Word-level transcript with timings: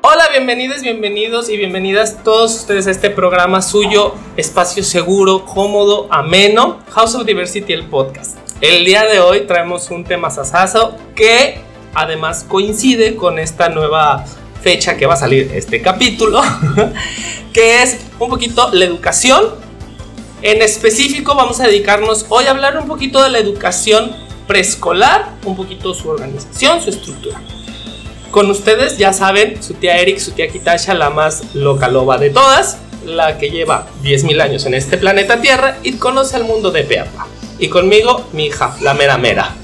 Hola, 0.00 0.24
bienvenidos, 0.32 0.82
bienvenidos 0.82 1.48
y 1.50 1.56
bienvenidas 1.56 2.24
todos 2.24 2.56
ustedes 2.56 2.88
a 2.88 2.90
este 2.90 3.10
programa 3.10 3.62
suyo, 3.62 4.14
espacio 4.36 4.82
seguro, 4.82 5.44
cómodo, 5.44 6.08
ameno, 6.10 6.78
House 6.90 7.14
of 7.14 7.24
Diversity, 7.24 7.72
el 7.72 7.84
podcast. 7.84 8.38
El 8.60 8.84
día 8.84 9.04
de 9.04 9.20
hoy 9.20 9.42
traemos 9.42 9.90
un 9.90 10.02
tema 10.02 10.30
sasazo 10.30 10.96
que 11.14 11.60
además 11.94 12.44
coincide 12.48 13.14
con 13.14 13.38
esta 13.38 13.68
nueva 13.68 14.24
fecha 14.62 14.96
que 14.96 15.06
va 15.06 15.14
a 15.14 15.18
salir 15.18 15.52
este 15.54 15.80
capítulo, 15.80 16.42
que 17.52 17.82
es 17.82 18.00
un 18.18 18.28
poquito 18.28 18.70
la 18.72 18.84
educación. 18.84 19.67
En 20.40 20.62
específico 20.62 21.34
vamos 21.34 21.58
a 21.58 21.66
dedicarnos 21.66 22.26
hoy 22.28 22.44
a 22.44 22.50
hablar 22.50 22.78
un 22.78 22.86
poquito 22.86 23.20
de 23.24 23.28
la 23.28 23.40
educación 23.40 24.12
preescolar, 24.46 25.32
un 25.44 25.56
poquito 25.56 25.92
su 25.94 26.08
organización, 26.08 26.80
su 26.80 26.90
estructura. 26.90 27.42
Con 28.30 28.48
ustedes 28.48 28.98
ya 28.98 29.12
saben, 29.12 29.60
su 29.60 29.74
tía 29.74 29.98
Eric, 29.98 30.18
su 30.18 30.30
tía 30.30 30.48
Kitasha, 30.48 30.94
la 30.94 31.10
más 31.10 31.54
loca 31.54 31.88
loba 31.88 32.18
de 32.18 32.30
todas, 32.30 32.78
la 33.04 33.36
que 33.36 33.50
lleva 33.50 33.88
10.000 34.04 34.40
años 34.40 34.64
en 34.66 34.74
este 34.74 34.96
planeta 34.96 35.40
Tierra 35.40 35.78
y 35.82 35.94
conoce 35.94 36.36
el 36.36 36.44
mundo 36.44 36.70
de 36.70 36.84
Peapa. 36.84 37.26
Y 37.58 37.68
conmigo, 37.68 38.28
mi 38.32 38.46
hija, 38.46 38.76
la 38.80 38.94
mera 38.94 39.18
mera. 39.18 39.56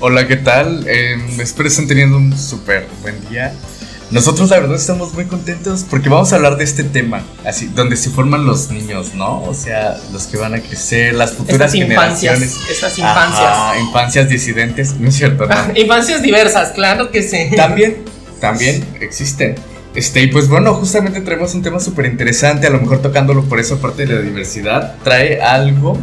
Hola, 0.00 0.26
¿qué 0.26 0.36
tal? 0.36 0.84
Eh, 0.88 1.14
espero 1.38 1.68
estén 1.68 1.86
teniendo 1.86 2.16
un 2.16 2.36
súper 2.36 2.88
buen 3.02 3.24
día. 3.28 3.54
Nosotros 4.12 4.50
la 4.50 4.60
verdad 4.60 4.76
estamos 4.76 5.14
muy 5.14 5.24
contentos 5.24 5.86
porque 5.88 6.10
vamos 6.10 6.32
a 6.34 6.36
hablar 6.36 6.58
de 6.58 6.64
este 6.64 6.84
tema, 6.84 7.22
así, 7.46 7.68
donde 7.74 7.96
se 7.96 8.10
forman 8.10 8.44
los 8.44 8.70
niños, 8.70 9.14
¿no? 9.14 9.42
O 9.42 9.54
sea, 9.54 9.96
los 10.12 10.24
que 10.24 10.36
van 10.36 10.54
a 10.54 10.60
crecer, 10.60 11.14
las 11.14 11.32
futuras 11.32 11.72
Estas 11.72 11.88
infancias, 11.88 12.34
generaciones. 12.34 12.70
estas 12.70 12.98
infancias. 12.98 13.48
Ajá, 13.48 13.78
infancias 13.80 14.28
disidentes, 14.28 14.94
no 15.00 15.08
es 15.08 15.16
cierto, 15.16 15.46
¿no? 15.46 15.54
Infancias 15.74 16.20
diversas, 16.20 16.72
claro 16.72 17.10
que 17.10 17.22
sí. 17.22 17.56
también, 17.56 18.04
también 18.40 18.84
existen. 19.00 19.54
Este, 19.94 20.22
y 20.22 20.26
pues 20.26 20.46
bueno, 20.46 20.74
justamente 20.74 21.22
traemos 21.22 21.54
un 21.54 21.62
tema 21.62 21.80
súper 21.80 22.04
interesante, 22.04 22.66
a 22.66 22.70
lo 22.70 22.80
mejor 22.80 23.00
tocándolo 23.00 23.44
por 23.44 23.60
esa 23.60 23.76
parte 23.76 24.04
de 24.04 24.14
la 24.14 24.20
diversidad, 24.20 24.96
trae 25.02 25.40
algo 25.40 25.96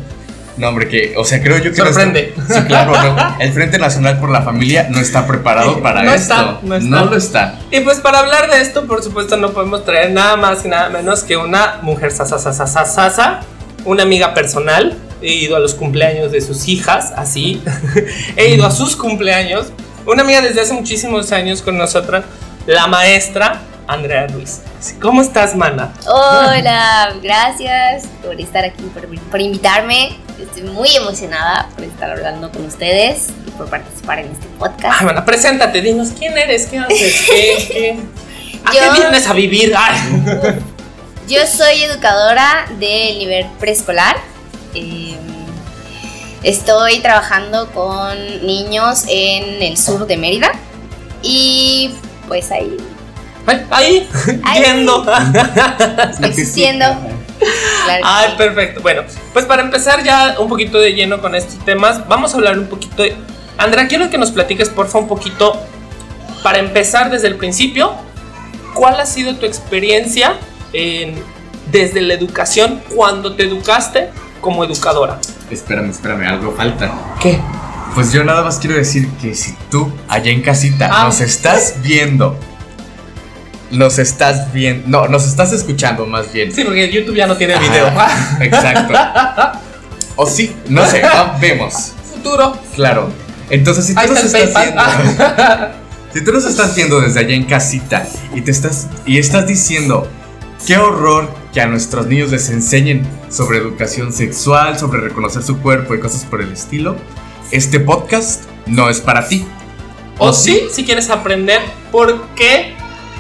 no, 0.60 0.68
hombre, 0.68 0.90
que, 0.90 1.14
o 1.16 1.24
sea, 1.24 1.42
creo 1.42 1.58
yo 1.58 1.72
que. 1.72 1.78
Sorprende. 1.78 2.34
No 2.36 2.44
está, 2.44 2.62
sí, 2.62 2.68
claro, 2.68 2.92
no. 2.92 3.38
El 3.40 3.54
Frente 3.54 3.80
Nacional 3.80 4.20
por 4.20 4.30
la 4.30 4.42
Familia 4.42 4.88
no 4.90 5.00
está 5.00 5.26
preparado 5.26 5.82
para 5.82 6.04
no 6.04 6.14
esto. 6.14 6.34
Está, 6.34 6.60
no, 6.62 6.76
está. 6.76 6.90
no 6.90 7.06
lo 7.06 7.16
está. 7.16 7.60
Y 7.72 7.80
pues 7.80 8.00
para 8.00 8.20
hablar 8.20 8.52
de 8.52 8.60
esto, 8.60 8.86
por 8.86 9.02
supuesto, 9.02 9.38
no 9.38 9.52
podemos 9.52 9.86
traer 9.86 10.12
nada 10.12 10.36
más 10.36 10.66
y 10.66 10.68
nada 10.68 10.90
menos 10.90 11.24
que 11.24 11.38
una 11.38 11.80
mujer 11.82 12.12
sasa, 12.12 13.40
una 13.86 14.04
amiga 14.04 14.34
personal. 14.34 14.98
He 15.22 15.34
ido 15.34 15.56
a 15.56 15.60
los 15.60 15.76
cumpleaños 15.76 16.32
de 16.34 16.42
sus 16.42 16.68
hijas, 16.68 17.14
así. 17.16 17.62
He 18.36 18.54
ido 18.54 18.66
a 18.66 18.72
sus 18.72 18.96
cumpleaños. 18.98 19.68
Una 20.06 20.24
amiga 20.24 20.42
desde 20.42 20.62
hace 20.62 20.74
muchísimos 20.74 21.32
años 21.32 21.62
con 21.62 21.78
nosotras, 21.78 22.26
la 22.66 22.88
maestra 22.88 23.62
Andrea 23.90 24.28
Ruiz. 24.28 24.62
¿Cómo 25.02 25.20
estás, 25.24 25.56
mana? 25.56 25.92
Hola, 26.06 27.16
gracias 27.24 28.04
por 28.24 28.40
estar 28.40 28.64
aquí, 28.64 28.84
por, 28.84 29.08
por, 29.32 29.42
invitarme. 29.42 30.16
Estoy 30.40 30.62
muy 30.70 30.96
emocionada 30.96 31.68
por 31.74 31.84
estar 31.84 32.12
hablando 32.12 32.52
con 32.52 32.66
ustedes 32.68 33.30
y 33.48 33.52
por 33.52 33.68
participar 33.68 34.20
en 34.20 34.32
este 34.32 34.46
podcast. 34.60 35.02
Ah, 35.02 35.06
mana, 35.06 35.26
preséntate, 35.26 35.82
dinos 35.82 36.10
quién 36.16 36.38
eres, 36.38 36.68
qué 36.68 36.78
haces, 36.78 37.22
qué, 37.28 37.68
qué, 37.68 38.00
¿a 38.64 38.74
yo, 38.74 38.94
qué 38.94 39.02
vienes 39.02 39.28
a 39.28 39.34
vivir? 39.34 39.74
Ay. 39.76 40.00
Yo 41.28 41.46
soy 41.46 41.84
educadora 41.84 42.66
del 42.80 43.20
nivel 43.20 43.46
preescolar. 43.60 44.18
Eh, 44.74 45.16
estoy 46.42 47.00
trabajando 47.02 47.72
con 47.72 48.18
niños 48.46 49.04
en 49.08 49.62
el 49.62 49.78
sur 49.78 50.08
de 50.08 50.18
Mérida 50.18 50.52
y 51.22 51.92
pues 52.28 52.52
ahí 52.52 52.78
Ahí, 53.72 54.08
ahí. 54.44 54.64
yendo. 54.64 55.06
Existiendo. 56.24 56.86
Claro 57.86 58.04
Ay, 58.04 58.30
sí. 58.32 58.38
perfecto. 58.38 58.82
Bueno, 58.82 59.04
pues 59.34 59.46
para 59.46 59.62
empezar 59.62 60.04
ya 60.04 60.36
un 60.40 60.50
poquito 60.50 60.78
de 60.78 60.94
lleno 60.94 61.22
con 61.22 61.36
estos 61.36 61.64
temas, 61.66 62.08
vamos 62.08 62.34
a 62.34 62.38
hablar 62.38 62.60
un 62.60 62.68
poquito 62.68 63.04
de... 63.04 63.16
Andrea, 63.58 63.88
quiero 63.88 64.10
que 64.10 64.18
nos 64.18 64.32
platiques, 64.32 64.70
porfa, 64.70 65.00
un 65.00 65.08
poquito, 65.08 65.62
para 66.44 66.60
empezar 66.60 67.10
desde 67.10 67.28
el 67.28 67.36
principio, 67.36 67.94
¿cuál 68.74 69.00
ha 69.00 69.06
sido 69.06 69.36
tu 69.36 69.46
experiencia 69.46 70.36
en, 70.74 71.16
desde 71.72 72.02
la 72.02 72.14
educación 72.14 72.82
cuando 72.96 73.36
te 73.36 73.44
educaste 73.44 74.10
como 74.42 74.64
educadora? 74.64 75.20
Espérame, 75.50 75.90
espérame, 75.90 76.28
algo 76.28 76.54
falta. 76.54 76.94
¿Qué? 77.20 77.40
Pues 77.96 78.14
yo 78.14 78.24
nada 78.24 78.44
más 78.44 78.60
quiero 78.60 78.76
decir 78.76 79.10
que 79.22 79.34
si 79.34 79.56
tú 79.70 79.92
allá 80.08 80.32
en 80.32 80.42
casita 80.42 80.90
ah. 80.92 81.06
nos 81.06 81.22
estás 81.22 81.76
viendo 81.82 82.38
nos 83.72 84.00
estás 84.00 84.52
viendo, 84.52 84.88
no, 84.88 85.08
nos 85.08 85.28
estás 85.28 85.52
escuchando 85.54 86.06
más 86.06 86.32
bien. 86.32 86.52
Sí, 86.52 86.64
porque 86.64 86.92
YouTube 86.92 87.16
ya 87.16 87.28
no 87.28 87.38
tiene 87.38 87.54
Ajá, 87.56 87.64
video. 87.64 87.88
Exacto. 88.42 88.94
O 90.16 90.26
sí, 90.26 90.56
no 90.68 90.86
sé, 90.86 91.02
vemos. 91.40 91.94
Futuro. 92.12 92.58
Claro. 92.76 93.10
Entonces, 93.50 93.86
si 93.86 93.96
tú 93.96 94.02
nos 94.14 94.24
estás 94.24 94.54
viendo, 94.54 94.82
si 96.14 96.24
tú 96.24 96.32
nos 96.32 96.46
estás 96.46 96.76
viendo 96.76 97.02
desde 97.02 97.22
allá 97.22 97.36
en 97.36 97.46
casita 97.46 98.06
y 98.36 98.42
te 98.42 98.52
estás 98.52 98.88
y 99.06 99.18
estás 99.18 99.48
diciendo 99.48 100.08
qué 100.66 100.78
horror 100.78 101.34
que 101.54 101.62
a 101.62 101.68
nuestros 101.68 102.08
niños 102.08 102.32
les 102.32 102.50
enseñen 102.50 103.08
sobre 103.30 103.58
educación 103.58 104.14
sexual, 104.14 104.78
sobre 104.78 105.02
reconocer 105.02 105.42
su 105.42 105.60
cuerpo 105.60 105.96
y 105.96 106.00
cosas 106.00 106.26
por 106.26 106.42
el 106.42 106.52
estilo, 106.52 106.96
este 107.52 107.80
podcast 107.80 108.44
no 108.68 108.90
es 108.90 109.00
para 109.02 109.28
ti. 109.28 109.46
O, 110.18 110.28
¿O 110.28 110.34
sí, 110.34 110.68
si 110.72 110.84
quieres 110.84 111.10
aprender 111.10 111.62
por 111.92 112.28
qué 112.36 112.76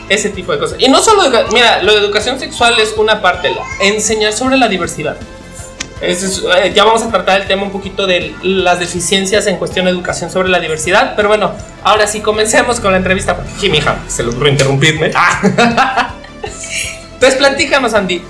ese 0.09 0.29
tipo 0.29 0.51
de 0.51 0.59
cosas. 0.59 0.77
Y 0.79 0.89
no 0.89 1.01
solo, 1.01 1.23
mira, 1.53 1.81
lo 1.83 1.93
de 1.93 1.99
educación 1.99 2.39
sexual 2.39 2.79
es 2.79 2.93
una 2.97 3.21
parte, 3.21 3.49
la, 3.51 3.63
enseñar 3.79 4.33
sobre 4.33 4.57
la 4.57 4.67
diversidad. 4.67 5.17
Es, 6.01 6.23
es, 6.23 6.43
eh, 6.63 6.71
ya 6.73 6.85
vamos 6.85 7.03
a 7.03 7.11
tratar 7.11 7.41
el 7.41 7.47
tema 7.47 7.63
un 7.63 7.71
poquito 7.71 8.07
de 8.07 8.33
las 8.41 8.79
deficiencias 8.79 9.47
en 9.47 9.57
cuestión 9.57 9.85
de 9.85 9.91
educación 9.91 10.31
sobre 10.31 10.49
la 10.49 10.59
diversidad, 10.59 11.13
pero 11.15 11.27
bueno, 11.27 11.51
ahora 11.83 12.07
sí 12.07 12.21
comencemos 12.21 12.79
con 12.79 12.91
la 12.91 12.97
entrevista, 12.97 13.35
porque 13.35 13.51
aquí 13.51 13.69
mi 13.69 13.79
hija 13.79 13.99
se 14.07 14.23
ocurrió 14.23 14.51
interrumpirme. 14.51 15.11
Entonces, 17.13 17.37
platícanos, 17.37 17.93
Andy, 17.93 18.21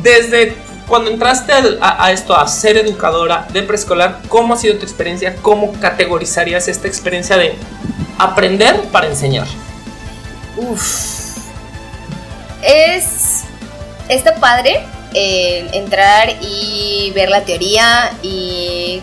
desde 0.00 0.54
cuando 0.86 1.10
entraste 1.10 1.52
a, 1.80 2.04
a, 2.04 2.12
esto, 2.12 2.36
a 2.36 2.46
ser 2.46 2.76
educadora 2.76 3.48
de 3.52 3.62
preescolar, 3.62 4.20
¿cómo 4.28 4.54
ha 4.54 4.56
sido 4.56 4.76
tu 4.76 4.84
experiencia? 4.84 5.34
¿Cómo 5.42 5.72
categorizarías 5.80 6.68
esta 6.68 6.86
experiencia 6.86 7.36
de 7.36 7.56
aprender 8.18 8.80
para 8.92 9.08
enseñar? 9.08 9.46
Uf. 10.56 11.38
Es. 12.62 13.44
Está 14.08 14.34
padre 14.36 14.84
eh, 15.14 15.68
entrar 15.72 16.30
y 16.40 17.12
ver 17.14 17.30
la 17.30 17.42
teoría 17.42 18.12
y 18.22 19.00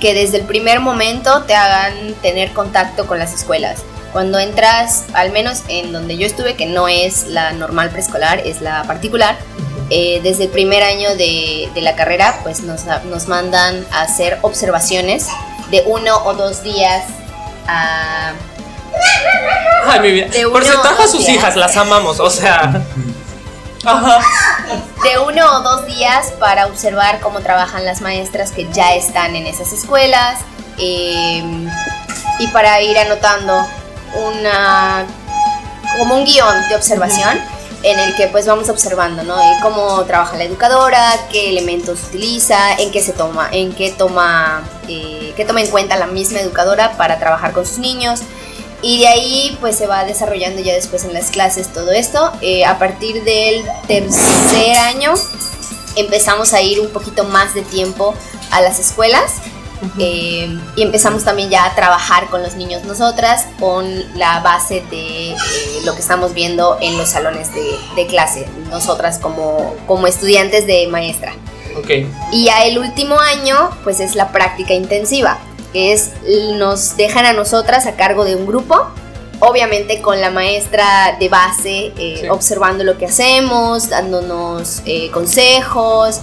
que 0.00 0.14
desde 0.14 0.38
el 0.38 0.44
primer 0.44 0.80
momento 0.80 1.42
te 1.42 1.54
hagan 1.54 2.14
tener 2.22 2.52
contacto 2.52 3.06
con 3.06 3.18
las 3.18 3.32
escuelas. 3.32 3.82
Cuando 4.12 4.38
entras, 4.38 5.04
al 5.12 5.32
menos 5.32 5.62
en 5.68 5.92
donde 5.92 6.16
yo 6.16 6.26
estuve, 6.26 6.54
que 6.54 6.66
no 6.66 6.86
es 6.86 7.26
la 7.26 7.52
normal 7.52 7.90
preescolar, 7.90 8.38
es 8.44 8.60
la 8.60 8.84
particular, 8.84 9.36
eh, 9.90 10.20
desde 10.22 10.44
el 10.44 10.50
primer 10.50 10.82
año 10.82 11.16
de, 11.16 11.68
de 11.74 11.80
la 11.80 11.96
carrera, 11.96 12.38
pues 12.42 12.60
nos, 12.60 12.84
nos, 12.84 13.28
mandan 13.28 13.84
a 13.90 14.02
hacer 14.02 14.38
observaciones 14.42 15.26
de 15.70 15.82
uno 15.86 16.16
o 16.24 16.34
dos 16.34 16.62
días 16.62 17.04
a 17.66 18.34
Ay, 19.86 20.00
mi 20.00 20.10
vida. 20.12 20.28
Por 20.50 20.64
si 20.64 20.70
trajo 20.70 21.02
a 21.02 21.08
sus 21.08 21.28
hijas, 21.28 21.56
las 21.56 21.76
amamos, 21.76 22.20
o 22.20 22.30
sea. 22.30 22.82
Ajá. 23.84 24.20
De 25.02 25.18
uno 25.18 25.56
o 25.56 25.60
dos 25.60 25.86
días 25.86 26.32
para 26.38 26.66
observar 26.66 27.20
cómo 27.20 27.40
trabajan 27.40 27.84
las 27.84 28.00
maestras 28.00 28.50
que 28.50 28.66
ya 28.72 28.94
están 28.94 29.36
en 29.36 29.46
esas 29.46 29.72
escuelas 29.72 30.38
eh, 30.78 31.42
y 32.38 32.46
para 32.48 32.80
ir 32.80 32.96
anotando 32.98 33.66
una 34.14 35.04
como 35.98 36.16
un 36.16 36.24
guion 36.24 36.68
de 36.68 36.76
observación 36.76 37.38
en 37.82 37.98
el 37.98 38.16
que 38.16 38.28
pues 38.28 38.46
vamos 38.46 38.70
observando, 38.70 39.22
¿no? 39.22 39.36
Y 39.36 39.60
cómo 39.60 40.02
trabaja 40.04 40.38
la 40.38 40.44
educadora, 40.44 41.12
qué 41.30 41.50
elementos 41.50 42.02
utiliza, 42.08 42.72
en 42.78 42.90
qué 42.90 43.02
se 43.02 43.12
toma, 43.12 43.48
en 43.52 43.74
qué 43.74 43.90
toma, 43.90 44.62
eh, 44.88 45.34
qué 45.36 45.44
toma 45.44 45.60
en 45.60 45.68
cuenta 45.68 45.96
la 45.98 46.06
misma 46.06 46.40
educadora 46.40 46.96
para 46.96 47.18
trabajar 47.18 47.52
con 47.52 47.66
sus 47.66 47.78
niños. 47.78 48.20
Y 48.84 48.98
de 48.98 49.08
ahí 49.08 49.56
pues 49.62 49.76
se 49.76 49.86
va 49.86 50.04
desarrollando 50.04 50.60
ya 50.60 50.74
después 50.74 51.04
en 51.04 51.14
las 51.14 51.30
clases 51.30 51.72
todo 51.72 51.90
esto. 51.90 52.30
Eh, 52.42 52.66
a 52.66 52.78
partir 52.78 53.24
del 53.24 53.64
tercer 53.88 54.76
año 54.76 55.14
empezamos 55.96 56.52
a 56.52 56.60
ir 56.60 56.80
un 56.80 56.90
poquito 56.90 57.24
más 57.24 57.54
de 57.54 57.62
tiempo 57.62 58.14
a 58.50 58.60
las 58.60 58.78
escuelas. 58.78 59.36
Uh 59.80 59.86
-huh. 59.86 59.90
eh, 59.98 60.58
y 60.76 60.82
empezamos 60.82 61.24
también 61.24 61.48
ya 61.48 61.64
a 61.64 61.74
trabajar 61.74 62.28
con 62.28 62.42
los 62.42 62.56
niños 62.56 62.84
nosotras 62.84 63.46
con 63.58 63.84
la 64.18 64.40
base 64.40 64.82
de 64.90 65.30
eh, 65.32 65.36
lo 65.84 65.94
que 65.94 66.00
estamos 66.00 66.34
viendo 66.34 66.76
en 66.80 66.98
los 66.98 67.08
salones 67.08 67.52
de, 67.54 67.64
de 67.96 68.06
clase, 68.06 68.46
nosotras 68.70 69.18
como, 69.18 69.74
como 69.86 70.06
estudiantes 70.06 70.66
de 70.66 70.86
maestra. 70.88 71.32
Okay. 71.78 72.06
Y 72.32 72.44
ya 72.44 72.64
el 72.66 72.78
último 72.78 73.18
año, 73.18 73.70
pues 73.82 73.98
es 73.98 74.14
la 74.14 74.30
práctica 74.30 74.74
intensiva, 74.74 75.38
que 75.74 75.92
es 75.92 76.12
nos 76.56 76.96
dejan 76.96 77.26
a 77.26 77.34
nosotras 77.34 77.86
a 77.86 77.96
cargo 77.96 78.24
de 78.24 78.36
un 78.36 78.46
grupo, 78.46 78.86
obviamente 79.40 80.00
con 80.00 80.20
la 80.20 80.30
maestra 80.30 81.16
de 81.18 81.28
base, 81.28 81.92
eh, 81.98 82.30
observando 82.30 82.84
lo 82.84 82.96
que 82.96 83.06
hacemos, 83.06 83.90
dándonos 83.90 84.82
eh, 84.86 85.10
consejos, 85.10 86.20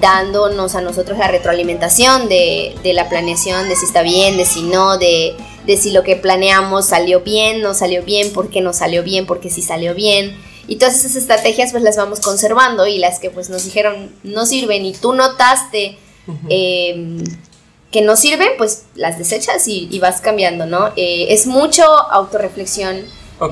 dándonos 0.00 0.74
a 0.74 0.80
nosotros 0.80 1.18
la 1.18 1.28
retroalimentación 1.28 2.28
de, 2.28 2.74
de, 2.82 2.92
la 2.94 3.08
planeación, 3.08 3.68
de 3.68 3.76
si 3.76 3.84
está 3.84 4.02
bien, 4.02 4.36
de 4.38 4.46
si 4.46 4.62
no, 4.62 4.98
de, 4.98 5.36
de 5.66 5.76
si 5.76 5.90
lo 5.90 6.02
que 6.02 6.16
planeamos 6.16 6.86
salió 6.86 7.20
bien, 7.20 7.62
no 7.62 7.74
salió 7.74 8.02
bien, 8.02 8.32
por 8.32 8.48
qué 8.48 8.62
no 8.62 8.72
salió 8.72 9.02
bien, 9.02 9.26
por 9.26 9.38
qué 9.38 9.50
sí 9.50 9.62
salió 9.62 9.94
bien. 9.94 10.36
Y 10.66 10.76
todas 10.76 10.94
esas 10.94 11.14
estrategias 11.14 11.72
pues 11.72 11.82
las 11.82 11.96
vamos 11.96 12.20
conservando 12.20 12.86
y 12.86 12.98
las 12.98 13.18
que 13.18 13.28
pues 13.28 13.50
nos 13.50 13.64
dijeron 13.64 14.10
no 14.22 14.46
sirven 14.46 14.86
y 14.86 14.94
tú 14.94 15.12
notaste 15.12 15.98
em, 16.48 17.22
que 17.94 18.02
no 18.02 18.16
sirven, 18.16 18.48
pues 18.58 18.86
las 18.96 19.18
desechas 19.18 19.68
y, 19.68 19.96
vas 20.00 20.20
cambiando, 20.20 20.66
¿no? 20.66 20.88
Eh, 20.96 21.26
es 21.28 21.46
mucho 21.46 21.84
autorreflexión. 21.84 23.02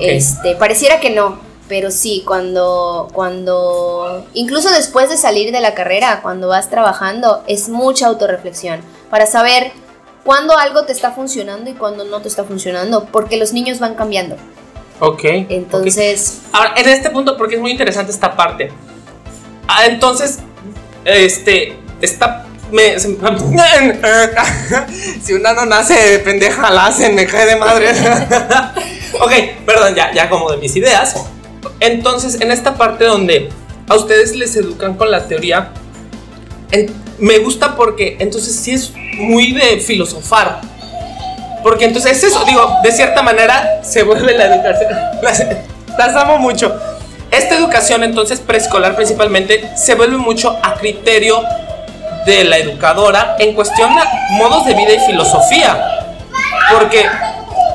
Este, 0.01 0.55
pareciera 0.55 0.99
que 0.99 1.11
no, 1.11 1.39
pero 1.69 1.91
sí, 1.91 2.23
cuando, 2.27 3.07
cuando, 3.13 4.25
incluso 4.33 4.69
después 4.69 5.09
de 5.09 5.15
salir 5.15 5.53
de 5.53 5.61
la 5.61 5.73
carrera, 5.73 6.19
cuando 6.21 6.49
vas 6.49 6.69
trabajando, 6.69 7.41
es 7.47 7.69
mucha 7.69 8.07
autorreflexión 8.07 8.81
para 9.09 9.27
saber 9.27 9.71
cuándo 10.25 10.57
algo 10.57 10.83
te 10.83 10.91
está 10.91 11.13
funcionando 11.13 11.69
y 11.69 11.73
cuándo 11.75 12.03
no 12.03 12.21
te 12.21 12.27
está 12.27 12.43
funcionando, 12.43 13.05
porque 13.13 13.37
los 13.37 13.53
niños 13.53 13.79
van 13.79 13.95
cambiando. 13.95 14.35
Ok. 14.99 15.23
Entonces. 15.23 16.41
Ahora, 16.51 16.73
en 16.75 16.89
este 16.89 17.09
punto, 17.11 17.37
porque 17.37 17.55
es 17.55 17.61
muy 17.61 17.71
interesante 17.71 18.11
esta 18.11 18.35
parte. 18.35 18.73
Ah, 19.69 19.85
entonces, 19.85 20.39
este, 21.05 21.77
está. 22.01 22.47
Me, 22.73 22.99
si 22.99 23.07
una 25.33 25.53
no 25.53 25.65
nace 25.65 25.93
de 25.93 26.19
pendeja, 26.19 26.69
la 26.71 26.87
hacen, 26.87 27.15
me 27.15 27.25
cae 27.25 27.45
de 27.45 27.55
madre. 27.55 27.91
ok, 29.21 29.31
perdón, 29.65 29.95
ya, 29.95 30.11
ya 30.11 30.29
como 30.29 30.51
de 30.51 30.57
mis 30.57 30.75
ideas. 30.75 31.15
Entonces, 31.79 32.41
en 32.41 32.51
esta 32.51 32.75
parte 32.75 33.05
donde 33.05 33.49
a 33.87 33.95
ustedes 33.95 34.35
les 34.35 34.55
educan 34.55 34.95
con 34.95 35.11
la 35.11 35.27
teoría, 35.27 35.69
me 37.19 37.37
gusta 37.39 37.75
porque 37.75 38.17
entonces 38.19 38.55
sí 38.55 38.71
es 38.71 38.91
muy 39.17 39.53
de 39.53 39.79
filosofar 39.79 40.61
porque 41.63 41.85
entonces 41.85 42.21
eso, 42.21 42.43
digo, 42.43 42.77
de 42.83 42.91
cierta 42.91 43.23
manera 43.23 43.79
se 43.81 44.03
vuelve 44.03 44.37
la 44.37 44.53
educación. 44.53 44.91
Las, 45.97 46.15
amo 46.15 46.37
mucho. 46.37 46.75
Esta 47.31 47.55
educación 47.55 48.03
entonces 48.03 48.41
preescolar 48.41 48.95
principalmente 48.95 49.71
se 49.75 49.95
vuelve 49.95 50.17
mucho 50.17 50.59
a 50.61 50.75
criterio 50.75 51.41
de 52.25 52.43
la 52.43 52.57
educadora 52.57 53.35
en 53.39 53.53
cuestión 53.53 53.93
de 53.95 54.01
modos 54.37 54.65
de 54.65 54.73
vida 54.73 54.93
y 54.93 54.99
filosofía. 54.99 56.05
Porque 56.71 57.05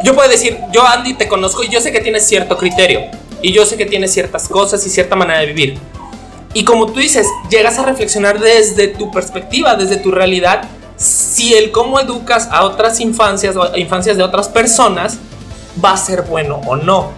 yo 0.03 0.15
puedo 0.15 0.29
decir, 0.29 0.59
yo 0.73 0.87
Andy 0.87 1.15
te 1.15 1.29
conozco 1.29 1.62
y 1.62 1.69
yo 1.69 1.81
sé 1.81 1.93
que 1.93 2.00
tienes 2.00 2.27
cierto 2.27 2.56
criterio. 2.56 3.03
Y 3.41 3.53
yo 3.53 3.65
sé 3.65 3.77
que 3.77 3.87
tienes 3.87 4.12
ciertas 4.12 4.49
cosas 4.49 4.85
y 4.87 4.91
cierta 4.91 5.15
manera 5.15 5.41
de 5.41 5.47
vivir. 5.47 5.79
Y 6.55 6.65
como 6.65 6.87
tú 6.87 6.99
dices, 6.99 7.27
llegas 7.50 7.79
a 7.79 7.85
reflexionar 7.85 8.41
desde 8.41 8.89
tu 8.89 9.11
perspectiva, 9.11 9.75
desde 9.75 9.97
tu 9.97 10.11
realidad 10.11 10.62
si 10.97 11.55
el 11.55 11.71
cómo 11.71 12.01
educas 12.01 12.49
a 12.51 12.65
otras 12.65 12.99
infancias 12.99 13.55
o 13.56 13.62
a 13.62 13.79
infancias 13.79 14.17
de 14.17 14.25
otras 14.25 14.49
personas 14.49 15.19
va 15.83 15.93
a 15.93 15.97
ser 15.97 16.23
bueno 16.23 16.61
o 16.67 16.77
no. 16.77 17.12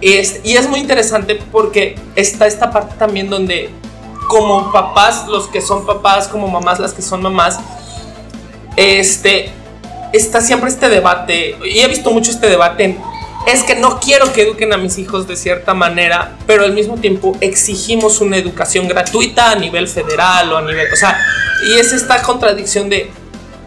Es, 0.00 0.40
y 0.44 0.56
es 0.56 0.68
muy 0.68 0.80
interesante 0.80 1.38
porque 1.50 1.96
está 2.14 2.46
esta 2.46 2.70
parte 2.70 2.94
también 2.96 3.28
donde 3.28 3.70
como 4.28 4.72
papás, 4.72 5.26
los 5.28 5.48
que 5.48 5.60
son 5.60 5.86
papás, 5.86 6.28
como 6.28 6.48
mamás, 6.48 6.78
las 6.78 6.92
que 6.92 7.02
son 7.02 7.22
mamás, 7.22 7.58
este, 8.76 9.52
está 10.12 10.40
siempre 10.40 10.70
este 10.70 10.88
debate, 10.88 11.56
y 11.64 11.80
he 11.80 11.88
visto 11.88 12.10
mucho 12.10 12.30
este 12.30 12.48
debate 12.48 12.98
es 13.46 13.62
que 13.62 13.74
no 13.74 14.00
quiero 14.00 14.32
que 14.32 14.42
eduquen 14.42 14.72
a 14.72 14.78
mis 14.78 14.98
hijos 14.98 15.26
de 15.26 15.36
cierta 15.36 15.74
manera, 15.74 16.36
pero 16.46 16.64
al 16.64 16.72
mismo 16.72 16.96
tiempo 16.96 17.36
exigimos 17.40 18.20
una 18.20 18.36
educación 18.36 18.88
gratuita 18.88 19.50
a 19.50 19.54
nivel 19.54 19.86
federal 19.86 20.52
o 20.52 20.56
a 20.56 20.62
nivel, 20.62 20.92
o 20.92 20.96
sea, 20.96 21.20
y 21.68 21.78
es 21.78 21.92
esta 21.92 22.22
contradicción 22.22 22.88
de, 22.88 23.10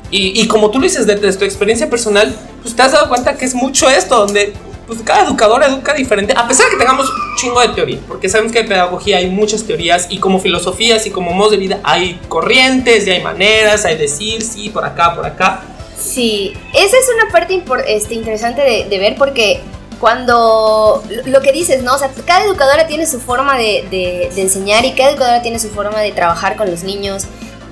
y, 0.09 0.47
como 0.47 0.71
tú 0.71 0.79
lo 0.79 0.85
dices 0.85 1.05
desde 1.05 1.33
tu 1.33 1.45
experiencia 1.45 1.89
personal, 1.89 2.33
pues 2.61 2.75
te 2.75 2.81
has 2.81 2.93
dado 2.93 3.09
cuenta 3.09 3.35
que 3.35 3.45
es 3.45 3.53
mucho 3.53 3.89
esto, 3.89 4.17
donde 4.17 4.53
pues 4.87 4.99
cada 5.03 5.25
educador 5.25 5.61
educa 5.63 5.93
diferente, 5.93 6.33
a 6.35 6.47
pesar 6.47 6.67
de 6.67 6.71
que 6.71 6.77
tengamos 6.77 7.11
chingo 7.37 7.61
de 7.61 7.69
teoría, 7.69 7.99
porque 8.07 8.27
sabemos 8.27 8.51
que 8.51 8.59
en 8.59 8.67
pedagogía 8.67 9.17
hay 9.17 9.29
muchas 9.29 9.63
teorías 9.63 10.07
y 10.09 10.17
como 10.17 10.39
filosofías 10.39 11.05
y 11.07 11.11
como 11.11 11.31
modos 11.31 11.51
de 11.51 11.57
vida 11.57 11.79
hay 11.83 12.19
corrientes 12.27 13.07
y 13.07 13.11
hay 13.11 13.23
maneras, 13.23 13.85
hay 13.85 13.95
decir 13.95 14.41
sí, 14.41 14.69
por 14.69 14.83
acá, 14.83 15.15
por 15.15 15.25
acá. 15.25 15.63
Sí, 15.97 16.53
esa 16.73 16.97
es 16.97 17.09
una 17.15 17.31
parte 17.31 17.63
este, 17.87 18.15
interesante 18.15 18.87
de, 18.89 18.99
ver 18.99 19.15
porque 19.17 19.61
cuando 19.99 21.03
lo 21.25 21.41
que 21.41 21.51
dices, 21.51 21.81
¿no? 21.83 21.95
O 21.95 21.97
sea, 21.97 22.11
cada 22.25 22.45
educadora 22.45 22.87
tiene 22.87 23.07
su 23.07 23.19
forma 23.19 23.57
de, 23.57 23.87
de 23.89 24.41
enseñar 24.41 24.85
y 24.85 24.93
cada 24.93 25.11
educadora 25.11 25.41
tiene 25.41 25.59
su 25.59 25.69
forma 25.69 26.01
de 26.01 26.11
trabajar 26.11 26.55
con 26.55 26.69
los 26.69 26.83
niños 26.83 27.27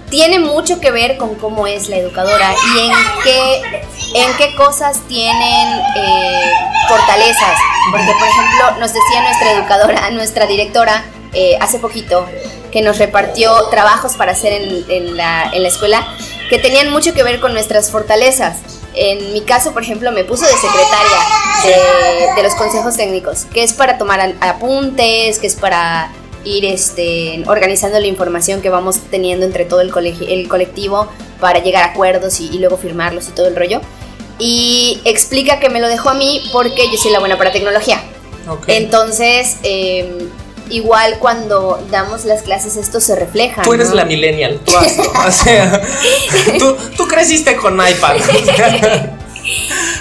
tiene 0.09 0.39
mucho 0.39 0.79
que 0.79 0.91
ver 0.91 1.17
con 1.17 1.35
cómo 1.35 1.67
es 1.67 1.89
la 1.89 1.97
educadora 1.97 2.53
y 2.75 2.79
en 2.79 2.91
qué, 3.23 3.61
en 4.13 4.37
qué 4.37 4.55
cosas 4.55 5.01
tienen 5.07 5.79
eh, 5.95 6.51
fortalezas. 6.87 7.57
Porque, 7.91 8.11
por 8.13 8.27
ejemplo, 8.27 8.79
nos 8.79 8.93
decía 8.93 9.21
nuestra 9.23 9.51
educadora, 9.51 10.09
nuestra 10.11 10.45
directora, 10.45 11.03
eh, 11.33 11.57
hace 11.59 11.79
poquito, 11.79 12.25
que 12.71 12.81
nos 12.81 12.97
repartió 12.97 13.67
trabajos 13.69 14.13
para 14.13 14.33
hacer 14.33 14.53
en, 14.53 15.17
la, 15.17 15.51
escuela 15.53 16.07
que 16.49 16.59
tenían 16.59 16.91
mucho 16.91 17.13
que 17.13 17.23
ver 17.23 17.39
con 17.39 17.53
nuestras 17.53 17.91
fortalezas. 17.91 18.57
En 18.93 19.33
mi 19.33 19.41
caso, 19.41 19.73
por 19.73 19.83
ejemplo, 19.83 20.11
me 20.11 20.23
puso 20.23 20.45
de 20.45 20.53
secretaria 20.53 21.17
de, 21.63 22.35
de 22.35 22.43
los 22.43 22.55
consejos 22.55 22.95
técnicos, 22.95 23.45
que 23.45 23.63
es 23.63 23.73
para 23.73 23.97
tomar 23.97 24.35
apuntes, 24.39 25.39
que 25.39 25.47
es 25.47 25.55
para 25.55 26.11
ir 26.45 26.65
este, 26.65 27.43
organizando 27.47 27.99
la 27.99 28.07
información 28.07 28.61
que 28.61 28.69
vamos 28.69 28.99
teniendo 29.11 29.45
entre 29.45 29.65
todo 29.65 29.81
el, 29.81 29.91
el 30.29 30.47
colectivo 30.47 31.09
para 31.39 31.59
llegar 31.59 31.83
a 31.83 31.87
acuerdos 31.87 32.39
y, 32.39 32.57
luego 32.59 32.77
firmarlos 32.77 33.27
y 33.27 33.31
todo 33.31 33.47
el 33.47 33.55
rollo. 33.55 33.81
Y 34.39 35.01
explica 35.05 35.59
que 35.59 35.69
me 35.69 35.79
lo 35.79 35.87
dejó 35.87 36.09
a 36.09 36.13
mí 36.13 36.41
porque 36.51 36.89
yo 36.91 36.97
soy 36.97 37.11
la 37.11 37.19
buena 37.19 37.37
para 37.37 37.51
tecnología. 37.51 38.01
Entonces, 38.67 39.57
em, 39.63 40.29
igual 40.69 41.17
cuando 41.19 41.83
damos 41.89 42.25
las 42.25 42.43
clases 42.43 42.75
esto 42.75 42.99
se 42.99 43.15
refleja. 43.15 43.63
Tú 43.63 43.73
eres 43.73 43.91
la 43.91 44.05
millennial, 44.05 44.59
tú, 44.63 44.73
o 44.75 45.31
sea, 45.31 45.81
tú, 46.59 46.75
tú 46.95 47.07
creciste 47.07 47.55
con 47.55 47.75
iPad. 47.75 48.17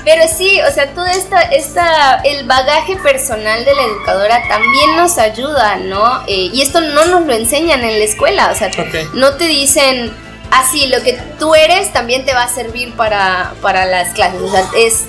Pero 0.05 0.23
sí, 0.29 0.61
o 0.63 0.73
sea, 0.73 0.93
todo 0.95 1.07
esta, 1.07 1.43
esta, 1.43 2.17
el 2.25 2.47
bagaje 2.47 2.97
personal 2.97 3.65
de 3.65 3.75
la 3.75 3.83
educadora 3.83 4.43
también 4.49 4.97
nos 4.97 5.19
ayuda, 5.19 5.77
¿no? 5.77 6.23
Eh, 6.27 6.51
y 6.53 6.63
esto 6.63 6.81
no 6.81 7.07
nos 7.07 7.27
lo 7.27 7.33
enseñan 7.33 7.83
en 7.83 7.99
la 7.99 8.05
escuela, 8.05 8.51
o 8.53 8.57
sea, 8.57 8.71
no 9.15 9.35
te 9.35 9.45
dicen, 9.45 10.13
así, 10.51 10.85
ah, 10.85 10.97
lo 10.97 11.03
que 11.03 11.15
tú 11.39 11.55
eres 11.55 11.93
también 11.93 12.25
te 12.25 12.35
va 12.35 12.45
a 12.45 12.49
servir 12.49 12.95
para, 12.95 13.55
para 13.61 13.87
las 13.87 14.13
clases, 14.15 14.41
o 14.41 14.51
sea, 14.51 14.65
es, 14.77 15.05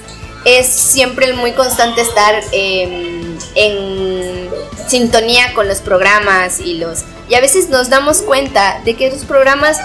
es 0.46 0.68
siempre 0.68 1.34
muy 1.34 1.54
constante 1.54 2.02
estar 2.02 2.36
em, 2.52 3.38
en 3.56 4.50
sintonía 4.88 5.54
con 5.54 5.68
los 5.68 5.80
programas 5.80 6.60
y 6.60 6.76
los... 6.76 7.04
Y 7.28 7.34
a 7.34 7.42
veces 7.42 7.70
nos 7.70 7.90
damos 7.90 8.22
cuenta 8.22 8.82
de 8.86 8.96
que 8.96 9.08
esos 9.08 9.26
programas 9.26 9.78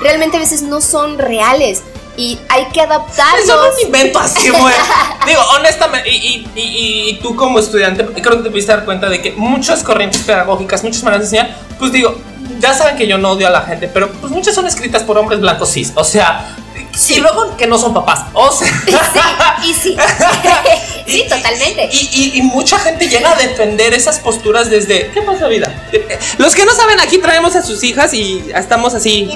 realmente 0.00 0.36
a 0.36 0.40
veces 0.40 0.62
no 0.62 0.80
son 0.80 1.18
reales 1.18 1.82
y 2.18 2.36
hay 2.48 2.66
que 2.66 2.80
adaptarlos. 2.80 3.44
Eso 3.44 3.56
no 3.56 3.66
es 3.66 3.74
un 3.76 3.86
invento 3.86 4.18
así, 4.18 4.50
güey. 4.50 4.74
Digo, 5.24 5.40
honestamente, 5.56 6.10
y, 6.10 6.44
y, 6.54 6.60
y, 7.10 7.20
tú 7.22 7.36
como 7.36 7.60
estudiante, 7.60 8.04
creo 8.04 8.38
que 8.38 8.42
te 8.42 8.50
pudiste 8.50 8.72
dar 8.72 8.84
cuenta 8.84 9.08
de 9.08 9.22
que 9.22 9.32
muchas 9.32 9.84
corrientes 9.84 10.22
pedagógicas, 10.22 10.82
muchas 10.82 11.04
maneras 11.04 11.30
de 11.30 11.38
enseñar, 11.38 11.56
pues 11.78 11.92
digo, 11.92 12.16
ya 12.58 12.74
saben 12.74 12.96
que 12.96 13.06
yo 13.06 13.18
no 13.18 13.30
odio 13.30 13.46
a 13.46 13.50
la 13.50 13.60
gente, 13.60 13.86
pero 13.86 14.10
pues 14.10 14.32
muchas 14.32 14.52
son 14.52 14.66
escritas 14.66 15.04
por 15.04 15.16
hombres 15.16 15.40
blancos 15.40 15.70
cis. 15.72 15.92
O 15.94 16.02
sea, 16.02 16.56
y 17.08 17.20
luego 17.20 17.56
que 17.56 17.68
no 17.68 17.78
son 17.78 17.94
papás. 17.94 18.24
O 18.32 18.50
sea. 18.50 18.68
Sí, 19.60 19.70
y 19.70 19.74
sí. 19.74 19.96
sí, 21.06 21.24
totalmente. 21.28 21.88
Y, 21.90 22.38
y, 22.38 22.42
mucha 22.42 22.78
gente 22.78 23.08
llega 23.08 23.32
a 23.32 23.34
defender 23.34 23.92
esas 23.94 24.18
posturas 24.20 24.70
desde. 24.70 25.10
¿Qué 25.10 25.22
pasa, 25.22 25.48
vida? 25.48 25.72
Los 26.38 26.54
que 26.54 26.64
no 26.64 26.72
saben, 26.72 27.00
aquí 27.00 27.18
traemos 27.18 27.56
a 27.56 27.62
sus 27.62 27.82
hijas 27.82 28.14
y 28.14 28.44
estamos 28.54 28.94
así. 28.94 29.28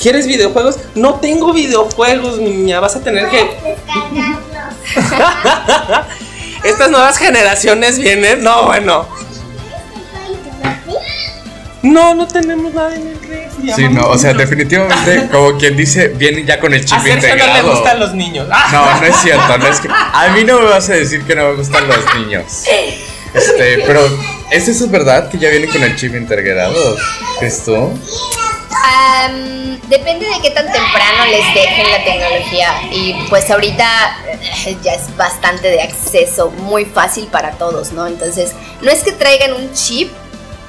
¿Quieres 0.00 0.26
videojuegos? 0.26 0.76
No 0.94 1.16
tengo 1.16 1.52
videojuegos, 1.52 2.38
niña. 2.38 2.80
Vas 2.80 2.96
a 2.96 3.02
tener 3.02 3.28
que. 3.28 3.76
Estas 6.64 6.90
nuevas 6.90 7.18
generaciones 7.18 7.98
vienen. 7.98 8.42
No, 8.42 8.64
bueno. 8.64 9.08
No, 11.82 12.14
no 12.14 12.26
tenemos 12.26 12.74
nada 12.74 12.94
en 12.94 13.06
el 13.06 13.20
refri. 13.20 13.72
Sí, 13.74 13.88
no, 13.88 14.08
o 14.08 14.18
sea, 14.18 14.34
definitivamente, 14.34 15.28
como 15.32 15.56
quien 15.56 15.76
dice, 15.76 16.08
vienen 16.08 16.44
ya 16.44 16.58
con 16.58 16.74
el 16.74 16.84
chip 16.84 16.98
a 16.98 17.08
integrado. 17.08 17.62
no 17.62 17.68
le 17.68 17.74
gustan 17.74 18.00
los 18.00 18.12
niños. 18.14 18.48
No, 18.48 19.00
no 19.00 19.06
es 19.06 19.16
cierto, 19.22 19.58
no 19.58 19.66
es 19.66 19.80
que. 19.80 19.88
A 19.88 20.28
mí 20.34 20.44
no 20.44 20.60
me 20.60 20.66
vas 20.66 20.88
a 20.88 20.94
decir 20.94 21.22
que 21.24 21.36
no 21.36 21.48
me 21.50 21.54
gustan 21.54 21.86
los 21.86 22.04
niños. 22.16 22.64
Este, 23.32 23.82
pero 23.86 24.00
¿Es 24.50 24.68
eso 24.68 24.88
verdad 24.88 25.28
que 25.28 25.38
ya 25.38 25.50
viene 25.50 25.66
con 25.68 25.82
el 25.82 25.96
chip 25.96 26.14
integrado? 26.14 26.96
¿Esto? 28.86 29.66
depende 29.88 30.26
de 30.26 30.40
qué 30.42 30.50
tan 30.50 30.66
temprano 30.66 31.26
les 31.30 31.54
dejen 31.54 31.90
la 31.90 32.04
tecnología. 32.04 32.72
Y 32.90 33.14
pues 33.28 33.50
ahorita 33.50 34.18
eh, 34.66 34.76
ya 34.82 34.94
es 34.94 35.16
bastante 35.16 35.68
de 35.68 35.82
acceso, 35.82 36.50
muy 36.50 36.84
fácil 36.84 37.26
para 37.26 37.52
todos, 37.52 37.92
¿no? 37.92 38.06
Entonces, 38.06 38.52
no 38.82 38.90
es 38.90 39.02
que 39.02 39.12
traigan 39.12 39.52
un 39.54 39.72
chip, 39.72 40.10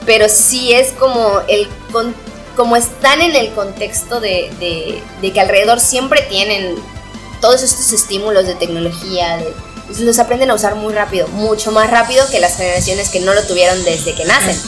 pero 0.06 0.30
sí 0.30 0.74
es 0.74 0.92
como 0.94 1.42
el 1.48 1.68
como 2.56 2.76
están 2.76 3.22
en 3.22 3.36
el 3.36 3.54
contexto 3.54 4.20
de, 4.20 4.50
de, 5.22 5.32
que 5.32 5.40
alrededor 5.40 5.80
siempre 5.80 6.24
tienen 6.24 6.76
todos 7.40 7.62
estos 7.62 7.94
estímulos 7.94 8.48
de 8.48 8.56
tecnología, 8.56 9.40
los 10.00 10.18
aprenden 10.18 10.50
a 10.50 10.56
usar 10.56 10.74
muy 10.74 10.92
rápido, 10.92 11.28
mucho 11.28 11.72
más 11.72 11.92
rápido 11.92 12.28
que 12.32 12.40
las 12.40 12.58
generaciones 12.58 13.10
que 13.10 13.20
no 13.20 13.36
lo 13.36 13.44
tuvieron 13.44 13.84
desde 13.84 14.16
que 14.16 14.26
nacen. 14.26 14.60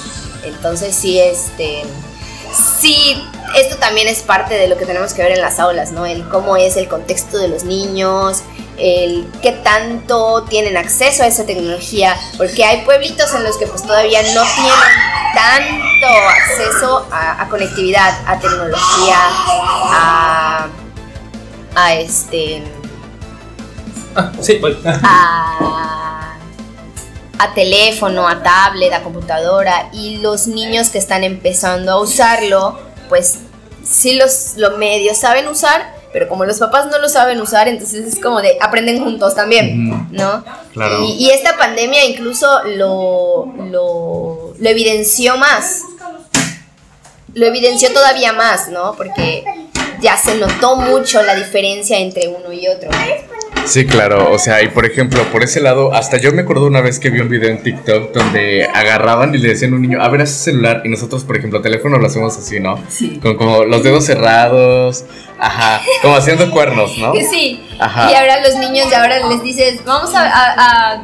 Entonces 0.43 0.95
sí, 0.95 1.19
este, 1.19 1.81
sí, 2.79 3.23
esto 3.55 3.77
también 3.77 4.07
es 4.07 4.21
parte 4.21 4.55
de 4.55 4.67
lo 4.67 4.77
que 4.77 4.85
tenemos 4.85 5.13
que 5.13 5.21
ver 5.21 5.31
en 5.31 5.41
las 5.41 5.59
aulas, 5.59 5.91
¿no? 5.91 6.05
El 6.05 6.27
cómo 6.27 6.57
es 6.57 6.77
el 6.77 6.87
contexto 6.87 7.37
de 7.37 7.47
los 7.47 7.63
niños, 7.63 8.43
el 8.77 9.27
qué 9.41 9.51
tanto 9.51 10.43
tienen 10.49 10.77
acceso 10.77 11.23
a 11.23 11.27
esa 11.27 11.45
tecnología, 11.45 12.15
porque 12.37 12.63
hay 12.63 12.81
pueblitos 12.81 13.33
en 13.33 13.43
los 13.43 13.57
que 13.57 13.67
pues 13.67 13.83
todavía 13.83 14.21
no 14.21 14.43
tienen 14.55 14.73
tanto 15.33 16.07
acceso 16.07 17.07
a, 17.11 17.47
conectividad, 17.49 18.17
a 18.25 18.39
tecnología, 18.39 19.17
a, 19.91 20.67
a 21.75 21.93
este... 21.95 22.63
Ah, 24.15 24.31
sí, 24.41 24.59
a, 25.03 26.35
a 27.39 27.53
teléfono, 27.53 28.27
a 28.27 28.43
tablet, 28.43 28.91
a 28.91 29.01
computadora 29.01 29.89
y 29.93 30.17
los 30.17 30.47
niños 30.47 30.89
que 30.89 30.97
están 30.97 31.23
empezando 31.23 31.93
a 31.93 32.01
usarlo, 32.01 32.77
pues 33.09 33.39
sí 33.83 34.13
los, 34.13 34.53
los 34.55 34.77
medios 34.77 35.17
saben 35.17 35.47
usar, 35.47 35.93
pero 36.13 36.27
como 36.27 36.45
los 36.45 36.59
papás 36.59 36.87
no 36.87 36.97
lo 36.99 37.09
saben 37.09 37.41
usar, 37.41 37.67
entonces 37.67 38.13
es 38.13 38.19
como 38.19 38.41
de 38.41 38.57
aprenden 38.61 39.03
juntos 39.03 39.35
también, 39.35 40.07
¿no? 40.11 40.43
Claro. 40.73 41.03
Y, 41.03 41.29
esta 41.31 41.57
pandemia 41.57 42.05
incluso 42.05 42.63
lo, 42.63 43.51
lo, 43.69 44.53
lo 44.57 44.69
evidenció 44.69 45.37
más, 45.37 45.81
lo 47.33 47.45
evidenció 47.45 47.91
todavía 47.93 48.33
más, 48.33 48.69
¿no? 48.69 48.95
Porque 48.95 49.43
ya 50.01 50.17
se 50.17 50.35
notó 50.35 50.75
mucho 50.75 51.21
la 51.23 51.35
diferencia 51.35 51.97
entre 51.97 52.27
uno 52.27 52.51
y 52.51 52.67
otro. 52.67 52.89
Sí, 53.69 53.85
claro, 53.85 54.31
o 54.31 54.39
sea, 54.39 54.63
y 54.63 54.69
por 54.69 54.85
ejemplo, 54.85 55.21
por 55.31 55.43
ese 55.43 55.61
lado, 55.61 55.93
hasta 55.93 56.17
yo 56.17 56.31
me 56.31 56.41
acuerdo 56.41 56.65
una 56.65 56.81
vez 56.81 56.99
que 56.99 57.11
vi 57.11 57.19
un 57.19 57.29
video 57.29 57.51
en 57.51 57.61
TikTok 57.61 58.11
donde 58.11 58.65
agarraban 58.65 59.35
y 59.35 59.37
le 59.37 59.49
decían 59.49 59.73
a 59.73 59.75
un 59.75 59.83
niño, 59.83 60.01
a 60.01 60.09
ver, 60.09 60.21
haz 60.21 60.31
celular, 60.31 60.81
y 60.83 60.89
nosotros, 60.89 61.23
por 61.23 61.37
ejemplo, 61.37 61.61
teléfono 61.61 61.99
lo 61.99 62.07
hacemos 62.07 62.35
así, 62.35 62.59
¿no? 62.59 62.83
Sí. 62.89 63.19
Con 63.21 63.37
como 63.37 63.65
los 63.65 63.83
dedos 63.83 64.05
cerrados, 64.05 65.05
ajá, 65.37 65.81
como 66.01 66.15
haciendo 66.15 66.49
cuernos, 66.49 66.97
¿no? 66.97 67.13
Sí, 67.29 67.63
ajá. 67.79 68.11
Y 68.11 68.15
ahora 68.15 68.41
los 68.41 68.55
niños, 68.55 68.87
y 68.91 68.95
ahora 68.95 69.27
les 69.27 69.43
dices, 69.43 69.85
vamos 69.85 70.15
a 70.15 70.23
a 70.25 71.03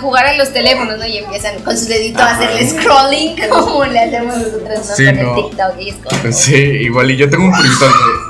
jugar 0.00 0.26
en 0.26 0.38
los 0.38 0.52
teléfonos, 0.52 0.98
¿no? 0.98 1.06
Y 1.06 1.18
empiezan 1.18 1.58
con 1.62 1.76
su 1.76 1.86
dedito 1.86 2.22
a 2.22 2.32
hacerle 2.32 2.68
scrolling 2.68 3.36
como 3.50 3.84
le 3.84 4.00
hacemos 4.00 4.36
nosotros, 4.36 4.88
¿no? 4.88 4.96
Sí, 4.96 5.04
con 5.06 5.18
el 5.18 5.34
TikTok 5.34 5.80
y 5.80 5.88
es 6.28 6.36
Sí, 6.36 6.54
igual, 6.54 7.10
y 7.10 7.16
yo 7.16 7.28
tengo 7.28 7.44
un 7.44 7.52
primito 7.52 7.86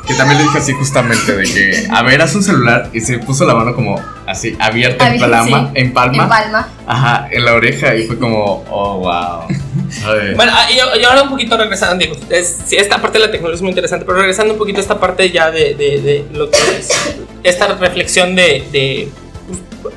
que, 0.07 0.15
también 0.15 0.39
le 0.39 0.45
dije 0.45 0.59
así 0.59 0.73
justamente, 0.73 1.35
de 1.35 1.45
que, 1.45 1.89
a 1.91 2.03
ver, 2.03 2.23
haz 2.23 2.35
un 2.35 2.43
celular, 2.43 2.91
y 2.93 3.01
se 3.01 3.19
puso 3.19 3.45
la 3.45 3.55
mano 3.55 3.75
como 3.75 4.01
así, 4.27 4.57
abierta 4.59 5.13
en 5.13 5.21
palma, 5.21 5.71
en 5.75 5.93
palma. 5.93 6.23
En 6.23 6.29
palma. 6.29 6.69
Ajá, 6.87 7.29
en 7.31 7.45
la 7.45 7.55
oreja, 7.55 7.95
y 7.95 8.07
fue 8.07 8.19
como, 8.19 8.65
oh, 8.71 8.99
wow. 8.99 9.57
Bueno, 10.37 10.53
ah, 10.55 10.69
yo, 10.71 10.99
yo, 11.01 11.09
ahora 11.09 11.23
un 11.23 11.31
poquito 11.31 11.57
regresando, 11.57 11.97
digo, 11.97 12.17
es, 12.31 12.61
sí, 12.67 12.77
esta 12.77 13.01
parte 13.01 13.19
de 13.19 13.27
la 13.27 13.31
tecnología 13.31 13.57
es 13.57 13.63
muy 13.63 13.71
interesante, 13.71 14.07
pero 14.07 14.19
regresando 14.19 14.55
un 14.55 14.59
poquito 14.59 14.79
a 14.79 14.83
esta 14.83 14.99
parte 14.99 15.31
ya 15.31 15.51
de, 15.51 15.75
de, 15.75 16.01
de 16.01 16.27
lo 16.33 16.51
que 16.51 16.59
es 16.79 17.15
esta 17.43 17.69
reflexión 17.69 18.35
de, 18.35 18.65
de 18.73 19.09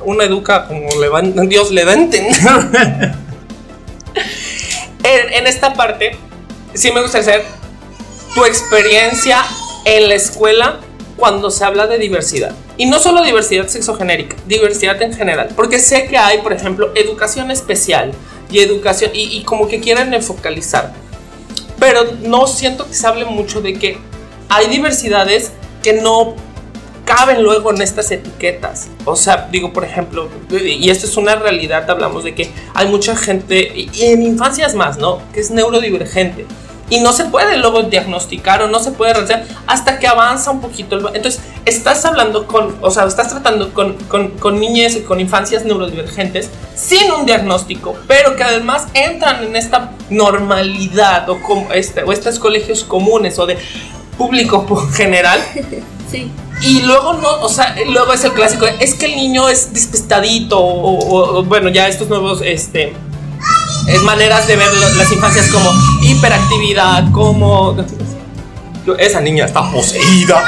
una 0.04 0.24
educa 0.26 0.68
como 0.68 0.90
le 1.00 1.48
Dios 1.48 1.72
le 1.72 1.86
da 1.86 1.92
a 1.92 1.96
entender. 1.96 2.34
en, 5.04 5.48
esta 5.48 5.74
parte, 5.74 6.18
sí 6.74 6.92
me 6.92 7.02
gustaría 7.02 7.26
saber 7.26 7.46
tu 8.34 8.46
experiencia 8.46 9.44
en 9.86 10.10
la 10.10 10.16
escuela 10.16 10.80
cuando 11.18 11.52
se 11.52 11.64
habla 11.64 11.88
de 11.88 11.98
diversidad. 11.98 12.54
Y 12.78 12.88
no 12.88 13.00
solo 13.00 13.24
diversidad 13.24 13.68
sexogenérica, 13.68 14.36
diversidad 14.46 15.02
en 15.02 15.14
general. 15.14 15.50
Porque 15.56 15.80
sé 15.80 16.08
que 16.08 16.18
hay, 16.18 16.40
por 16.40 16.52
ejemplo, 16.54 16.92
educación 16.96 17.52
especial 17.52 18.12
y 18.52 18.60
educación, 18.60 19.12
y, 19.14 19.38
y 19.38 19.44
como 19.44 19.68
que 19.68 19.80
quieren 19.80 20.14
enfocalizar. 20.14 20.94
Pero 21.80 22.04
no 22.24 22.48
siento 22.48 22.88
que 22.88 22.94
se 22.94 23.08
hable 23.08 23.26
mucho 23.26 23.62
de 23.62 23.74
que 23.74 23.98
hay 24.50 24.68
diversidades 24.68 25.52
que 25.82 25.94
no 25.94 26.36
caben 27.06 27.44
luego 27.44 27.72
en 27.72 27.82
estas 27.82 28.12
etiquetas. 28.12 28.88
O 29.06 29.16
sea, 29.16 29.48
digo, 29.52 29.72
por 29.72 29.86
ejemplo, 29.86 30.30
y 30.52 30.90
esto 30.90 31.06
es 31.06 31.16
una 31.18 31.36
realidad, 31.36 31.90
hablamos 31.90 32.24
de 32.24 32.36
que 32.36 32.52
hay 32.74 32.88
mucha 32.88 33.16
gente, 33.16 33.72
y 33.76 33.90
en 34.02 34.24
infancias 34.24 34.76
más, 34.76 34.98
¿no? 34.98 35.22
Que 35.34 35.40
es 35.40 35.52
neurodivergente. 35.52 36.46
Y 36.88 37.00
no 37.00 37.14
se 37.14 37.26
puede 37.26 37.58
luego 37.58 37.82
diagnosticar 37.84 38.62
o 38.62 38.68
no 38.68 38.80
se 38.80 38.92
puede 38.92 39.14
realizar 39.14 39.44
hasta 39.66 39.98
que 39.98 40.08
avanza 40.08 40.52
un 40.52 40.62
poquito. 40.62 40.98
Entonces, 41.16 41.42
estás 41.66 42.06
hablando 42.06 42.46
con, 42.46 42.78
o 42.82 42.92
sea, 42.92 43.06
estás 43.06 43.30
tratando 43.30 43.74
con, 43.74 43.94
con, 44.08 44.30
con 44.32 44.60
niñez 44.60 44.96
y 44.96 45.02
con 45.02 45.20
infancias 45.20 45.66
neurodivergentes 45.66 46.52
sin 46.76 47.12
un 47.12 47.26
diagnóstico, 47.26 47.96
pero 48.08 48.36
que 48.36 48.44
además 48.44 48.88
entran 48.94 49.44
en 49.44 49.56
esta 49.56 49.94
normalidad 50.12 51.28
o, 51.28 51.42
como 51.42 51.74
este, 51.74 52.04
o 52.04 52.12
estos 52.12 52.38
colegios 52.38 52.84
comunes 52.84 53.40
o 53.40 53.48
de 53.48 53.58
público 54.18 54.66
general. 54.94 55.40
Sí. 56.12 56.32
Y 56.62 56.82
luego 56.82 57.14
no, 57.14 57.42
o 57.42 57.50
sea, 57.50 57.76
luego 57.88 58.14
es 58.14 58.24
el 58.24 58.34
clásico, 58.34 58.66
es 58.66 58.96
que 58.96 59.08
el 59.08 59.16
niño 59.16 59.50
es 59.50 59.74
despistadito 59.74 60.58
o, 60.60 61.44
bueno, 61.44 61.70
ya 61.70 61.88
estos 61.88 62.08
nuevos, 62.08 62.42
este, 62.44 62.94
es 63.88 64.02
maneras 64.04 64.48
de 64.48 64.56
ver 64.56 64.74
las 64.96 65.12
infancias 65.12 65.48
como 65.50 65.70
hiperactividad, 66.02 67.12
como 67.12 67.76
esa 68.98 69.22
niña 69.22 69.46
está 69.46 69.70
poseída. 69.72 70.44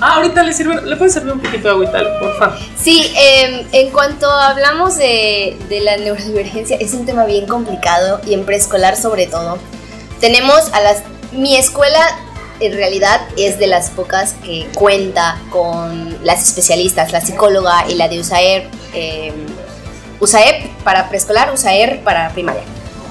Ah, 0.00 0.14
ahorita 0.14 0.44
le 0.44 0.52
sirve, 0.52 0.80
le 0.82 0.96
puede 0.96 1.10
servir 1.10 1.32
un 1.32 1.40
poquito 1.40 1.64
de 1.64 1.70
agüita, 1.70 1.98
por 2.20 2.38
favor. 2.38 2.56
Sí, 2.80 3.12
em, 3.16 3.66
en 3.72 3.90
cuanto 3.90 4.30
hablamos 4.30 4.96
de, 4.96 5.58
de 5.68 5.80
la 5.80 5.96
neurodivergencia, 5.96 6.76
es 6.78 6.94
un 6.94 7.04
tema 7.04 7.24
bien 7.24 7.48
complicado 7.48 8.20
y 8.24 8.34
en 8.34 8.44
preescolar 8.44 8.96
sobre 8.96 9.26
todo. 9.26 9.58
Tenemos 10.20 10.72
a 10.72 10.80
las, 10.82 11.02
mi 11.32 11.56
escuela 11.56 11.98
en 12.60 12.72
realidad 12.72 13.20
es 13.36 13.58
de 13.58 13.66
las 13.66 13.90
pocas 13.90 14.34
que 14.44 14.66
cuenta 14.74 15.40
con 15.50 16.18
las 16.24 16.42
especialistas, 16.42 17.12
la 17.12 17.20
psicóloga 17.20 17.84
y 17.88 17.94
la 17.94 18.08
de 18.08 18.20
USAER, 18.20 18.68
eh, 18.94 19.32
USAEP 20.20 20.68
para 20.84 21.08
preescolar, 21.08 21.52
USAER 21.52 22.02
para 22.02 22.30
primaria. 22.30 22.62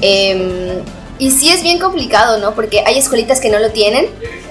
Em, 0.02 0.82
y 1.20 1.32
sí 1.32 1.50
es 1.50 1.64
bien 1.64 1.80
complicado, 1.80 2.38
¿no? 2.40 2.54
Porque 2.54 2.84
hay 2.86 2.98
escuelitas 2.98 3.40
que 3.40 3.50
no 3.50 3.60
lo 3.60 3.72
tienen 3.72 4.08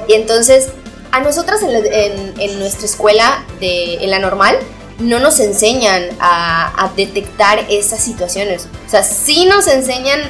y 0.09 0.15
entonces 0.15 0.69
a 1.13 1.21
nosotras 1.21 1.61
en, 1.63 2.59
nuestra 2.59 2.87
escuela, 2.87 3.45
de, 3.61 4.05
en 4.05 4.11
la 4.11 4.19
normal, 4.19 4.59
no 4.99 5.19
nos 5.19 5.41
enseñan 5.41 6.09
a, 6.21 6.85
a 6.85 6.93
detectar 6.95 7.65
esas 7.71 8.01
situaciones. 8.03 8.67
O 8.87 8.91
sea, 8.91 9.03
sí 9.03 9.47
nos 9.47 9.67
enseñan 9.67 10.21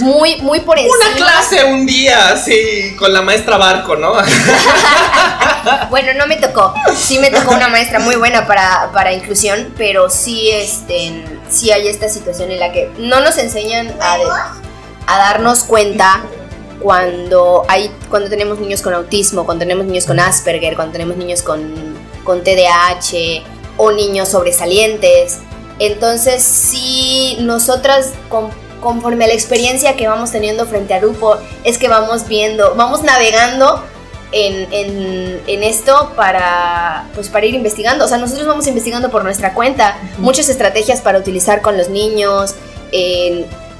muy, 0.00 0.36
muy 0.42 0.60
por 0.60 0.78
encima. 0.78 0.94
Una 0.96 1.16
clase 1.16 1.64
un 1.64 1.86
día, 1.86 2.36
sí, 2.36 2.94
con 2.98 3.12
la 3.12 3.22
maestra 3.22 3.56
Barco, 3.56 3.96
¿no? 3.96 4.14
bueno, 5.90 6.12
no 6.14 6.26
me 6.26 6.36
tocó. 6.36 6.74
Sí 6.94 7.18
me 7.18 7.30
tocó 7.30 7.54
una 7.54 7.68
maestra 7.68 7.98
muy 7.98 8.16
buena 8.16 8.46
para, 8.46 8.90
para 8.92 9.12
inclusión, 9.12 9.72
pero 9.76 10.10
sí, 10.10 10.50
este, 10.50 11.24
sí 11.48 11.70
hay 11.72 11.88
esta 11.88 12.08
situación 12.08 12.50
en 12.50 12.60
la 12.60 12.72
que 12.72 12.90
no 12.98 13.20
nos 13.20 13.38
enseñan 13.38 13.94
a, 14.00 14.16
a 15.06 15.18
darnos 15.18 15.64
cuenta 15.64 16.22
cuando 16.80 17.64
hay 17.68 17.90
cuando 18.10 18.28
tenemos 18.28 18.58
niños 18.58 18.82
con 18.82 18.94
autismo, 18.94 19.44
cuando 19.44 19.64
tenemos 19.64 19.86
niños 19.86 20.06
con 20.06 20.20
Asperger, 20.20 20.76
cuando 20.76 20.92
tenemos 20.92 21.16
niños 21.16 21.42
con, 21.42 21.96
con 22.22 22.44
TDAH 22.44 23.42
o 23.76 23.92
niños 23.92 24.28
sobresalientes. 24.28 25.38
Entonces, 25.78 26.42
sí, 26.42 27.36
nosotras 27.40 28.12
conforme 28.80 29.24
a 29.24 29.28
la 29.28 29.34
experiencia 29.34 29.96
que 29.96 30.08
vamos 30.08 30.30
teniendo 30.30 30.66
frente 30.66 30.94
a 30.94 30.98
grupo, 30.98 31.36
es 31.64 31.78
que 31.78 31.88
vamos 31.88 32.28
viendo, 32.28 32.74
vamos 32.74 33.02
navegando 33.02 33.82
en, 34.32 35.62
esto 35.62 36.12
para, 36.16 37.06
pues 37.14 37.28
para 37.28 37.46
ir 37.46 37.54
investigando. 37.54 38.04
O 38.04 38.08
sea, 38.08 38.18
nosotros 38.18 38.46
vamos 38.46 38.66
investigando 38.66 39.10
por 39.10 39.24
nuestra 39.24 39.54
cuenta 39.54 39.96
muchas 40.18 40.48
estrategias 40.48 41.00
para 41.00 41.18
utilizar 41.18 41.62
con 41.62 41.76
los 41.76 41.88
niños, 41.88 42.54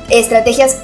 estrategias 0.09 0.79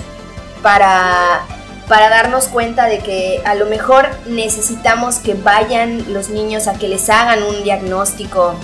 para, 0.62 1.42
para 1.88 2.08
darnos 2.08 2.46
cuenta 2.46 2.86
de 2.86 2.98
que 2.98 3.40
a 3.44 3.54
lo 3.54 3.66
mejor 3.66 4.08
necesitamos 4.26 5.16
que 5.16 5.34
vayan 5.34 6.12
los 6.12 6.28
niños 6.28 6.68
a 6.68 6.74
que 6.74 6.88
les 6.88 7.08
hagan 7.10 7.42
un 7.42 7.62
diagnóstico 7.62 8.54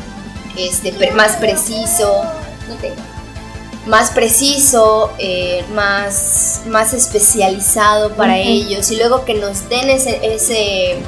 este, 0.57 1.11
más 1.13 1.37
preciso. 1.37 2.25
No 2.69 2.75
tengo 2.77 3.18
más 3.89 4.11
preciso, 4.11 5.13
eh, 5.19 5.65
más, 5.73 6.61
más 6.67 6.93
especializado 6.93 8.13
para 8.13 8.39
ellos 8.39 8.91
y 8.91 8.97
luego 8.97 9.25
que 9.25 9.35
nos 9.35 9.69
den 9.69 9.89
ese, 9.91 10.21
ese, 10.23 10.99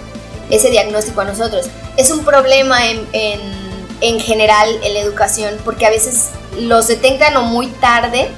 ese, 0.48 0.70
diagnóstico 0.70 1.20
a 1.20 1.24
nosotros. 1.24 1.66
Es 1.96 2.10
un 2.10 2.24
problema 2.24 2.86
en, 2.86 3.06
en, 3.12 3.40
en, 4.00 4.20
general 4.20 4.68
en 4.82 4.94
la 4.94 5.00
educación 5.00 5.56
porque 5.64 5.86
a 5.86 5.90
veces 5.90 6.30
los 6.58 6.88
detectan 6.88 7.36
o 7.36 7.42
muy 7.42 7.66
tarde 7.66 8.28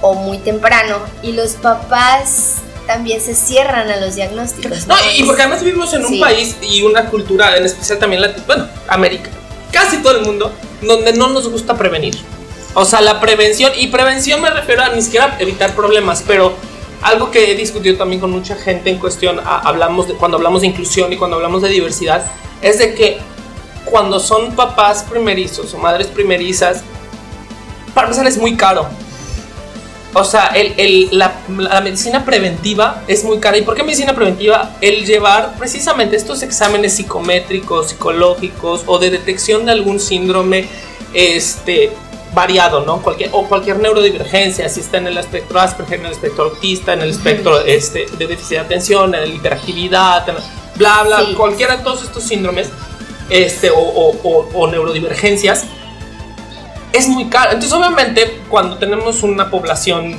o 0.00 0.14
muy 0.14 0.38
temprano 0.38 0.96
y 1.22 1.32
los 1.32 1.52
papás 1.52 2.56
también 2.88 3.20
se 3.20 3.34
cierran 3.34 3.90
a 3.90 3.96
los 3.98 4.16
diagnósticos. 4.16 4.86
No, 4.88 4.96
y 5.16 5.22
porque 5.22 5.42
además 5.42 5.62
vivimos 5.62 5.92
en 5.94 6.04
un 6.04 6.18
país 6.18 6.56
y 6.62 6.82
una 6.82 7.06
cultura, 7.06 7.56
en 7.56 7.64
especial 7.64 7.98
también 7.98 8.22
la, 8.22 8.34
bueno, 8.46 8.66
América, 8.88 9.30
casi 9.70 9.98
todo 9.98 10.18
el 10.18 10.24
mundo, 10.24 10.52
donde 10.82 11.12
no 11.12 11.28
nos 11.28 11.48
gusta 11.48 11.76
prevenir. 11.76 12.18
O 12.78 12.84
sea, 12.84 13.00
la 13.00 13.18
prevención, 13.18 13.72
y 13.76 13.88
prevención 13.88 14.40
me 14.40 14.50
refiero 14.50 14.84
a 14.84 14.90
ni 14.90 15.02
siquiera 15.02 15.36
evitar 15.40 15.74
problemas, 15.74 16.22
pero 16.24 16.54
algo 17.02 17.28
que 17.32 17.50
he 17.50 17.56
discutido 17.56 17.96
también 17.96 18.20
con 18.20 18.30
mucha 18.30 18.54
gente 18.54 18.88
en 18.88 18.98
cuestión, 18.98 19.40
hablamos 19.44 20.06
de, 20.06 20.14
cuando 20.14 20.36
hablamos 20.36 20.60
de 20.60 20.68
inclusión 20.68 21.12
y 21.12 21.16
cuando 21.16 21.38
hablamos 21.38 21.60
de 21.62 21.70
diversidad, 21.70 22.30
es 22.62 22.78
de 22.78 22.94
que 22.94 23.18
cuando 23.84 24.20
son 24.20 24.54
papás 24.54 25.04
primerizos 25.10 25.74
o 25.74 25.78
madres 25.78 26.06
primerizas, 26.06 26.84
para 27.94 28.06
empezar 28.06 28.28
es 28.28 28.38
muy 28.38 28.56
caro. 28.56 28.86
O 30.14 30.22
sea, 30.22 30.46
el, 30.54 31.08
la, 31.10 31.34
la, 31.48 31.80
medicina 31.80 32.24
preventiva 32.24 33.02
es 33.08 33.24
muy 33.24 33.40
cara. 33.40 33.58
¿Y 33.58 33.62
por 33.62 33.74
qué 33.74 33.82
medicina 33.82 34.14
preventiva? 34.14 34.76
El 34.80 35.04
llevar 35.04 35.56
precisamente 35.58 36.14
estos 36.14 36.42
exámenes 36.42 36.94
psicométricos, 36.94 37.88
psicológicos 37.88 38.84
o 38.86 39.00
de 39.00 39.10
detección 39.10 39.66
de 39.66 39.72
algún 39.72 39.98
síndrome, 39.98 40.68
este, 41.12 41.92
variado, 42.38 42.84
¿no? 42.84 43.02
Cualquier, 43.02 43.30
o 43.32 43.48
cualquier 43.48 43.80
neurodivergencia, 43.80 44.68
si 44.68 44.78
está 44.78 44.98
en 44.98 45.08
el 45.08 45.18
espectro 45.18 45.58
Asperger, 45.58 45.98
en 45.98 46.06
el 46.06 46.12
espectro 46.12 46.44
autista, 46.44 46.92
en 46.92 47.00
el 47.00 47.10
espectro 47.10 47.60
este, 47.62 48.06
de 48.16 48.26
déficit 48.28 48.50
de 48.50 48.58
atención, 48.60 49.12
en 49.12 49.22
la 49.22 49.26
hiperactividad, 49.26 50.24
bla, 50.76 51.02
bla, 51.02 51.24
cualquiera 51.36 51.78
de 51.78 51.82
todos 51.82 52.04
estos 52.04 52.22
síndromes 52.22 52.68
este, 53.28 53.70
o, 53.70 53.80
o, 53.80 54.48
o, 54.54 54.66
neurodivergencias, 54.68 55.64
es 56.92 57.08
muy 57.08 57.28
caro. 57.28 57.54
Entonces, 57.54 57.76
obviamente, 57.76 58.40
cuando 58.48 58.78
tenemos 58.78 59.24
una 59.24 59.50
población 59.50 60.16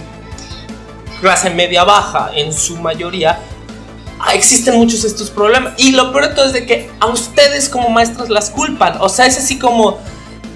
clase 1.21 1.49
media 1.51 1.85
baja 1.85 2.31
en 2.35 2.51
su 2.51 2.75
mayoría, 2.75 3.39
existen 4.33 4.75
muchos 4.75 5.05
estos 5.05 5.29
problemas. 5.29 5.73
Y 5.77 5.93
lo 5.93 6.11
peor 6.11 6.27
de 6.27 6.35
todo 6.35 6.47
es 6.47 6.53
de 6.53 6.65
que 6.65 6.91
a 6.99 7.07
ustedes 7.07 7.69
como 7.69 7.87
maestros 7.89 8.29
las 8.29 8.49
culpan. 8.49 8.97
O 8.99 9.07
sea, 9.07 9.25
es 9.25 9.37
así 9.37 9.57
como 9.57 9.99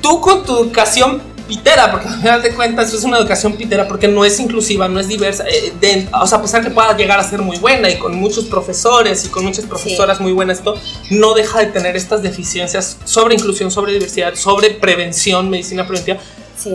tú 0.02 0.20
con 0.20 0.44
tu 0.44 0.58
educación 0.58 1.33
pitera, 1.48 1.92
porque 1.92 2.08
al 2.08 2.20
final 2.20 2.42
de 2.42 2.54
cuentas 2.54 2.94
es 2.94 3.04
una 3.04 3.18
educación 3.18 3.54
pitera 3.54 3.88
porque 3.88 4.08
no 4.08 4.26
es 4.26 4.40
inclusiva, 4.40 4.88
no 4.88 5.00
es 5.00 5.08
diversa. 5.08 5.46
Eh, 5.48 6.08
o 6.14 6.28
sea, 6.28 6.40
a 6.40 6.42
pesar 6.42 6.64
que 6.64 6.70
pueda 6.70 6.96
llegar 6.96 7.20
a 7.20 7.24
ser 7.24 7.42
muy 7.42 7.58
buena 7.58 7.90
y 7.90 7.98
con 7.98 8.16
muchos 8.16 8.46
profesores 8.46 9.26
y 9.26 9.30
con 9.30 9.46
muchas 9.46 9.66
profesoras 9.66 10.20
muy 10.20 10.32
buenas, 10.32 10.60
esto 10.60 10.76
no 11.10 11.34
deja 11.34 11.60
de 11.60 11.68
tener 11.68 11.96
estas 11.96 12.22
deficiencias 12.22 12.98
sobre 13.06 13.36
inclusión, 13.36 13.72
sobre 13.72 13.94
diversidad, 13.94 14.36
sobre 14.36 14.72
prevención, 14.72 15.50
medicina 15.50 15.86
preventiva. 15.86 16.20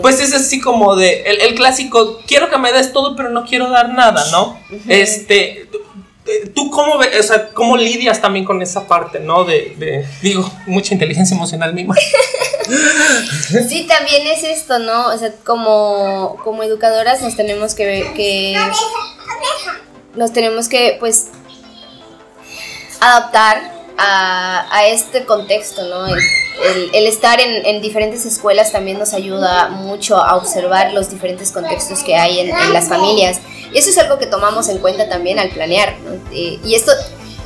Pues 0.02 0.20
es 0.20 0.34
así 0.34 0.60
como 0.60 0.96
de 0.96 1.22
el, 1.22 1.54
clásico, 1.54 2.20
quiero 2.26 2.50
que 2.50 2.58
me 2.58 2.72
des 2.72 2.92
todo, 2.92 3.16
pero 3.16 3.30
no 3.30 3.44
quiero 3.44 3.70
dar 3.70 3.94
nada, 3.94 4.24
¿no? 4.32 4.60
Este, 4.86 5.68
¿Tú 6.54 6.70
cómo, 6.70 6.98
ves, 6.98 7.18
o 7.18 7.22
sea, 7.22 7.48
cómo 7.50 7.76
lidias 7.76 8.20
también 8.20 8.44
con 8.44 8.60
esa 8.62 8.86
parte, 8.86 9.20
¿no? 9.20 9.44
De, 9.44 10.06
digo, 10.22 10.50
mucha 10.66 10.94
inteligencia 10.94 11.34
emocional 11.34 11.74
misma. 11.74 11.94
sí, 13.68 13.86
también 13.86 14.26
es 14.26 14.44
esto, 14.44 14.78
¿no? 14.78 15.08
O 15.08 15.18
sea, 15.18 15.32
como, 15.44 16.36
como 16.44 16.62
educadoras 16.62 17.22
nos 17.22 17.36
tenemos 17.36 17.74
que, 17.74 18.10
que 18.14 18.56
nos 20.14 20.32
tenemos 20.32 20.68
que, 20.68 20.96
pues, 20.98 21.28
adaptar 23.00 23.78
a, 23.98 24.86
este 24.86 25.24
contexto, 25.24 25.82
¿no? 25.82 26.06
El, 26.06 27.06
estar 27.06 27.40
en, 27.40 27.80
diferentes 27.80 28.26
escuelas 28.26 28.72
también 28.72 28.98
nos 28.98 29.12
ayuda 29.12 29.68
mucho 29.68 30.16
a 30.16 30.36
observar 30.36 30.92
los 30.92 31.10
diferentes 31.10 31.52
contextos 31.52 32.02
que 32.02 32.16
hay 32.16 32.40
en, 32.40 32.72
las 32.72 32.88
familias. 32.88 33.40
Y 33.72 33.78
eso 33.78 33.90
es 33.90 33.98
algo 33.98 34.18
que 34.18 34.26
tomamos 34.26 34.68
en 34.68 34.78
cuenta 34.78 35.08
también 35.08 35.38
al 35.38 35.50
planear. 35.50 35.96
Eh, 36.32 36.58
y 36.64 36.74
esto, 36.74 36.92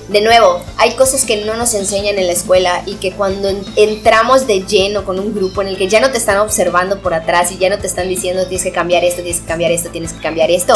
de 0.09 0.21
nuevo, 0.21 0.63
hay 0.77 0.93
cosas 0.93 1.25
que 1.25 1.45
no 1.45 1.55
nos 1.57 1.75
enseñan 1.75 2.19
en 2.19 2.27
la 2.27 2.33
escuela 2.33 2.83
y 2.87 2.95
que 2.95 3.13
cuando 3.13 3.49
entramos 3.77 4.47
de 4.47 4.61
lleno 4.63 5.05
con 5.05 5.19
un 5.19 5.35
grupo 5.35 5.63
en 5.63 5.69
el 5.69 5.77
que 5.77 5.89
ya 5.89 6.01
no 6.01 6.11
te 6.11 6.19
están 6.19 6.39
observando 6.39 7.01
por 7.01 7.15
atrás 7.15 7.53
y 7.53 7.59
ya 7.59 7.69
no 7.69 7.79
te 7.79 7.87
están 7.87 8.09
diciendo 8.09 8.47
tienes 8.47 8.65
que 8.65 8.73
cambiar 8.73 9.05
esto, 9.05 9.23
tienes 9.23 9.41
que 9.41 9.47
cambiar 9.47 9.73
esto, 9.73 9.91
tienes 9.91 10.13
que 10.13 10.21
cambiar 10.21 10.51
esto, 10.51 10.75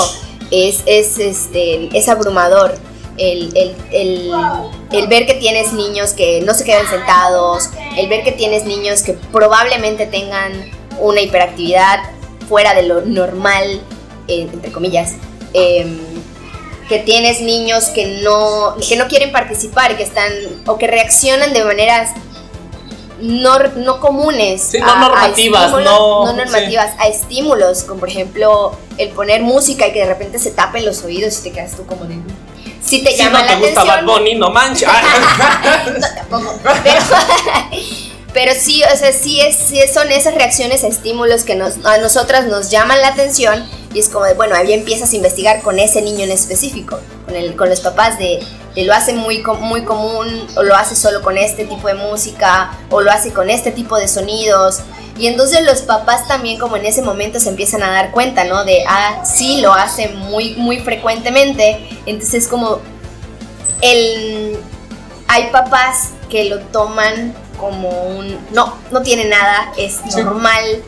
es, 0.51 0.83
es, 0.87 1.19
este, 1.19 1.97
es 1.97 2.09
abrumador 2.09 2.77
el, 3.19 3.75
el, 3.93 5.09
ver 5.09 5.27
que 5.27 5.35
tienes 5.35 5.73
niños 5.73 6.13
que 6.13 6.41
no 6.43 6.55
se 6.55 6.65
quedan 6.65 6.87
sentados, 6.89 7.71
el 7.97 8.09
ver 8.09 8.23
que 8.23 8.33
tienes 8.33 8.65
niños 8.65 9.03
que 9.03 9.15
probablemente 9.33 10.07
tengan 10.07 10.53
una 10.99 11.21
hiperactividad 11.21 12.01
fuera 12.49 12.75
de 12.75 12.83
lo 12.83 13.03
normal, 13.03 13.81
eh, 14.29 14.49
entre 14.53 14.73
comillas, 14.73 15.15
em, 15.57 15.99
que 16.89 16.99
tienes 17.01 17.41
niños 17.41 17.87
que 17.87 18.21
no, 18.23 18.77
que 18.89 18.97
no 18.97 19.09
quieren 19.09 19.33
participar, 19.33 19.97
que 19.97 20.05
están 20.05 20.33
o 20.67 20.79
que 20.79 20.87
reaccionan 20.87 21.53
de 21.53 21.65
maneras 21.65 22.11
no, 23.21 23.59
no 23.59 24.01
comunes. 24.01 24.73
no 24.79 24.97
normativas, 25.01 25.73
no, 25.73 26.33
normativas, 26.33 26.93
a 26.99 27.09
estímulos, 27.09 27.83
como 27.83 28.01
por 28.01 28.09
ejemplo 28.09 28.77
el 28.99 29.09
poner 29.11 29.43
música 29.43 29.89
y 29.89 29.93
que 29.93 30.01
de 30.01 30.07
repente 30.07 30.39
se 30.39 30.51
tapen 30.51 30.85
los 30.85 31.03
oídos 31.03 31.39
y 31.41 31.43
te 31.45 31.53
quedas 31.53 31.77
tú 31.77 31.87
como 31.87 32.05
de 32.05 32.17
si 32.87 33.03
te 33.03 33.17
llama 33.17 33.43
la 33.43 33.53
atención. 33.55 33.87
Bad 33.87 34.05
Bunny, 34.05 34.37
no 34.37 34.51
mancha. 34.51 34.87
no, 35.99 36.07
tampoco. 36.15 36.61
Pero, 36.63 37.01
sí, 38.59 38.83
o 38.93 38.97
sea, 38.97 39.13
sí, 39.13 39.41
es, 39.41 39.57
son 39.93 40.11
esas 40.11 40.35
reacciones 40.35 40.85
a 40.85 40.89
estímulos 40.89 41.45
que 41.45 41.55
nos, 41.55 41.85
a 41.85 41.99
nosotras 41.99 42.47
nos 42.47 42.71
llaman 42.71 43.01
la 43.01 43.09
atención 43.09 43.69
y 43.95 44.01
es 44.01 44.09
como 44.09 44.25
de, 44.25 44.35
bueno, 44.35 44.55
ahí 44.55 44.73
empiezas 44.73 45.13
a 45.13 45.17
investigar 45.17 45.63
con 45.63 45.79
ese 45.79 46.03
niño 46.03 46.25
en 46.25 46.31
específico, 46.31 46.99
con, 47.25 47.37
el, 47.37 47.57
con 47.57 47.69
los 47.69 47.81
papás 47.81 48.19
de, 48.19 48.45
de, 48.75 48.85
lo 48.85 48.93
hace 48.93 49.13
muy, 49.13 49.43
muy 49.61 49.85
común 49.85 50.47
o 50.57 50.63
lo 50.63 50.75
hace 50.75 50.95
solo 50.95 51.23
con 51.23 51.39
este 51.39 51.65
tipo 51.65 51.89
de 51.89 51.95
música 51.95 52.77
o 52.91 53.01
lo 53.01 53.11
hace 53.11 53.33
con 53.33 53.49
este 53.49 53.73
tipo 53.73 53.97
de 53.97 54.09
sonidos 54.09 54.81
y 55.19 55.29
entonces 55.29 55.65
los 55.65 55.83
papás 55.83 56.29
también 56.29 56.59
como 56.59 56.77
en 56.77 56.85
ese 56.85 57.03
momento 57.03 57.41
se 57.41 57.49
empiezan 57.49 57.83
a 57.83 57.91
dar 57.91 58.11
cuenta, 58.11 58.45
¿no? 58.45 58.65
De, 58.65 58.85
ah, 58.87 59.25
sí, 59.25 59.61
lo 59.61 59.73
hace 59.73 60.09
muy, 60.09 60.55
muy 60.57 60.79
frecuentemente. 60.81 61.89
Entonces 62.07 62.47
como 62.49 62.81
el... 63.81 64.59
Hay 65.29 65.51
papás 65.51 66.11
que 66.31 66.45
lo 66.45 66.61
toman 66.61 67.35
como 67.57 67.89
un... 67.89 68.39
No, 68.53 68.77
no 68.91 69.03
tiene 69.03 69.27
nada, 69.27 69.73
es 69.77 70.05
normal. 70.17 70.83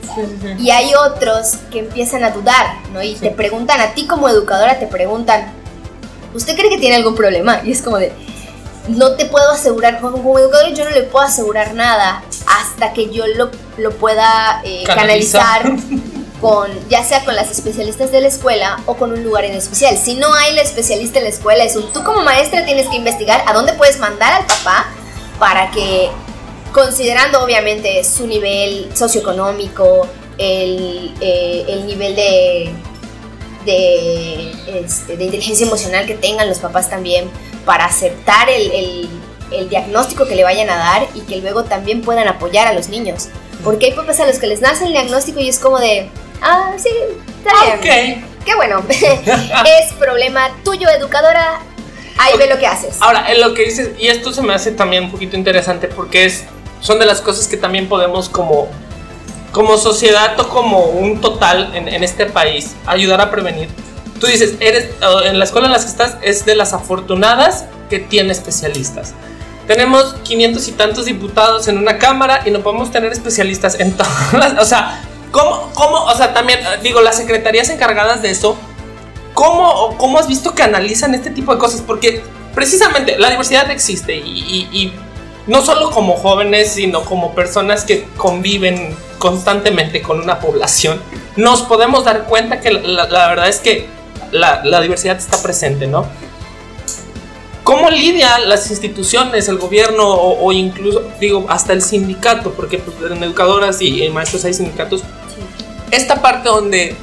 Y 0.58 0.70
hay 0.70 0.92
otros 0.94 1.58
que 1.70 1.80
empiezan 1.80 2.24
a 2.24 2.30
dudar, 2.30 2.76
¿no? 2.92 3.02
Y 3.02 3.14
te 3.14 3.30
preguntan, 3.30 3.80
a 3.80 3.94
ti 3.94 4.06
como 4.06 4.28
educadora 4.28 4.78
te 4.78 4.86
preguntan, 4.86 5.52
¿usted 6.34 6.56
cree 6.56 6.70
que 6.70 6.78
tiene 6.78 6.96
algún 6.96 7.14
problema? 7.14 7.60
Y 7.64 7.72
es 7.72 7.82
como 7.82 7.98
de 7.98 8.12
no 8.88 9.12
te 9.12 9.26
puedo 9.26 9.52
asegurar, 9.52 10.00
como, 10.00 10.38
educador 10.38 10.72
yo 10.72 10.84
no 10.84 10.90
le 10.90 11.02
puedo 11.02 11.24
asegurar 11.24 11.74
nada 11.74 12.22
hasta 12.46 12.92
que 12.92 13.10
yo 13.10 13.26
lo, 13.26 13.50
lo 13.76 13.90
pueda 13.92 14.62
eh, 14.64 14.84
canalizar 14.86 15.70
con, 16.40 16.70
ya 16.88 17.04
sea 17.04 17.24
con 17.24 17.34
las 17.36 17.50
especialistas 17.50 18.10
de 18.10 18.20
la 18.20 18.28
escuela 18.28 18.80
o 18.86 18.94
con 18.94 19.12
un 19.12 19.22
lugar 19.22 19.44
en 19.44 19.54
especial. 19.54 19.96
Si 19.98 20.14
no 20.14 20.32
hay 20.34 20.54
la 20.54 20.62
especialista 20.62 21.18
en 21.18 21.24
la 21.24 21.30
escuela, 21.30 21.64
es 21.64 21.76
un, 21.76 21.92
tú 21.92 22.02
como 22.02 22.22
maestra 22.22 22.64
tienes 22.64 22.88
que 22.88 22.96
investigar 22.96 23.42
a 23.46 23.52
dónde 23.52 23.74
puedes 23.74 23.98
mandar 23.98 24.32
al 24.32 24.46
papá 24.46 24.86
para 25.38 25.70
que, 25.70 26.10
considerando 26.72 27.42
obviamente 27.42 28.02
su 28.04 28.26
nivel 28.26 28.88
socioeconómico, 28.94 30.06
el, 30.38 31.12
eh, 31.20 31.64
el 31.68 31.86
nivel 31.86 32.14
de, 32.14 32.72
de, 33.64 34.52
este, 34.84 35.16
de 35.16 35.24
inteligencia 35.24 35.66
emocional 35.66 36.06
que 36.06 36.14
tengan 36.14 36.48
los 36.48 36.58
papás 36.58 36.88
también, 36.88 37.30
para 37.64 37.84
aceptar 37.84 38.48
el, 38.48 39.08
diagnóstico 39.70 40.26
que 40.26 40.36
le 40.36 40.44
vayan 40.44 40.68
a 40.68 40.76
dar 40.76 41.08
y 41.14 41.20
que 41.20 41.38
luego 41.38 41.64
también 41.64 42.02
puedan 42.02 42.28
apoyar 42.28 42.66
a 42.66 42.74
los 42.74 42.88
niños. 42.88 43.28
Porque 43.64 43.86
hay 43.86 43.92
papás 43.92 44.20
a 44.20 44.26
los 44.26 44.38
que 44.38 44.46
les 44.46 44.60
nace 44.60 44.84
el 44.84 44.92
diagnóstico 44.92 45.40
y 45.40 45.48
es 45.48 45.58
como 45.58 45.78
de, 45.78 46.10
ah, 46.42 46.72
sí, 46.76 46.90
está 47.38 47.76
bien. 47.80 48.24
Qué 48.44 48.54
bueno. 48.54 48.82
es 48.90 49.92
problema 49.98 50.50
tuyo, 50.64 50.88
educadora. 50.90 51.60
Ahí 52.18 52.36
ve 52.36 52.46
lo 52.46 52.58
que 52.58 52.66
haces. 52.66 52.96
Ahora, 53.00 53.30
en 53.30 53.40
lo 53.40 53.54
que 53.54 53.64
dices, 53.64 53.90
y 53.98 54.08
esto 54.08 54.32
se 54.32 54.42
me 54.42 54.52
hace 54.52 54.72
también 54.72 55.04
un 55.04 55.10
poquito 55.10 55.36
interesante 55.36 55.88
porque 55.88 56.24
es, 56.24 56.44
son 56.80 56.98
de 56.98 57.06
las 57.06 57.20
cosas 57.20 57.48
que 57.48 57.56
también 57.56 57.88
podemos 57.88 58.28
como, 58.28 58.68
como 59.52 59.76
sociedad 59.78 60.38
o 60.40 60.48
como 60.48 60.84
un 60.84 61.20
total 61.20 61.74
en, 61.74 61.88
en 61.88 62.04
este 62.04 62.26
país 62.26 62.74
ayudar 62.86 63.20
a 63.20 63.30
prevenir 63.30 63.68
tú 64.18 64.26
dices, 64.26 64.54
eres, 64.60 64.88
en 65.24 65.38
la 65.38 65.44
escuela 65.44 65.68
en 65.68 65.72
la 65.72 65.78
que 65.78 65.86
estás 65.86 66.16
es 66.22 66.44
de 66.44 66.54
las 66.54 66.72
afortunadas 66.72 67.66
que 67.88 67.98
tiene 67.98 68.32
especialistas. 68.32 69.14
Tenemos 69.66 70.14
500 70.24 70.68
y 70.68 70.72
tantos 70.72 71.04
diputados 71.04 71.68
en 71.68 71.78
una 71.78 71.98
cámara 71.98 72.42
y 72.44 72.50
no 72.50 72.60
podemos 72.60 72.90
tener 72.90 73.12
especialistas 73.12 73.78
en 73.78 73.92
todas 73.96 74.58
O 74.58 74.64
sea, 74.64 75.02
¿Cómo, 75.30 75.70
cómo, 75.74 76.04
o 76.04 76.16
sea, 76.16 76.32
también, 76.32 76.60
eh, 76.60 76.78
digo, 76.82 77.02
las 77.02 77.16
secretarías 77.16 77.68
encargadas 77.68 78.22
de 78.22 78.30
eso, 78.30 78.56
¿cómo, 79.34 79.94
cómo 79.98 80.18
has 80.18 80.26
visto 80.26 80.54
que 80.54 80.62
analizan 80.62 81.14
este 81.14 81.30
tipo 81.30 81.52
de 81.52 81.58
cosas? 81.58 81.82
Porque 81.82 82.22
precisamente 82.54 83.18
la 83.18 83.28
diversidad 83.28 83.70
existe 83.70 84.16
y, 84.16 84.92
no 85.48 85.64
solo 85.64 85.90
como 85.90 86.14
jóvenes, 86.16 86.72
sino 86.72 87.04
como 87.04 87.34
personas 87.34 87.84
que 87.84 88.06
conviven 88.16 88.94
constantemente 89.18 90.00
con 90.00 90.20
una 90.20 90.38
población, 90.38 91.00
nos 91.36 91.62
podemos 91.62 92.04
dar 92.04 92.24
cuenta 92.24 92.60
que 92.60 92.70
la, 92.70 93.06
verdad 93.06 93.48
es 93.48 93.58
que 93.58 93.88
la, 94.30 94.62
la 94.64 94.80
diversidad 94.80 95.16
está 95.16 95.42
presente, 95.42 95.86
¿no? 95.86 96.06
¿Cómo 97.68 97.90
lidian 97.90 98.48
las 98.48 98.70
instituciones, 98.70 99.46
el 99.48 99.58
gobierno 99.58 100.08
o, 100.08 100.52
incluso, 100.52 101.02
digo, 101.20 101.44
hasta 101.50 101.74
el 101.74 101.82
sindicato? 101.82 102.52
Porque 102.52 102.78
pues, 102.78 102.96
en 103.12 103.22
educadoras 103.22 103.82
y 103.82 104.04
en 104.04 104.14
maestros 104.14 104.42
hay 104.46 104.54
sindicatos. 104.54 105.02
Esta 105.90 106.22
parte 106.22 106.48
donde, 106.48 106.96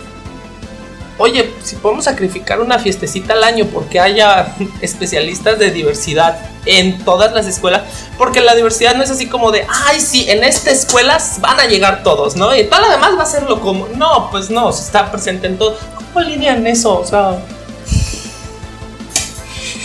oye, 1.17 1.53
si 1.63 1.75
podemos 1.77 2.05
sacrificar 2.05 2.59
una 2.59 2.79
fiestecita 2.79 3.33
al 3.33 3.43
año 3.43 3.65
porque 3.65 3.99
haya 3.99 4.55
especialistas 4.81 5.59
de 5.59 5.71
diversidad 5.71 6.37
en 6.65 7.03
todas 7.03 7.33
las 7.33 7.45
escuelas, 7.45 7.83
porque 8.17 8.41
la 8.41 8.55
diversidad 8.55 8.95
no 8.95 9.03
es 9.03 9.11
así 9.11 9.27
como 9.27 9.51
de, 9.51 9.65
ay, 9.85 10.01
sí, 10.01 10.29
en 10.29 10.43
esta 10.43 10.71
escuela 10.71 11.17
van 11.39 11.59
a 11.59 11.65
llegar 11.65 12.03
todos, 12.03 12.35
¿no? 12.35 12.55
Y 12.55 12.65
todo 12.65 12.81
lo 12.81 12.89
demás 12.89 13.17
va 13.17 13.23
a 13.23 13.27
ser 13.27 13.43
lo 13.43 13.61
como, 13.61 13.87
no, 13.95 14.29
pues 14.31 14.49
no, 14.49 14.71
se 14.71 14.83
está 14.83 15.11
presente 15.11 15.47
en 15.47 15.57
todo. 15.57 15.77
¿Cómo 15.95 16.25
lidian 16.25 16.65
eso? 16.67 16.99
O 16.99 17.05
sea... 17.05 17.39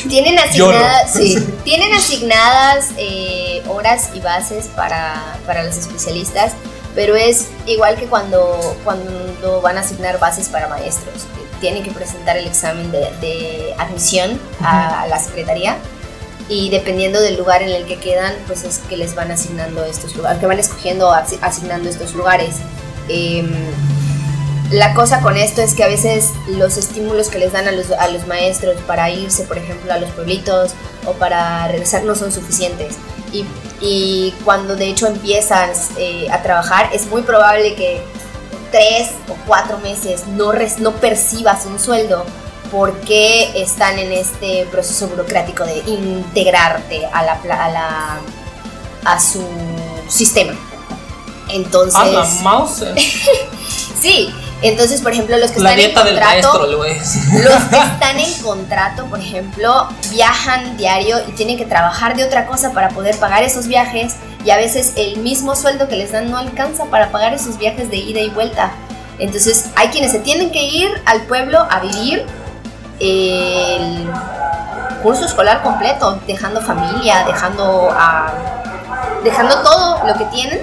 Tienen 0.09 0.39
asignadas, 0.39 1.13
tienen 1.65 1.93
asignadas 1.93 2.89
eh, 2.97 3.63
horas 3.69 4.09
y 4.15 4.21
bases 4.21 4.67
para, 4.75 5.37
para 5.47 5.63
los 5.63 5.77
especialistas, 5.77 6.53
pero 6.95 7.17
es 7.17 7.47
igual 7.67 7.97
que 7.97 8.07
cuando, 8.07 8.77
cuando 8.85 9.61
van 9.61 9.77
a 9.77 9.81
asignar 9.81 10.19
bases 10.19 10.49
para 10.49 10.69
maestros. 10.69 11.27
Tienen 11.61 11.83
que 11.83 11.91
presentar 11.91 12.37
el 12.37 12.47
examen 12.47 12.91
de, 12.91 13.75
admisión 13.79 14.41
a, 14.63 15.07
la 15.09 15.19
secretaría 15.19 15.77
y 16.49 16.71
dependiendo 16.71 17.21
del 17.21 17.37
lugar 17.37 17.63
en 17.63 17.69
el 17.69 17.87
que 17.87 17.99
quedan, 17.99 18.35
pues 18.47 18.65
es 18.65 18.79
que 18.89 18.97
les 18.97 19.15
van 19.15 19.31
asignando 19.31 19.85
estos 19.85 20.17
lugares, 20.17 20.41
que 20.41 20.47
van 20.47 20.59
escogiendo 20.59 21.13
asignando 21.13 21.89
estos 21.89 22.15
lugares. 22.15 22.57
Em, 23.09 23.51
la 24.71 24.95
cosa 24.95 25.21
con 25.21 25.37
esto 25.37 25.63
es 25.63 25.75
que 25.75 25.83
a 25.83 25.89
veces 25.89 26.31
los 26.47 26.77
estímulos 26.77 27.29
que 27.29 27.39
les 27.39 27.53
dan 27.53 27.69
a 27.69 27.73
los, 27.73 27.91
a 27.91 28.09
los 28.09 28.27
maestros 28.27 28.77
para 28.87 29.11
irse, 29.11 29.45
por 29.45 29.59
ejemplo, 29.59 29.93
a 29.93 29.99
los 29.99 30.11
pueblitos 30.11 30.73
o 31.07 31.13
para 31.13 31.67
regresar 31.69 32.05
no 32.05 32.15
son 32.15 32.33
suficientes. 32.33 32.95
Y, 33.33 33.45
y 33.81 34.35
cuando 34.45 34.77
de 34.77 34.89
hecho 34.89 35.07
empiezas 35.07 35.91
eh, 35.97 36.29
a 36.31 36.43
trabajar, 36.43 36.91
es 36.93 37.07
muy 37.07 37.23
probable 37.23 37.75
que 37.75 38.03
tres 38.71 39.11
o 39.29 39.35
cuatro 39.47 39.79
meses 39.79 40.27
no, 40.29 40.53
no 40.79 40.93
percibas 40.97 41.67
un 41.67 41.79
sueldo 41.79 42.25
porque 42.71 43.51
están 43.61 43.99
en 43.99 44.13
este 44.13 44.67
proceso 44.71 45.09
burocrático 45.09 45.65
de 45.65 45.79
integrarte 45.87 47.07
a, 47.07 47.23
la, 47.25 47.33
a, 47.33 47.69
la, 47.69 48.21
a 49.05 49.21
su 49.21 49.45
sistema. 50.09 50.53
Entonces... 51.49 51.97
A 51.97 52.07
la 52.07 52.25
mouse. 52.43 52.85
sí, 54.01 54.33
entonces, 54.63 55.01
por 55.01 55.13
ejemplo, 55.13 55.37
los 55.39 55.51
que 55.51 55.59
están 55.59 55.79
en 55.79 55.95
contrato, 55.95 56.67
los 56.67 56.85
que 56.85 57.77
están 57.95 58.19
en 58.19 58.43
contrato, 58.43 59.07
por 59.07 59.19
ejemplo, 59.19 59.89
viajan 60.11 60.77
diario 60.77 61.17
y 61.27 61.33
tienen 61.33 61.57
que 61.57 61.65
trabajar 61.65 62.15
de 62.17 62.25
otra 62.25 62.47
cosa 62.47 62.73
para 62.73 62.91
poder 62.91 63.17
pagar 63.19 63.43
esos 63.43 63.67
viajes 63.67 64.17
y 64.45 64.51
a 64.51 64.57
veces 64.57 64.93
el 64.97 65.19
mismo 65.19 65.57
sueldo 65.57 65.89
que 65.89 65.97
les 65.97 66.13
dan 66.13 66.31
no 66.31 66.37
alcanza 66.37 66.85
para 66.87 67.11
pagar 67.11 67.33
esos 67.33 67.59
viajes 67.59 67.91
de 67.91 67.97
ida 67.97 68.21
y 68.21 68.29
vuelta. 68.29 68.73
Entonces, 69.19 69.67
hay 69.77 69.89
quienes 69.89 70.13
se 70.13 70.19
tienen 70.19 70.51
que 70.51 70.63
ir 70.63 70.91
al 71.07 71.23
pueblo 71.23 71.67
a 71.71 71.81
vivir 71.81 72.27
el 72.99 74.11
curso 75.03 75.25
escolar 75.25 75.63
completo, 75.63 76.21
dejando 76.27 76.61
familia, 76.61 77.25
dejando 77.27 77.89
a, 77.91 78.31
dejando 79.25 79.63
todo 79.63 80.07
lo 80.07 80.15
que 80.15 80.25
tienen 80.27 80.61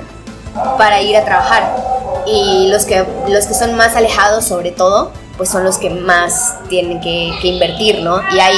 para 0.77 1.01
ir 1.01 1.17
a 1.17 1.25
trabajar 1.25 1.96
y 2.27 2.67
los 2.67 2.85
que, 2.85 3.05
los 3.27 3.45
que 3.47 3.53
son 3.53 3.75
más 3.75 3.95
alejados 3.95 4.45
sobre 4.45 4.71
todo, 4.71 5.11
pues 5.37 5.49
son 5.49 5.63
los 5.63 5.77
que 5.77 5.89
más 5.89 6.55
tienen 6.69 6.99
que, 7.01 7.31
invertir, 7.43 8.01
¿no? 8.01 8.21
Y 8.31 8.39
ahí, 8.39 8.57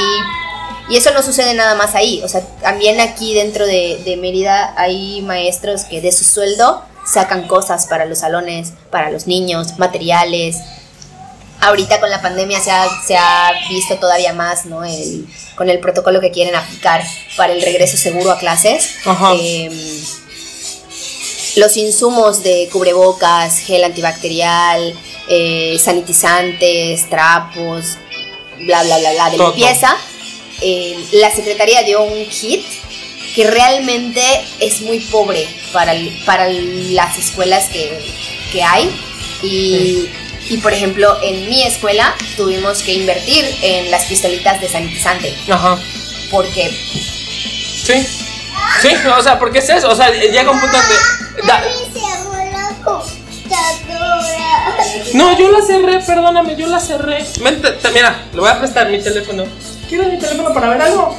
y 0.88 0.96
eso 0.96 1.12
no 1.12 1.22
sucede 1.22 1.54
nada 1.54 1.74
más 1.74 1.94
ahí, 1.94 2.22
o 2.24 2.28
sea, 2.28 2.42
también 2.62 3.00
aquí 3.00 3.34
dentro 3.34 3.66
de, 3.66 4.02
de 4.04 4.16
Mérida 4.16 4.74
hay 4.76 5.22
maestros 5.22 5.84
que 5.84 6.00
de 6.00 6.12
su 6.12 6.24
sueldo 6.24 6.82
sacan 7.10 7.46
cosas 7.46 7.86
para 7.86 8.04
los 8.06 8.18
salones, 8.20 8.72
para 8.90 9.10
los 9.10 9.26
niños, 9.26 9.78
materiales. 9.78 10.56
Ahorita 11.60 12.00
con 12.00 12.08
la 12.08 12.22
pandemia 12.22 12.58
se 12.60 12.70
ha, 12.70 12.86
se 13.06 13.16
ha 13.16 13.52
visto 13.68 13.96
todavía 13.96 14.32
más, 14.32 14.64
¿no? 14.64 14.84
El, 14.84 15.26
con 15.56 15.68
el 15.68 15.78
protocolo 15.78 16.20
que 16.20 16.30
quieren 16.30 16.54
aplicar 16.54 17.02
para 17.36 17.52
el 17.52 17.60
regreso 17.60 17.96
seguro 17.96 18.30
a 18.30 18.38
clases. 18.38 18.96
Eh, 19.38 19.70
los 21.56 21.76
insumos 21.76 22.42
de 22.42 22.68
cubrebocas, 22.72 23.58
gel 23.58 23.84
antibacterial, 23.84 24.94
eh, 25.28 25.76
sanitizantes, 25.78 27.08
trapos, 27.08 27.96
bla, 28.58 28.82
bla, 28.82 28.98
bla, 28.98 29.12
bla, 29.12 29.30
de 29.30 29.38
limpieza. 29.38 29.96
Eh, 30.60 30.96
la 31.12 31.34
Secretaría 31.34 31.82
dio 31.82 32.02
un 32.02 32.26
kit 32.26 32.64
que 33.34 33.50
realmente 33.50 34.20
es 34.58 34.82
muy 34.82 34.98
pobre 35.00 35.46
para, 35.72 35.94
para 36.26 36.48
las 36.48 37.18
escuelas 37.18 37.68
que, 37.68 38.62
hay. 38.62 38.90
Y, 39.42 40.08
y, 40.48 40.58
por 40.58 40.72
ejemplo, 40.72 41.16
en 41.22 41.48
mi 41.48 41.62
escuela 41.62 42.14
tuvimos 42.36 42.82
que 42.82 42.92
invertir 42.92 43.44
en 43.62 43.90
las 43.90 44.06
pistolitas 44.06 44.60
de 44.60 44.68
sanitizante. 44.68 45.34
Ajá. 45.48 45.78
Porque... 46.30 46.70
Sí. 47.82 48.06
Sí, 48.80 48.88
o 49.06 49.22
sea, 49.22 49.38
porque 49.38 49.58
es 49.58 49.68
eso. 49.68 49.90
O 49.90 49.94
sea, 49.94 50.10
llega 50.10 50.50
un 50.50 50.60
punto 50.60 50.76
donde 50.76 50.94
no, 55.14 55.36
yo 55.38 55.50
la 55.50 55.62
cerré, 55.62 56.00
perdóname, 56.00 56.56
yo 56.56 56.66
la 56.66 56.80
cerré. 56.80 57.24
mira, 57.92 58.26
le 58.32 58.40
voy 58.40 58.48
a 58.48 58.58
prestar 58.58 58.88
mi 58.90 59.02
teléfono. 59.02 59.44
¿Quieres 59.88 60.08
mi 60.08 60.18
teléfono 60.18 60.54
para 60.54 60.68
ver 60.70 60.82
algo? 60.82 61.18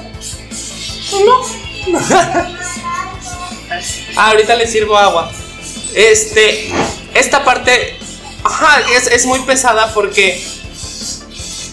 No. 1.26 1.42
ah, 4.16 4.30
ahorita 4.30 4.56
le 4.56 4.68
sirvo 4.68 4.98
agua. 4.98 5.30
Este, 5.94 6.72
esta 7.14 7.44
parte, 7.44 7.98
ajá, 8.44 8.82
es, 8.96 9.08
es 9.08 9.26
muy 9.26 9.40
pesada 9.40 9.94
porque 9.94 10.42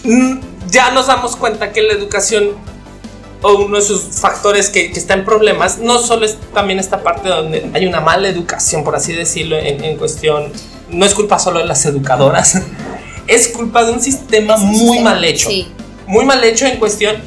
mm, 0.03 0.39
ya 0.69 0.91
nos 0.91 1.07
damos 1.07 1.37
cuenta 1.37 1.71
que 1.71 1.81
la 1.83 1.93
educación 1.93 2.57
o 3.41 3.53
uno 3.53 3.77
de 3.77 3.81
sus 3.81 4.01
factores 4.19 4.69
que, 4.69 4.91
que, 4.91 4.99
está 4.99 5.13
en 5.13 5.25
problemas, 5.25 5.77
no 5.77 5.99
solo 5.99 6.25
es 6.25 6.37
también 6.53 6.79
esta 6.79 7.03
parte 7.03 7.29
donde 7.29 7.69
hay 7.73 7.85
una 7.85 8.01
mala 8.01 8.27
educación, 8.27 8.83
por 8.83 8.95
así 8.95 9.13
decirlo, 9.13 9.57
en, 9.57 9.83
en 9.83 9.97
cuestión, 9.97 10.51
no 10.89 11.05
es 11.05 11.13
culpa 11.13 11.39
solo 11.39 11.59
de 11.59 11.65
las 11.65 11.85
educadoras, 11.85 12.61
es 13.27 13.47
culpa 13.49 13.83
de 13.85 13.93
un 13.93 14.01
sistema 14.01 14.57
muy 14.57 14.99
mal 14.99 15.23
hecho. 15.23 15.49
Muy 16.07 16.25
mal 16.25 16.43
hecho 16.43 16.65
en 16.65 16.77
cuestión, 16.77 17.17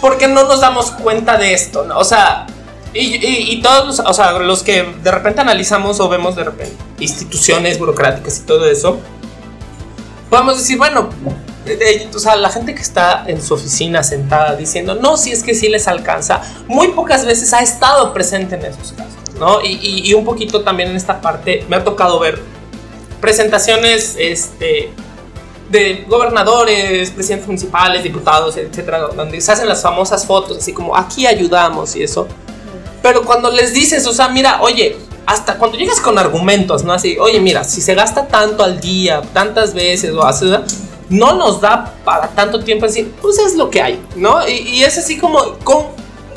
porque 0.00 0.28
no 0.28 0.44
nos 0.44 0.60
damos 0.60 0.90
cuenta 0.90 1.38
de 1.38 1.54
esto, 1.54 1.84
¿no? 1.84 1.98
O 1.98 2.04
sea, 2.04 2.46
y, 2.94 3.16
y, 3.16 3.60
todos 3.62 3.86
los, 3.86 3.98
o 4.00 4.12
sea, 4.12 4.32
los 4.38 4.62
que 4.62 4.82
de 5.02 5.10
repente 5.10 5.40
analizamos 5.40 6.00
o 6.00 6.08
vemos 6.08 6.36
de 6.36 6.44
repente 6.44 6.76
instituciones 6.98 7.78
burocráticas 7.78 8.38
y 8.38 8.42
todo 8.42 8.68
eso, 8.68 9.00
podemos 10.30 10.58
decir, 10.58 10.78
bueno, 10.78 11.10
o 12.14 12.18
sea, 12.18 12.36
la 12.36 12.50
gente 12.50 12.74
que 12.74 12.82
está 12.82 13.24
en 13.26 13.42
su 13.42 13.54
oficina 13.54 14.02
sentada 14.02 14.56
diciendo, 14.56 14.94
no, 14.94 15.16
si 15.16 15.32
es 15.32 15.42
que 15.42 15.54
sí 15.54 15.68
les 15.68 15.88
alcanza, 15.88 16.40
muy 16.66 16.88
pocas 16.88 17.24
veces 17.24 17.52
ha 17.52 17.60
estado 17.60 18.12
presente 18.12 18.56
en 18.56 18.64
esos 18.64 18.92
casos, 18.92 19.34
¿no? 19.38 19.60
Y, 19.62 20.12
un 20.14 20.24
poquito 20.24 20.62
también 20.62 20.90
en 20.90 20.96
esta 20.96 21.20
parte 21.20 21.64
me 21.68 21.76
ha 21.76 21.84
tocado 21.84 22.18
ver 22.18 22.40
presentaciones 23.20 24.16
este, 24.18 24.90
de 25.70 26.04
gobernadores, 26.08 27.10
presidentes 27.10 27.46
municipales, 27.46 28.02
diputados, 28.02 28.56
etcétera, 28.56 29.00
donde 29.14 29.40
se 29.40 29.52
hacen 29.52 29.68
las 29.68 29.82
famosas 29.82 30.26
fotos, 30.26 30.58
así 30.58 30.72
como 30.72 30.96
aquí 30.96 31.26
ayudamos 31.26 31.96
y 31.96 32.02
eso. 32.02 32.28
Pero 33.02 33.24
cuando 33.24 33.50
les 33.50 33.72
dices, 33.72 34.06
o 34.06 34.12
sea, 34.12 34.28
mira, 34.28 34.60
oye, 34.60 34.96
hasta 35.28 35.58
cuando 35.58 35.76
llegas 35.76 36.00
con 36.00 36.18
argumentos, 36.18 36.84
¿no? 36.84 36.94
Así, 36.94 37.18
oye, 37.18 37.38
mira, 37.38 37.62
si 37.62 37.82
se 37.82 37.94
gasta 37.94 38.26
tanto 38.26 38.64
al 38.64 38.80
día, 38.80 39.20
tantas 39.34 39.74
veces 39.74 40.14
o 40.14 40.24
así, 40.24 40.50
no 41.10 41.34
nos 41.34 41.60
da 41.60 41.94
para 42.04 42.28
tanto 42.28 42.60
tiempo 42.60 42.86
decir, 42.86 43.12
pues 43.20 43.38
es 43.38 43.54
lo 43.54 43.70
que 43.70 43.80
hay, 43.82 44.00
¿no? 44.16 44.46
Y, 44.48 44.82
es 44.82 44.98
así 44.98 45.16
como, 45.16 45.54
con, 45.64 45.86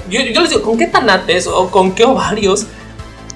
yo, 0.09 0.21
les 0.21 0.49
digo, 0.49 0.61
¿con 0.61 0.77
qué 0.77 0.87
tanates 0.87 1.47
o 1.47 1.69
con 1.69 1.93
qué 1.93 2.05
ovarios 2.05 2.65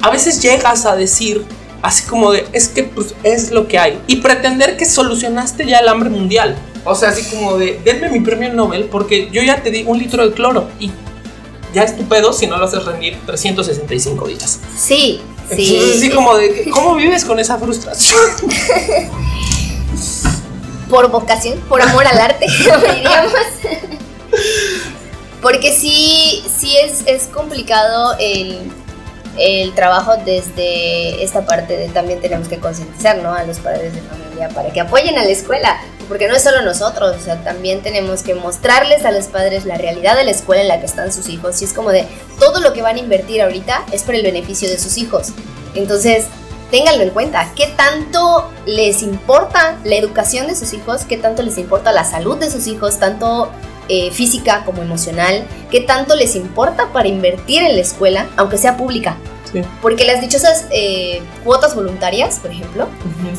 a 0.01 0.09
veces 0.09 0.41
llegas 0.41 0.85
a 0.85 0.95
decir, 0.95 1.45
así 1.81 2.03
como 2.03 2.31
de, 2.31 2.47
es 2.53 2.69
que 2.69 2.83
pues 2.83 3.15
es 3.23 3.51
lo 3.51 3.67
que 3.67 3.79
hay, 3.79 3.99
y 4.07 4.17
pretender 4.17 4.77
que 4.77 4.85
solucionaste 4.85 5.65
ya 5.65 5.79
el 5.79 5.87
hambre 5.87 6.09
mundial? 6.09 6.57
O 6.85 6.95
sea, 6.95 7.09
así 7.09 7.23
como 7.35 7.57
de, 7.57 7.79
denme 7.83 8.09
mi 8.09 8.19
premio 8.19 8.53
Nobel 8.53 8.85
porque 8.85 9.29
yo 9.31 9.41
ya 9.41 9.61
te 9.61 9.71
di 9.71 9.83
un 9.85 9.97
litro 9.97 10.25
de 10.25 10.33
cloro 10.33 10.69
y 10.79 10.91
ya 11.73 11.83
es 11.83 11.97
tu 11.97 12.03
pedo 12.03 12.31
si 12.31 12.47
no 12.47 12.57
lo 12.57 12.65
haces 12.65 12.85
rendir 12.85 13.17
365 13.25 14.27
días. 14.27 14.59
Sí, 14.77 15.21
Sí. 15.53 15.93
así 15.95 16.09
como 16.09 16.35
de, 16.35 16.69
¿cómo 16.71 16.95
vives 16.95 17.25
con 17.25 17.39
esa 17.39 17.57
frustración? 17.57 18.19
por 20.89 21.09
vocación, 21.09 21.59
por 21.61 21.81
amor 21.81 22.05
al 22.07 22.19
arte, 22.19 22.47
diríamos. 22.95 23.33
Porque 25.41 25.73
sí, 25.73 26.43
sí 26.57 26.75
es, 26.77 27.03
es 27.05 27.27
complicado 27.27 28.15
el, 28.19 28.71
el, 29.37 29.73
trabajo 29.75 30.13
desde 30.25 31.23
esta 31.23 31.45
parte 31.45 31.77
de 31.77 31.87
también 31.89 32.19
tenemos 32.19 32.47
que 32.47 32.59
concientizar 32.59 33.17
¿no? 33.17 33.33
a 33.33 33.43
los 33.43 33.59
padres 33.59 33.93
de 33.93 34.01
familia 34.01 34.49
para 34.49 34.71
que 34.73 34.81
apoyen 34.81 35.17
a 35.17 35.23
la 35.23 35.29
escuela, 35.29 35.79
porque 36.07 36.27
no 36.27 36.35
es 36.35 36.41
solo 36.41 36.61
nosotros, 36.63 37.15
o 37.15 37.23
sea, 37.23 37.43
también 37.43 37.81
tenemos 37.81 38.23
que 38.23 38.33
mostrarles 38.33 39.05
a 39.05 39.11
los 39.11 39.25
padres 39.25 39.65
la 39.65 39.77
realidad 39.77 40.15
de 40.15 40.23
la 40.23 40.31
escuela 40.31 40.63
en 40.63 40.67
la 40.67 40.79
que 40.79 40.87
están 40.87 41.13
sus 41.13 41.29
hijos. 41.29 41.61
Y 41.61 41.65
es 41.65 41.73
como 41.73 41.91
de 41.91 42.07
todo 42.39 42.59
lo 42.59 42.73
que 42.73 42.81
van 42.81 42.95
a 42.95 42.99
invertir 42.99 43.41
ahorita 43.41 43.85
es 43.91 44.03
por 44.03 44.15
el 44.15 44.23
beneficio 44.23 44.67
de 44.67 44.79
sus 44.79 44.97
hijos. 44.97 45.27
Entonces, 45.75 46.25
ténganlo 46.75 47.03
en 47.03 47.11
cuenta, 47.11 47.53
qué 47.55 47.67
tanto 47.67 48.51
les 48.65 49.01
importa 49.01 49.77
la 49.85 49.95
educación 49.95 50.47
de 50.47 50.57
sus 50.57 50.73
hijos, 50.73 51.05
qué 51.05 51.15
tanto 51.15 51.41
les 51.41 51.57
importa 51.57 51.93
la 51.93 52.03
salud 52.03 52.35
de 52.35 52.51
sus 52.51 52.67
hijos, 52.67 52.99
tanto 52.99 53.49
eh, 53.87 54.11
física 54.11 54.63
como 54.65 54.81
emocional, 54.81 55.47
qué 55.71 55.79
tanto 55.79 56.17
les 56.17 56.35
importa 56.35 56.91
para 56.91 57.07
invertir 57.07 57.63
en 57.63 57.75
la 57.75 57.81
escuela, 57.81 58.27
aunque 58.35 58.57
sea 58.57 58.75
pública. 58.75 59.15
Porque 59.81 60.03
las 60.03 60.19
dichosas 60.19 60.65
eh, 60.69 61.21
cuotas 61.45 61.75
voluntarias, 61.75 62.39
por 62.39 62.51
ejemplo, 62.51 62.89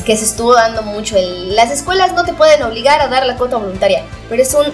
que 0.03 0.17
se 0.17 0.25
estuvo 0.25 0.55
dando 0.55 0.81
mucho, 0.81 1.15
el, 1.15 1.55
las 1.55 1.69
escuelas 1.69 2.13
no 2.13 2.25
te 2.25 2.33
pueden 2.33 2.63
obligar 2.63 3.01
a 3.01 3.07
dar 3.07 3.23
la 3.27 3.37
cuota 3.37 3.57
voluntaria, 3.57 4.03
pero 4.29 4.41
es 4.41 4.51
un 4.55 4.65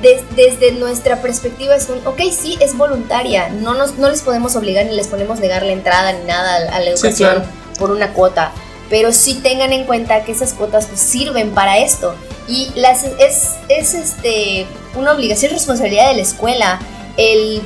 desde 0.00 0.72
nuestra 0.72 1.20
perspectiva 1.20 1.74
es 1.74 1.88
un, 1.88 2.06
ok, 2.06 2.20
sí, 2.30 2.56
es 2.60 2.76
voluntaria, 2.76 3.48
no, 3.48 3.74
nos, 3.74 3.96
no 3.98 4.08
les 4.08 4.22
podemos 4.22 4.54
obligar 4.54 4.86
ni 4.86 4.94
les 4.94 5.08
podemos 5.08 5.40
negar 5.40 5.64
la 5.64 5.72
entrada 5.72 6.12
ni 6.12 6.24
nada 6.24 6.56
a, 6.72 6.80
la 6.80 6.90
educación 6.90 7.42
por 7.78 7.90
una 7.90 8.12
cuota, 8.12 8.52
pero 8.88 9.12
sí 9.12 9.40
tengan 9.42 9.72
en 9.72 9.84
cuenta 9.84 10.22
que 10.24 10.32
esas 10.32 10.52
cuotas 10.52 10.86
pues, 10.86 11.00
sirven 11.00 11.50
para 11.50 11.78
esto. 11.78 12.14
Y 12.46 12.70
las, 12.76 13.04
es, 13.04 13.56
es 13.68 13.94
este, 13.94 14.66
una 14.94 15.12
obligación 15.12 15.50
y 15.50 15.54
responsabilidad 15.54 16.08
de 16.08 16.14
la 16.14 16.22
escuela 16.22 16.78
el 17.16 17.60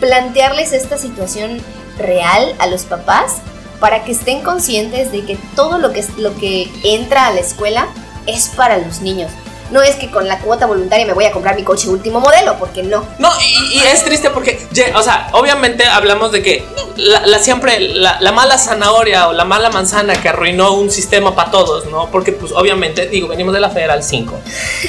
plantearles 0.00 0.72
esta 0.72 0.98
situación 0.98 1.60
real 1.98 2.54
a 2.58 2.66
los 2.66 2.84
papás 2.84 3.36
para 3.80 4.04
que 4.04 4.12
estén 4.12 4.42
conscientes 4.42 5.12
de 5.12 5.24
que 5.24 5.38
todo 5.54 5.78
lo 5.78 5.92
que, 5.92 6.04
lo 6.16 6.34
que 6.36 6.70
entra 6.82 7.26
a 7.26 7.32
la 7.32 7.40
escuela 7.40 7.86
es 8.26 8.48
para 8.48 8.78
los 8.78 9.00
niños 9.00 9.30
no 9.70 9.82
es 9.82 9.96
que 9.96 10.10
con 10.10 10.26
la 10.28 10.38
cuota 10.38 10.66
voluntaria 10.66 11.06
me 11.06 11.12
voy 11.12 11.24
a 11.24 11.32
comprar 11.32 11.56
mi 11.56 11.64
coche 11.64 11.88
último 11.88 12.20
modelo, 12.20 12.56
porque 12.58 12.82
no. 12.82 13.04
No, 13.18 13.28
y, 13.40 13.80
es 13.80 14.04
triste 14.04 14.30
porque, 14.30 14.66
o 14.94 15.02
sea, 15.02 15.28
obviamente 15.32 15.84
hablamos 15.86 16.32
de 16.32 16.42
que 16.42 16.64
la, 16.96 17.38
siempre 17.38 17.80
la, 17.80 18.32
mala 18.32 18.58
zanahoria 18.58 19.28
o 19.28 19.32
la 19.32 19.44
mala 19.44 19.70
manzana 19.70 20.20
que 20.20 20.28
arruinó 20.28 20.72
un 20.74 20.90
sistema 20.90 21.34
para 21.34 21.50
todos, 21.50 21.86
¿no? 21.86 22.10
Porque, 22.10 22.32
pues, 22.32 22.52
obviamente, 22.52 23.06
digo, 23.08 23.28
venimos 23.28 23.54
de 23.54 23.60
la 23.60 23.70
Federal 23.70 24.02
5, 24.02 24.40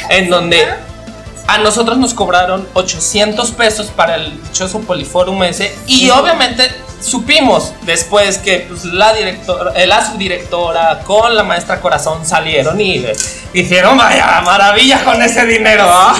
en 0.10 0.30
donde 0.30 0.66
a 1.48 1.58
nosotros 1.60 1.98
nos 1.98 2.14
cobraron 2.14 2.68
800 2.74 3.52
pesos 3.52 3.88
para 3.88 4.16
el 4.16 4.42
dichoso 4.44 4.80
Poliforum 4.82 5.44
ese, 5.44 5.74
y 5.88 6.10
obviamente 6.10 6.70
supimos 7.00 7.74
después 7.84 8.38
que 8.40 8.66
pues, 8.68 8.86
la 8.86 9.14
directora, 9.14 9.74
eh, 9.76 9.88
la 9.88 10.06
subdirectora 10.06 11.00
con 11.06 11.36
la 11.36 11.44
maestra 11.44 11.80
Corazón 11.80 12.26
salieron 12.26 12.80
y 12.80 13.06
hicieron 13.54 13.98
vaya 13.98 14.42
maravilla 14.42 15.04
con 15.04 15.22
ese 15.22 15.46
dinero. 15.46 15.86
¿ah? 15.88 16.16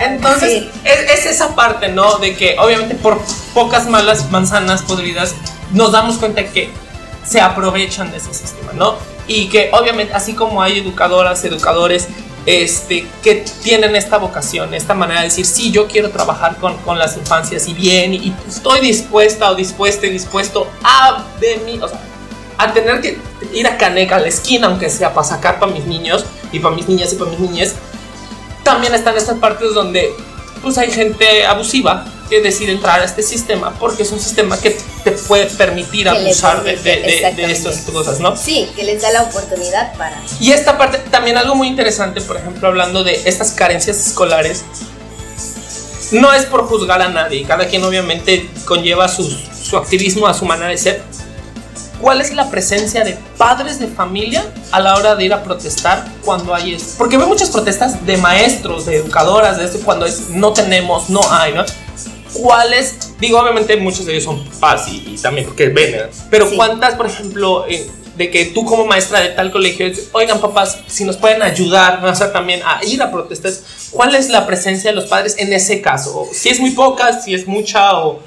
Entonces 0.00 0.64
es, 0.84 1.26
esa 1.26 1.54
parte, 1.54 1.88
¿no? 1.88 2.18
De 2.18 2.36
que 2.36 2.56
obviamente 2.58 2.94
por 2.94 3.20
pocas 3.54 3.86
malas 3.88 4.30
manzanas 4.30 4.82
podridas 4.82 5.34
nos 5.72 5.92
damos 5.92 6.16
cuenta 6.16 6.44
que 6.44 6.70
se 7.24 7.40
aprovechan 7.40 8.10
de 8.10 8.18
ese 8.18 8.32
sistema, 8.32 8.72
¿no? 8.74 8.96
Y 9.26 9.48
que 9.48 9.70
obviamente 9.72 10.14
así 10.14 10.34
como 10.34 10.62
hay 10.62 10.78
educadoras, 10.78 11.44
educadores 11.44 12.08
este, 12.46 13.06
que 13.22 13.44
tienen 13.62 13.96
esta 13.96 14.18
vocación, 14.18 14.72
esta 14.72 14.94
manera 14.94 15.20
de 15.20 15.26
decir, 15.26 15.44
sí, 15.44 15.72
yo 15.72 15.88
quiero 15.88 16.10
trabajar 16.10 16.56
con, 16.56 16.76
con 16.78 16.98
las 16.98 17.16
infancias 17.16 17.68
y 17.68 17.74
bien, 17.74 18.14
y, 18.14 18.34
estoy 18.48 18.80
dispuesta 18.80 19.50
o 19.50 19.54
dispuesta 19.54 20.06
y 20.06 20.10
dispuesto 20.10 20.68
a, 20.84 21.24
de 21.40 21.56
mí, 21.66 21.78
o 21.82 21.88
sea, 21.88 22.00
a 22.56 22.72
tener 22.72 23.00
que 23.00 23.18
ir 23.52 23.66
a 23.66 23.76
Caneca, 23.76 24.16
a 24.16 24.20
la 24.20 24.28
esquina, 24.28 24.68
aunque 24.68 24.88
sea 24.88 25.12
para 25.12 25.26
sacar 25.26 25.58
para 25.58 25.72
mis 25.72 25.84
niños 25.84 26.24
y 26.52 26.60
para 26.60 26.74
mis 26.74 26.88
niñas 26.88 27.12
y 27.12 27.16
para 27.16 27.30
mis 27.30 27.40
niñas, 27.40 27.74
también 28.62 28.94
están 28.94 29.16
estas 29.16 29.38
partes 29.38 29.74
donde 29.74 30.14
pues 30.62 30.78
hay 30.78 30.90
gente 30.90 31.44
abusiva 31.44 32.06
que 32.28 32.40
decide 32.40 32.72
entrar 32.72 33.00
a 33.00 33.04
este 33.04 33.22
sistema 33.22 33.74
porque 33.78 34.02
es 34.02 34.10
un 34.10 34.20
sistema 34.20 34.58
que 34.58 34.78
te 35.04 35.12
puede 35.12 35.46
permitir 35.46 36.08
abusar 36.08 36.62
de, 36.62 36.76
de, 36.76 37.50
estas 37.50 37.78
cosas, 37.78 38.20
¿no? 38.20 38.36
Sí, 38.36 38.70
que 38.74 38.84
les 38.84 39.02
da 39.02 39.10
la 39.10 39.22
oportunidad 39.22 39.96
para... 39.96 40.20
Y 40.40 40.52
esta 40.52 40.76
parte, 40.76 40.98
también 41.10 41.36
algo 41.36 41.54
muy 41.54 41.68
interesante, 41.68 42.20
por 42.20 42.36
ejemplo, 42.36 42.68
hablando 42.68 43.04
de 43.04 43.22
estas 43.24 43.52
carencias 43.52 44.06
escolares, 44.06 44.64
no 46.12 46.32
es 46.32 46.44
por 46.44 46.66
juzgar 46.66 47.02
a 47.02 47.08
nadie, 47.08 47.44
cada 47.44 47.66
quien 47.66 47.82
obviamente 47.84 48.48
conlleva 48.64 49.08
su, 49.08 49.28
su 49.28 49.76
activismo 49.76 50.26
a 50.26 50.34
su 50.34 50.44
manera 50.44 50.68
de 50.68 50.78
ser, 50.78 51.02
¿Cuál 52.00 52.20
es 52.20 52.34
la 52.34 52.50
presencia 52.50 53.04
de 53.04 53.16
padres 53.38 53.78
de 53.78 53.88
familia 53.88 54.44
a 54.70 54.80
la 54.80 54.96
hora 54.96 55.14
de 55.16 55.24
ir 55.24 55.32
a 55.32 55.42
protestar 55.42 56.04
cuando 56.24 56.54
hay 56.54 56.74
esto? 56.74 56.94
Porque 56.98 57.16
veo 57.16 57.26
muchas 57.26 57.48
protestas 57.48 58.04
de 58.04 58.18
maestros, 58.18 58.84
de 58.84 58.96
educadoras, 58.96 59.56
de 59.56 59.64
esto 59.64 59.78
cuando 59.82 60.04
es 60.04 60.28
no 60.28 60.52
tenemos, 60.52 61.08
no 61.08 61.20
hay, 61.30 61.54
¿no? 61.54 61.64
¿Cuáles? 62.40 63.18
Digo, 63.18 63.38
obviamente 63.38 63.76
muchos 63.76 64.06
de 64.06 64.12
ellos 64.12 64.24
son 64.24 64.44
papás 64.44 64.88
y, 64.88 65.16
también 65.22 65.46
porque 65.46 65.68
ven, 65.68 66.08
pero 66.30 66.50
¿cuántas, 66.54 66.94
por 66.94 67.06
ejemplo, 67.06 67.66
eh, 67.68 67.86
de 68.16 68.30
que 68.30 68.46
tú 68.46 68.64
como 68.64 68.86
maestra 68.86 69.20
de 69.20 69.30
tal 69.30 69.50
colegio, 69.50 69.90
oigan 70.12 70.40
papás, 70.40 70.78
si 70.86 71.04
nos 71.04 71.16
pueden 71.16 71.42
ayudar, 71.42 72.04
o 72.04 72.14
sea, 72.14 72.32
también 72.32 72.60
a 72.64 72.84
ir 72.84 73.02
a 73.02 73.10
protestas, 73.10 73.62
¿cuál 73.90 74.14
es 74.14 74.28
la 74.28 74.46
presencia 74.46 74.90
de 74.90 74.96
los 74.96 75.06
padres 75.06 75.36
en 75.38 75.52
ese 75.52 75.80
caso? 75.80 76.26
Si 76.32 76.48
es 76.48 76.60
muy 76.60 76.70
poca, 76.70 77.20
si 77.20 77.34
es 77.34 77.46
mucha 77.46 77.98
o 77.98 78.20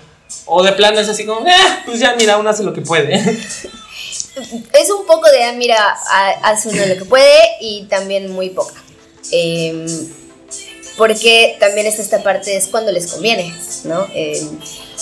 o 0.45 0.63
de 0.63 0.71
plano 0.73 0.99
es 0.99 1.09
así 1.09 1.25
como, 1.25 1.45
eh, 1.47 1.53
pues 1.85 1.99
ya 1.99 2.15
mira, 2.15 2.37
uno 2.37 2.49
hace 2.49 2.63
lo 2.63 2.73
que 2.73 2.81
puede. 2.81 3.15
Es 4.71 4.89
un 4.89 5.05
poco 5.05 5.29
de, 5.29 5.43
ah, 5.43 5.53
mira, 5.53 5.97
hace 6.43 6.69
uno 6.69 6.85
lo 6.85 6.95
que 6.97 7.03
puede 7.03 7.37
y 7.59 7.83
también 7.89 8.31
muy 8.31 8.49
poca. 8.51 8.75
Em, 9.31 9.85
porque 10.99 11.55
también 11.61 11.87
está 11.87 12.01
esta 12.01 12.21
parte, 12.21 12.57
es 12.57 12.67
cuando 12.67 12.91
les 12.91 13.07
conviene, 13.07 13.55
¿no? 13.85 14.05
Em, 14.13 14.59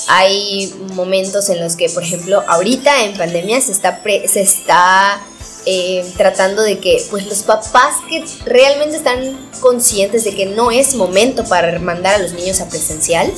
hay 0.09 0.71
momentos 0.93 1.49
en 1.49 1.59
los 1.59 1.75
que, 1.75 1.89
por 1.89 2.03
ejemplo, 2.03 2.43
ahorita 2.47 3.03
en 3.03 3.17
pandemia 3.17 3.59
se 3.59 3.71
está, 3.71 3.99
se 4.27 4.41
está 4.41 5.19
em, 5.65 6.05
tratando 6.13 6.61
de 6.61 6.77
que 6.77 7.03
pues 7.09 7.25
los 7.25 7.41
papás 7.41 7.95
que 8.07 8.23
realmente 8.45 8.97
están 8.97 9.49
conscientes 9.59 10.23
de 10.23 10.35
que 10.35 10.45
no 10.45 10.69
es 10.69 10.93
momento 10.93 11.43
para 11.45 11.79
mandar 11.79 12.13
a 12.13 12.19
los 12.19 12.33
niños 12.33 12.61
a 12.61 12.69
presencial, 12.69 13.33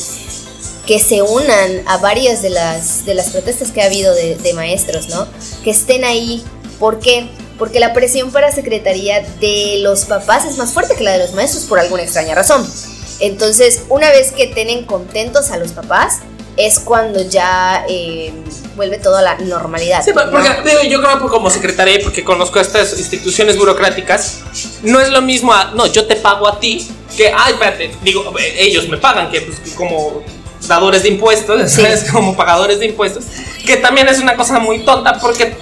que 0.86 1.00
se 1.00 1.22
unan 1.22 1.88
a 1.88 1.95
varias 2.00 2.41
de 2.41 2.50
las, 2.50 3.06
de 3.06 3.13
las 3.13 3.30
protestas 3.30 3.72
que 3.72 3.82
ha 3.82 3.86
habido 3.86 4.13
de, 4.13 4.54
maestros, 4.54 5.08
¿no? 5.08 5.26
Que 5.63 5.69
estén 5.69 6.04
ahí. 6.04 6.43
¿Por 6.78 7.00
qué? 7.00 7.30
Porque 7.60 7.80
la 7.80 7.93
presión 7.93 8.32
para 8.32 8.52
Secretaría 8.52 9.22
de 9.39 9.80
los 9.82 10.06
papás 10.06 10.45
es 10.45 10.58
más 10.58 10.74
fuerte 10.74 10.95
que 10.95 11.04
la 11.04 11.12
de 11.12 11.19
los 11.19 11.34
maestros 11.34 11.65
por 11.65 11.78
alguna 11.78 12.02
extraña 12.02 12.34
razón. 12.34 12.67
Entonces, 13.19 13.84
una 13.89 14.10
vez 14.10 14.32
que 14.32 14.48
tienen 14.48 14.86
contentos 14.86 15.52
a 15.52 15.58
los 15.58 15.74
papás, 15.74 16.19
es 16.60 16.80
cuando 16.80 17.22
ya 17.22 17.86
eh, 17.88 18.34
vuelve 18.76 18.98
todo 18.98 19.17
a 19.17 19.22
la 19.22 19.38
normalidad. 19.38 20.04
Sí, 20.04 20.12
porque 20.13 20.89
yo 20.89 21.02
creo 21.02 21.19
que 21.19 21.28
como 21.28 21.50
secretaria, 21.50 22.00
porque 22.04 22.24
conozco 22.24 22.60
estas 22.60 22.98
instituciones 22.98 23.58
burocráticas, 23.58 24.41
no 24.84 25.00
es 25.00 25.10
lo 25.10 25.22
mismo 25.22 25.54
a, 25.54 25.72
no, 25.72 25.86
yo 25.86 26.06
te 26.06 26.17
pago 26.17 26.48
a 26.48 26.60
ti, 26.60 26.86
que, 27.15 27.32
ay, 27.36 27.54
espérate, 27.54 27.91
digo, 28.02 28.34
ellos 28.58 28.89
me 28.89 28.98
pagan, 28.98 29.32
que 29.32 29.41
pues, 29.41 29.58
como 29.76 30.22
dadores 30.67 31.04
de 31.04 31.10
impuestos, 31.10 31.78
es 31.78 32.04
como 32.12 32.36
pagadores 32.36 32.80
de 32.80 32.88
impuestos, 32.88 33.24
que 33.65 33.78
también 33.78 34.10
es 34.10 34.19
una 34.19 34.36
cosa 34.36 34.60
muy 34.60 34.80
tonta 34.80 35.17
porque 35.19 35.56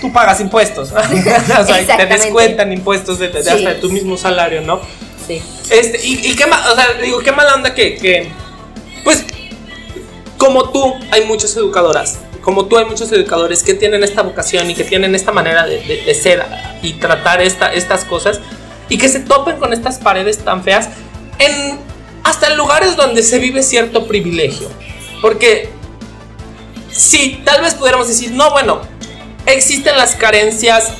tú 0.00 0.12
pagas 0.12 0.40
impuestos, 0.40 0.92
o 0.92 1.66
sea, 1.66 1.96
te 1.96 2.06
descuentan 2.06 2.72
impuestos 2.72 3.18
de, 3.18 3.26
hasta 3.26 3.54
de 3.54 3.74
tu 3.76 3.90
mismo 3.90 4.16
salario, 4.16 4.60
¿no? 4.60 4.80
Sí. 5.26 5.42
Este, 5.70 6.00
y, 6.04 6.34
qué 6.36 6.46
mal, 6.46 6.60
o 6.70 6.74
sea, 6.74 6.94
digo, 7.02 7.18
qué 7.20 7.32
mala 7.32 7.54
onda 7.54 7.74
que, 7.74 7.96
que, 7.96 8.30
pues, 9.02 9.24
como 10.38 10.70
tú, 10.70 10.94
hay 11.10 11.24
muchas 11.24 11.56
educadoras, 11.56 12.18
como 12.42 12.66
tú 12.66 12.78
hay 12.78 12.84
muchos 12.84 13.10
educadores 13.10 13.62
que 13.62 13.74
tienen 13.74 14.04
esta 14.04 14.22
vocación 14.22 14.70
y 14.70 14.74
que 14.74 14.84
tienen 14.84 15.14
esta 15.14 15.32
manera 15.32 15.66
de, 15.66 15.80
de, 15.82 16.14
ser 16.14 16.44
y 16.82 16.94
tratar 16.94 17.42
esta, 17.42 17.72
estas 17.72 18.04
cosas 18.04 18.40
y 18.88 18.98
que 18.98 19.08
se 19.08 19.18
topen 19.20 19.56
con 19.56 19.72
estas 19.72 19.98
paredes 19.98 20.38
tan 20.38 20.62
feas 20.62 20.88
en 21.38 21.78
hasta 22.26 22.48
en 22.48 22.56
lugares 22.56 22.96
donde 22.96 23.22
se 23.22 23.38
vive 23.38 23.62
cierto 23.62 24.06
privilegio. 24.06 24.68
Porque 25.22 25.68
sí, 26.90 27.40
tal 27.44 27.62
vez 27.62 27.74
pudiéramos 27.74 28.08
decir, 28.08 28.32
no, 28.32 28.50
bueno, 28.50 28.80
existen 29.46 29.96
las 29.96 30.14
carencias 30.14 30.92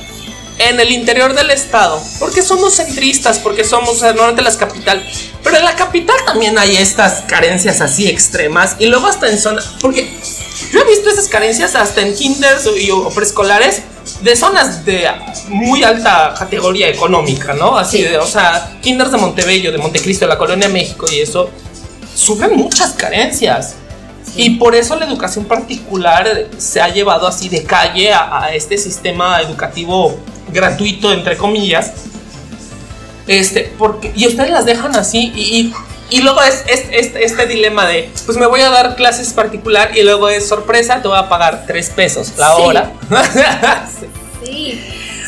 en 0.59 0.79
el 0.79 0.91
interior 0.91 1.35
del 1.35 1.51
estado, 1.51 2.01
porque 2.19 2.41
somos 2.41 2.75
centristas, 2.75 3.39
porque 3.39 3.63
somos 3.63 4.01
normalmente 4.01 4.41
las 4.41 4.57
capital, 4.57 5.05
pero 5.43 5.57
en 5.57 5.65
la 5.65 5.75
capital 5.75 6.15
también 6.25 6.57
hay 6.57 6.75
estas 6.77 7.21
carencias 7.27 7.79
así 7.81 8.07
extremas 8.07 8.75
y 8.79 8.87
luego 8.87 9.07
hasta 9.07 9.29
en 9.29 9.37
zona, 9.37 9.61
porque 9.81 10.09
Yo 10.71 10.81
he 10.81 10.85
visto 10.85 11.09
esas 11.09 11.27
carencias 11.27 11.75
hasta 11.75 12.01
en 12.01 12.15
kinders 12.15 12.67
o, 12.67 13.09
preescolares 13.11 13.83
de 14.21 14.35
zonas 14.35 14.83
de 14.85 15.07
muy 15.49 15.83
alta 15.83 16.33
categoría 16.37 16.89
económica, 16.89 17.53
¿no? 17.53 17.77
Así 17.77 18.01
de, 18.01 18.17
o 18.17 18.25
sea, 18.25 18.77
kinders 18.81 19.11
de 19.11 19.17
Montebello, 19.17 19.71
de 19.71 19.77
Montecristo, 19.77 20.25
de 20.25 20.29
la 20.29 20.37
Colonia 20.37 20.67
México 20.67 21.05
y 21.11 21.19
eso, 21.19 21.49
sufren 22.15 22.55
muchas 22.55 22.93
carencias. 22.93 23.75
Y 24.37 24.51
por 24.51 24.75
eso 24.75 24.95
la 24.95 25.05
educación 25.05 25.45
particular 25.45 26.47
se 26.57 26.79
ha 26.79 26.89
llevado 26.89 27.27
así 27.27 27.49
de 27.49 27.63
calle 27.63 28.13
a, 28.13 28.51
este 28.53 28.77
sistema 28.77 29.41
educativo 29.41 30.15
gratuito, 30.53 31.11
entre 31.11 31.35
comillas. 31.35 31.91
Este, 33.25 33.73
porque, 33.77 34.13
y 34.15 34.27
ustedes 34.27 34.51
las 34.51 34.65
dejan 34.65 34.95
así 34.95 35.33
y, 35.35 35.73
y, 36.09 36.21
luego 36.21 36.39
es, 36.43 36.63
este 36.69 37.45
dilema 37.47 37.85
de, 37.85 38.09
pues 38.25 38.37
me 38.37 38.45
voy 38.45 38.61
a 38.61 38.69
dar 38.69 38.95
clases 38.95 39.33
particular 39.33 39.91
y 39.97 40.03
luego 40.03 40.29
es 40.29 40.47
sorpresa, 40.47 41.01
te 41.01 41.07
voy 41.07 41.17
a 41.17 41.27
pagar 41.27 41.65
tres 41.65 41.89
pesos 41.89 42.33
la 42.37 42.55
hora. 42.55 42.93
sí. 44.45 44.81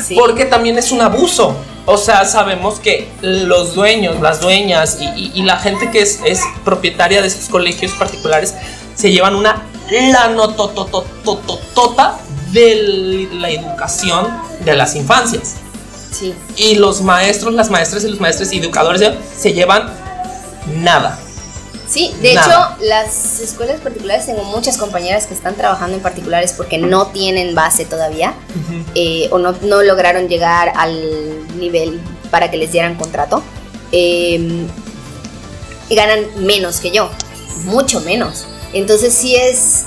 sí. 0.07 0.15
Porque 0.15 0.45
también 0.45 0.77
es 0.77 0.91
un 0.91 1.01
abuso. 1.01 1.57
O 1.85 1.97
sea, 1.97 2.23
sabemos 2.25 2.79
que 2.79 3.07
los 3.21 3.73
dueños, 3.73 4.21
las 4.21 4.39
dueñas 4.41 4.99
y, 5.01 5.31
y 5.33 5.41
la 5.41 5.57
gente 5.57 5.89
que 5.89 6.01
es, 6.01 6.19
es, 6.23 6.41
propietaria 6.63 7.19
de 7.21 7.27
estos 7.27 7.49
colegios 7.49 7.91
particulares 7.93 8.53
se 8.99 9.11
llevan 9.11 9.35
una 9.35 9.63
lanototototota 9.89 12.19
de 12.51 13.29
la 13.31 13.49
educación 13.49 14.27
de 14.65 14.75
las 14.75 14.95
infancias. 14.95 15.55
Sí. 16.11 16.33
Y 16.57 16.75
los 16.75 17.01
maestros, 17.01 17.53
las 17.53 17.69
maestras 17.69 18.03
y 18.03 18.09
los 18.09 18.19
maestros 18.19 18.51
y 18.51 18.59
educadores 18.59 19.13
se 19.37 19.53
llevan 19.53 19.89
nada. 20.81 21.17
Sí, 21.87 22.13
de 22.21 22.33
hecho, 22.33 22.75
las 22.81 23.39
escuelas 23.39 23.79
particulares, 23.79 24.25
tengo 24.25 24.43
muchas 24.43 24.75
compañeras 24.77 25.25
que 25.25 25.33
están 25.33 25.55
trabajando 25.55 25.95
en 25.95 26.03
particulares 26.03 26.53
porque 26.55 26.77
no 26.77 27.07
tienen 27.07 27.55
base 27.55 27.85
todavía 27.85 28.35
eh, 28.93 29.27
o 29.31 29.39
no, 29.39 29.55
no, 29.61 29.81
lograron 29.81 30.27
llegar 30.27 30.73
al 30.75 31.57
nivel 31.57 31.99
para 32.29 32.51
que 32.51 32.57
les 32.57 32.73
dieran 32.73 32.95
contrato. 32.95 33.41
Eh, 33.91 34.67
y 35.87 35.95
ganan 35.95 36.19
menos 36.45 36.79
que 36.79 36.91
yo, 36.91 37.09
mucho 37.65 38.01
menos. 38.01 38.45
Entonces 38.73 39.13
sí 39.13 39.35
es, 39.35 39.85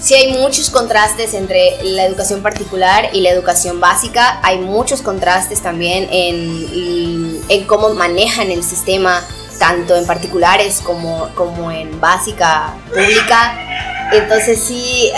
sí 0.00 0.14
hay 0.14 0.32
muchos 0.32 0.70
contrastes 0.70 1.34
entre 1.34 1.82
la 1.82 2.04
educación 2.04 2.42
particular 2.42 3.10
y 3.12 3.20
la 3.20 3.30
educación 3.30 3.80
básica. 3.80 4.40
Hay 4.42 4.58
muchos 4.58 5.02
contrastes 5.02 5.62
también 5.62 6.08
en, 6.10 7.40
en 7.48 7.64
cómo 7.64 7.90
manejan 7.94 8.50
el 8.50 8.62
sistema, 8.62 9.24
tanto 9.58 9.96
en 9.96 10.06
particulares 10.06 10.80
como, 10.82 11.28
como 11.34 11.70
en 11.70 12.00
básica 12.00 12.74
pública. 12.88 13.56
Entonces 14.12 14.60
sí, 14.60 15.10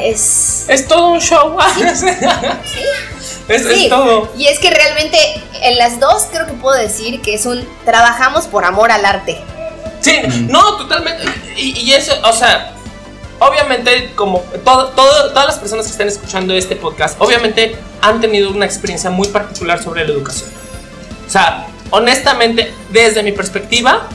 es... 0.00 0.64
Es 0.68 0.88
todo 0.88 1.12
un 1.12 1.20
show. 1.20 1.56
¿Sí? 1.94 2.80
Es, 3.48 3.88
todo. 3.88 4.30
Y 4.36 4.46
es 4.46 4.58
que 4.58 4.70
realmente 4.70 5.18
en 5.62 5.78
las 5.78 5.98
dos 5.98 6.26
creo 6.30 6.46
que 6.46 6.52
puedo 6.52 6.76
decir 6.76 7.22
que 7.22 7.34
es 7.34 7.46
un 7.46 7.66
trabajamos 7.84 8.46
por 8.46 8.64
amor 8.64 8.92
al 8.92 9.04
arte. 9.04 9.42
Sí, 10.00 10.16
no, 10.48 10.76
totalmente. 10.76 11.24
Y, 11.56 11.92
eso, 11.92 12.12
o 12.24 12.32
sea, 12.32 12.72
obviamente, 13.38 14.12
como 14.14 14.40
todo, 14.64 14.88
todas 14.90 15.46
las 15.46 15.58
personas 15.58 15.86
que 15.86 15.92
están 15.92 16.08
escuchando 16.08 16.54
este 16.54 16.76
podcast, 16.76 17.20
obviamente 17.20 17.76
han 18.00 18.20
tenido 18.20 18.50
una 18.50 18.64
experiencia 18.64 19.10
muy 19.10 19.28
particular 19.28 19.82
sobre 19.82 20.04
la 20.04 20.12
educación. 20.12 20.50
O 21.26 21.30
sea, 21.30 21.66
honestamente, 21.90 22.72
desde 22.90 23.22
mi 23.22 23.32
perspectiva, 23.32 24.08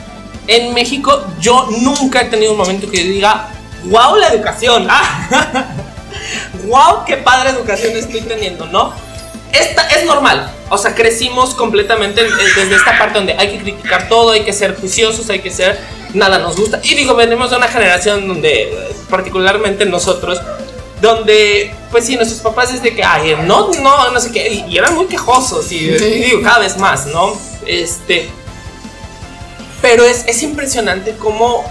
en 0.46 0.74
México 0.74 1.26
yo 1.40 1.68
nunca 1.80 2.22
he 2.22 2.24
tenido 2.26 2.52
un 2.52 2.58
momento 2.58 2.90
que 2.90 3.02
diga, 3.02 3.50
wow, 3.84 4.16
la 4.16 4.28
educación. 4.28 4.88
wow, 6.66 7.04
qué 7.06 7.16
padre 7.18 7.50
educación 7.50 7.96
estoy 7.96 8.22
teniendo, 8.22 8.66
¿no? 8.66 8.92
Esta 9.54 9.82
es 9.88 10.04
normal. 10.04 10.52
O 10.70 10.78
sea, 10.78 10.94
crecimos 10.94 11.54
completamente 11.54 12.24
desde 12.24 12.74
esta 12.74 12.98
parte 12.98 13.18
donde 13.18 13.34
hay 13.34 13.52
que 13.52 13.58
criticar 13.58 14.08
todo, 14.08 14.32
hay 14.32 14.42
que 14.42 14.52
ser 14.52 14.74
juiciosos, 14.76 15.30
hay 15.30 15.40
que 15.40 15.50
ser. 15.50 15.78
Nada 16.12 16.38
nos 16.38 16.56
gusta. 16.56 16.80
Y 16.82 16.94
digo, 16.94 17.14
venimos 17.14 17.50
de 17.50 17.56
una 17.56 17.68
generación 17.68 18.26
donde, 18.26 18.72
particularmente 19.08 19.84
nosotros, 19.84 20.40
donde, 21.00 21.74
pues 21.90 22.06
sí, 22.06 22.16
nuestros 22.16 22.40
papás 22.40 22.72
es 22.72 22.82
de 22.82 22.94
que, 22.94 23.04
ay, 23.04 23.36
no, 23.44 23.70
no, 23.82 24.10
no 24.10 24.20
sé 24.20 24.32
qué, 24.32 24.64
y 24.68 24.78
eran 24.78 24.94
muy 24.94 25.06
quejosos, 25.06 25.70
y, 25.70 25.88
digo, 25.88 26.40
cada 26.42 26.60
vez 26.60 26.76
más, 26.76 27.06
¿no? 27.06 27.38
Este. 27.66 28.30
Pero 29.82 30.04
es, 30.04 30.24
es 30.26 30.42
impresionante 30.42 31.14
cómo, 31.18 31.64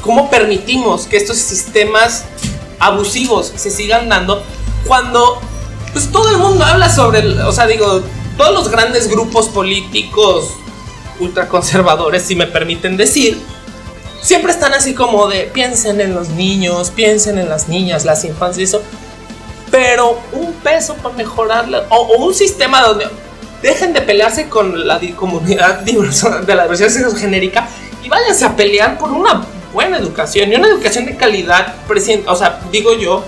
cómo 0.00 0.30
permitimos 0.30 1.06
que 1.06 1.16
estos 1.16 1.38
sistemas 1.38 2.24
abusivos 2.78 3.52
se 3.56 3.70
sigan 3.70 4.08
dando 4.08 4.44
cuando 4.86 5.40
pues 5.92 6.10
todo 6.10 6.30
el 6.30 6.38
mundo 6.38 6.64
habla 6.64 6.88
sobre, 6.88 7.42
o 7.42 7.52
sea, 7.52 7.66
digo, 7.66 8.02
todos 8.36 8.54
los 8.54 8.70
grandes 8.70 9.08
grupos 9.08 9.48
políticos 9.48 10.50
ultraconservadores, 11.20 12.22
si 12.22 12.34
me 12.34 12.46
permiten 12.46 12.96
decir, 12.96 13.38
siempre 14.22 14.52
están 14.52 14.72
así 14.72 14.94
como 14.94 15.28
de 15.28 15.44
piensen 15.52 16.00
en 16.00 16.14
los 16.14 16.30
niños, 16.30 16.90
piensen 16.90 17.38
en 17.38 17.48
las 17.48 17.68
niñas, 17.68 18.04
las 18.04 18.24
infancias 18.24 18.58
y 18.58 18.62
eso. 18.64 18.82
Pero 19.70 20.18
un 20.32 20.52
peso 20.54 20.94
para 20.94 21.14
mejorarla, 21.14 21.84
o, 21.90 22.16
un 22.24 22.34
sistema 22.34 22.82
donde 22.82 23.06
dejen 23.62 23.92
de 23.92 24.00
pelearse 24.00 24.48
con 24.48 24.86
la 24.86 25.00
comunidad 25.16 25.80
de 25.80 26.54
la 26.54 26.68
diversidad 26.68 27.14
genérica 27.14 27.68
y 28.02 28.08
váyanse 28.08 28.44
a 28.44 28.56
pelear 28.56 28.98
por 28.98 29.12
una 29.12 29.46
buena 29.72 29.98
educación 29.98 30.52
y 30.52 30.56
una 30.56 30.68
educación 30.68 31.06
de 31.06 31.16
calidad. 31.16 31.74
O 32.26 32.36
sea, 32.36 32.60
digo 32.70 32.96
yo, 32.98 33.24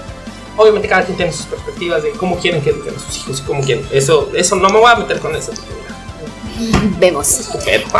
obviamente 0.56 0.88
cada 0.88 1.04
quien 1.04 1.16
tiene 1.16 1.32
sus 1.32 1.46
perspectivas 1.46 2.02
de 2.02 2.10
cómo 2.10 2.38
quieren 2.38 2.62
que 2.62 2.70
eduquen 2.70 2.94
a 2.94 2.98
sus 2.98 3.18
hijos 3.18 3.40
y 3.40 3.42
cómo 3.42 3.62
quieren. 3.62 3.86
Eso, 3.90 4.30
eso 4.34 4.56
no 4.56 4.68
me 4.68 4.78
voy 4.78 4.90
a 4.90 4.96
meter 4.96 5.18
con 5.20 5.34
eso. 5.34 5.52
Vemos. 6.98 7.50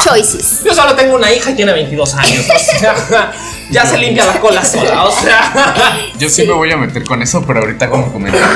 Choices. 0.02 0.62
Yo 0.64 0.74
solo 0.74 0.94
tengo 0.94 1.16
una 1.16 1.32
hija 1.32 1.50
y 1.50 1.56
tiene 1.56 1.72
22 1.72 2.14
años. 2.14 2.44
O 2.48 2.78
sea, 2.80 3.32
ya 3.70 3.84
se 3.84 3.98
limpia 3.98 4.26
la 4.26 4.40
cola 4.40 4.64
sola. 4.64 5.04
O 5.04 5.10
sea. 5.10 6.12
Yo 6.18 6.28
sí, 6.28 6.46
me 6.46 6.52
voy 6.52 6.70
a 6.70 6.76
meter 6.76 7.04
con 7.04 7.20
eso, 7.22 7.44
pero 7.46 7.60
ahorita 7.60 7.90
como 7.90 8.12
comentario. 8.12 8.46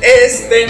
Este. 0.00 0.66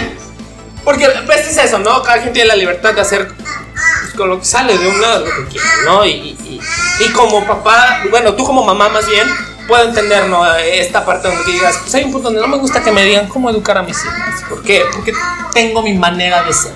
Porque 0.83 1.07
pues 1.25 1.47
es 1.47 1.57
eso, 1.57 1.79
¿no? 1.79 2.01
Cada 2.03 2.21
quien 2.21 2.33
tiene 2.33 2.47
la 2.47 2.55
libertad 2.55 2.93
de 2.93 3.01
hacer 3.01 3.27
pues, 3.27 4.13
con 4.15 4.29
lo 4.29 4.39
que 4.39 4.45
sale 4.45 4.77
de 4.77 4.87
un 4.87 5.01
lado 5.01 5.25
lo 5.25 5.35
que 5.35 5.51
quiera, 5.51 5.67
¿no? 5.85 6.05
Y, 6.05 6.09
y, 6.09 6.59
y 6.99 7.09
como 7.09 7.45
papá, 7.45 8.03
bueno, 8.09 8.33
tú 8.33 8.45
como 8.45 8.63
mamá 8.63 8.89
más 8.89 9.07
bien, 9.07 9.27
puedo 9.69 9.87
entender 9.87 10.27
¿no? 10.27 10.43
esta 10.57 11.05
parte 11.05 11.29
donde 11.29 11.49
digas, 11.49 11.77
pues 11.81 11.95
hay 11.95 12.03
un 12.03 12.11
punto 12.11 12.27
donde 12.27 12.41
no 12.41 12.47
me 12.47 12.57
gusta 12.57 12.83
que 12.83 12.91
me 12.91 13.05
digan 13.05 13.27
cómo 13.27 13.49
educar 13.49 13.77
a 13.77 13.83
mis 13.83 13.95
hijos. 13.95 14.43
¿Por 14.49 14.63
qué? 14.63 14.83
Porque 14.93 15.13
tengo 15.53 15.81
mi 15.81 15.93
manera 15.93 16.43
de 16.43 16.51
ser. 16.51 16.73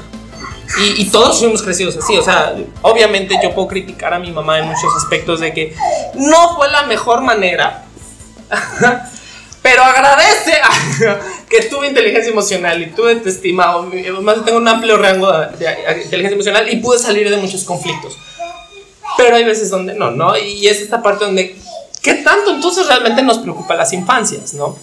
Y, 0.79 1.01
y, 1.01 1.05
todos 1.11 1.37
fuimos 1.39 1.61
crecidos 1.61 1.95
así, 1.97 2.17
o 2.17 2.23
sea, 2.23 2.55
obviamente 2.81 3.35
yo 3.43 3.53
puedo 3.53 3.67
criticar 3.67 4.11
a 4.11 4.17
mi 4.17 4.31
mamá 4.31 4.57
en 4.57 4.65
muchos 4.65 4.91
aspectos 4.97 5.39
de 5.39 5.53
que 5.53 5.75
no 6.15 6.55
fue 6.55 6.67
la 6.71 6.83
mejor 6.83 7.21
manera, 7.21 7.83
pero 9.61 9.83
agradece 9.83 10.53
que 11.49 11.61
tuve 11.63 11.89
inteligencia 11.89 12.31
emocional 12.31 12.81
y 12.81 12.87
tuve 12.87 13.17
te 13.17 13.29
estimado, 13.29 13.87
además 13.91 14.43
tengo 14.45 14.57
un 14.57 14.67
amplio 14.67 14.97
rango 14.97 15.31
de, 15.31 16.01
inteligencia 16.03 16.33
emocional 16.33 16.67
y 16.67 16.77
pude 16.77 16.97
salir 16.97 17.29
de 17.29 17.37
muchos 17.37 17.65
conflictos. 17.65 18.17
Pero 19.15 19.35
hay 19.35 19.43
veces 19.43 19.69
donde 19.69 19.93
no, 19.93 20.09
¿no? 20.09 20.35
Y 20.35 20.67
es 20.67 20.81
esta 20.81 21.03
parte 21.03 21.25
donde 21.25 21.55
¿Qué 22.03 22.15
tanto 22.15 22.51
entonces 22.51 22.85
realmente 22.85 23.21
nos 23.21 23.39
preocupa 23.39 23.75
las 23.75 23.93
infancias, 23.93 24.53
no? 24.53 24.77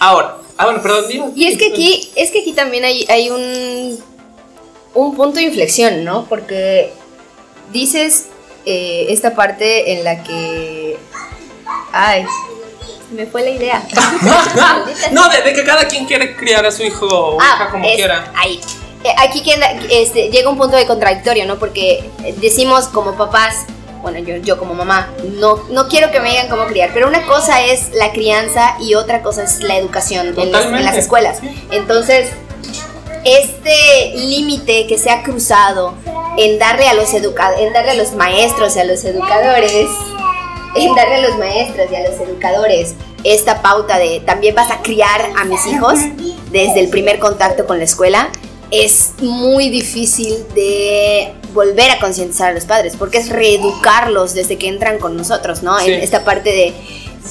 Ahora, 0.00 0.38
ah, 0.56 0.64
bueno, 0.64 0.82
perdón, 0.82 1.04
dime. 1.08 1.26
Y 1.36 1.46
es 1.46 1.56
que 1.56 1.68
aquí, 1.68 2.10
es 2.16 2.32
que 2.32 2.40
aquí 2.40 2.52
también 2.52 2.84
hay, 2.84 3.06
hay 3.08 3.30
un, 3.30 3.96
un 4.94 5.14
punto 5.14 5.36
de 5.36 5.44
inflexión, 5.44 6.04
¿no? 6.04 6.24
Porque 6.24 6.92
dices 7.72 8.26
eh, 8.66 9.06
esta 9.10 9.36
parte 9.36 9.92
en 9.92 10.02
la 10.02 10.24
que. 10.24 10.98
Ay, 11.92 12.26
me 13.12 13.26
fue 13.26 13.42
la 13.42 13.50
idea. 13.50 13.86
no, 15.12 15.28
de, 15.28 15.52
que 15.52 15.62
cada 15.64 15.86
quien 15.86 16.06
quiere 16.06 16.34
criar 16.34 16.66
a 16.66 16.72
su 16.72 16.82
hijo 16.82 17.06
o 17.06 17.40
ah, 17.40 17.54
hija 17.54 17.70
como 17.70 17.88
quiera. 17.94 18.32
Ahí. 18.34 18.60
Eh, 19.04 19.14
aquí 19.18 19.44
este, 19.90 20.28
llega 20.30 20.50
un 20.50 20.58
punto 20.58 20.76
de 20.76 20.86
contradictorio, 20.86 21.46
¿no? 21.46 21.56
Porque 21.60 22.04
decimos 22.40 22.88
como 22.88 23.16
papás, 23.16 23.64
bueno, 24.02 24.18
yo, 24.18 24.36
yo 24.36 24.58
como 24.58 24.74
mamá, 24.74 25.10
no, 25.36 25.62
no 25.70 25.88
quiero 25.88 26.10
que 26.10 26.20
me 26.20 26.30
digan 26.30 26.48
cómo 26.48 26.66
criar, 26.66 26.90
pero 26.94 27.08
una 27.08 27.26
cosa 27.26 27.64
es 27.64 27.92
la 27.94 28.12
crianza 28.12 28.76
y 28.80 28.94
otra 28.94 29.22
cosa 29.22 29.44
es 29.44 29.60
la 29.60 29.76
educación 29.76 30.34
en 30.38 30.52
las, 30.52 30.96
escuelas. 30.96 31.40
Entonces, 31.70 32.30
este 33.24 34.14
límite 34.14 34.86
que 34.86 34.98
se 34.98 35.10
ha 35.10 35.22
cruzado 35.22 35.94
en 36.36 36.58
darle 36.58 36.88
a 36.88 36.94
los 36.94 37.12
educadores, 37.14 37.66
en 37.66 37.72
darle 37.72 37.90
a 37.92 37.94
los 37.94 38.12
maestros 38.12 38.76
y 38.76 38.80
a 38.80 38.84
los 38.84 39.04
educadores, 39.04 39.72
en 40.76 40.94
darle 40.94 41.16
a 41.16 41.28
los 41.28 41.38
maestros 41.38 41.86
y 41.90 41.94
a 41.96 42.08
los 42.08 42.20
educadores 42.20 42.94
esta 43.24 43.62
pauta 43.62 43.98
de 43.98 44.20
también 44.20 44.54
vas 44.54 44.70
a 44.70 44.80
criar 44.82 45.30
a 45.36 45.44
mis 45.44 45.64
hijos 45.66 45.98
desde 46.50 46.80
el 46.80 46.88
primer 46.88 47.18
contacto 47.18 47.66
con 47.66 47.78
la 47.78 47.84
escuela, 47.84 48.30
es 48.70 49.12
muy 49.20 49.70
difícil 49.70 50.46
de 50.54 51.32
volver 51.58 51.90
a 51.90 51.98
concientizar 51.98 52.50
a 52.50 52.54
los 52.54 52.66
padres, 52.66 52.94
porque 52.96 53.18
es 53.18 53.30
reeducarlos 53.30 54.32
desde 54.32 54.58
que 54.58 54.68
entran 54.68 54.98
con 54.98 55.16
nosotros, 55.16 55.64
¿no? 55.64 55.80
En 55.80 55.94
esta 55.94 56.24
parte 56.24 56.50
de 56.50 56.72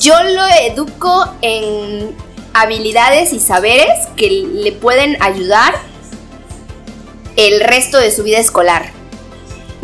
Yo 0.01 0.21
lo 0.21 0.45
educo 0.65 1.33
en 1.41 2.13
habilidades 2.53 3.31
y 3.31 3.39
saberes 3.39 3.87
que 4.17 4.29
le 4.29 4.73
pueden 4.73 5.15
ayudar 5.23 5.75
el 7.37 7.61
resto 7.61 7.99
de 7.99 8.11
su 8.11 8.23
vida 8.23 8.39
escolar. 8.39 8.91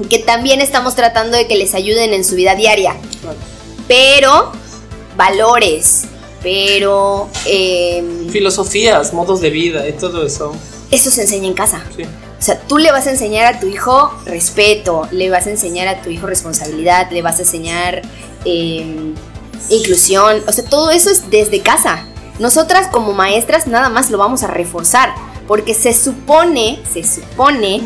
Que 0.09 0.19
también 0.19 0.59
estamos 0.59 0.93
tratando 0.93 1.37
de 1.37 1.47
que 1.47 1.55
les 1.55 1.73
ayuden 1.73 2.13
en 2.13 2.25
su 2.25 2.35
vida 2.35 2.53
diaria. 2.55 2.97
Pero 3.87 4.51
valores, 5.15 6.03
pero... 6.41 7.29
Em, 7.45 8.27
Filosofías, 8.29 9.13
modos 9.13 9.39
de 9.39 9.51
vida 9.51 9.87
y 9.87 9.93
todo 9.93 10.25
eso. 10.25 10.53
Eso 10.91 11.11
se 11.11 11.21
enseña 11.21 11.47
en 11.47 11.53
casa. 11.53 11.81
O 12.43 12.45
sea, 12.45 12.59
tú 12.59 12.77
le 12.77 12.91
vas 12.91 13.07
a 13.07 13.11
enseñar 13.11 13.55
a 13.55 13.59
tu 13.61 13.67
hijo 13.67 14.13
respeto, 14.25 15.07
le 15.11 15.29
vas 15.29 15.47
a 15.47 15.49
enseñar 15.49 15.87
a 15.87 16.01
tu 16.01 16.09
hijo 16.09 16.27
responsabilidad, 16.27 17.09
le 17.09 17.21
vas 17.21 17.39
a 17.39 17.43
enseñar 17.43 18.01
em, 18.43 19.15
inclusión. 19.69 20.43
O 20.45 20.51
sea, 20.51 20.65
todo 20.65 20.91
eso 20.91 21.09
es 21.09 21.29
desde 21.29 21.61
casa. 21.61 22.05
Nosotras 22.39 22.89
como 22.91 23.13
maestras 23.13 23.65
nada 23.65 23.87
más 23.87 24.11
lo 24.11 24.17
vamos 24.17 24.43
a 24.43 24.47
reforzar, 24.47 25.13
porque 25.47 25.73
se 25.73 25.93
supone, 25.93 26.81
se 26.91 27.05
supone 27.05 27.81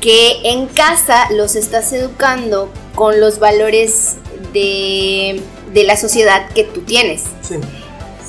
que 0.00 0.50
en 0.50 0.66
casa 0.66 1.28
los 1.30 1.54
estás 1.54 1.92
educando 1.92 2.72
con 2.96 3.20
los 3.20 3.38
valores 3.38 4.14
de, 4.52 5.40
de 5.72 5.84
la 5.84 5.96
sociedad 5.96 6.48
que 6.56 6.64
tú 6.64 6.80
tienes. 6.80 7.22
Sí. 7.42 7.54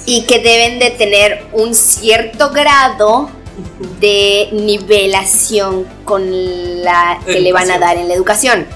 Y 0.06 0.26
que 0.28 0.38
deben 0.38 0.78
de 0.78 0.92
tener 0.92 1.48
un 1.52 1.74
cierto 1.74 2.52
grado 2.52 3.32
de 4.00 4.50
nivelación 4.52 5.86
con 6.06 6.84
la 6.84 7.20
que 7.26 7.40
le 7.40 7.52
van 7.52 7.72
a 7.72 7.80
dar 7.80 7.98
en 7.98 8.08
la 8.08 8.14
educación. 8.14 8.68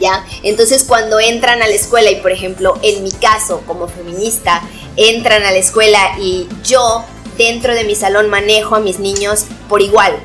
¿Ya? 0.00 0.24
Entonces 0.42 0.84
cuando 0.84 1.20
entran 1.20 1.62
a 1.62 1.66
la 1.66 1.74
escuela 1.74 2.10
y 2.10 2.16
por 2.16 2.32
ejemplo 2.32 2.78
en 2.80 3.02
mi 3.02 3.12
caso 3.12 3.62
como 3.66 3.86
feminista 3.86 4.62
entran 4.96 5.42
a 5.42 5.50
la 5.50 5.58
escuela 5.58 6.16
y 6.18 6.48
yo 6.64 7.04
dentro 7.36 7.74
de 7.74 7.84
mi 7.84 7.94
salón 7.94 8.30
manejo 8.30 8.76
a 8.76 8.80
mis 8.80 8.98
niños 8.98 9.44
por 9.68 9.82
igual, 9.82 10.18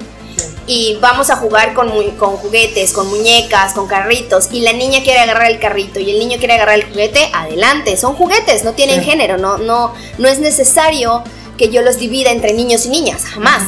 y 0.67 0.97
vamos 0.99 1.29
a 1.29 1.35
jugar 1.35 1.73
con, 1.73 1.89
con 2.17 2.37
juguetes, 2.37 2.91
con 2.91 3.07
muñecas, 3.07 3.73
con 3.73 3.87
carritos, 3.87 4.49
y 4.51 4.61
la 4.61 4.73
niña 4.73 5.03
quiere 5.03 5.19
agarrar 5.19 5.51
el 5.51 5.59
carrito 5.59 5.99
y 5.99 6.09
el 6.09 6.19
niño 6.19 6.37
quiere 6.39 6.55
agarrar 6.55 6.79
el 6.79 6.85
juguete, 6.85 7.29
adelante, 7.33 7.97
son 7.97 8.15
juguetes, 8.15 8.63
no 8.63 8.73
tienen 8.73 9.03
género, 9.03 9.37
no, 9.37 9.57
no, 9.57 9.93
no 10.17 10.27
es 10.27 10.39
necesario 10.39 11.23
que 11.57 11.69
yo 11.69 11.81
los 11.81 11.97
divida 11.97 12.31
entre 12.31 12.53
niños 12.53 12.85
y 12.85 12.89
niñas, 12.89 13.23
jamás. 13.25 13.63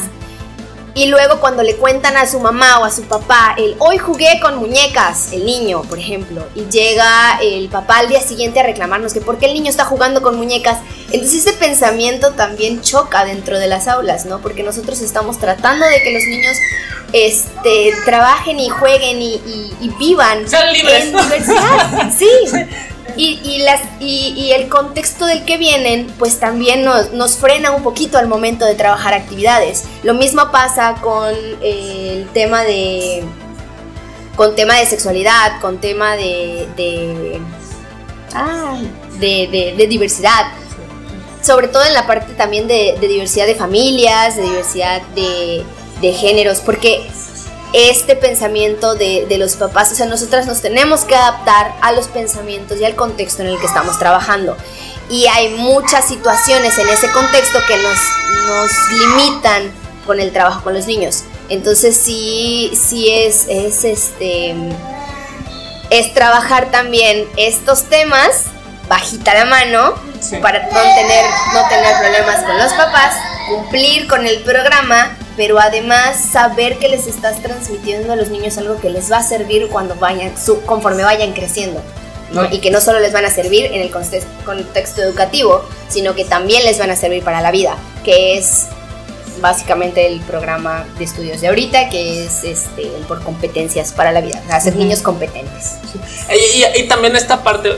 Y 0.98 1.06
luego 1.06 1.38
cuando 1.38 1.62
le 1.62 1.76
cuentan 1.76 2.16
a 2.16 2.26
su 2.26 2.40
mamá 2.40 2.80
o 2.80 2.84
a 2.84 2.90
su 2.90 3.04
papá, 3.04 3.54
el 3.56 3.76
hoy 3.78 3.98
jugué 3.98 4.40
con 4.42 4.56
muñecas, 4.56 5.32
el 5.32 5.46
niño, 5.46 5.82
por 5.82 6.00
ejemplo, 6.00 6.44
y 6.56 6.64
llega 6.64 7.38
el 7.40 7.68
papá 7.68 7.98
al 7.98 8.08
día 8.08 8.20
siguiente 8.20 8.58
a 8.58 8.64
reclamarnos 8.64 9.12
que 9.12 9.20
por 9.20 9.38
qué 9.38 9.46
el 9.46 9.54
niño 9.54 9.70
está 9.70 9.84
jugando 9.84 10.22
con 10.22 10.36
muñecas, 10.36 10.78
entonces 11.12 11.46
ese 11.46 11.52
pensamiento 11.52 12.32
también 12.32 12.82
choca 12.82 13.24
dentro 13.24 13.60
de 13.60 13.68
las 13.68 13.86
aulas, 13.86 14.26
¿no? 14.26 14.40
Porque 14.40 14.64
nosotros 14.64 15.00
estamos 15.00 15.38
tratando 15.38 15.86
de 15.86 16.02
que 16.02 16.10
los 16.10 16.24
niños 16.24 16.56
este, 17.12 17.92
trabajen 18.04 18.58
y 18.58 18.68
jueguen 18.68 19.22
y, 19.22 19.40
vivan 20.00 20.38
en 20.38 21.12
diversidad. 21.12 22.10
sí. 22.18 22.28
Y, 23.20 23.58
las, 23.64 23.80
y, 23.98 24.52
el 24.52 24.68
contexto 24.68 25.26
del 25.26 25.44
que 25.44 25.56
vienen, 25.56 26.06
pues 26.20 26.38
también 26.38 26.84
nos, 26.84 27.36
frena 27.36 27.72
un 27.72 27.82
poquito 27.82 28.16
al 28.16 28.28
momento 28.28 28.64
de 28.64 28.76
trabajar 28.76 29.12
actividades. 29.12 29.84
Lo 30.04 30.14
mismo 30.14 30.52
pasa 30.52 30.94
con 31.02 31.34
el 31.60 32.28
tema 32.32 32.62
de. 32.62 33.24
con 34.36 34.54
tema 34.54 34.76
de 34.76 34.86
sexualidad, 34.86 35.60
con 35.60 35.78
tema 35.78 36.14
de. 36.14 36.68
de, 36.76 37.40
ah, 38.34 38.78
de, 39.18 39.86
diversidad. 39.88 40.52
Sobre 41.42 41.66
todo 41.66 41.84
en 41.84 41.94
la 41.94 42.06
parte 42.06 42.34
también 42.34 42.68
de, 42.68 42.96
diversidad 43.00 43.46
de 43.46 43.56
familias, 43.56 44.36
de 44.36 44.42
diversidad 44.42 45.02
de, 45.16 45.64
de 46.00 46.12
géneros, 46.12 46.60
porque 46.60 47.10
este 47.72 48.16
pensamiento 48.16 48.94
de, 48.94 49.26
los 49.38 49.56
papás. 49.56 49.92
O 49.92 49.94
sea, 49.94 50.06
nosotras 50.06 50.46
nos 50.46 50.60
tenemos 50.60 51.04
que 51.04 51.14
adaptar 51.14 51.74
a 51.80 51.92
los 51.92 52.08
pensamientos 52.08 52.78
y 52.80 52.84
al 52.84 52.94
contexto 52.94 53.42
en 53.42 53.48
el 53.48 53.58
que 53.58 53.66
estamos 53.66 53.98
trabajando. 53.98 54.56
Y 55.10 55.26
hay 55.26 55.50
muchas 55.50 56.06
situaciones 56.06 56.78
en 56.78 56.88
ese 56.88 57.10
contexto 57.12 57.60
que 57.66 57.76
nos, 57.76 57.98
nos 58.46 58.70
limitan 58.92 59.72
con 60.06 60.20
el 60.20 60.32
trabajo 60.32 60.62
con 60.62 60.74
los 60.74 60.86
niños. 60.86 61.24
Entonces 61.48 61.96
sí, 61.96 62.72
sí 62.74 63.10
es, 63.10 63.46
es 63.48 63.84
este 63.84 64.54
es 65.90 66.12
trabajar 66.12 66.70
también 66.70 67.26
estos 67.36 67.84
temas 67.84 68.44
bajita 68.88 69.34
la 69.34 69.44
mano 69.44 69.94
para 70.42 70.64
no 70.64 70.80
tener, 70.80 71.24
no 71.54 71.68
tener 71.68 71.96
problemas 71.98 72.42
con 72.44 72.58
los 72.58 72.72
papás, 72.72 73.14
cumplir 73.48 74.08
con 74.08 74.26
el 74.26 74.42
programa 74.42 75.16
pero 75.38 75.60
además 75.60 76.20
saber 76.32 76.78
que 76.78 76.88
les 76.88 77.06
estás 77.06 77.40
transmitiendo 77.40 78.12
a 78.12 78.16
los 78.16 78.28
niños 78.28 78.58
algo 78.58 78.80
que 78.80 78.90
les 78.90 79.10
va 79.10 79.18
a 79.18 79.22
servir 79.22 79.68
cuando 79.68 79.94
vayan, 79.94 80.34
conforme 80.66 81.04
vayan 81.04 81.32
creciendo. 81.32 81.80
Y 82.50 82.58
que 82.58 82.72
no 82.72 82.80
solo 82.80 82.98
les 82.98 83.12
van 83.12 83.24
a 83.24 83.30
servir 83.30 83.66
en 83.66 83.80
el 83.80 83.90
contexto 83.90 85.00
educativo, 85.00 85.64
sino 85.88 86.16
que 86.16 86.24
también 86.24 86.64
les 86.64 86.78
van 86.78 86.90
a 86.90 86.96
servir 86.96 87.22
para 87.22 87.40
la 87.40 87.52
vida, 87.52 87.76
que 88.04 88.36
es 88.36 88.66
básicamente 89.40 90.08
el 90.08 90.20
programa 90.22 90.84
de 90.98 91.04
estudios 91.04 91.40
de 91.40 91.48
ahorita, 91.48 91.88
que 91.88 92.24
es 92.24 92.42
este, 92.42 92.90
por 93.06 93.22
competencias 93.22 93.92
para 93.92 94.10
la 94.10 94.20
vida, 94.20 94.42
hacer 94.50 94.74
niños 94.74 95.02
competentes. 95.02 95.76
Y, 96.76 96.82
también 96.88 97.14
esta 97.14 97.44
parte 97.44 97.70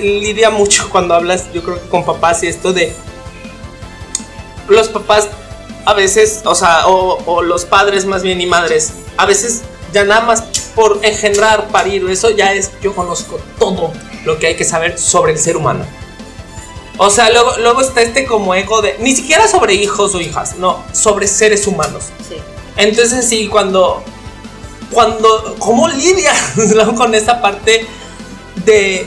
lidia 0.00 0.48
mucho 0.48 0.88
cuando 0.90 1.14
hablas, 1.14 1.52
yo 1.52 1.62
creo 1.62 1.82
que 1.82 1.88
con 1.90 2.02
papás 2.02 2.42
y 2.42 2.46
esto 2.46 2.72
de 2.72 2.94
los 4.68 4.88
papás 4.88 5.28
a 5.84 5.94
veces, 5.94 6.42
o 6.44 6.54
sea, 6.54 6.86
o, 6.86 7.42
los 7.42 7.64
padres 7.64 8.06
más 8.06 8.22
bien 8.22 8.40
y 8.40 8.46
madres, 8.46 8.92
a 9.16 9.26
veces 9.26 9.62
ya 9.92 10.04
nada 10.04 10.22
más 10.22 10.42
por 10.74 11.00
engendrar, 11.02 11.68
parir, 11.68 12.08
eso 12.10 12.30
ya 12.30 12.52
es, 12.52 12.70
yo 12.82 12.94
conozco 12.94 13.38
todo 13.58 13.92
lo 14.24 14.38
que 14.38 14.48
hay 14.48 14.56
que 14.56 14.64
saber 14.64 14.98
sobre 14.98 15.32
el 15.32 15.38
ser 15.38 15.56
humano. 15.56 15.84
O 16.96 17.10
sea, 17.10 17.30
luego, 17.30 17.56
luego 17.58 17.80
está 17.80 18.02
este 18.02 18.24
como 18.24 18.54
ego 18.54 18.80
de, 18.80 18.96
ni 19.00 19.14
siquiera 19.14 19.48
sobre 19.48 19.74
hijos 19.74 20.14
o 20.14 20.20
hijas, 20.20 20.56
no, 20.58 20.82
sobre 20.92 21.26
seres 21.26 21.66
humanos. 21.66 22.04
Sí. 22.28 22.36
Entonces 22.76 23.28
sí, 23.28 23.48
cuando, 23.48 24.02
cuando, 24.90 25.56
¿cómo 25.58 25.88
lidias 25.88 26.54
con 26.96 27.14
esa 27.14 27.40
parte 27.40 27.86
de 28.64 29.06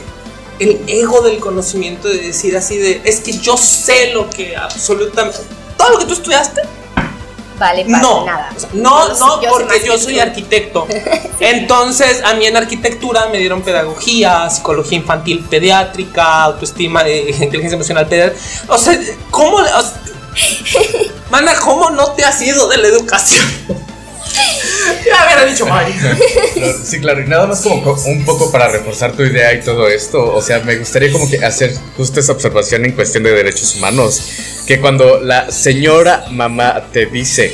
el 0.58 0.82
ego 0.86 1.20
del 1.22 1.38
conocimiento 1.38 2.08
de 2.08 2.18
decir 2.18 2.56
así 2.56 2.76
de, 2.78 3.00
es 3.04 3.20
que 3.20 3.32
yo 3.38 3.56
sé 3.56 4.12
lo 4.12 4.28
que 4.28 4.56
absolutamente 4.56 5.38
todo 5.78 5.90
lo 5.90 5.98
que 5.98 6.04
tú 6.04 6.12
estudiaste 6.12 6.60
vale 7.58 7.84
para 7.84 7.98
no, 7.98 8.24
nada. 8.24 8.50
no, 8.72 9.08
no, 9.14 9.40
porque 9.50 9.82
yo 9.84 9.98
soy 9.98 10.18
arquitecto. 10.20 10.86
Entonces, 11.40 12.22
a 12.24 12.34
mí 12.34 12.46
en 12.46 12.56
arquitectura 12.56 13.26
me 13.30 13.38
dieron 13.38 13.62
pedagogía, 13.62 14.48
psicología 14.48 14.98
infantil 14.98 15.44
pediátrica, 15.48 16.44
autoestima, 16.44 17.02
eh, 17.06 17.30
inteligencia 17.40 17.76
emocional 17.76 18.06
pediátrica. 18.06 18.42
O 18.68 18.78
sea, 18.78 18.98
¿cómo? 19.30 19.58
mana, 21.30 21.54
¿cómo 21.64 21.90
no 21.90 22.12
te 22.12 22.24
has 22.24 22.40
ido 22.42 22.68
de 22.68 22.76
la 22.78 22.88
educación? 22.88 23.44
Ya 25.06 25.24
hubiera 25.26 25.44
dicho 25.46 25.66
Mari. 25.66 25.92
Sí, 26.84 27.00
claro, 27.00 27.22
y 27.22 27.26
nada 27.26 27.46
más 27.46 27.60
como 27.60 27.92
un 27.92 28.24
poco 28.24 28.50
para 28.50 28.68
reforzar 28.68 29.12
tu 29.12 29.22
idea 29.22 29.52
y 29.54 29.60
todo 29.60 29.88
esto, 29.88 30.34
o 30.34 30.42
sea, 30.42 30.60
me 30.60 30.76
gustaría 30.76 31.12
como 31.12 31.28
que 31.28 31.44
hacer 31.44 31.74
justo 31.96 32.20
esa 32.20 32.32
observación 32.32 32.84
en 32.84 32.92
cuestión 32.92 33.22
de 33.22 33.32
derechos 33.32 33.76
humanos, 33.76 34.22
que 34.66 34.80
cuando 34.80 35.20
la 35.20 35.50
señora 35.50 36.26
mamá 36.30 36.88
te 36.92 37.06
dice, 37.06 37.52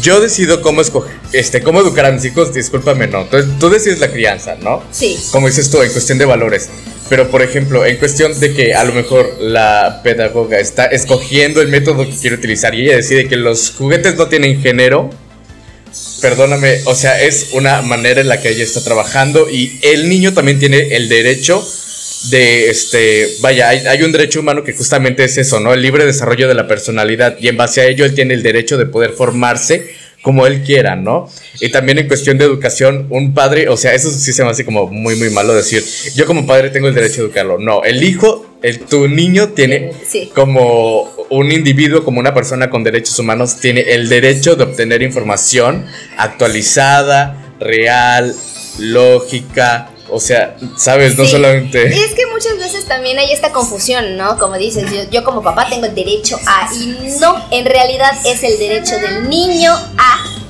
yo 0.00 0.20
decido 0.20 0.62
cómo 0.62 0.80
escoger, 0.80 1.12
este, 1.32 1.62
cómo 1.62 1.80
educar 1.80 2.06
a 2.06 2.12
mis 2.12 2.24
hijos, 2.24 2.54
discúlpame, 2.54 3.06
no, 3.08 3.22
entonces 3.22 3.58
tú 3.58 3.68
decides 3.68 3.98
la 3.98 4.10
crianza, 4.10 4.56
¿no? 4.60 4.82
Sí. 4.90 5.18
Como 5.32 5.48
dices 5.48 5.70
tú, 5.70 5.82
en 5.82 5.92
cuestión 5.92 6.18
de 6.18 6.24
valores. 6.24 6.68
Pero, 7.08 7.30
por 7.30 7.40
ejemplo, 7.42 7.86
en 7.86 7.98
cuestión 7.98 8.38
de 8.40 8.52
que 8.52 8.74
a 8.74 8.82
lo 8.82 8.92
mejor 8.92 9.36
la 9.40 10.00
pedagoga 10.02 10.58
está 10.58 10.86
escogiendo 10.86 11.60
el 11.60 11.68
método 11.68 12.04
que 12.04 12.16
quiere 12.16 12.34
utilizar 12.34 12.74
y 12.74 12.82
ella 12.82 12.96
decide 12.96 13.28
que 13.28 13.36
los 13.36 13.70
juguetes 13.70 14.16
no 14.16 14.26
tienen 14.26 14.60
género, 14.60 15.10
perdóname, 16.28 16.80
o 16.86 16.94
sea, 16.96 17.22
es 17.22 17.50
una 17.52 17.82
manera 17.82 18.20
en 18.20 18.26
la 18.26 18.40
que 18.40 18.48
ella 18.48 18.64
está 18.64 18.82
trabajando 18.82 19.48
y 19.48 19.78
el 19.82 20.08
niño 20.08 20.34
también 20.34 20.58
tiene 20.58 20.96
el 20.96 21.08
derecho 21.08 21.64
de, 22.30 22.68
este, 22.68 23.28
vaya, 23.42 23.68
hay, 23.68 24.02
un 24.02 24.10
derecho 24.10 24.40
humano 24.40 24.64
que 24.64 24.72
justamente 24.72 25.22
es 25.22 25.38
eso, 25.38 25.60
¿no? 25.60 25.72
El 25.72 25.82
libre 25.82 26.04
desarrollo 26.04 26.48
de 26.48 26.54
la 26.54 26.66
personalidad 26.66 27.36
y 27.38 27.46
en 27.46 27.56
base 27.56 27.80
a 27.80 27.86
ello 27.86 28.04
él 28.04 28.16
tiene 28.16 28.34
el 28.34 28.42
derecho 28.42 28.76
de 28.76 28.86
poder 28.86 29.12
formarse 29.12 29.94
como 30.20 30.48
él 30.48 30.64
quiera, 30.64 30.96
¿no? 30.96 31.30
Y 31.60 31.68
también 31.68 31.98
en 31.98 32.08
cuestión 32.08 32.38
de 32.38 32.44
educación, 32.44 33.06
un 33.10 33.32
padre, 33.32 33.68
o 33.68 33.76
sea, 33.76 33.94
eso 33.94 34.10
sí 34.10 34.32
se 34.32 34.42
me 34.42 34.50
hace 34.50 34.64
como 34.64 34.88
muy, 34.88 35.14
muy 35.14 35.30
malo 35.30 35.54
decir, 35.54 35.84
yo 36.16 36.26
como 36.26 36.44
padre 36.44 36.70
tengo 36.70 36.88
el 36.88 36.94
derecho 36.94 37.18
de 37.18 37.26
educarlo. 37.28 37.58
No, 37.60 37.84
el 37.84 38.02
hijo 38.02 38.56
el, 38.62 38.80
tu 38.80 39.06
niño 39.06 39.50
tiene 39.50 39.92
como 40.34 41.08
un 41.30 41.52
individuo, 41.52 42.04
como 42.04 42.20
una 42.20 42.34
persona 42.34 42.70
con 42.70 42.84
derechos 42.84 43.18
humanos, 43.18 43.56
tiene 43.56 43.80
el 43.80 44.08
derecho 44.08 44.56
de 44.56 44.64
obtener 44.64 45.02
información 45.02 45.86
actualizada, 46.16 47.54
real, 47.58 48.34
lógica, 48.78 49.90
O 50.08 50.20
sea, 50.20 50.56
sabes, 50.76 51.18
no 51.18 51.26
solamente. 51.26 51.92
Y 51.92 51.98
es 51.98 52.14
que 52.14 52.26
muchas 52.26 52.58
veces 52.58 52.84
también 52.84 53.18
hay 53.18 53.32
esta 53.32 53.50
confusión, 53.50 54.16
¿no? 54.16 54.38
Como 54.38 54.56
dices, 54.56 54.84
yo, 54.92 55.10
yo 55.10 55.24
como 55.24 55.42
papá 55.42 55.68
tengo 55.68 55.86
el 55.86 55.94
derecho 55.96 56.38
a. 56.46 56.72
Y 56.72 57.16
no, 57.20 57.44
en 57.50 57.64
realidad 57.64 58.12
es 58.24 58.44
el 58.44 58.56
derecho 58.58 58.98
del 58.98 59.28
niño 59.28 59.72
a 59.98 60.45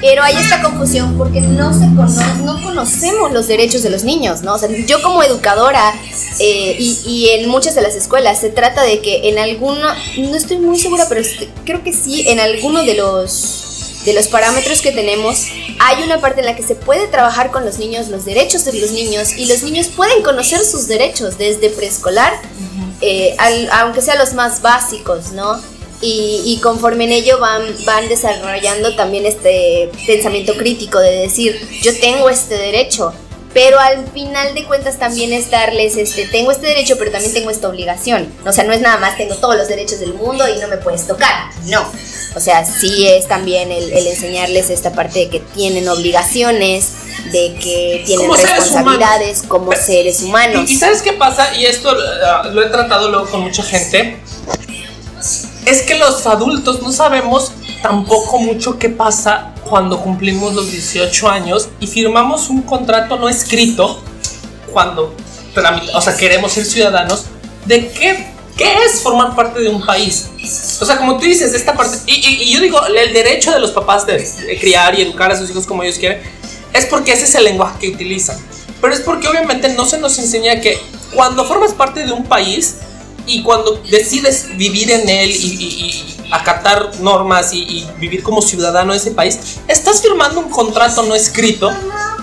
pero 0.00 0.22
hay 0.22 0.36
esta 0.36 0.62
confusión 0.62 1.16
porque 1.16 1.40
no, 1.40 1.72
se 1.72 1.86
no 1.86 2.62
conocemos 2.62 3.32
los 3.32 3.48
derechos 3.48 3.82
de 3.82 3.90
los 3.90 4.04
niños, 4.04 4.42
¿no? 4.42 4.54
O 4.54 4.58
sea, 4.58 4.68
yo 4.86 5.02
como 5.02 5.22
educadora 5.22 5.94
eh, 6.38 6.76
y, 6.78 7.30
en 7.30 7.48
muchas 7.48 7.74
de 7.74 7.82
las 7.82 7.94
escuelas 7.94 8.40
se 8.40 8.50
trata 8.50 8.82
de 8.82 9.00
que 9.00 9.28
en 9.28 9.38
alguno, 9.38 9.88
no 10.18 10.36
estoy 10.36 10.58
muy 10.58 10.78
segura, 10.78 11.06
pero 11.08 11.22
creo 11.64 11.82
que 11.82 11.92
sí, 11.92 12.28
en 12.28 12.40
alguno 12.40 12.82
de 12.84 12.94
los 12.94 13.64
de 14.04 14.14
los 14.14 14.28
parámetros 14.28 14.80
que 14.80 14.92
tenemos, 14.92 15.48
hay 15.80 16.02
una 16.02 16.20
parte 16.20 16.40
en 16.40 16.46
la 16.46 16.56
que 16.56 16.62
se 16.62 16.74
puede 16.74 17.08
trabajar 17.08 17.50
con 17.50 17.64
los 17.66 17.78
niños, 17.78 18.08
los 18.08 18.24
derechos 18.24 18.64
de 18.64 18.72
los 18.72 18.92
niños, 18.92 19.36
y 19.36 19.46
los 19.46 19.62
niños 19.62 19.88
pueden 19.88 20.22
conocer 20.22 20.60
sus 20.64 20.86
derechos 20.88 21.36
desde 21.36 21.68
preescolar, 21.68 22.32
eh, 23.00 23.36
aunque 23.72 24.00
sean 24.00 24.18
los 24.18 24.32
más 24.32 24.62
básicos, 24.62 25.32
¿no? 25.32 25.60
Y, 26.00 26.60
conforme 26.62 27.04
en 27.04 27.12
ello 27.12 27.40
van, 27.40 27.62
van 27.84 28.08
desarrollando 28.08 28.94
también 28.94 29.26
este 29.26 29.90
pensamiento 30.06 30.56
crítico 30.56 31.00
de 31.00 31.22
decir, 31.22 31.60
yo 31.82 31.92
tengo 31.98 32.30
este 32.30 32.54
derecho, 32.54 33.12
pero 33.52 33.80
al 33.80 34.06
final 34.12 34.54
de 34.54 34.64
cuentas 34.64 34.98
también 34.98 35.32
es 35.32 35.50
darles, 35.50 35.96
este, 35.96 36.26
tengo 36.26 36.52
este 36.52 36.68
derecho, 36.68 36.96
pero 36.98 37.10
también 37.10 37.32
tengo 37.32 37.50
esta 37.50 37.68
obligación. 37.68 38.32
O 38.46 38.52
sea, 38.52 38.62
no 38.62 38.72
es 38.72 38.80
nada 38.80 38.98
más 38.98 39.16
tengo 39.16 39.34
todos 39.34 39.56
los 39.56 39.66
derechos 39.66 39.98
del 39.98 40.14
mundo 40.14 40.46
y 40.48 40.60
no 40.60 40.68
me 40.68 40.76
puedes 40.76 41.06
tocar, 41.06 41.50
no. 41.64 41.84
O 42.36 42.40
sea, 42.40 42.64
sí 42.64 43.08
es 43.08 43.26
también 43.26 43.72
el, 43.72 43.92
enseñarles 44.06 44.70
esta 44.70 44.92
parte 44.92 45.18
de 45.18 45.28
que 45.28 45.40
tienen 45.40 45.88
obligaciones, 45.88 46.90
de 47.32 47.56
que 47.60 48.04
tienen 48.06 48.30
responsabilidades 48.30 49.42
como 49.42 49.72
seres 49.72 50.22
humanos. 50.22 50.70
¿Y, 50.70 50.76
sabes 50.76 51.02
qué 51.02 51.14
pasa? 51.14 51.56
Y 51.56 51.64
esto 51.64 51.90
uh, 51.90 52.50
lo 52.50 52.62
he 52.62 52.68
tratado 52.68 53.08
luego 53.08 53.28
con 53.28 53.40
mucha 53.40 53.64
gente 53.64 54.20
es 55.68 55.82
que 55.82 55.96
los 55.96 56.26
adultos 56.26 56.82
no 56.82 56.92
sabemos 56.92 57.52
tampoco 57.82 58.38
mucho 58.38 58.78
qué 58.78 58.88
pasa 58.88 59.52
cuando 59.68 60.00
cumplimos 60.00 60.54
los 60.54 60.70
18 60.70 61.28
años 61.28 61.68
y 61.78 61.86
firmamos 61.86 62.48
un 62.48 62.62
contrato 62.62 63.16
no 63.16 63.28
escrito 63.28 64.02
cuando 64.72 65.14
o 65.94 66.00
sea, 66.00 66.16
queremos 66.16 66.52
ser 66.52 66.64
ciudadanos 66.64 67.24
de 67.66 67.88
qué, 67.90 68.26
qué 68.56 68.72
es 68.84 69.00
formar 69.02 69.34
parte 69.34 69.60
de 69.60 69.68
un 69.68 69.84
país. 69.84 70.28
O 70.80 70.86
sea, 70.86 70.96
como 70.96 71.18
tú 71.18 71.24
dices, 71.24 71.52
esta 71.52 71.74
parte, 71.74 71.98
y, 72.06 72.52
yo 72.52 72.60
digo, 72.60 72.80
el 72.86 73.12
derecho 73.12 73.52
de 73.52 73.60
los 73.60 73.72
papás 73.72 74.06
de, 74.06 74.24
criar 74.60 74.98
y 74.98 75.02
educar 75.02 75.32
a 75.32 75.36
sus 75.36 75.50
hijos 75.50 75.66
como 75.66 75.82
ellos 75.82 75.98
quieren, 75.98 76.22
es 76.72 76.86
porque 76.86 77.12
ese 77.12 77.24
es 77.24 77.34
el 77.34 77.44
lenguaje 77.44 77.78
que 77.80 77.88
utilizan. 77.88 78.38
Pero 78.80 78.94
es 78.94 79.00
porque 79.00 79.26
obviamente 79.26 79.68
no 79.70 79.84
se 79.84 79.98
nos 79.98 80.18
enseña 80.18 80.60
que 80.60 80.78
cuando 81.12 81.44
formas 81.44 81.72
parte 81.72 82.06
de 82.06 82.12
un 82.12 82.24
país, 82.24 82.76
y 83.28 83.42
cuando 83.42 83.80
decides 83.88 84.56
vivir 84.56 84.90
en 84.90 85.08
él 85.08 85.30
y, 85.30 86.04
acatar 86.30 86.90
normas 87.00 87.54
y, 87.54 87.86
vivir 87.98 88.22
como 88.22 88.42
ciudadano 88.42 88.92
de 88.92 88.98
ese 88.98 89.12
país, 89.12 89.38
estás 89.66 90.02
firmando 90.02 90.40
un 90.40 90.50
contrato 90.50 91.02
no 91.04 91.14
escrito 91.14 91.70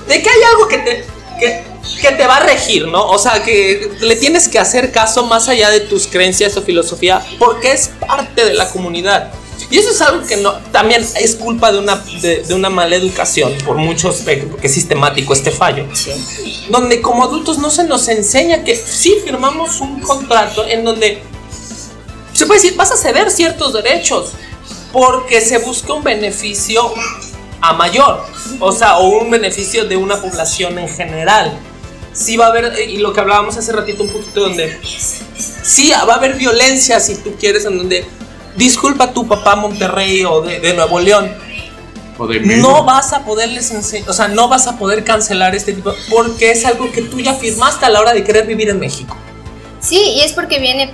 de 0.08 0.22
que 0.22 0.30
hay 0.30 0.41
algo 0.51 0.68
que 0.68 0.78
te, 0.80 1.06
que, 1.39 2.12
te 2.12 2.28
va 2.28 2.38
a 2.38 2.39
regir, 2.41 2.88
¿no? 2.88 3.08
O 3.08 3.18
sea, 3.18 3.41
que 3.43 3.91
le 3.99 4.16
tienes 4.16 4.47
que 4.47 4.60
hacer 4.60 4.91
caso 4.91 5.26
más 5.26 5.47
allá 5.47 5.70
de 5.70 5.80
tus 5.80 6.08
creencias 6.08 6.56
o 6.58 6.62
filosofía 6.62 7.26
porque 7.39 7.72
es 7.72 7.89
parte 8.08 8.45
de 8.45 8.53
la 8.53 8.70
comunidad. 8.70 9.32
Y 9.70 9.78
eso 9.80 9.89
es 9.89 10.01
algo 10.01 10.26
que 10.26 10.38
no, 10.38 10.53
también 10.72 11.05
es 11.20 11.36
culpa 11.36 11.72
de 11.72 11.80
una, 11.80 11.95
de, 11.95 12.45
una 12.53 12.70
mala 12.70 12.95
educación, 12.95 13.53
por 13.66 13.78
muchos, 13.78 14.24
porque 14.49 14.68
es 14.68 14.74
sistemático 14.74 15.34
este 15.34 15.51
fallo. 15.51 15.88
Donde 16.70 17.01
como 17.01 17.24
adultos 17.24 17.57
no 17.57 17.70
se 17.70 17.84
nos 17.84 18.07
enseña 18.07 18.63
que 18.63 18.76
sí 18.76 19.16
firmamos 19.24 19.82
un 19.82 19.99
contrato 20.01 20.66
en 20.66 20.84
donde 20.84 21.22
se 22.34 22.45
puede 22.45 22.61
decir, 22.61 22.78
vas 22.78 22.91
a 22.91 22.97
ceder 22.97 23.32
ciertos 23.32 23.74
derechos 23.74 24.34
porque 24.91 25.41
se 25.41 25.57
busca 25.57 25.93
un 25.93 26.03
beneficio 26.03 26.93
a 27.61 27.74
mayor, 27.74 28.24
o 28.59 28.72
sea, 28.72 28.97
o 28.97 29.07
un 29.22 29.32
beneficio 29.32 29.86
de 29.86 29.97
una 29.97 30.22
población 30.22 30.78
en 30.78 30.89
general. 30.89 31.57
Sí 32.13 32.38
va 32.38 32.45
a 32.45 32.49
haber, 32.49 32.89
y 32.89 32.97
lo 32.97 33.11
que 33.11 33.20
hablábamos 33.20 33.57
hace 33.57 33.72
ratito 33.74 34.03
un 34.03 34.09
poquito, 34.09 34.41
donde 34.41 34.78
sí 35.63 35.91
va 35.91 36.13
a 36.13 36.16
haber 36.16 36.36
violencia 36.36 36.99
si 36.99 37.16
tú 37.16 37.36
quieres, 37.39 37.66
en 37.66 37.78
donde 37.78 38.05
disculpa 38.56 39.06
a 39.06 39.14
tu 39.14 39.28
papá 39.28 39.56
Monterrey 39.56 40.24
o 40.26 40.41
de, 40.41 40.74
Nuevo 40.74 40.99
León. 40.99 41.32
no 42.18 42.84
vas 42.84 43.14
a 43.14 43.24
poderles 43.24 43.72
enseñar, 43.72 44.10
o 44.10 44.14
sea, 44.14 44.28
no 44.28 44.47
vas 44.47 44.68
a 44.68 44.78
poder 44.78 45.03
cancelar 45.03 45.56
este 45.56 45.74
tipo, 45.74 45.93
porque 46.10 46.51
es 46.51 46.66
algo 46.66 46.91
que 46.91 47.01
tú 47.01 47.20
ya 47.20 47.34
firmaste 47.34 47.86
a 47.86 47.89
la 47.89 48.01
hora 48.01 48.14
de 48.14 48.24
querer 48.24 48.45
vivir 48.45 48.70
en 48.70 48.80
México. 48.80 49.16
Sí, 49.86 49.99
y 49.99 50.22
es 50.22 50.34
porque 50.34 50.58
viene, 50.58 50.91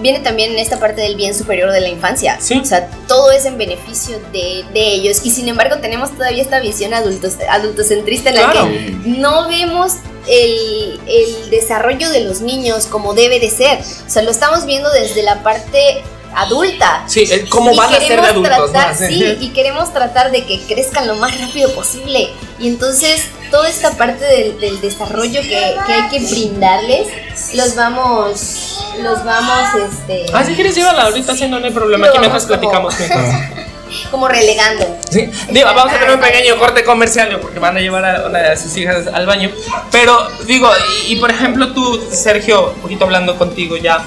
viene 0.00 0.20
también 0.20 0.52
en 0.52 0.58
esta 0.58 0.78
parte 0.78 1.00
del 1.00 1.16
bien 1.16 1.34
superior 1.34 1.72
de 1.72 1.80
la 1.80 1.88
infancia. 1.88 2.36
Sí. 2.40 2.58
O 2.62 2.64
sea, 2.64 2.90
todo 3.08 3.32
es 3.32 3.46
en 3.46 3.56
beneficio 3.56 4.20
de, 4.32 4.64
ellos. 4.74 5.24
Y 5.24 5.30
sin 5.30 5.48
embargo, 5.48 5.76
tenemos 5.80 6.10
todavía 6.10 6.42
esta 6.42 6.60
visión 6.60 6.92
adultos, 6.92 7.36
adultocentrista 7.48 8.28
en 8.30 8.36
la 8.36 8.52
que 8.52 8.96
no 9.06 9.48
vemos 9.48 9.94
el, 10.28 11.00
el 11.06 11.50
desarrollo 11.50 12.10
de 12.10 12.20
los 12.20 12.42
niños 12.42 12.84
como 12.84 13.14
debe 13.14 13.40
de 13.40 13.48
ser. 13.48 13.78
O 14.06 14.10
sea, 14.10 14.22
lo 14.22 14.30
estamos 14.30 14.66
viendo 14.66 14.90
desde 14.92 15.22
la 15.22 15.42
parte 15.42 16.04
adulta. 16.36 17.04
Sí, 17.06 17.26
cómo 17.48 17.74
van 17.74 17.94
a 17.94 17.98
ser 17.98 18.20
de 18.20 18.26
adultos. 18.28 18.70
sí, 18.98 19.36
y 19.40 19.48
queremos 19.50 19.92
tratar 19.92 20.30
de 20.30 20.44
que 20.44 20.60
crezcan 20.60 21.06
lo 21.06 21.14
más 21.16 21.38
rápido 21.40 21.72
posible. 21.74 22.30
Y 22.58 22.68
entonces 22.68 23.24
toda 23.50 23.68
esta 23.68 23.92
parte 23.92 24.24
del, 24.24 24.80
desarrollo 24.80 25.40
que, 25.42 25.56
hay 25.56 26.08
que 26.10 26.20
brindarles, 26.26 27.08
los 27.54 27.76
vamos, 27.76 28.80
los 29.00 29.24
vamos, 29.24 29.92
este... 29.92 30.26
Ah, 30.32 30.44
si 30.44 30.54
quieres 30.54 30.74
llévala 30.74 31.04
ahorita, 31.04 31.34
si 31.34 31.46
no, 31.46 31.58
hay 31.58 31.70
problema, 31.70 32.08
aquí 32.08 32.18
mientras 32.18 32.46
platicamos. 32.46 32.94
como 34.10 34.28
relegando. 34.28 34.98
Sí, 35.10 35.30
digo, 35.50 35.66
vamos 35.66 35.92
a 35.92 35.98
tener 35.98 36.14
un 36.14 36.20
pequeño 36.20 36.58
corte 36.58 36.84
comercial 36.84 37.38
porque 37.40 37.58
van 37.58 37.76
a 37.76 37.80
llevar 37.80 38.04
a 38.04 38.26
una 38.26 38.40
de 38.40 38.56
sus 38.56 38.76
hijas 38.76 39.06
al 39.12 39.26
baño. 39.26 39.50
Pero 39.90 40.28
digo, 40.46 40.68
y 41.06 41.16
por 41.16 41.30
ejemplo 41.30 41.72
tú, 41.72 42.02
Sergio, 42.10 42.72
un 42.74 42.80
poquito 42.80 43.04
hablando 43.04 43.36
contigo 43.36 43.76
ya, 43.76 44.04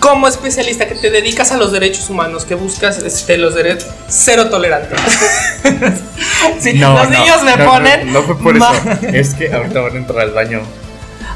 como 0.00 0.26
especialista 0.26 0.88
que 0.88 0.94
te 0.94 1.10
dedicas 1.10 1.52
a 1.52 1.56
los 1.56 1.72
derechos 1.72 2.08
humanos, 2.10 2.44
que 2.44 2.54
buscas 2.54 2.98
este, 2.98 3.36
los 3.36 3.54
derechos 3.54 3.88
cero 4.08 4.48
tolerante. 4.48 4.96
sí, 6.58 6.72
los 6.72 7.10
niños 7.10 7.42
me 7.44 7.56
ponen. 7.58 8.12
No, 8.12 8.22
fue 8.22 8.38
por 8.38 8.56
eso. 8.56 8.66
es 9.12 9.34
que 9.34 9.52
ahorita 9.52 9.80
van 9.80 9.94
a 9.94 9.98
entrar 9.98 10.20
al 10.20 10.30
baño. 10.32 10.62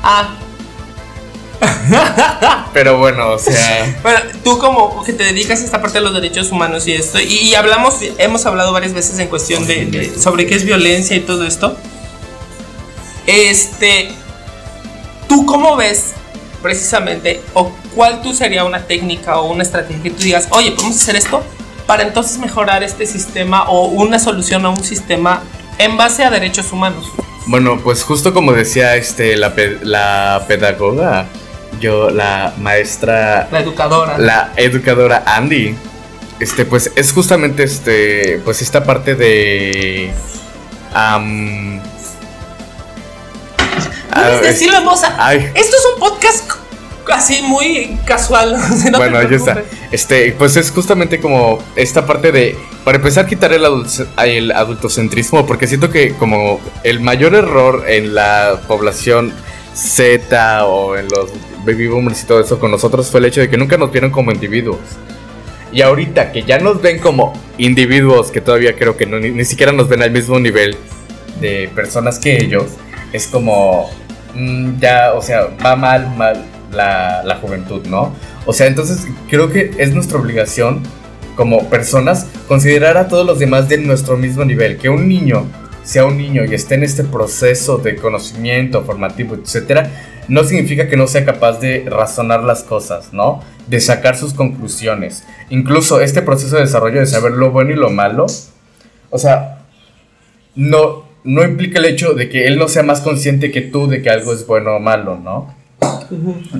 Ah. 0.02 0.36
Pero 2.72 2.98
bueno, 2.98 3.32
o 3.32 3.38
sea. 3.38 3.98
Bueno, 4.02 4.20
tú 4.42 4.58
como 4.58 5.04
que 5.04 5.12
te 5.12 5.24
dedicas 5.24 5.60
a 5.60 5.64
esta 5.64 5.80
parte 5.80 5.98
de 5.98 6.04
los 6.04 6.14
derechos 6.14 6.50
humanos 6.50 6.86
y 6.86 6.92
esto, 6.94 7.20
y, 7.20 7.54
hablamos, 7.54 7.96
hemos 8.18 8.44
hablado 8.46 8.72
varias 8.72 8.94
veces 8.94 9.18
en 9.18 9.28
cuestión 9.28 9.66
de, 9.66 10.12
sobre 10.18 10.46
qué 10.46 10.54
es 10.54 10.64
violencia 10.64 11.14
y 11.16 11.20
todo 11.20 11.46
esto. 11.46 11.76
Este, 13.26 14.10
¿tú 15.28 15.46
cómo 15.46 15.76
ves 15.76 16.14
precisamente, 16.64 17.42
o 17.52 17.70
cuál 17.94 18.22
tú 18.22 18.32
sería 18.32 18.64
una 18.64 18.86
técnica 18.86 19.38
o 19.38 19.52
una 19.52 19.62
estrategia 19.62 20.02
que 20.02 20.10
tú 20.10 20.22
digas, 20.22 20.48
oye, 20.48 20.70
podemos 20.72 20.96
hacer 20.96 21.14
esto 21.14 21.44
para 21.86 22.04
entonces 22.04 22.38
mejorar 22.38 22.82
este 22.82 23.04
sistema 23.04 23.64
o 23.68 23.88
una 23.88 24.18
solución 24.18 24.64
a 24.64 24.70
un 24.70 24.82
sistema 24.82 25.42
en 25.76 25.98
base 25.98 26.24
a 26.24 26.30
derechos 26.30 26.72
humanos. 26.72 27.12
Bueno, 27.48 27.78
pues 27.84 28.02
justo 28.02 28.32
como 28.32 28.54
decía 28.54 28.96
este 28.96 29.36
la, 29.36 29.52
la 29.82 30.46
pedagoga, 30.48 31.26
yo 31.82 32.08
la 32.08 32.54
maestra, 32.58 33.46
la 33.52 33.60
educadora, 33.60 34.16
la 34.16 34.52
educadora 34.56 35.22
Andy, 35.26 35.76
este 36.40 36.64
pues 36.64 36.92
es 36.96 37.12
justamente 37.12 37.64
este 37.64 38.40
pues 38.42 38.62
esta 38.62 38.84
parte 38.84 39.16
de 39.16 40.14
Puedes 44.14 44.42
decirlo 44.42 44.78
en 44.78 45.50
Esto 45.54 45.76
es 45.76 45.86
un 45.94 46.00
podcast 46.00 46.50
así 47.12 47.42
muy 47.42 47.98
casual. 48.06 48.56
bueno, 48.96 49.18
ahí 49.18 49.26
está. 49.30 49.62
Este, 49.90 50.32
pues 50.32 50.56
es 50.56 50.70
justamente 50.70 51.20
como 51.20 51.58
esta 51.76 52.06
parte 52.06 52.32
de, 52.32 52.56
para 52.84 52.96
empezar, 52.98 53.26
quitar 53.26 53.52
el, 53.52 53.64
el 54.24 54.52
adultocentrismo, 54.52 55.46
porque 55.46 55.66
siento 55.66 55.90
que 55.90 56.14
como 56.14 56.60
el 56.82 57.00
mayor 57.00 57.34
error 57.34 57.84
en 57.88 58.14
la 58.14 58.60
población 58.66 59.32
Z 59.74 60.66
o 60.66 60.96
en 60.96 61.08
los 61.08 61.30
baby 61.66 61.88
boomers 61.88 62.22
y 62.22 62.26
todo 62.26 62.40
eso 62.40 62.58
con 62.58 62.70
nosotros 62.70 63.10
fue 63.10 63.20
el 63.20 63.26
hecho 63.26 63.40
de 63.40 63.50
que 63.50 63.56
nunca 63.56 63.76
nos 63.76 63.90
vieron 63.90 64.10
como 64.10 64.30
individuos. 64.30 64.78
Y 65.72 65.82
ahorita 65.82 66.30
que 66.30 66.44
ya 66.44 66.58
nos 66.58 66.80
ven 66.80 67.00
como 67.00 67.32
individuos, 67.58 68.30
que 68.30 68.40
todavía 68.40 68.76
creo 68.76 68.96
que 68.96 69.06
ni, 69.06 69.30
ni 69.30 69.44
siquiera 69.44 69.72
nos 69.72 69.88
ven 69.88 70.02
al 70.02 70.12
mismo 70.12 70.38
nivel 70.38 70.76
de 71.40 71.68
personas 71.74 72.20
que 72.20 72.36
ellos, 72.36 72.66
es 73.12 73.26
como, 73.26 73.90
ya, 74.80 75.12
o 75.14 75.22
sea, 75.22 75.48
va 75.64 75.76
mal, 75.76 76.14
mal 76.16 76.44
la, 76.72 77.38
juventud, 77.40 77.86
¿no? 77.86 78.14
O 78.46 78.52
sea, 78.52 78.66
entonces 78.66 79.06
creo 79.28 79.50
que 79.50 79.72
es 79.78 79.94
nuestra 79.94 80.18
obligación 80.18 80.82
como 81.36 81.68
personas 81.68 82.26
considerar 82.46 82.96
a 82.96 83.08
todos 83.08 83.26
los 83.26 83.38
demás 83.38 83.68
de 83.68 83.78
nuestro 83.78 84.16
mismo 84.16 84.44
nivel. 84.44 84.78
Que 84.78 84.88
un 84.88 85.08
niño 85.08 85.46
sea 85.84 86.06
un 86.06 86.16
niño 86.16 86.44
y 86.44 86.54
esté 86.54 86.76
en 86.76 86.82
este 86.82 87.04
proceso 87.04 87.78
de 87.78 87.96
conocimiento 87.96 88.82
formativo, 88.84 89.34
etcétera, 89.34 89.90
no 90.28 90.42
significa 90.44 90.88
que 90.88 90.96
no 90.96 91.06
sea 91.06 91.24
capaz 91.24 91.60
de 91.60 91.84
razonar 91.86 92.42
las 92.42 92.62
cosas, 92.62 93.12
¿no? 93.12 93.42
De 93.66 93.80
sacar 93.80 94.16
sus 94.16 94.32
conclusiones. 94.32 95.24
Incluso 95.50 96.00
este 96.00 96.22
proceso 96.22 96.56
de 96.56 96.62
desarrollo 96.62 97.00
de 97.00 97.06
saber 97.06 97.32
lo 97.32 97.50
bueno 97.50 97.72
y 97.72 97.76
lo 97.76 97.90
malo, 97.90 98.26
o 99.10 99.18
sea, 99.18 99.58
no, 100.54 101.03
no 101.24 101.42
implica 101.42 101.78
el 101.78 101.86
hecho 101.86 102.12
de 102.12 102.28
que 102.28 102.46
él 102.46 102.58
no 102.58 102.68
sea 102.68 102.82
más 102.82 103.00
consciente 103.00 103.50
que 103.50 103.62
tú 103.62 103.88
de 103.88 104.02
que 104.02 104.10
algo 104.10 104.32
es 104.32 104.46
bueno 104.46 104.76
o 104.76 104.80
malo, 104.80 105.18
¿no? 105.18 105.52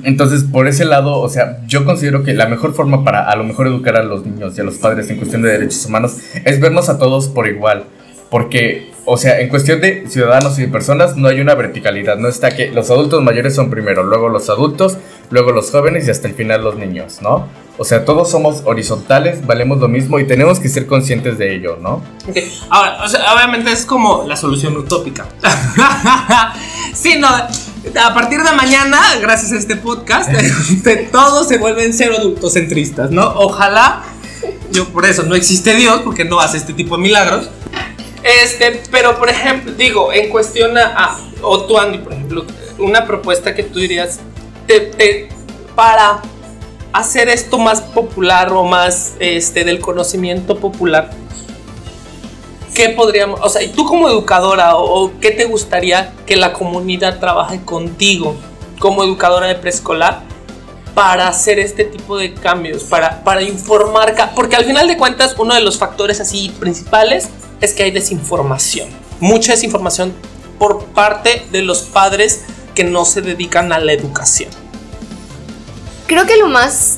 Entonces, 0.03 0.43
por 0.43 0.67
ese 0.67 0.85
lado, 0.85 1.19
o 1.19 1.29
sea, 1.29 1.59
yo 1.67 1.85
considero 1.85 2.23
que 2.23 2.33
la 2.33 2.47
mejor 2.47 2.73
forma 2.73 3.03
para 3.03 3.29
a 3.29 3.35
lo 3.35 3.43
mejor 3.43 3.67
educar 3.67 3.95
a 3.95 4.03
los 4.03 4.25
niños 4.25 4.57
y 4.57 4.61
a 4.61 4.63
los 4.63 4.75
padres 4.75 5.09
en 5.09 5.17
cuestión 5.17 5.43
de 5.43 5.51
derechos 5.51 5.85
humanos 5.85 6.17
es 6.43 6.59
vernos 6.59 6.89
a 6.89 6.97
todos 6.97 7.27
por 7.29 7.47
igual. 7.47 7.85
Porque, 8.29 8.89
o 9.05 9.17
sea, 9.17 9.39
en 9.39 9.49
cuestión 9.49 9.81
de 9.81 10.07
ciudadanos 10.07 10.57
y 10.57 10.63
de 10.63 10.67
personas 10.67 11.15
no 11.15 11.27
hay 11.27 11.39
una 11.39 11.53
verticalidad, 11.53 12.17
no 12.17 12.27
está 12.27 12.55
que 12.55 12.71
los 12.71 12.89
adultos 12.89 13.23
mayores 13.23 13.53
son 13.53 13.69
primero, 13.69 14.03
luego 14.03 14.29
los 14.29 14.49
adultos, 14.49 14.97
luego 15.29 15.51
los 15.51 15.71
jóvenes 15.71 16.07
y 16.07 16.11
hasta 16.11 16.27
el 16.27 16.33
final 16.33 16.63
los 16.63 16.75
niños, 16.75 17.21
¿no? 17.21 17.47
O 17.77 17.83
sea, 17.83 18.05
todos 18.05 18.31
somos 18.31 18.61
horizontales, 18.63 19.45
valemos 19.45 19.79
lo 19.79 19.89
mismo 19.89 20.19
y 20.19 20.25
tenemos 20.25 20.59
que 20.59 20.69
ser 20.69 20.87
conscientes 20.87 21.37
de 21.37 21.55
ello, 21.55 21.77
¿no? 21.81 22.01
Ahora, 22.69 23.03
o 23.03 23.09
sea, 23.09 23.33
obviamente 23.33 23.71
es 23.71 23.85
como 23.85 24.23
la 24.25 24.37
solución 24.37 24.77
utópica. 24.77 25.25
sí, 26.93 27.17
no, 27.19 27.27
a 27.27 28.13
partir 28.13 28.41
de 28.41 28.51
mañana, 28.53 28.99
gracias 29.19 29.51
a 29.51 29.57
este 29.57 29.75
podcast, 29.75 30.29
todos 31.11 31.47
se 31.47 31.57
vuelven 31.57 31.93
ser 31.93 32.13
adultocentristas, 32.13 33.11
¿no? 33.11 33.25
Ojalá, 33.35 34.03
yo 34.71 34.87
por 34.89 35.05
eso 35.05 35.23
no 35.23 35.35
existe 35.35 35.75
Dios, 35.75 36.01
porque 36.03 36.23
no 36.23 36.39
hace 36.39 36.57
este 36.57 36.73
tipo 36.73 36.95
de 36.95 37.03
milagros. 37.03 37.49
Este, 38.23 38.81
pero 38.89 39.19
por 39.19 39.29
ejemplo, 39.29 39.71
digo, 39.73 40.11
en 40.11 40.29
cuestión 40.29 40.77
a, 40.77 41.17
o 41.41 41.63
tú 41.65 41.77
Andy, 41.77 41.99
por 41.99 42.13
ejemplo, 42.13 42.45
una 42.79 43.05
propuesta 43.05 43.53
que 43.53 43.63
tú 43.63 43.79
dirías, 43.79 44.19
para 45.75 46.21
hacer 46.93 47.27
esto 47.27 47.57
más 47.57 47.81
popular 47.81 48.53
o 48.53 48.63
más 48.63 49.15
este, 49.19 49.65
del 49.65 49.79
conocimiento 49.79 50.57
popular, 50.59 51.11
¿qué 52.73 52.89
podríamos, 52.89 53.39
o 53.43 53.49
sea, 53.49 53.63
y 53.63 53.69
tú 53.69 53.85
como 53.85 54.07
educadora 54.07 54.77
o, 54.77 55.11
qué 55.19 55.31
te 55.31 55.45
gustaría 55.45 56.13
que 56.25 56.37
la 56.37 56.53
comunidad 56.53 57.19
trabaje 57.19 57.61
contigo 57.61 58.35
como 58.79 59.03
educadora 59.03 59.47
de 59.47 59.55
preescolar 59.55 60.21
para 60.93 61.27
hacer 61.27 61.59
este 61.59 61.83
tipo 61.83 62.17
de 62.17 62.33
cambios, 62.33 62.83
para, 62.83 63.25
para 63.25 63.41
informar, 63.41 64.15
porque 64.33 64.55
al 64.55 64.63
final 64.63 64.87
de 64.87 64.97
cuentas 64.97 65.35
uno 65.37 65.53
de 65.53 65.61
los 65.61 65.77
factores 65.77 66.21
así 66.21 66.49
principales 66.59 67.27
es 67.59 67.73
que 67.73 67.83
hay 67.83 67.91
desinformación, 67.91 68.87
mucha 69.19 69.51
desinformación 69.51 70.13
por 70.57 70.85
parte 70.85 71.45
de 71.51 71.61
los 71.61 71.81
padres 71.81 72.45
que 72.75 72.83
no 72.83 73.05
se 73.05 73.21
dedican 73.21 73.71
a 73.71 73.79
la 73.79 73.93
educación. 73.93 74.49
Creo 76.07 76.27
que 76.27 76.37
lo 76.37 76.47
más 76.47 76.97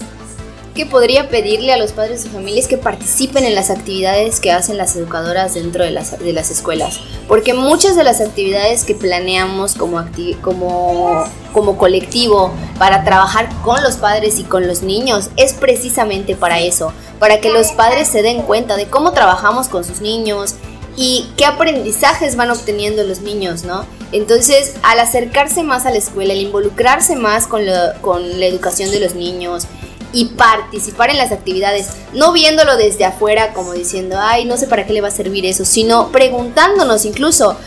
que 0.78 0.86
podría 0.86 1.28
pedirle 1.28 1.74
a 1.74 1.78
los 1.78 1.92
padres 1.92 2.24
de 2.24 2.30
familia 2.30 2.62
es 2.62 2.68
que 2.68 2.78
participen 2.78 3.44
en 3.44 3.56
las 3.56 3.72
actividades 3.72 4.40
que 4.40 4.52
hacen 4.52 4.78
las 4.78 4.96
educadoras 4.96 5.56
dentro 5.56 5.84
de 5.84 5.90
las, 5.90 6.20
de 6.20 6.34
las 6.34 6.52
escuelas. 6.52 7.00
Porque 7.28 7.56
muchas 7.56 7.96
de 7.96 8.04
las 8.04 8.22
actividades 8.22 8.84
que 8.84 8.94
planeamos 8.94 9.74
como, 9.74 10.06
como, 10.42 11.26
como 11.52 11.78
colectivo 11.78 12.52
para 12.78 13.04
trabajar 13.04 13.50
con 13.64 13.82
los 13.82 13.96
padres 13.96 14.38
y 14.38 14.44
con 14.44 14.68
los 14.68 14.84
niños 14.84 15.32
es 15.36 15.54
precisamente 15.54 16.36
para 16.36 16.60
eso. 16.60 16.94
Para 17.18 17.42
que 17.42 17.50
los 17.50 17.72
padres 17.72 18.08
se 18.08 18.22
den 18.22 18.44
cuenta 18.44 18.78
de 18.78 18.86
cómo 18.86 19.14
trabajamos 19.14 19.70
con 19.70 19.84
sus 19.84 20.00
niños 20.00 20.56
y 20.98 21.30
qué 21.38 21.46
aprendizajes 21.46 22.36
van 22.36 22.52
obteniendo 22.52 23.04
los 23.04 23.22
niños, 23.22 23.64
¿no? 23.64 23.86
Entonces, 24.12 24.74
al 24.84 25.00
acercarse 25.00 25.64
más 25.64 25.86
a 25.86 25.92
la 25.92 25.98
escuela, 25.98 26.34
al 26.34 26.42
involucrarse 26.42 27.16
más 27.16 27.48
con, 27.48 27.62
con 28.02 28.40
la 28.40 28.46
educación 28.48 28.92
de 28.92 29.00
los 29.00 29.16
niños, 29.16 29.68
y 30.14 30.26
participar 30.26 31.10
en 31.10 31.18
las 31.18 31.32
actividades, 31.32 31.90
no 32.14 32.32
viéndolo 32.32 32.78
desde 32.78 33.06
afuera 33.06 33.54
como 33.54 33.74
diciendo, 33.74 34.18
ay, 34.20 34.46
no 34.46 34.58
sé 34.58 34.66
para 34.68 34.86
qué 34.86 34.94
le 34.94 35.02
va 35.02 35.10
a 35.10 35.12
servir 35.12 35.46
eso, 35.46 35.66
sino 35.66 36.12
preguntándonos 36.12 37.06
incluso 37.06 37.58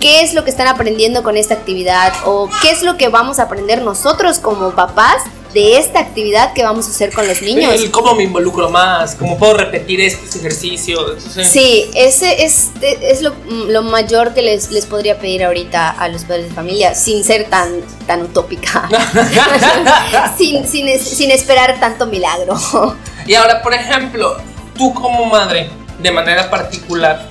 qué 0.00 0.22
es 0.22 0.32
lo 0.32 0.44
que 0.44 0.50
están 0.50 0.68
aprendiendo 0.68 1.22
con 1.22 1.36
esta 1.36 1.54
actividad 1.54 2.12
o 2.24 2.48
qué 2.62 2.70
es 2.70 2.82
lo 2.82 2.96
que 2.96 3.08
vamos 3.08 3.38
a 3.38 3.44
aprender 3.44 3.82
nosotros 3.82 4.38
como 4.38 4.70
papás 4.70 5.22
de 5.52 5.78
esta 5.78 6.00
actividad 6.00 6.52
que 6.54 6.64
vamos 6.64 6.86
a 6.86 6.90
hacer 6.90 7.12
con 7.12 7.26
los 7.26 7.42
niños. 7.42 7.74
¿Cómo 7.90 8.14
me 8.14 8.24
involucro 8.24 8.70
más? 8.70 9.14
¿Cómo 9.14 9.38
puedo 9.38 9.54
repetir 9.54 10.00
estos 10.00 10.34
ejercicios? 10.36 11.22
Sí, 11.22 11.90
ese 11.94 12.44
es, 12.44 12.70
es 12.80 13.22
lo, 13.22 13.82
mayor 13.82 14.32
que 14.34 14.42
les, 14.42 14.70
les 14.70 14.86
podría 14.86 15.18
pedir 15.18 15.44
ahorita 15.44 15.90
a 15.90 16.08
los 16.08 16.24
padres 16.24 16.48
de 16.48 16.54
familia, 16.54 16.94
sin 16.94 17.24
ser 17.24 17.48
tan, 17.50 17.80
tan 18.06 18.22
utópica, 18.22 18.88
sin, 20.38 20.66
sin, 20.66 20.98
sin 20.98 21.30
esperar 21.30 21.78
tanto 21.80 22.06
milagro. 22.06 22.56
Y 23.24 23.34
ahora, 23.34 23.62
por 23.62 23.72
ejemplo, 23.72 24.36
tú 24.76 24.92
como 24.94 25.26
madre, 25.26 25.70
de 26.00 26.10
manera 26.10 26.50
particular, 26.50 27.28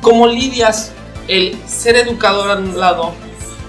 ¿cómo 0.00 0.26
lidias 0.26 0.90
el 1.28 1.56
ser 1.68 1.94
educador 1.94 2.50
a 2.50 2.56
un 2.56 2.80
lado, 2.80 3.12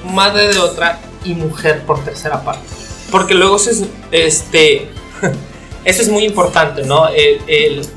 madre 0.03 0.47
de 0.47 0.57
otra 0.57 0.97
y 1.23 1.35
mujer 1.35 1.83
por 1.85 2.03
tercera 2.03 2.41
parte? 2.41 2.84
Porque 3.15 3.33
luego 3.33 3.55
es, 3.55 3.81
este, 4.11 4.89
eso 5.85 6.01
es 6.01 6.09
muy 6.09 6.25
importante, 6.25 6.83
¿no? 6.83 7.07
El, 7.07 7.87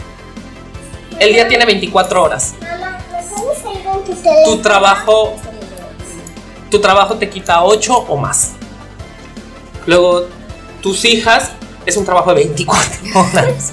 día 1.18 1.48
tiene 1.48 1.66
24 1.66 2.22
horas. 2.22 2.54
Tu 4.44 4.58
trabajo, 4.58 5.34
tu 6.70 6.78
trabajo 6.78 7.16
te 7.16 7.28
quita 7.28 7.64
8 7.64 8.06
o 8.08 8.16
más. 8.16 8.52
Luego, 9.86 10.28
tus 10.82 11.04
hijas 11.04 11.50
es 11.84 11.96
un 11.96 12.04
trabajo 12.04 12.32
de 12.32 12.44
24 12.44 12.98
horas. 13.16 13.72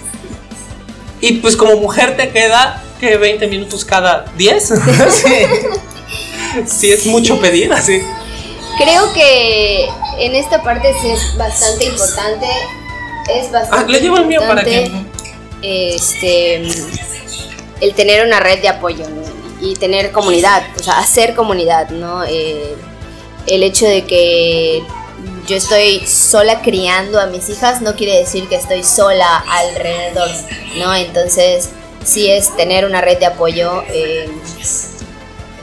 Y 1.22 1.34
pues 1.34 1.56
como 1.56 1.76
mujer 1.76 2.18
te 2.18 2.32
queda 2.32 2.84
que 3.00 3.18
20 3.18 3.46
minutos 3.50 3.86
cada 3.86 4.26
10. 4.36 4.74
sí. 6.66 6.92
es 6.92 7.06
mucho 7.06 7.40
pedir, 7.40 7.72
así. 7.72 8.02
Creo 8.78 9.14
que 9.14 9.90
en 10.20 10.36
esta 10.36 10.62
parte 10.62 10.94
sí 11.02 11.10
es 11.10 11.38
bastante 11.38 11.86
importante. 11.86 12.48
Es 13.34 13.52
bastante. 13.52 13.86
Ah, 13.86 13.88
le 13.88 14.00
llevo 14.00 14.18
el 14.18 14.26
mío 14.26 14.42
para 14.48 14.64
que. 14.64 14.92
Este. 15.62 16.64
El 17.82 17.94
tener 17.94 18.26
una 18.26 18.40
red 18.40 18.62
de 18.62 18.70
apoyo 18.70 19.06
y 19.60 19.76
tener 19.76 20.12
comunidad, 20.12 20.64
o 20.80 20.84
sea, 20.84 21.00
hacer 21.00 21.36
comunidad, 21.36 21.90
¿no? 21.90 22.24
Eh, 22.24 22.76
el 23.48 23.64
hecho 23.64 23.86
de 23.86 24.06
que 24.06 24.84
yo 25.48 25.56
estoy 25.56 26.06
sola 26.06 26.62
criando 26.62 27.20
a 27.20 27.28
mis 27.28 27.50
hijas 27.50 27.82
no 27.82 27.96
quiere 27.96 28.18
decir 28.18 28.48
que 28.48 28.56
estoy 28.56 28.84
sola 28.84 29.44
alrededor, 29.50 30.30
¿no? 30.78 30.96
Entonces, 30.96 31.70
sí 32.04 32.30
es 32.30 32.56
tener 32.56 32.86
una 32.86 33.02
red 33.02 33.20
de 33.20 33.26
apoyo. 33.26 33.84
Eh, 33.90 34.30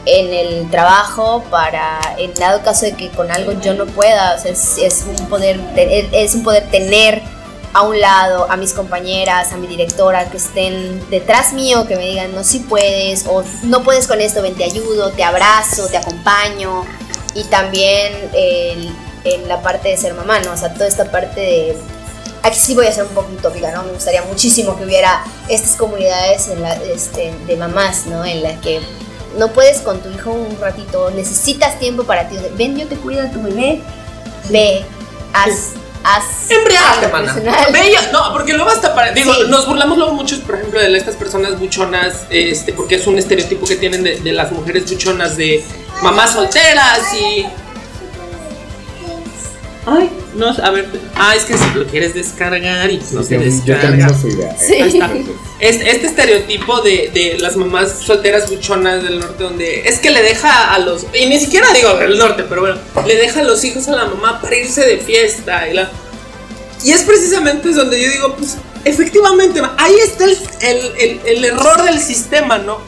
en 0.04 0.32
el 0.32 0.70
trabajo 0.70 1.44
para 1.50 2.00
en 2.18 2.34
dado 2.34 2.62
caso 2.62 2.86
de 2.86 2.92
que 2.92 3.10
con 3.10 3.30
algo 3.30 3.52
yo 3.60 3.74
no 3.74 3.86
pueda 3.86 4.36
es, 4.44 5.04
un 5.06 5.28
poder 5.28 5.60
es 5.76 6.34
un 6.34 6.42
poder 6.42 6.68
tener 6.70 7.22
a 7.72 7.82
un 7.82 8.00
lado 8.00 8.50
a 8.50 8.56
mis 8.56 8.72
compañeras 8.72 9.52
a 9.52 9.56
mi 9.56 9.66
directora 9.66 10.28
que 10.28 10.38
estén 10.38 11.08
detrás 11.08 11.52
mío 11.52 11.86
que 11.86 11.96
me 11.96 12.06
digan 12.06 12.34
no 12.34 12.42
si 12.42 12.58
puedes 12.60 13.26
o 13.26 13.44
no 13.62 13.82
puedes 13.84 14.08
con 14.08 14.20
esto 14.20 14.42
ven 14.42 14.54
te 14.54 14.64
ayudo 14.64 15.10
te 15.12 15.22
abrazo 15.22 15.86
te 15.88 15.96
acompaño 15.96 16.84
y 17.34 17.44
también 17.44 18.12
en 18.34 19.48
la 19.48 19.62
parte 19.62 19.90
de 19.90 19.96
ser 19.96 20.14
mamá 20.14 20.40
no 20.40 20.52
o 20.52 20.56
sea 20.56 20.74
toda 20.74 20.88
esta 20.88 21.10
parte 21.10 21.40
de 21.40 21.78
aquí 22.42 22.58
sí 22.58 22.74
voy 22.74 22.86
a 22.86 22.92
ser 22.92 23.04
un 23.04 23.10
poco 23.10 23.32
utópica, 23.32 23.70
¿no? 23.72 23.84
Me 23.84 23.92
gustaría 23.92 24.22
muchísimo 24.22 24.76
que 24.76 24.84
hubiera 24.84 25.24
estas 25.48 25.76
comunidades 25.76 26.48
en 26.48 26.62
la, 26.62 26.74
este, 26.74 27.32
de 27.46 27.56
mamás, 27.56 28.06
¿no? 28.06 28.24
En 28.24 28.42
las 28.42 28.58
que 28.60 28.80
no 29.36 29.48
puedes 29.48 29.80
con 29.80 30.00
tu 30.00 30.10
hijo 30.10 30.32
un 30.32 30.58
ratito, 30.60 31.10
necesitas 31.10 31.78
tiempo 31.78 32.04
para 32.04 32.28
ti. 32.28 32.36
Ven, 32.56 32.76
yo 32.76 32.86
te 32.86 32.96
cuido 32.96 33.22
de 33.22 33.28
tu 33.28 33.42
bebé. 33.42 33.80
Ve, 34.50 34.84
haz. 35.32 35.72
Haz 36.04 36.50
Embriagate, 36.50 37.06
mana. 37.12 37.32
no, 38.12 38.32
porque 38.32 38.54
luego 38.54 38.70
hasta 38.70 38.92
para. 38.92 39.12
Digo, 39.12 39.32
nos 39.48 39.68
burlamos 39.68 39.96
luego 39.96 40.12
muchos, 40.14 40.40
por 40.40 40.56
ejemplo, 40.56 40.80
de 40.80 40.98
estas 40.98 41.14
personas 41.14 41.60
buchonas, 41.60 42.26
este, 42.28 42.72
porque 42.72 42.96
es 42.96 43.06
un 43.06 43.18
estereotipo 43.20 43.66
que 43.66 43.76
tienen 43.76 44.02
de, 44.02 44.18
de 44.18 44.32
las 44.32 44.50
mujeres 44.50 44.90
buchonas 44.90 45.36
de 45.36 45.64
mamás 46.02 46.32
solteras 46.32 47.14
y 47.14 47.46
Ay, 49.84 50.10
no, 50.36 50.48
a 50.48 50.70
ver. 50.70 50.88
Ah, 51.16 51.34
es 51.34 51.44
que 51.44 51.58
si 51.58 51.64
lo 51.74 51.86
quieres 51.86 52.14
descargar 52.14 52.90
y 52.90 53.02
no 53.10 53.22
se 53.22 53.38
descarga. 53.38 54.08
Sí. 54.56 54.74
Este, 55.58 55.90
este, 55.90 56.06
estereotipo 56.06 56.80
de, 56.82 57.10
de, 57.12 57.38
las 57.40 57.56
mamás 57.56 57.98
solteras 58.00 58.48
buchonas 58.48 59.02
del 59.02 59.18
norte, 59.18 59.42
donde 59.42 59.88
es 59.88 59.98
que 59.98 60.10
le 60.10 60.22
deja 60.22 60.72
a 60.72 60.78
los. 60.78 61.06
Y 61.12 61.26
ni 61.26 61.38
siquiera 61.38 61.66
digo 61.72 61.94
del 61.94 62.16
norte, 62.16 62.44
pero 62.48 62.60
bueno, 62.60 62.78
le 63.06 63.16
deja 63.16 63.40
a 63.40 63.44
los 63.44 63.64
hijos 63.64 63.88
a 63.88 63.92
la 63.92 64.04
mamá 64.06 64.40
para 64.40 64.56
irse 64.56 64.82
de 64.82 64.98
fiesta. 64.98 65.68
Y, 65.68 65.74
la, 65.74 65.90
y 66.84 66.92
es 66.92 67.02
precisamente 67.02 67.70
donde 67.70 68.00
yo 68.00 68.10
digo, 68.10 68.36
pues 68.36 68.58
efectivamente, 68.84 69.60
ahí 69.78 69.94
está 70.04 70.24
el, 70.24 70.38
el, 70.60 70.92
el, 70.98 71.20
el 71.24 71.44
error 71.44 71.82
del 71.82 71.98
sistema, 71.98 72.58
¿no? 72.58 72.78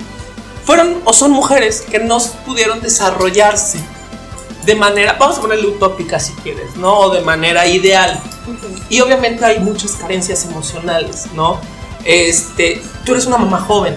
fueron 0.64 1.02
o 1.04 1.12
son 1.12 1.30
mujeres 1.30 1.82
que 1.82 1.98
no 1.98 2.18
pudieron 2.46 2.80
desarrollarse 2.80 3.78
de 4.64 4.74
manera, 4.74 5.16
vamos 5.18 5.38
a 5.38 5.40
ponerle 5.40 5.66
utópica 5.66 6.18
si 6.18 6.32
quieres, 6.34 6.76
¿no? 6.76 6.98
O 6.98 7.10
de 7.10 7.20
manera 7.20 7.66
ideal. 7.66 8.20
Y 8.88 9.00
obviamente 9.00 9.44
hay 9.44 9.60
muchas 9.60 9.92
carencias 9.92 10.44
emocionales, 10.44 11.26
¿no? 11.34 11.60
Este, 12.04 12.82
tú 13.04 13.12
eres 13.12 13.26
una 13.26 13.38
mamá 13.38 13.60
joven, 13.60 13.96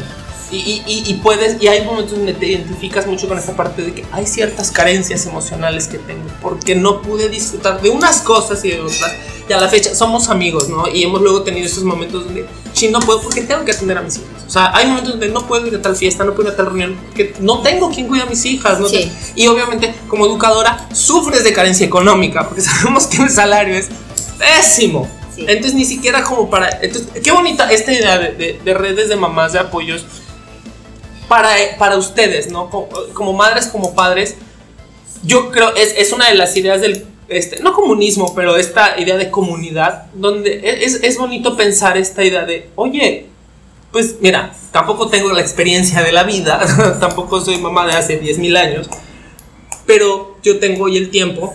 y, 0.49 0.81
y, 0.85 1.13
puedes, 1.15 1.61
y 1.61 1.67
hay 1.67 1.83
momentos 1.83 2.15
donde 2.15 2.33
te 2.33 2.45
identificas 2.45 3.05
mucho 3.05 3.27
con 3.27 3.37
esta 3.37 3.53
parte 3.53 3.81
de 3.81 3.93
que 3.93 4.05
hay 4.13 4.25
ciertas 4.25 4.71
carencias 4.71 5.25
emocionales 5.25 5.87
que 5.87 5.97
tengo, 5.97 6.23
porque 6.41 6.73
no 6.73 7.01
pude 7.01 7.27
disfrutar 7.27 7.81
de 7.81 7.89
unas 7.89 8.21
cosas 8.21 8.63
y 8.63 8.69
de 8.69 8.79
otras. 8.79 9.11
Y 9.49 9.53
a 9.53 9.59
la 9.59 9.67
fecha 9.67 9.93
somos 9.93 10.29
amigos, 10.29 10.69
¿no? 10.69 10.87
Y 10.87 11.03
hemos 11.03 11.21
luego 11.21 11.43
tenido 11.43 11.65
esos 11.65 11.83
momentos 11.83 12.25
donde, 12.25 12.45
sí, 12.73 12.87
no 12.89 12.99
puedo 13.01 13.21
porque 13.21 13.41
tengo 13.41 13.65
que 13.65 13.71
atender 13.71 13.97
a 13.97 14.01
mis 14.01 14.17
hijos. 14.17 14.27
O 14.45 14.49
sea, 14.49 14.71
hay 14.73 14.87
momentos 14.87 15.11
donde 15.11 15.29
no 15.29 15.45
puedo 15.45 15.67
ir 15.67 15.75
a 15.75 15.81
tal 15.81 15.97
fiesta, 15.97 16.23
no 16.23 16.33
puedo 16.33 16.47
ir 16.47 16.53
a 16.53 16.57
tal 16.57 16.67
reunión, 16.67 16.97
porque 17.07 17.33
no 17.39 17.61
tengo 17.61 17.89
quien 17.89 18.07
cuida 18.07 18.23
a 18.23 18.27
mis 18.27 18.45
hijas, 18.45 18.79
¿no? 18.79 18.87
Y 19.35 19.47
obviamente, 19.47 19.93
como 20.07 20.25
educadora, 20.25 20.87
sufres 20.93 21.43
de 21.43 21.51
carencia 21.51 21.85
económica, 21.85 22.47
porque 22.47 22.61
sabemos 22.69 23.07
que 23.07 23.21
el 23.21 23.29
salario 23.29 23.75
es 23.75 23.89
pésimo. 24.37 25.09
Entonces, 25.35 25.75
ni 25.75 25.85
siquiera 25.85 26.23
como 26.23 26.49
para. 26.49 26.79
Entonces, 26.81 27.09
qué 27.21 27.31
bonita 27.31 27.69
esta 27.69 27.91
idea 27.91 28.17
de, 28.17 28.59
de 28.63 28.73
redes 28.73 29.07
de 29.07 29.17
mamás 29.17 29.53
de 29.53 29.59
apoyos 29.59 30.05
para, 31.27 31.49
para 31.77 31.97
ustedes, 31.97 32.51
¿no? 32.51 32.69
Como, 33.13 33.33
madres, 33.33 33.67
como 33.67 33.93
padres, 33.93 34.35
yo 35.23 35.51
creo 35.51 35.75
es, 35.75 35.93
es 35.97 36.13
una 36.13 36.29
de 36.29 36.35
las 36.35 36.55
ideas 36.55 36.81
del, 36.81 37.05
este, 37.27 37.59
no 37.61 37.73
comunismo, 37.73 38.33
pero 38.35 38.55
esta 38.55 38.99
idea 38.99 39.17
de 39.17 39.29
comunidad, 39.29 40.07
donde 40.13 40.59
e, 40.59 40.85
es, 40.85 40.95
es 41.03 41.17
bonito 41.17 41.57
pensar 41.57 41.97
esta 41.97 42.23
idea 42.23 42.45
de, 42.45 42.69
oye, 42.75 43.27
pues 43.91 44.15
mira, 44.21 44.53
tampoco 44.71 45.07
tengo 45.07 45.31
la 45.31 45.41
experiencia 45.41 46.01
de 46.03 46.11
la 46.11 46.23
vida, 46.23 46.97
tampoco 46.99 47.41
soy 47.41 47.57
mamá 47.57 47.85
de 47.85 47.93
hace 47.93 48.21
10.000 48.21 48.57
años, 48.57 48.89
pero 49.85 50.37
yo 50.43 50.59
tengo 50.59 50.85
hoy 50.85 50.97
el 50.97 51.09
tiempo, 51.09 51.53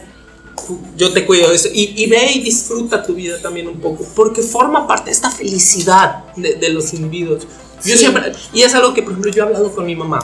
yo 0.96 1.12
te 1.12 1.24
cuido 1.24 1.48
de 1.48 1.56
eso, 1.56 1.68
y, 1.72 2.06
ve 2.06 2.32
y 2.34 2.40
disfruta 2.40 3.02
tu 3.02 3.14
vida 3.14 3.40
también 3.40 3.68
un 3.68 3.80
poco, 3.80 4.04
porque 4.14 4.42
forma 4.42 4.86
parte 4.86 5.06
de 5.06 5.12
esta 5.12 5.30
felicidad 5.30 6.24
de, 6.36 6.54
de 6.54 6.68
los 6.68 6.92
individuos. 6.92 7.46
Yo 7.84 7.96
siempre, 7.96 8.32
y 8.52 8.62
es 8.62 8.74
algo 8.74 8.94
que, 8.94 9.02
por 9.02 9.12
ejemplo, 9.12 9.30
yo 9.32 9.42
he 9.42 9.46
hablado 9.46 9.72
con 9.74 9.86
mi 9.86 9.96
mamá. 9.96 10.18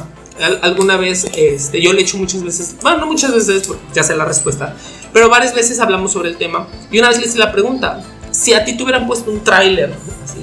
alguna 0.63 0.97
vez, 0.97 1.27
este, 1.35 1.83
yo 1.83 1.93
le 1.93 2.01
he 2.01 2.03
hecho 2.03 2.17
muchas 2.17 2.45
veces, 2.45 2.77
bueno, 2.81 2.99
no 2.99 3.07
muchas 3.07 3.33
veces, 3.33 3.67
porque 3.67 3.83
ya 3.93 4.05
sé 4.05 4.15
la 4.15 4.25
respuesta, 4.25 4.77
pero 5.13 5.29
varias 5.29 5.55
veces 5.55 5.81
hablamos 5.81 6.13
sobre 6.13 6.29
el 6.29 6.37
tema. 6.37 6.69
Y 6.91 6.99
una 6.99 7.09
vez 7.09 7.19
le 7.19 7.27
hice 7.27 7.39
la 7.39 7.51
pregunta: 7.51 8.05
si 8.31 8.55
a 8.55 8.65
ti 8.65 8.77
te 8.77 8.83
hubieran 8.83 9.07
puesto 9.07 9.31
un 9.31 9.43
tráiler 9.43 9.93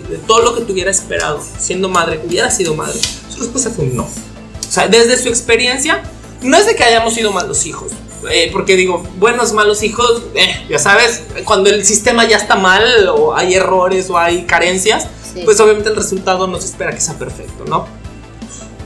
de 0.09 0.17
todo 0.17 0.41
lo 0.41 0.55
que 0.55 0.61
te 0.61 0.71
hubiera 0.71 0.91
esperado 0.91 1.41
siendo 1.57 1.89
madre, 1.89 2.19
hubiera 2.25 2.51
sido 2.51 2.75
madre, 2.75 2.99
su 3.29 3.39
respuesta 3.39 3.69
fue 3.69 3.85
no. 3.85 4.03
O 4.03 4.71
sea, 4.71 4.87
desde 4.87 5.17
su 5.17 5.29
experiencia, 5.29 6.03
no 6.41 6.57
es 6.57 6.65
de 6.65 6.75
que 6.75 6.83
hayamos 6.83 7.13
sido 7.13 7.31
malos 7.31 7.65
hijos, 7.65 7.91
eh, 8.29 8.49
porque 8.51 8.75
digo, 8.75 9.03
buenos, 9.17 9.53
malos 9.53 9.83
hijos, 9.83 10.23
eh, 10.35 10.65
ya 10.69 10.79
sabes, 10.79 11.23
cuando 11.45 11.69
el 11.69 11.85
sistema 11.85 12.25
ya 12.27 12.37
está 12.37 12.55
mal, 12.55 13.07
o 13.09 13.35
hay 13.35 13.53
errores, 13.53 14.09
o 14.09 14.17
hay 14.17 14.43
carencias, 14.43 15.07
pues 15.43 15.59
obviamente 15.59 15.89
el 15.89 15.95
resultado 15.95 16.47
no 16.47 16.59
se 16.59 16.67
espera 16.67 16.93
que 16.93 17.01
sea 17.01 17.17
perfecto, 17.17 17.65
¿no? 17.67 17.87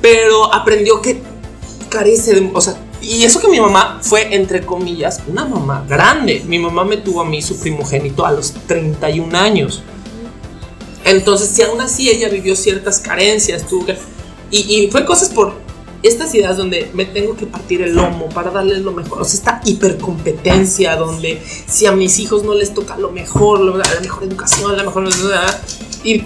Pero 0.02 0.54
aprendió 0.54 1.02
que 1.02 1.22
carece 1.90 2.34
de, 2.34 2.52
o 2.54 2.62
sea, 2.62 2.78
y 3.02 3.24
eso 3.24 3.40
que 3.40 3.48
mi 3.48 3.60
mamá 3.60 4.00
fue, 4.02 4.36
entre 4.36 4.66
comillas, 4.66 5.22
una 5.28 5.46
mamá 5.46 5.86
grande. 5.88 6.44
Mi 6.46 6.60
mamá 6.60 6.84
me 6.84 6.98
tuvo 6.98 7.22
a 7.22 7.26
mí, 7.26 7.42
su 7.42 7.60
primogénito, 7.60 8.26
a 8.26 8.32
los 8.32 8.54
31 8.68 9.38
años. 9.38 9.84
Entonces, 11.06 11.50
si 11.50 11.62
aún 11.62 11.80
así 11.80 12.10
ella 12.10 12.30
vivió 12.30 12.56
ciertas 12.56 13.00
carencias, 13.00 13.66
tuvo 13.66 13.86
que, 13.86 13.98
y, 14.52 14.60
y 14.60 14.92
fue 14.92 15.06
cosas 15.06 15.30
por 15.30 15.54
estas 16.04 16.34
ideas 16.36 16.58
donde 16.58 16.90
me 16.94 17.06
tengo 17.06 17.36
que 17.36 17.46
partir 17.46 17.82
el 17.82 17.94
lomo 17.96 18.30
para 18.30 18.52
darles 18.52 18.80
lo 18.80 18.92
mejor, 18.92 19.22
o 19.22 19.26
sea, 19.26 19.38
esta 19.38 19.62
hipercompetencia 19.66 20.96
donde 20.96 21.42
si 21.68 21.86
a 21.86 21.92
mis 21.92 22.20
hijos 22.20 22.44
no 22.44 22.54
les 22.54 22.74
toca 22.74 22.98
lo 22.98 23.12
mejor, 23.12 23.60
la 23.60 23.86
mejor 24.02 24.24
educación, 24.24 24.76
la 24.78 24.84
mejor... 24.84 25.10
Y 26.04 26.24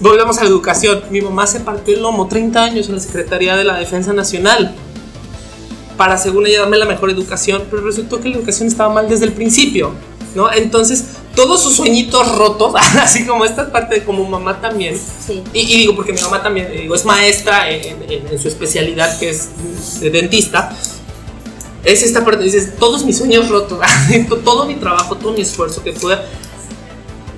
volvemos 0.00 0.38
a 0.38 0.42
la 0.42 0.48
educación. 0.48 1.02
Mi 1.10 1.20
mamá 1.20 1.46
se 1.46 1.60
partió 1.60 1.94
el 1.94 2.02
lomo 2.02 2.28
30 2.28 2.62
años 2.62 2.88
en 2.88 2.94
la 2.94 3.00
Secretaría 3.00 3.56
de 3.56 3.64
la 3.64 3.78
Defensa 3.78 4.12
Nacional 4.12 4.74
para, 5.96 6.18
según 6.18 6.46
ella, 6.46 6.60
darme 6.60 6.78
la 6.78 6.86
mejor 6.86 7.10
educación, 7.10 7.64
pero 7.70 7.82
resultó 7.82 8.20
que 8.20 8.28
la 8.28 8.36
educación 8.36 8.68
estaba 8.68 8.92
mal 8.92 9.08
desde 9.08 9.26
el 9.26 9.32
principio, 9.32 9.92
¿no? 10.34 10.52
Entonces, 10.52 11.04
todos 11.34 11.62
sus 11.62 11.76
sueñitos 11.76 12.36
rotos, 12.36 12.74
así 13.00 13.24
como 13.26 13.44
esta 13.44 13.70
parte 13.70 13.96
de 13.96 14.04
como 14.04 14.24
mamá 14.28 14.60
también, 14.60 15.00
y, 15.52 15.78
digo, 15.78 15.94
porque 15.94 16.12
mi 16.12 16.20
mamá 16.20 16.42
también, 16.42 16.70
digo, 16.72 16.94
es 16.94 17.04
maestra 17.04 17.70
en, 17.70 18.38
su 18.40 18.48
especialidad, 18.48 19.18
que 19.18 19.30
es 19.30 19.50
de 20.00 20.10
dentista, 20.10 20.76
es 21.84 22.02
esta 22.02 22.24
parte, 22.24 22.42
dices, 22.42 22.76
todos 22.76 23.04
mis 23.04 23.18
sueños 23.18 23.48
rotos, 23.48 23.78
todo 24.44 24.64
mi 24.66 24.74
trabajo, 24.76 25.16
todo 25.16 25.32
mi 25.32 25.42
esfuerzo 25.42 25.82
que 25.82 25.92
pueda 25.92 26.24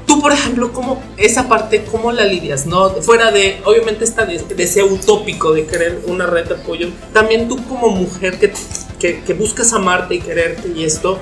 Tú, 0.06 0.20
por 0.20 0.32
ejemplo, 0.32 0.72
¿cómo 0.72 1.02
esa 1.16 1.48
parte, 1.48 1.84
cómo 1.84 2.12
la 2.12 2.24
lidias? 2.24 2.66
¿no? 2.66 2.90
Fuera 3.02 3.32
de, 3.32 3.60
obviamente, 3.64 4.04
esta 4.04 4.24
de, 4.24 4.42
ese 4.56 4.82
utópico 4.84 5.52
de 5.52 5.66
querer 5.66 6.02
una 6.06 6.26
red 6.26 6.46
de 6.46 6.54
apoyo, 6.54 6.90
también 7.12 7.48
tú 7.48 7.62
como 7.66 7.88
mujer 7.88 8.38
que, 8.38 8.52
que, 8.98 9.22
que 9.22 9.34
buscas 9.34 9.72
amarte 9.72 10.14
y 10.14 10.20
quererte 10.20 10.68
y 10.68 10.84
esto, 10.84 11.18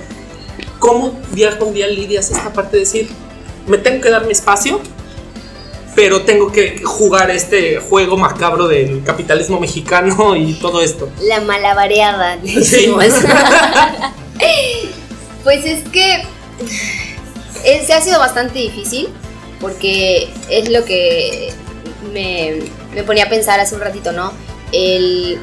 ¿cómo 0.78 1.18
día 1.32 1.58
con 1.58 1.72
día 1.72 1.86
lidias 1.86 2.30
esta 2.30 2.52
parte 2.52 2.76
de 2.76 2.80
decir, 2.80 3.08
me 3.66 3.78
tengo 3.78 4.02
que 4.02 4.10
dar 4.10 4.26
mi 4.26 4.32
espacio, 4.32 4.80
pero 5.94 6.22
tengo 6.22 6.50
que 6.52 6.82
jugar 6.82 7.30
este 7.30 7.78
juego 7.78 8.16
macabro 8.16 8.68
del 8.68 9.02
capitalismo 9.04 9.60
mexicano 9.60 10.36
y 10.40 10.54
todo 10.54 10.82
esto? 10.82 11.08
La 11.22 11.40
malabareada, 11.40 12.38
pues 15.44 15.64
es 15.64 15.88
que 15.88 16.22
se 17.64 17.92
ha 17.92 18.00
sido 18.00 18.18
bastante 18.18 18.58
difícil 18.58 19.08
porque 19.60 20.28
es 20.50 20.68
lo 20.68 20.84
que 20.84 21.52
me, 22.12 23.02
ponía 23.02 23.24
a 23.24 23.28
pensar 23.28 23.60
hace 23.60 23.74
un 23.74 23.80
ratito, 23.80 24.12
¿no? 24.12 24.32
El, 24.72 25.38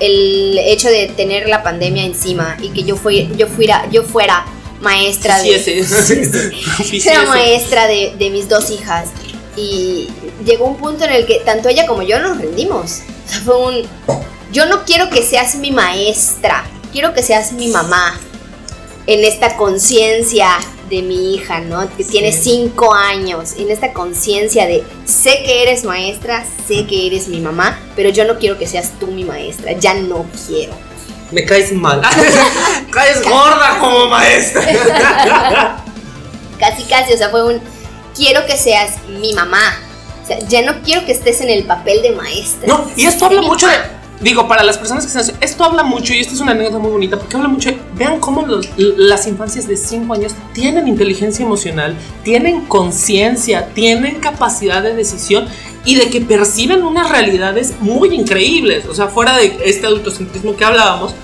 hecho 0.00 0.88
de 0.88 1.06
tener 1.16 1.48
la 1.48 1.62
pandemia 1.62 2.04
encima 2.04 2.56
y 2.60 2.70
que 2.70 2.82
yo, 2.82 2.96
fui, 2.96 3.30
yo, 3.36 3.46
fuera, 3.46 3.88
yo 3.92 4.02
fuera 4.02 4.44
maestra 4.80 5.40
de... 5.40 5.50
Era 7.06 7.22
maestra 7.26 7.86
de, 7.86 8.14
de 8.18 8.30
mis 8.30 8.48
dos 8.48 8.70
hijas 8.70 9.10
y 9.56 10.08
llegó 10.44 10.64
un 10.64 10.76
punto 10.76 11.04
en 11.04 11.12
el 11.12 11.26
que 11.26 11.36
tanto 11.44 11.68
ella 11.68 11.86
como 11.86 12.02
yo 12.02 12.18
nos 12.18 12.38
rendimos. 12.38 13.02
O 13.26 13.30
sea, 13.30 13.40
fue 13.44 13.58
un... 13.58 13.82
Yo 14.50 14.66
no 14.66 14.84
quiero 14.84 15.08
que 15.08 15.22
seas 15.22 15.54
mi 15.54 15.70
maestra, 15.70 16.64
quiero 16.92 17.14
que 17.14 17.22
seas 17.22 17.52
mi 17.52 17.68
mamá 17.68 18.18
en 19.06 19.24
esta 19.24 19.56
conciencia 19.56 20.48
de 20.92 21.00
mi 21.00 21.34
hija, 21.34 21.60
¿no? 21.60 21.88
Que 21.96 22.04
tiene 22.04 22.32
cinco 22.32 22.92
años, 22.92 23.54
en 23.56 23.70
esta 23.70 23.94
conciencia 23.94 24.66
de 24.66 24.84
sé 25.06 25.42
que 25.42 25.62
eres 25.62 25.84
maestra, 25.84 26.44
sé 26.68 26.86
que 26.86 27.06
eres 27.06 27.28
mi 27.28 27.40
mamá, 27.40 27.80
pero 27.96 28.10
yo 28.10 28.26
no 28.26 28.38
quiero 28.38 28.58
que 28.58 28.66
seas 28.66 28.92
tú 29.00 29.06
mi 29.06 29.24
maestra, 29.24 29.72
ya 29.72 29.94
no 29.94 30.26
quiero. 30.46 30.74
Me 31.30 31.46
caes 31.46 31.72
mal. 31.72 32.02
caes 32.90 33.22
gorda 33.22 33.78
como 33.80 34.08
maestra. 34.08 34.62
casi, 36.58 36.82
casi, 36.82 37.14
o 37.14 37.16
sea, 37.16 37.30
fue 37.30 37.42
un 37.42 37.60
quiero 38.14 38.44
que 38.44 38.58
seas 38.58 38.96
mi 39.08 39.32
mamá. 39.32 39.78
O 40.22 40.26
sea, 40.26 40.40
ya 40.40 40.60
no 40.60 40.82
quiero 40.82 41.06
que 41.06 41.12
estés 41.12 41.40
en 41.40 41.48
el 41.48 41.64
papel 41.64 42.02
de 42.02 42.12
maestra. 42.12 42.68
No, 42.68 42.90
y 42.96 43.06
esto 43.06 43.24
habla 43.24 43.40
mucho 43.40 43.66
de 43.66 43.76
digo, 44.22 44.46
para 44.48 44.62
las 44.62 44.78
personas 44.78 45.04
que 45.04 45.18
están 45.18 45.36
esto 45.40 45.64
habla 45.64 45.82
mucho 45.82 46.14
y 46.14 46.20
esto 46.20 46.34
es 46.34 46.40
una 46.40 46.52
anécdota 46.52 46.78
muy 46.78 46.90
bonita 46.90 47.18
porque 47.18 47.36
habla 47.36 47.48
mucho. 47.48 47.70
vean 47.94 48.20
cómo 48.20 48.46
las 48.76 49.26
infancias 49.26 49.66
de 49.66 49.76
5 49.76 50.14
años 50.14 50.32
tienen 50.52 50.88
inteligencia 50.88 51.44
emocional, 51.44 51.96
tienen 52.22 52.62
conciencia, 52.66 53.68
tienen 53.74 54.20
capacidad 54.20 54.82
de 54.82 54.94
decisión 54.94 55.46
y 55.84 55.96
de 55.96 56.08
que 56.10 56.20
perciben 56.20 56.84
unas 56.84 57.10
realidades 57.10 57.74
muy 57.80 58.14
increíbles. 58.14 58.86
O 58.86 58.94
sea, 58.94 59.08
fuera 59.08 59.36
de 59.36 59.58
este 59.64 59.86
adultocentrismo 59.86 60.56
que 60.56 60.64
hablábamos, 60.64 61.14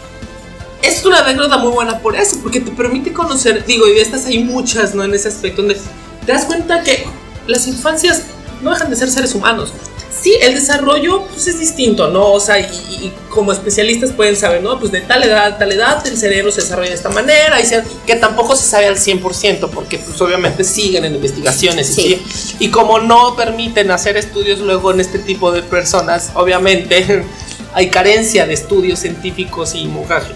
es 0.82 1.04
una 1.04 1.20
anécdota 1.20 1.58
muy 1.58 1.72
buena 1.72 1.98
por 1.98 2.16
eso, 2.16 2.38
porque 2.42 2.60
te 2.60 2.70
permite 2.70 3.12
conocer, 3.12 3.64
digo, 3.66 3.86
y 3.88 3.98
estas 3.98 4.26
hay 4.26 4.44
muchas, 4.44 4.94
¿no? 4.94 5.02
En 5.04 5.14
ese 5.14 5.28
aspecto, 5.28 5.62
donde 5.62 5.76
te 6.24 6.32
das 6.32 6.44
cuenta 6.44 6.82
que 6.82 7.04
las 7.46 7.66
infancias 7.66 8.24
no 8.62 8.70
dejan 8.70 8.90
de 8.90 8.96
ser 8.96 9.10
seres 9.10 9.34
humanos 9.34 9.72
sí, 10.20 10.34
el 10.40 10.54
desarrollo 10.54 11.24
pues, 11.26 11.46
es 11.46 11.58
distinto, 11.58 12.08
¿no? 12.08 12.32
O 12.32 12.40
sea, 12.40 12.58
y, 12.58 13.12
como 13.28 13.52
especialistas 13.52 14.12
pueden 14.12 14.36
saber, 14.36 14.62
¿no? 14.62 14.78
Pues 14.80 14.90
de 14.90 15.00
tal 15.02 15.22
edad, 15.22 15.58
tal 15.58 15.70
edad, 15.70 16.04
el 16.06 16.16
cerebro 16.16 16.50
se 16.50 16.62
desarrolla 16.62 16.88
de 16.88 16.96
esta 16.96 17.10
manera, 17.10 17.60
y 17.60 17.64
que 18.06 18.16
tampoco 18.16 18.56
se 18.56 18.66
sabe 18.66 18.86
al 18.86 18.96
100%, 18.96 19.70
porque 19.70 19.98
pues 19.98 20.20
obviamente 20.20 20.64
siguen 20.64 21.04
en 21.04 21.14
investigaciones, 21.14 21.96
y, 21.98 22.20
y 22.58 22.68
como 22.70 22.98
no 22.98 23.36
permiten 23.36 23.90
hacer 23.90 24.16
estudios 24.16 24.58
luego 24.60 24.92
en 24.92 25.00
este 25.00 25.18
tipo 25.18 25.52
de 25.52 25.62
personas, 25.62 26.32
obviamente 26.34 27.24
hay 27.74 27.90
carencia 27.90 28.46
de 28.46 28.54
estudios 28.54 28.98
científicos 28.98 29.74
y 29.74 29.88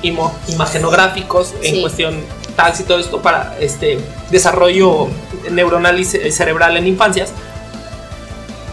imagenográficos 0.03 1.55
en 1.63 1.81
cuestión 1.81 2.21
tax 2.57 2.81
y 2.81 2.83
todo 2.85 2.99
esto 2.99 3.23
para 3.23 3.57
este 3.61 3.99
desarrollo 4.31 5.09
neuronal 5.51 5.99
y 5.99 6.05
cerebral 6.05 6.77
en 6.77 6.87
infancias 6.87 7.31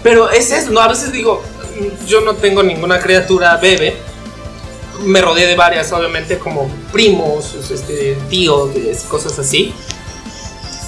pero 0.03 0.29
es 0.29 0.51
eso, 0.51 0.71
¿no? 0.71 0.79
A 0.79 0.87
veces 0.87 1.11
digo, 1.11 1.43
yo 2.05 2.21
no 2.21 2.35
tengo 2.35 2.63
ninguna 2.63 2.99
criatura 2.99 3.57
bebé. 3.57 3.97
Me 5.03 5.21
rodeé 5.21 5.47
de 5.47 5.55
varias, 5.55 5.91
obviamente, 5.91 6.37
como 6.37 6.69
primos, 6.91 7.55
este, 7.71 8.17
tíos, 8.29 8.71
cosas 9.07 9.37
así. 9.39 9.73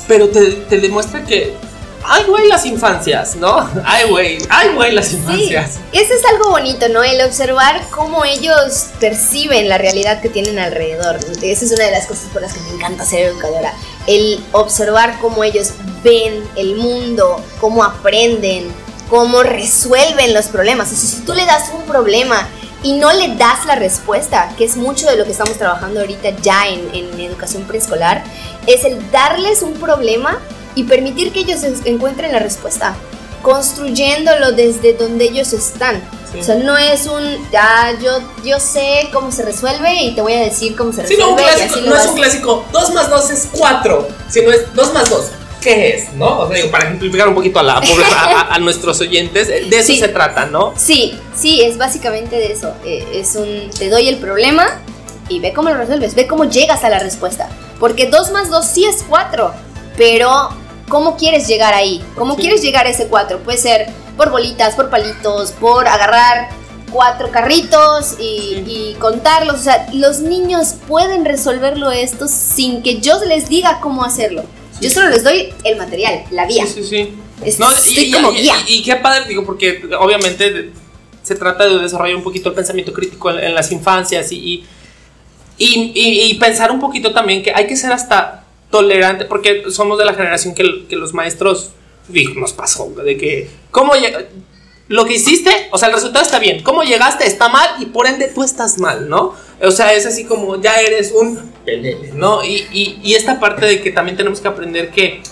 Pero 0.08 0.28
te, 0.30 0.52
te 0.52 0.80
demuestra 0.80 1.24
que 1.24 1.56
ay, 2.04 2.24
güey, 2.28 2.48
las 2.48 2.66
infancias, 2.66 3.36
¿no? 3.36 3.70
Ay, 3.86 4.10
güey, 4.10 4.38
ay, 4.50 4.70
güey, 4.76 4.92
las 4.92 5.12
infancias. 5.14 5.74
Sí, 5.74 6.00
eso 6.00 6.14
es 6.14 6.26
algo 6.26 6.52
bonito, 6.52 6.88
¿no? 6.90 7.04
El 7.04 7.22
observar 7.22 7.82
cómo 7.90 8.26
ellos 8.26 8.88
perciben 9.00 9.70
la 9.70 9.78
realidad 9.78 10.22
que 10.22 10.30
tienen 10.30 10.60
alrededor. 10.60 11.18
Esa 11.42 11.66
es 11.66 11.72
una 11.72 11.86
de 11.86 11.92
las 11.92 12.08
cosas 12.08 12.26
por 12.32 12.42
las 12.42 12.54
que 12.54 12.60
me 12.62 12.76
encanta 12.76 13.06
ser 13.06 13.28
educadora. 13.28 13.74
El 14.08 14.44
observar 14.52 15.20
cómo 15.20 15.44
ellos 15.44 15.74
ven 16.04 16.44
el 16.56 16.76
mundo, 16.76 17.44
cómo 17.60 17.84
aprenden, 17.84 18.72
cómo 19.12 19.44
resuelven 19.44 20.34
los 20.34 20.48
problemas. 20.48 20.88
O 20.92 20.96
sea, 20.96 21.08
si 21.08 21.20
tú 21.24 21.34
le 21.34 21.46
das 21.46 21.70
un 21.78 21.84
problema 21.84 22.48
y 22.82 22.94
no 22.94 23.12
le 23.12 23.36
das 23.36 23.66
la 23.66 23.76
respuesta, 23.76 24.50
que 24.58 24.64
es 24.64 24.78
mucho 24.78 25.06
de 25.06 25.18
lo 25.18 25.26
que 25.26 25.32
estamos 25.32 25.58
trabajando 25.58 26.00
ahorita 26.00 26.30
ya 26.42 26.70
en, 26.70 26.90
en 26.96 27.20
educación 27.20 27.64
preescolar, 27.64 28.24
es 28.66 28.86
el 28.86 29.12
darles 29.12 29.64
un 29.64 29.74
problema 29.74 30.40
y 30.76 30.86
permitir 30.86 31.34
que 31.34 31.42
ellos 31.42 31.60
encuentren 31.84 32.32
la 32.32 32.40
respuesta, 32.40 32.96
construyéndolo 33.42 34.54
desde 34.54 34.94
donde 34.94 35.26
ellos 35.26 35.52
están. 35.52 36.02
O 36.40 36.42
sea, 36.42 36.56
no 36.56 36.78
es 36.78 37.08
un, 37.08 37.22
ya, 37.52 37.92
yo, 38.02 38.20
yo 38.46 38.62
sé 38.62 39.10
cómo 39.12 39.34
se 39.34 39.44
resuelve 39.44 40.04
y 40.04 40.16
te 40.16 40.22
voy 40.22 40.32
a 40.32 40.40
decir 40.40 40.78
cómo 40.78 40.94
se 40.94 41.02
resuelve. 41.02 41.26
no, 41.26 41.90
no 41.90 41.98
es 41.98 42.08
un 42.08 42.16
clásico, 42.16 42.66
2 42.72 42.94
más 42.94 43.10
2 43.10 43.30
es 43.32 43.50
4, 43.52 44.08
sino 44.30 44.52
es 44.52 44.74
2 44.74 44.94
más 44.94 45.10
2. 45.10 45.26
¿Qué 45.62 45.96
es? 45.96 46.14
¿No? 46.14 46.40
O 46.40 46.48
sea, 46.48 46.58
digo, 46.58 46.72
para 46.72 46.86
ejemplificar 46.86 47.28
un 47.28 47.36
poquito 47.36 47.60
a, 47.60 47.64
la, 47.64 47.82
a, 48.50 48.60
nuestros 48.60 49.00
oyentes, 49.00 49.48
de 49.48 49.78
eso 49.78 49.94
se 49.94 50.08
trata, 50.08 50.46
¿no? 50.46 50.74
Sí, 50.76 51.20
sí, 51.36 51.62
es 51.62 51.78
básicamente 51.78 52.36
de 52.36 52.52
eso. 52.52 52.74
Eh, 52.84 53.06
es 53.14 53.36
un, 53.36 53.70
te 53.78 53.90
doy 53.90 54.10
el 54.10 54.18
problema 54.18 54.82
y 55.30 55.40
ve 55.40 55.54
cómo 55.54 55.70
lo 55.70 55.78
resuelves, 55.78 56.16
ve 56.16 56.28
cómo 56.28 56.46
llegas 56.46 56.84
a 56.84 56.90
la 56.90 57.00
respuesta. 57.00 57.48
Porque 57.80 58.08
2 58.08 58.32
más 58.32 58.50
2 58.50 58.66
sí 58.66 58.86
es 58.86 59.04
4, 59.08 59.54
pero 59.98 60.50
¿cómo 60.90 61.16
quieres 61.16 61.48
llegar 61.48 61.74
ahí? 61.74 62.04
¿Cómo 62.18 62.36
quieres 62.36 62.62
llegar 62.62 62.88
a 62.88 62.90
ese 62.90 63.08
4? 63.08 63.40
Puede 63.40 63.58
ser 63.58 63.88
por 64.18 64.32
bolitas, 64.32 64.76
por 64.76 64.90
palitos, 64.90 65.52
por 65.52 65.88
agarrar 65.88 66.50
cuatro 66.92 67.32
carritos 67.32 68.16
y, 68.20 68.96
contarlos. 69.00 69.56
O 69.56 69.64
sea, 69.64 69.88
los 69.94 70.20
niños 70.20 70.76
pueden 70.88 71.26
resolverlo 71.26 71.92
esto 71.92 72.28
sin 72.28 72.84
que 72.84 73.00
yo 73.00 73.24
les 73.26 73.50
diga 73.50 73.80
cómo 73.80 74.04
hacerlo. 74.04 74.44
Yo 74.82 74.90
solo 74.90 75.10
les 75.10 75.24
doy 75.24 75.54
el 75.64 75.78
material, 75.78 76.24
la 76.32 76.48
vía. 76.48 76.66
Sí, 76.66 76.84
sí, 76.84 77.14
sí. 77.44 77.58
no, 77.60 77.68
y, 77.88 78.12
como 78.12 78.32
guía. 78.32 78.56
Y, 78.68 78.82
qué 78.82 78.96
padre, 78.96 79.26
digo, 79.28 79.46
porque 79.46 79.84
obviamente 80.00 80.72
se 81.22 81.36
trata 81.36 81.68
de 81.68 81.80
desarrollar 81.80 82.16
un 82.16 82.24
poquito 82.24 82.50
el 82.50 82.56
pensamiento 82.56 82.92
crítico 82.92 83.30
en, 83.30 83.54
las 83.54 83.72
infancias 83.72 84.32
y, 84.32 84.66
y, 85.58 86.34
pensar 86.40 86.72
un 86.72 86.80
poquito 86.80 87.14
también 87.14 87.44
que 87.44 87.52
hay 87.54 87.68
que 87.68 87.76
ser 87.76 87.92
hasta 87.92 88.46
tolerante, 88.72 89.26
porque 89.26 89.66
somos 89.70 90.00
de 90.00 90.06
la 90.06 90.14
generación 90.14 90.56
que, 90.56 90.88
que 90.88 90.96
los 90.96 91.14
maestros, 91.14 91.70
dijo, 92.08 92.34
nos 92.40 92.54
pasó, 92.54 92.90
de 92.90 93.18
que, 93.18 93.50
¿cómo 93.70 93.94
lo 94.92 95.06
que 95.06 95.14
hiciste, 95.14 95.70
o 95.72 95.78
sea, 95.78 95.88
el 95.88 95.94
resultado 95.94 96.26
está 96.26 96.38
bien, 96.38 96.64
cómo 96.64 96.84
llegaste 96.84 97.26
está 97.26 97.48
mal 97.48 97.70
y 97.80 97.86
por 97.86 98.08
ende 98.08 98.28
tú 98.28 98.44
estás 98.44 98.78
mal, 98.78 99.08
¿no? 99.08 99.34
O 99.62 99.72
sea, 99.72 99.94
es 99.94 100.06
así 100.06 100.26
como 100.26 100.62
ya 100.62 100.76
eres 100.82 101.14
un 101.14 101.50
pelele, 101.64 102.12
¿no? 102.14 102.44
Y, 102.44 103.00
y, 103.02 103.14
esta 103.16 103.40
parte 103.40 103.66
de 103.66 103.82
que 103.82 103.92
también 103.92 104.18
tenemos 104.18 104.42
que 104.42 104.50
aprender 104.50 104.92
que 104.92 105.24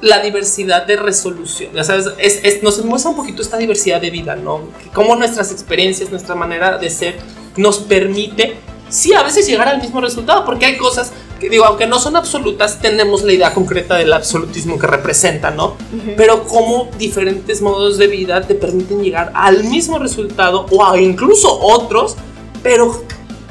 la 0.00 0.22
diversidad 0.22 0.86
de 0.86 0.94
resolución, 0.94 1.72
ya 1.74 1.82
sabes, 1.82 2.06
es, 2.18 2.38
es, 2.44 2.62
nos 2.62 2.84
muestra 2.84 3.10
un 3.10 3.16
poquito 3.16 3.42
esta 3.42 3.56
diversidad 3.56 4.00
de 4.00 4.10
vida, 4.10 4.36
¿no? 4.36 4.68
Cómo 4.94 5.16
nuestras 5.16 5.50
experiencias, 5.50 6.10
nuestra 6.10 6.36
manera 6.36 6.78
de 6.78 6.88
ser 6.88 7.16
nos 7.56 7.78
permite, 7.78 8.54
sí, 8.90 9.12
a 9.12 9.24
veces 9.24 9.44
llegar 9.44 9.66
al 9.66 9.82
mismo 9.82 10.00
resultado, 10.00 10.44
porque 10.44 10.66
hay 10.66 10.76
cosas 10.76 11.10
digo, 11.48 11.64
aunque 11.64 11.86
no 11.86 11.98
son 11.98 12.16
absolutas, 12.16 12.80
tenemos 12.80 13.22
la 13.22 13.32
idea 13.32 13.54
concreta 13.54 13.96
del 13.96 14.12
absolutismo 14.12 14.78
que 14.78 14.86
representa, 14.86 15.50
¿no? 15.50 15.76
Pero 16.16 16.44
cómo 16.44 16.90
diferentes 16.98 17.62
modos 17.62 17.98
de 17.98 18.06
vida 18.06 18.42
te 18.42 18.54
permiten 18.54 19.02
llegar 19.02 19.32
al 19.34 19.64
mismo 19.64 19.98
resultado 19.98 20.66
o 20.70 20.96
incluso 20.96 21.58
otros, 21.60 22.16
pero 22.62 23.02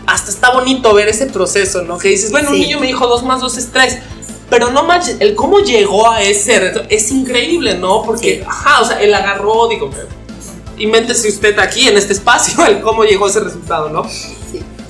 hasta 0.06 0.32
está 0.32 0.52
bonito 0.52 0.94
ver 0.94 1.08
ese 1.08 1.28
proceso, 1.28 1.84
¿no? 1.84 1.98
Que 1.98 2.10
dices, 2.10 2.32
bueno, 2.32 2.50
un 2.50 2.60
niño 2.60 2.80
me 2.80 2.88
dijo 2.88 3.08
2 3.08 3.24
más 3.24 3.42
2 3.42 3.58
es 3.58 3.72
3. 3.72 4.00
Pero 4.50 4.72
no 4.72 4.84
manches, 4.84 5.18
el 5.20 5.36
cómo 5.36 5.60
llegó 5.60 6.10
a 6.10 6.24
ese 6.24 6.60
reto 6.60 6.82
es 6.90 7.12
increíble, 7.12 7.76
¿no? 7.76 8.02
Porque, 8.02 8.44
ajá, 8.48 8.82
o 8.82 8.86
sea, 8.86 9.00
él 9.02 9.14
agarró, 9.14 9.68
digo, 9.68 9.92
invéntese 10.78 11.30
usted 11.30 11.58
aquí 11.60 11.88
en 11.88 11.98
este 11.98 12.14
espacio 12.14 12.66
el 12.68 12.82
cómo 12.82 13.04
llegó 13.04 13.28
a 13.28 13.30
ese 13.30 13.42
resultado, 13.42 13.90
¿no? 13.90 14.04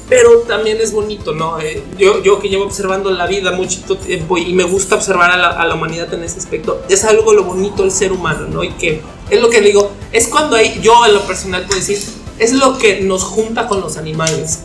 Pero 0.10 0.40
también 0.40 0.82
es 0.82 0.92
bonito, 0.92 1.34
¿no? 1.34 1.60
Eh, 1.60 1.84
yo, 1.98 2.22
yo 2.24 2.40
que 2.40 2.50
llevo 2.50 2.66
observando 2.66 3.12
la 3.12 3.28
vida 3.28 3.52
mucho 3.52 3.96
tiempo 3.96 4.38
y 4.38 4.54
me 4.54 4.64
gusta 4.64 4.96
observar 4.96 5.32
a 5.32 5.38
la, 5.38 5.50
a 5.50 5.68
la, 5.68 5.76
humanidad 5.76 6.12
en 6.14 6.24
ese 6.24 6.40
aspecto, 6.40 6.82
es 6.90 7.06
algo 7.06 7.34
lo 7.34 7.44
bonito 7.44 7.84
el 7.84 7.92
ser 7.92 8.12
humano, 8.12 8.48
¿no? 8.48 8.64
Y 8.64 8.72
que 8.72 9.02
es 9.30 9.40
lo 9.40 9.50
que 9.50 9.62
digo, 9.62 9.92
es 10.12 10.28
cuando 10.28 10.56
hay, 10.56 10.80
yo 10.82 11.06
en 11.06 11.14
lo 11.14 11.22
personal 11.22 11.66
puedo 11.66 11.80
decir, 11.80 12.00
es 12.40 12.54
lo 12.54 12.78
que 12.78 13.02
nos 13.02 13.24
junta 13.24 13.68
con 13.68 13.82
los 13.82 13.98
animales. 13.98 14.62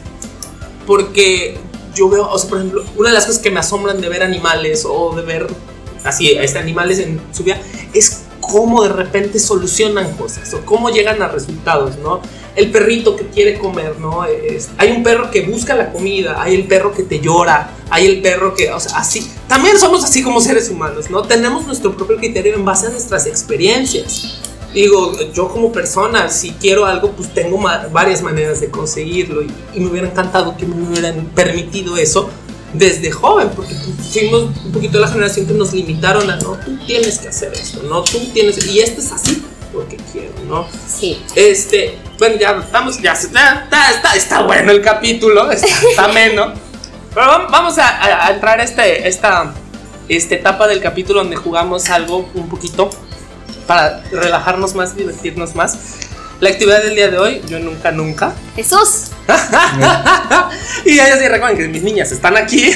Porque 0.87 1.59
yo 1.95 2.09
veo, 2.09 2.29
o 2.29 2.39
sea, 2.39 2.49
por 2.49 2.59
ejemplo, 2.59 2.85
una 2.97 3.11
de 3.11 3.15
las 3.15 3.27
cosas 3.27 3.41
que 3.41 3.51
me 3.51 3.61
asombran 3.61 4.01
de 4.01 4.09
ver 4.09 4.23
animales 4.23 4.87
o 4.89 5.15
de 5.15 5.23
ver 5.23 5.47
así, 6.05 6.31
este, 6.33 6.59
animales 6.59 6.99
en 6.99 7.21
su 7.33 7.45
vida, 7.45 7.61
es 7.93 8.24
cómo 8.51 8.83
de 8.83 8.91
repente 8.91 9.39
solucionan 9.39 10.13
cosas 10.17 10.53
o 10.55 10.65
cómo 10.65 10.91
llegan 10.91 11.21
a 11.23 11.29
resultados, 11.29 11.97
¿no? 11.99 12.21
el 12.57 12.71
perrito 12.71 13.17
que 13.17 13.27
quiere 13.27 13.59
comer, 13.59 13.99
¿no? 13.99 14.25
Es, 14.25 14.71
hay 14.79 14.93
un 14.93 15.03
perro 15.03 15.31
que 15.31 15.43
busca 15.43 15.75
la 15.75 15.91
comida, 15.93 16.41
hay 16.41 16.55
el 16.55 16.65
perro 16.67 16.93
que 16.93 17.03
te 17.03 17.21
llora, 17.21 17.71
hay 17.91 18.07
el 18.07 18.23
perro 18.23 18.55
que, 18.55 18.71
o 18.71 18.79
sea, 18.79 18.99
así. 18.99 19.29
También 19.49 19.79
somos 19.79 20.05
así 20.05 20.23
como 20.23 20.41
seres 20.41 20.71
humanos, 20.71 21.11
¿no? 21.11 21.23
Tenemos 21.23 21.67
nuestro 21.67 21.97
propio 21.97 22.17
criterio 22.17 22.55
en 22.55 22.65
base 22.65 22.87
a 22.87 22.91
nuestras 22.91 23.27
experiencias. 23.27 24.41
Digo, 24.73 25.13
yo 25.33 25.49
como 25.49 25.71
persona, 25.71 26.29
si 26.29 26.51
quiero 26.53 26.85
algo, 26.85 27.13
pues 27.13 27.33
tengo 27.33 27.61
varias 27.93 28.23
maneras 28.23 28.61
de 28.61 28.71
conseguirlo 28.71 29.43
y, 29.43 29.81
me 29.81 29.87
hubiera 29.87 30.09
encantado 30.09 30.57
que 30.57 30.67
me 30.67 30.75
hubieran 30.89 31.27
permitido 31.27 31.97
eso 31.97 32.29
desde 32.75 33.11
joven, 33.11 33.51
porque 33.55 33.75
fuimos 34.13 34.51
un 34.65 34.73
poquito 34.73 34.99
la 34.99 35.09
generación 35.09 35.47
que 35.47 35.55
nos 35.55 35.73
limitaron 35.73 36.31
a, 36.31 36.37
no, 36.37 36.53
tú 36.65 36.77
tienes 36.87 37.19
que 37.19 37.29
hacer 37.29 37.53
esto, 37.55 37.83
no, 37.85 38.03
tú 38.03 38.19
tienes, 38.33 38.67
y 38.67 38.81
esto 38.81 39.01
es 39.01 39.13
así 39.13 39.43
porque 39.75 39.97
quiero, 40.13 40.33
¿no? 40.49 40.67
Sí. 40.87 41.21
Este, 41.35 41.99
bueno, 42.19 42.37
ya 42.37 42.53
estamos, 42.53 43.01
ya 43.03 43.13
está, 43.13 43.67
está, 43.91 44.13
está 44.15 44.43
bueno 44.43 44.71
el 44.71 44.81
capítulo, 44.81 45.51
está, 45.51 45.67
está 45.67 46.05
ameno. 46.05 46.55
Pero 47.13 47.27
vamos 47.51 47.77
a, 47.79 48.31
entrar 48.33 48.61
a 48.61 48.65
este, 48.65 49.07
esta, 49.07 49.53
esta 50.09 50.35
etapa 50.35 50.67
del 50.67 50.81
capítulo 50.81 51.21
donde 51.21 51.37
jugamos 51.37 51.91
algo 51.91 52.29
un 52.35 52.49
poquito 52.49 52.91
para 53.67 54.03
relajarnos 54.11 54.75
más, 54.75 54.97
divertirnos 54.97 55.55
más. 55.55 55.77
La 56.41 56.51
actividad 56.51 56.83
del 56.83 56.95
día 56.95 57.11
de 57.11 57.19
hoy, 57.19 57.43
yo 57.49 57.59
nunca, 57.59 57.91
nunca. 57.91 58.35
Jesús. 58.57 59.14
y 60.85 60.93
ellos 60.93 61.19
sí 61.19 61.29
recuerden 61.29 61.59
que 61.59 61.69
mis 61.69 61.83
niñas 61.83 62.13
están 62.13 62.37
aquí. 62.37 62.71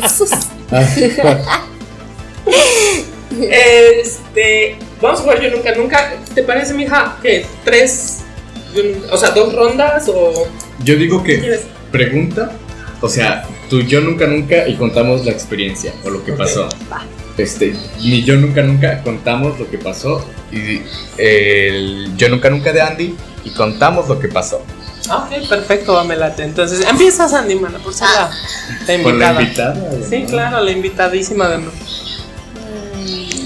Jesús. 0.00 0.30
este, 3.50 4.78
vamos 5.00 5.20
a 5.20 5.22
jugar 5.22 5.40
yo 5.40 5.50
nunca, 5.50 5.74
nunca. 5.74 6.14
¿Te 6.34 6.42
parece, 6.42 6.74
mija, 6.74 7.16
que 7.22 7.46
tres 7.64 8.24
o 9.10 9.16
sea, 9.16 9.30
dos 9.30 9.54
rondas 9.54 10.08
o. 10.08 10.46
Yo 10.82 10.96
digo 10.96 11.22
que 11.22 11.60
pregunta, 11.90 12.52
o 13.00 13.08
sea, 13.08 13.44
tú 13.70 13.80
yo 13.82 14.00
nunca 14.00 14.26
nunca 14.26 14.68
y 14.68 14.74
contamos 14.74 15.24
la 15.24 15.32
experiencia 15.32 15.92
o 16.04 16.10
lo 16.10 16.24
que 16.24 16.32
pasó. 16.32 16.68
Este, 17.38 17.74
ni 18.00 18.24
yo 18.24 18.36
nunca 18.36 18.62
nunca 18.62 19.02
contamos 19.02 19.58
lo 19.58 19.70
que 19.70 19.76
pasó 19.76 20.26
y 20.50 20.80
el 21.18 22.16
yo 22.16 22.28
nunca 22.30 22.48
nunca 22.48 22.72
de 22.72 22.80
Andy 22.80 23.14
y 23.44 23.50
contamos 23.50 24.08
lo 24.08 24.18
que 24.18 24.28
pasó. 24.28 24.62
Ok, 25.10 25.48
perfecto, 25.48 25.98
Amelate. 25.98 26.44
Entonces, 26.44 26.86
empiezas 26.86 27.32
Andy, 27.32 27.54
mana, 27.54 27.78
por 27.78 27.94
ser 27.94 28.08
la, 28.86 28.94
invitada. 28.94 29.32
la 29.32 29.42
invitada? 29.42 29.90
Sí, 30.08 30.24
claro, 30.28 30.60
la 30.60 30.70
invitadísima 30.70 31.48
de 31.48 31.60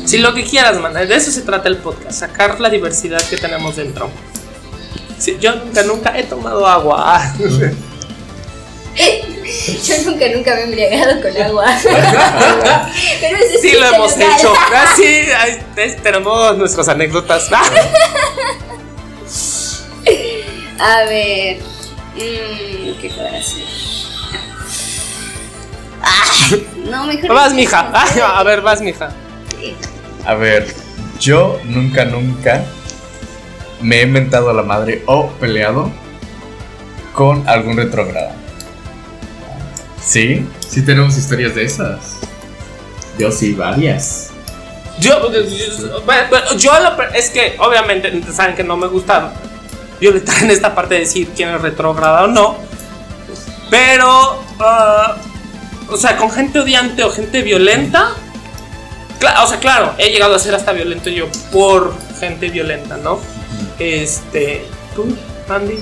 Si 0.06 0.18
lo 0.18 0.34
que 0.34 0.44
quieras, 0.44 0.78
mana, 0.78 1.00
de 1.00 1.14
eso 1.14 1.30
se 1.30 1.42
trata 1.42 1.68
el 1.68 1.76
podcast, 1.76 2.18
sacar 2.18 2.60
la 2.60 2.70
diversidad 2.70 3.20
que 3.22 3.36
tenemos 3.36 3.76
dentro 3.76 4.10
yo 5.38 5.54
nunca, 5.56 5.82
nunca 5.82 6.18
he 6.18 6.22
tomado 6.24 6.66
agua. 6.66 7.20
Yo 9.84 9.94
nunca, 10.04 10.26
nunca 10.28 10.54
me 10.54 10.60
he 10.60 10.64
embriagado 10.64 11.20
con 11.22 11.36
agua. 11.36 11.66
pero 13.20 13.38
sí 13.60 13.72
lo 13.72 13.86
hemos 13.86 14.16
hecho. 14.16 14.52
Ah, 14.56 14.94
sí, 14.96 15.26
esperamos 15.76 16.56
nuestras 16.56 16.88
anécdotas. 16.88 17.48
A 20.80 21.04
ver. 21.04 21.58
Mmm, 22.14 23.00
¿Qué 23.00 23.12
puedo 23.14 23.28
hacer? 23.28 23.64
Ah, 26.02 26.24
no, 26.90 27.06
mejor. 27.06 27.34
Vas, 27.34 27.52
mija. 27.52 27.90
a 27.90 28.42
ver, 28.42 28.62
vas, 28.62 28.80
mija. 28.80 29.10
A 30.24 30.34
ver, 30.34 30.66
yo 31.20 31.60
nunca, 31.64 32.06
nunca 32.06 32.64
me 33.82 34.00
he 34.00 34.06
mentado 34.06 34.48
a 34.48 34.54
la 34.54 34.62
madre 34.62 35.02
o 35.06 35.28
peleado 35.32 35.90
con 37.12 37.46
algún 37.46 37.76
retrógrado. 37.76 38.30
Sí, 40.02 40.46
sí 40.66 40.82
tenemos 40.82 41.18
historias 41.18 41.54
de 41.54 41.64
esas. 41.64 42.20
Yo 43.18 43.30
sí, 43.30 43.52
varias. 43.52 44.30
Yo, 44.98 45.30
yo, 45.30 46.56
yo 46.56 46.72
es 47.14 47.30
que 47.30 47.56
obviamente 47.58 48.22
saben 48.32 48.54
que 48.54 48.64
no 48.64 48.76
me 48.78 48.86
gusta 48.86 49.32
violentar 50.00 50.38
en 50.42 50.50
esta 50.50 50.74
parte 50.74 50.94
de 50.94 51.00
decir 51.00 51.28
quién 51.36 51.50
es 51.50 51.60
retrógrada 51.60 52.24
o 52.24 52.26
no. 52.26 52.56
Pero, 53.70 54.42
ah, 54.58 55.16
o 55.88 55.96
sea, 55.96 56.16
con 56.16 56.30
gente 56.30 56.58
odiante 56.58 57.04
o 57.04 57.10
gente 57.10 57.42
violenta. 57.42 58.14
o 59.42 59.46
sea, 59.46 59.58
claro, 59.60 59.94
he 59.98 60.10
llegado 60.10 60.34
a 60.34 60.38
ser 60.38 60.54
hasta 60.54 60.72
violento 60.72 61.10
yo 61.10 61.26
por 61.52 61.94
gente 62.18 62.48
violenta, 62.48 62.96
¿no? 62.96 63.20
Este, 63.78 64.64
¿tú, 64.94 65.16
Andy? 65.48 65.78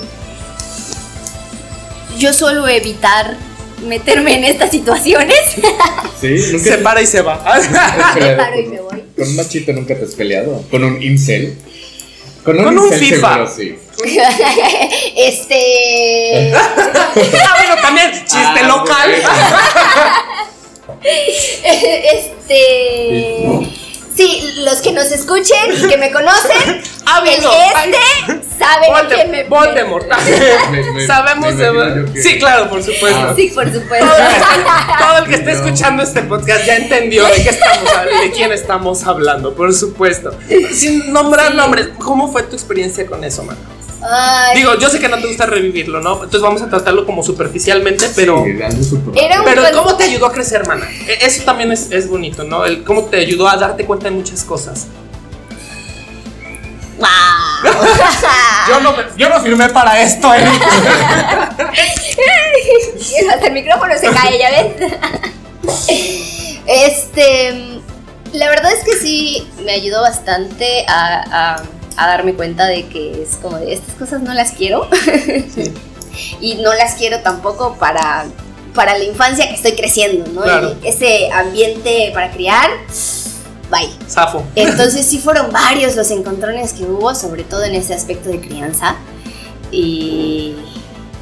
Yo 2.18 2.32
suelo 2.32 2.66
evitar 2.68 3.36
meterme 3.86 4.36
en 4.36 4.44
estas 4.44 4.70
situaciones. 4.70 5.38
Sí, 6.20 6.36
se 6.58 6.78
para 6.78 7.00
y 7.00 7.06
se 7.06 7.22
va. 7.22 7.40
se 7.60 7.70
paro 8.36 8.58
y 8.58 8.66
me 8.66 8.80
voy. 8.80 9.04
Con 9.16 9.28
un 9.28 9.36
machito 9.36 9.72
nunca 9.72 9.96
te 9.96 10.04
has 10.04 10.16
peleado. 10.16 10.64
Con 10.68 10.82
un 10.82 11.00
incel. 11.00 11.56
Con 12.42 12.58
un, 12.58 12.92
FIFA. 12.92 13.46
sí. 13.46 13.78
este. 15.16 16.52
ah, 16.54 17.54
bueno, 17.58 17.76
también 17.82 18.12
chiste 18.12 18.38
ah, 18.38 18.62
local. 18.62 19.10
este. 22.12 23.68
Sí, 24.14 24.54
los 24.64 24.78
que 24.80 24.92
nos 24.92 25.12
escuchen 25.12 25.72
y 25.72 25.88
que 25.88 25.96
me 25.96 26.10
conocen, 26.10 26.82
ah, 27.06 27.22
el 27.24 27.34
este 27.34 28.48
saben 28.58 29.08
quién 29.08 29.30
me 29.30 29.44
Voldemort. 29.44 30.06
Sabemos 31.06 31.56
de 31.56 32.20
Sí, 32.20 32.38
claro, 32.38 32.68
por 32.68 32.82
supuesto. 32.82 33.20
Ah. 33.20 33.32
Sí, 33.36 33.52
por 33.54 33.72
supuesto. 33.72 34.08
Todo, 34.98 35.18
el 35.18 35.24
que 35.28 35.34
esté 35.36 35.52
escuchando 35.52 36.02
este 36.02 36.22
podcast 36.22 36.66
ya 36.66 36.76
entendió 36.76 37.24
de 37.26 37.42
qué 37.44 37.50
estamos 37.50 37.90
de 38.22 38.30
quién 38.32 38.52
estamos 38.52 39.06
hablando, 39.06 39.54
por 39.54 39.72
supuesto. 39.72 40.36
Sin 40.72 41.12
nombrar 41.12 41.54
nombres, 41.54 41.88
¿cómo 41.98 42.32
fue 42.32 42.42
tu 42.42 42.56
experiencia 42.56 43.06
con 43.06 43.22
eso, 43.22 43.44
mano? 43.44 43.77
Digo, 44.54 44.78
yo 44.78 44.88
sé 44.88 45.00
que 45.00 45.08
no 45.08 45.18
te 45.18 45.26
gusta 45.26 45.46
revivirlo, 45.46 46.00
¿no? 46.00 46.14
Entonces 46.14 46.40
vamos 46.40 46.62
a 46.62 46.68
tratarlo 46.68 47.04
como 47.04 47.22
superficialmente, 47.22 48.08
pero. 48.14 48.44
pero 49.44 49.62
¿cómo 49.74 49.96
te 49.96 50.04
ayudó 50.04 50.26
a 50.26 50.32
crecer, 50.32 50.60
hermana? 50.60 50.88
E, 51.06 51.18
eso 51.26 51.42
también 51.44 51.72
es, 51.72 51.90
es 51.90 52.08
bonito, 52.08 52.44
¿no? 52.44 52.64
El 52.64 52.84
cómo 52.84 53.06
te 53.06 53.16
ayudó 53.18 53.48
a 53.48 53.56
darte 53.56 53.84
cuenta 53.84 54.04
de 54.04 54.12
muchas 54.12 54.44
cosas. 54.44 54.86
Wow. 56.98 57.08
yo, 58.68 58.80
no, 58.80 58.94
yo 59.16 59.28
no 59.28 59.40
firmé 59.40 59.68
para 59.70 60.00
esto, 60.00 60.32
¿eh? 60.32 60.44
Hasta 63.32 63.46
el 63.46 63.52
micrófono 63.52 63.94
se 63.98 64.10
cae, 64.10 64.38
¿ya 64.38 64.50
ves? 64.50 64.92
este. 66.66 67.80
La 68.32 68.48
verdad 68.50 68.70
es 68.72 68.84
que 68.84 68.92
sí, 68.92 69.48
me 69.64 69.72
ayudó 69.72 70.02
bastante 70.02 70.84
a 70.86 71.56
a 71.56 71.77
darme 72.06 72.34
cuenta 72.34 72.66
de 72.66 72.86
que 72.86 73.22
es 73.22 73.36
como 73.36 73.58
de 73.58 73.72
estas 73.72 73.94
cosas 73.94 74.22
no 74.22 74.32
las 74.34 74.52
quiero. 74.52 74.88
y 76.40 76.56
no 76.56 76.72
las 76.74 76.94
quiero 76.94 77.20
tampoco 77.20 77.76
para, 77.78 78.26
para 78.74 78.96
la 78.98 79.04
infancia 79.04 79.48
que 79.48 79.54
estoy 79.54 79.72
creciendo, 79.72 80.30
¿no? 80.32 80.42
ese 80.84 81.30
ambiente 81.32 82.10
para 82.14 82.30
criar, 82.30 82.70
bye. 83.70 83.90
Safo. 84.06 84.44
Entonces 84.54 85.06
sí 85.06 85.18
fueron 85.18 85.52
varios 85.52 85.96
los 85.96 86.10
encontrones 86.10 86.72
que 86.72 86.84
hubo, 86.84 87.14
sobre 87.14 87.44
todo 87.44 87.64
en 87.64 87.74
ese 87.74 87.94
aspecto 87.94 88.28
de 88.28 88.40
crianza. 88.40 88.96
Y 89.70 90.54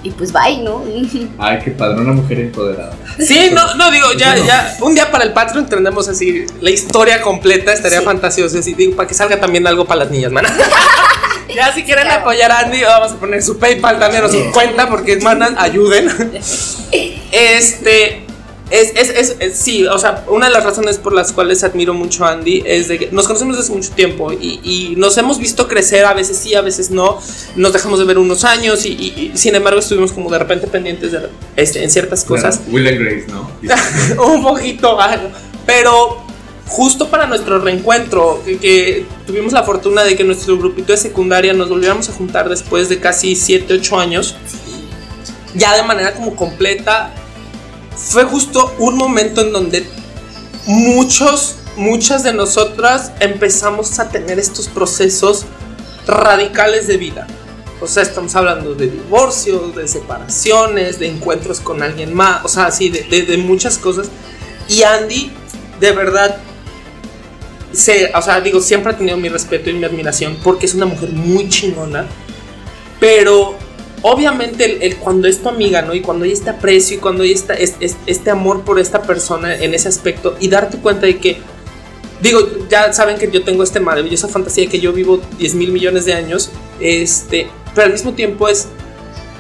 y 0.07 0.11
pues 0.13 0.33
bye, 0.33 0.59
¿no? 0.59 0.85
Ay, 1.39 1.59
qué 1.65 1.73
padre, 1.73 2.01
una 2.01 2.13
mujer 2.13 2.39
empoderada. 2.39 2.93
Sí, 3.19 3.51
no, 3.53 3.75
no 3.75 3.91
digo, 3.91 4.07
ya, 4.17 4.37
ya, 4.37 4.77
un 4.81 4.95
día 4.95 5.11
para 5.11 5.25
el 5.25 5.33
Patreon 5.33 5.65
entendemos 5.65 6.07
así 6.09 6.47
la 6.61 6.71
historia 6.71 7.21
completa, 7.21 7.73
estaría 7.73 8.03
fantasioso, 8.03 8.59
así, 8.59 8.75
digo, 8.75 8.95
para 8.95 9.09
que 9.09 9.15
salga 9.15 9.41
también 9.41 9.67
algo 9.67 9.85
para 9.85 10.05
las 10.05 10.11
niñas, 10.11 10.31
man. 10.31 10.47
ya 11.55 11.73
si 11.73 11.83
quieren 11.83 12.09
apoyar 12.09 12.53
a 12.53 12.61
Andy, 12.61 12.83
vamos 12.83 13.13
a 13.13 13.17
poner 13.17 13.43
su 13.43 13.59
PayPal 13.59 13.99
también 13.99 14.25
o 14.25 14.29
su 14.29 14.53
cuenta, 14.53 14.89
porque, 14.89 15.17
manan, 15.17 15.57
ayuden. 15.59 16.09
este, 17.33 18.26
es, 18.71 18.93
es, 18.97 19.37
es, 19.39 19.57
sí, 19.57 19.87
o 19.87 19.99
sea, 19.99 20.25
una 20.29 20.47
de 20.47 20.53
las 20.53 20.65
razones 20.65 20.99
por 20.99 21.13
las 21.13 21.33
cuales 21.33 21.63
admiro 21.63 21.95
mucho 21.95 22.25
a 22.25 22.33
Andy 22.33 22.65
es 22.67 22.89
de 22.89 22.99
que 22.99 23.09
nos 23.13 23.27
conocemos 23.29 23.57
desde 23.57 23.73
mucho 23.73 23.91
tiempo 23.93 24.33
y, 24.33 24.61
y 24.65 24.95
nos 24.97 25.17
hemos 25.19 25.39
visto 25.39 25.69
crecer, 25.69 26.05
a 26.05 26.15
veces 26.15 26.37
sí, 26.37 26.55
a 26.57 26.63
veces 26.63 26.91
no, 26.91 27.21
nos 27.55 27.73
dejamos 27.73 28.01
de 28.01 28.05
ver 28.05 28.19
unos 28.19 28.45
años 28.45 28.85
y, 28.85 29.31
sin 29.35 29.55
embargo 29.55 29.79
estuvimos 29.79 30.13
como 30.13 30.31
de 30.31 30.41
repente 30.41 30.67
pendientes 30.67 31.13
de, 31.13 31.29
este, 31.55 31.85
en 31.85 31.91
ciertas 31.91 32.25
cosas. 32.25 32.61
Will 32.69 32.89
and 32.89 32.99
Grace, 32.99 33.27
¿no? 33.29 33.51
Un 34.35 34.43
poquito, 34.43 34.99
pero 35.65 36.25
justo 36.67 37.09
para 37.09 37.29
nuestro 37.29 37.61
reencuentro, 37.61 38.43
que, 38.45 38.59
que, 38.59 39.07
tuvimos 39.29 39.53
la 39.53 39.63
fortuna 39.63 40.03
de 40.03 40.17
que 40.17 40.25
nuestro 40.25 40.59
grupito 40.59 40.91
de 40.91 40.99
secundaria 40.99 41.53
nos 41.53 41.69
volviéramos 41.69 42.09
a 42.09 42.13
juntar 42.13 42.49
después 42.49 42.89
de 42.89 42.99
casi 42.99 43.37
7, 43.37 43.75
8 43.75 44.01
años, 44.01 44.37
ya 45.55 45.77
de 45.77 45.85
manera 45.85 46.15
como 46.15 46.35
completa 46.35 47.13
fue 47.97 48.25
justo 48.25 48.75
un 48.79 48.97
momento 48.97 49.41
en 49.41 49.53
donde 49.53 49.87
muchos, 50.67 51.57
muchas 51.77 52.23
de 52.23 52.33
nosotras 52.33 53.13
empezamos 53.21 53.99
a 53.99 54.11
tener 54.11 54.39
estos 54.39 54.69
procesos 54.69 55.47
radicales 56.07 56.87
de 56.87 56.97
vida. 56.99 57.27
O 57.81 57.87
sea, 57.87 58.03
estamos 58.03 58.35
hablando 58.35 58.75
de 58.75 58.89
divorcios, 58.89 59.75
de 59.75 59.87
separaciones, 59.87 60.99
de 60.99 61.09
encuentros 61.09 61.61
con 61.61 61.83
alguien 61.83 62.15
más, 62.15 62.45
o 62.45 62.49
sea, 62.49 62.71
sí, 62.71 62.89
de, 62.89 63.37
muchas 63.39 63.77
cosas. 63.77 64.09
Y 64.69 64.83
Andy, 64.83 65.31
de 65.79 65.93
verdad, 65.93 66.39
se, 67.73 68.13
o 68.15 68.23
sea, 68.23 68.41
digo, 68.41 68.61
siempre 68.61 68.93
ha 68.93 68.97
tenido 68.97 69.19
mi 69.19 69.29
respeto 69.29 69.69
y 69.69 69.75
mi 69.75 69.85
admiración 69.85 70.39
porque 70.43 70.67
es 70.67 70.75
una 70.75 70.87
mujer 70.87 71.11
muy 71.11 71.49
chingona, 71.51 72.07
pero 72.99 73.59
obviamente 74.03 74.87
el, 74.87 74.97
cuando 74.97 75.29
es 75.29 75.43
tu 75.43 75.49
amiga, 75.49 75.83
¿no? 75.83 75.95
Y 75.95 76.01
cuando 76.01 76.25
hay 76.25 76.33
este 76.33 76.51
aprecio 76.51 76.97
y 76.97 77.01
cuando 77.01 77.23
hay 77.23 77.33
esta, 77.33 77.55
este 77.55 78.31
amor 78.31 78.63
por 78.63 78.79
esta 78.79 79.03
persona 79.03 79.55
en 79.57 79.75
ese 79.75 79.89
aspecto 79.89 80.37
y 80.41 80.49
darte 80.49 80.79
cuenta 80.79 81.07
de 81.07 81.19
que, 81.19 81.39
digo, 82.21 82.41
ya 82.69 82.93
saben 82.93 83.19
que 83.19 83.31
yo 83.31 83.43
tengo 83.45 83.63
esta 83.63 83.81
maravillosa 83.81 84.29
fantasía 84.29 84.65
de 84.65 84.71
que 84.71 84.81
yo 84.81 84.93
vivo 84.93 85.21
10 85.39 85.55
mil 85.55 85.73
millones 85.73 86.05
de 86.05 86.15
años, 86.15 86.51
este, 86.81 87.49
pero 87.75 87.87
al 87.87 87.93
mismo 87.93 88.13
tiempo 88.13 88.49
es, 88.49 88.69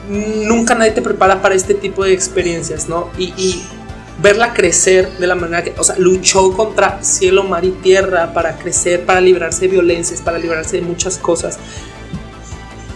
nunca 0.09 0.75
nadie 0.75 0.93
te 0.93 1.03
prepara 1.03 1.43
para 1.43 1.55
este 1.55 1.75
tipo 1.75 2.05
de 2.05 2.13
experiencias, 2.13 2.89
¿no? 2.89 3.11
Y, 3.19 3.63
verla 4.19 4.55
crecer 4.55 5.11
de 5.19 5.27
la 5.27 5.35
manera 5.35 5.63
que, 5.63 5.75
o 5.77 5.85
sea, 5.85 5.95
luchó 5.99 6.51
contra 6.55 7.05
cielo, 7.05 7.45
mar 7.45 7.67
y 7.67 7.73
tierra 7.73 8.33
para 8.33 8.57
crecer, 8.57 9.05
para 9.05 9.21
librarse 9.21 9.67
de 9.67 9.73
violencias, 9.73 10.23
para 10.23 10.39
librarse 10.39 10.77
de 10.77 10.83
muchas 10.83 11.19
cosas. 11.19 11.59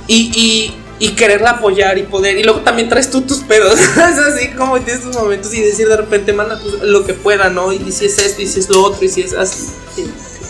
Y 0.09 0.73
y 1.01 1.15
quererla 1.15 1.53
apoyar 1.53 1.99
y 1.99 2.03
poder. 2.03 2.39
Y 2.39 2.45
luego 2.45 2.61
también 2.61 2.89
traes 2.89 3.11
tú 3.11 3.23
tus 3.23 3.39
pedos. 3.39 3.81
es 3.81 3.99
así 3.99 4.51
como 4.51 4.77
en 4.77 4.89
estos 4.89 5.17
momentos 5.17 5.53
y 5.53 5.63
decir 5.63 5.89
de 5.89 5.97
repente, 5.97 6.33
manda 6.33 6.61
pues, 6.63 6.83
lo 6.83 7.05
que 7.05 7.15
pueda, 7.15 7.49
¿no? 7.49 7.73
Y 7.73 7.91
si 7.91 8.05
es 8.05 8.19
esto, 8.19 8.43
y 8.43 8.47
si 8.47 8.61
es 8.61 8.69
lo 8.69 8.85
otro, 8.85 9.05
y 9.05 9.09
si 9.09 9.23
es 9.23 9.33
así. 9.33 9.67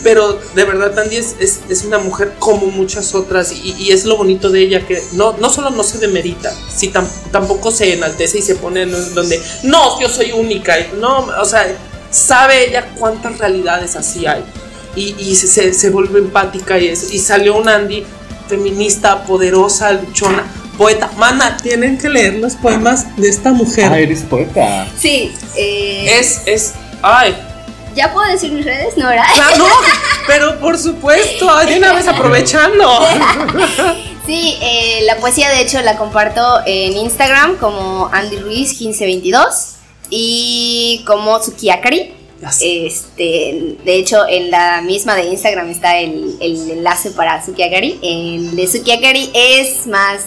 Pero 0.03 0.39
de 0.55 0.65
verdad, 0.65 0.93
Tandy 0.93 1.17
es, 1.17 1.37
es, 1.39 1.85
una 1.85 1.99
mujer 1.99 2.35
como 2.39 2.67
muchas 2.67 3.15
otras 3.15 3.53
y, 3.53 3.75
y, 3.79 3.93
es 3.93 4.07
lo 4.07 4.17
bonito 4.17 4.49
de 4.49 4.63
ella 4.63 4.87
que 4.87 5.03
no, 5.13 5.37
no 5.39 5.51
solo 5.51 5.69
no 5.69 5.83
se 5.83 5.99
demerita, 5.99 6.51
si 6.75 6.89
tampoco 6.89 7.71
se 7.71 7.93
enaltece 7.93 8.39
y 8.39 8.43
se 8.43 8.55
pone 8.55 8.83
en 8.83 9.15
donde, 9.15 9.43
no, 9.65 10.01
yo 10.01 10.09
soy 10.09 10.33
única. 10.33 10.75
No, 10.99 11.27
o 11.39 11.45
sea, 11.45 11.67
sabe 12.11 12.71
ella 12.71 12.95
cuántas 12.99 13.39
realidades 13.39 13.95
así 13.95 14.25
hay. 14.27 14.43
Y, 14.97 15.15
y 15.19 15.37
se, 15.37 15.73
se, 15.75 15.91
vuelve 15.91 16.19
empática 16.19 16.79
y, 16.79 16.89
eso. 16.89 17.07
y 17.13 17.19
salió 17.19 17.57
un 17.57 17.69
Andy 17.69 18.05
feminista, 18.51 19.25
poderosa, 19.25 19.93
luchona, 19.93 20.45
poeta. 20.77 21.11
Mana, 21.17 21.57
tienen 21.63 21.97
que 21.97 22.09
leer 22.09 22.35
los 22.35 22.55
poemas 22.55 23.17
de 23.17 23.29
esta 23.29 23.53
mujer. 23.53 23.91
Ah, 23.91 23.99
eres 23.99 24.23
poeta. 24.23 24.87
Sí. 24.99 25.33
Eh, 25.57 26.19
es, 26.19 26.43
es, 26.47 26.75
ay. 27.03 27.37
¿Ya 27.95 28.13
puedo 28.13 28.31
decir 28.31 28.53
mis 28.53 28.65
redes? 28.65 28.97
No, 28.97 29.09
¿verdad? 29.09 29.25
no, 29.59 29.67
pero 30.27 30.61
por 30.61 30.79
supuesto, 30.79 31.57
de 31.67 31.79
una 31.79 31.93
vez 31.93 32.09
aprovechando. 32.09 33.01
Sí, 34.27 34.59
eh, 34.61 35.01
la 35.07 35.17
poesía 35.17 35.49
de 35.51 35.63
hecho 35.63 35.81
la 35.81 35.97
comparto 35.97 36.61
en 36.65 36.97
Instagram 36.97 37.57
como 37.57 38.09
Andy 38.13 38.37
Ruiz 38.37 38.81
1522 38.81 39.77
y 40.11 41.03
como 41.05 41.41
Este, 42.43 43.77
de 43.85 43.95
hecho, 43.97 44.27
en 44.27 44.51
la 44.51 44.81
misma 44.81 45.15
de 45.15 45.25
Instagram 45.25 45.69
está 45.69 45.99
el, 45.99 46.39
enlace 46.41 47.11
para 47.11 47.45
Sukiagari. 47.45 47.99
El 48.03 48.57
de 48.57 48.67
Sukiagari 48.67 49.31
es 49.35 49.87
más. 49.87 50.23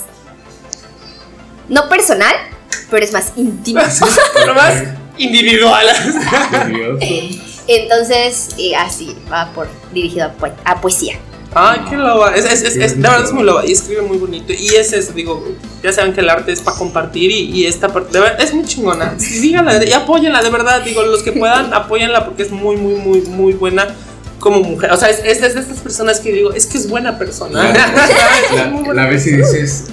No 1.69 1.89
personal, 1.89 2.35
pero 2.91 3.03
es 3.03 3.11
más 3.13 3.33
íntimo. 3.35 3.81
pero 4.35 4.53
más 4.53 4.83
individual. 5.17 5.87
Entonces, 7.67 8.49
eh, 8.57 8.75
así, 8.75 9.15
va 9.31 9.51
por 9.53 9.67
dirigido 9.93 10.31
a, 10.65 10.81
poesía. 10.81 11.17
Ay, 11.55 11.81
qué 11.89 11.95
loba. 11.95 12.35
Es, 12.35 12.45
es, 12.45 12.63
es, 12.63 12.95
de 12.95 13.01
verdad 13.01 13.23
es 13.23 13.31
muy 13.31 13.43
loba 13.43 13.65
y 13.65 13.71
escribe 13.71 14.01
muy 14.01 14.17
bonito. 14.17 14.53
Y 14.53 14.75
es 14.75 14.93
eso, 14.93 15.13
digo, 15.13 15.45
ya 15.83 15.91
saben 15.91 16.13
que 16.13 16.21
el 16.21 16.29
arte 16.29 16.51
es 16.51 16.61
para 16.61 16.77
compartir 16.77 17.31
y, 17.31 17.51
y 17.51 17.65
esta 17.65 17.89
parte 17.89 18.17
es 18.39 18.53
muy 18.53 18.65
chingona. 18.65 19.15
Díganla 19.17 19.83
y 19.85 19.93
apóyenla, 19.93 20.41
de 20.41 20.49
verdad. 20.49 20.81
Digo, 20.83 21.03
los 21.03 21.23
que 21.23 21.31
puedan, 21.31 21.73
apóyenla 21.73 22.25
porque 22.25 22.43
es 22.43 22.51
muy, 22.51 22.77
muy, 22.77 22.95
muy, 22.95 23.21
muy 23.21 23.53
buena 23.53 23.87
como 24.39 24.61
mujer. 24.61 24.91
O 24.91 24.97
sea, 24.97 25.09
es, 25.09 25.19
es, 25.23 25.41
de 25.41 25.59
estas 25.59 25.79
personas 25.79 26.19
que 26.19 26.31
digo, 26.31 26.51
es 26.51 26.65
que 26.65 26.77
es 26.77 26.89
buena 26.89 27.17
persona. 27.17 27.71
La, 27.71 28.93
la, 28.93 29.05
vez 29.07 29.25
y 29.27 29.37
dices, 29.37 29.85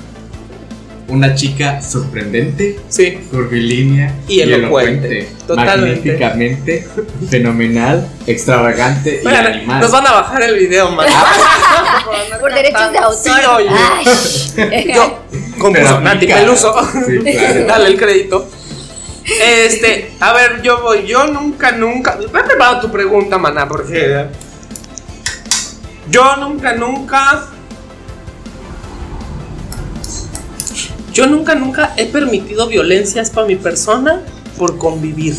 una 1.11 1.34
chica 1.34 1.82
sorprendente, 1.82 2.78
sí. 2.88 3.18
curvilínea 3.30 4.14
y 4.28 4.40
elocuente, 4.40 5.28
magníficamente, 5.48 6.86
fenomenal, 7.28 8.08
extravagante 8.26 9.20
y 9.22 9.28
animal. 9.28 9.80
Nos 9.80 9.90
van 9.90 10.06
a 10.06 10.12
bajar 10.12 10.42
el 10.42 10.56
video, 10.56 10.90
man. 10.90 11.06
Por 12.40 12.54
derechos 12.54 12.92
de 12.92 12.98
autor. 12.98 13.62
Yo, 14.94 15.18
con 15.58 15.72
Nati 15.72 16.26
Peluso, 16.26 16.74
dale 17.66 17.88
el 17.88 17.98
crédito. 17.98 18.48
Este, 19.24 20.12
a 20.18 20.32
ver, 20.32 20.61
yo 20.62 20.80
voy. 20.80 21.06
Yo 21.06 21.26
nunca, 21.26 21.70
nunca. 21.72 22.16
Me 22.32 22.40
he 22.40 22.42
preparado 22.42 22.80
tu 22.80 22.90
pregunta, 22.90 23.38
maná, 23.38 23.68
porque. 23.68 24.26
Yo 26.11 26.36
nunca, 26.36 26.72
nunca 26.72 27.46
Yo 31.20 31.26
nunca, 31.26 31.54
nunca 31.54 31.92
he 31.98 32.06
permitido 32.06 32.66
violencias 32.66 33.28
para 33.28 33.46
mi 33.46 33.54
persona 33.54 34.22
por 34.56 34.78
convivir. 34.78 35.36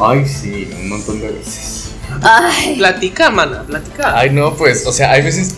Ay, 0.00 0.24
sí, 0.24 0.70
un 0.82 0.88
montón 0.88 1.18
de 1.18 1.32
veces. 1.32 1.90
Ay. 2.22 2.76
Platica, 2.76 3.28
mana, 3.28 3.64
platica. 3.64 4.16
Ay, 4.16 4.30
no, 4.30 4.54
pues, 4.54 4.86
o 4.86 4.92
sea, 4.92 5.10
hay 5.10 5.22
veces. 5.22 5.56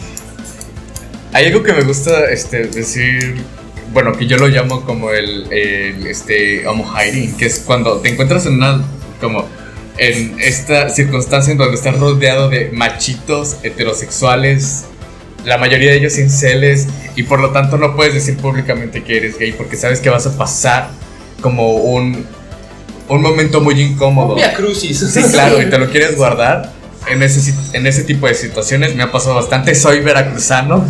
Hay 1.34 1.48
algo 1.48 1.62
que 1.62 1.74
me 1.74 1.82
gusta 1.82 2.30
este, 2.30 2.68
decir. 2.68 3.36
Bueno, 3.92 4.16
que 4.16 4.26
yo 4.26 4.38
lo 4.38 4.48
llamo 4.48 4.82
como 4.86 5.10
el, 5.10 5.52
el 5.52 6.06
este, 6.06 6.66
homo 6.66 6.90
hiding, 6.90 7.36
que 7.36 7.44
es 7.44 7.58
cuando 7.58 7.98
te 7.98 8.08
encuentras 8.08 8.46
en 8.46 8.54
una. 8.54 8.82
como 9.20 9.46
en 9.98 10.40
esta 10.40 10.88
circunstancia 10.88 11.52
en 11.52 11.58
donde 11.58 11.74
estás 11.74 12.00
rodeado 12.00 12.48
de 12.48 12.70
machitos 12.72 13.58
heterosexuales 13.62 14.86
la 15.44 15.58
mayoría 15.58 15.90
de 15.90 15.98
ellos 15.98 16.18
inceles 16.18 16.86
y 17.16 17.22
por 17.22 17.40
lo 17.40 17.50
tanto 17.50 17.78
no 17.78 17.94
puedes 17.96 18.14
decir 18.14 18.36
públicamente 18.36 19.02
que 19.02 19.16
eres 19.16 19.38
gay 19.38 19.52
porque 19.52 19.76
sabes 19.76 20.00
que 20.00 20.10
vas 20.10 20.26
a 20.26 20.36
pasar 20.36 20.90
como 21.40 21.72
un, 21.72 22.26
un 23.08 23.22
momento 23.22 23.60
muy 23.60 23.80
incómodo. 23.80 24.34
Via 24.34 24.54
crucis. 24.54 24.98
Sí, 24.98 25.22
claro, 25.30 25.60
y 25.62 25.70
te 25.70 25.78
lo 25.78 25.90
quieres 25.90 26.16
guardar. 26.16 26.72
En 27.08 27.22
ese, 27.22 27.54
en 27.72 27.86
ese 27.86 28.04
tipo 28.04 28.26
de 28.26 28.34
situaciones 28.34 28.94
me 28.94 29.02
ha 29.02 29.10
pasado 29.10 29.36
bastante. 29.36 29.74
Soy 29.74 30.00
veracruzano, 30.00 30.84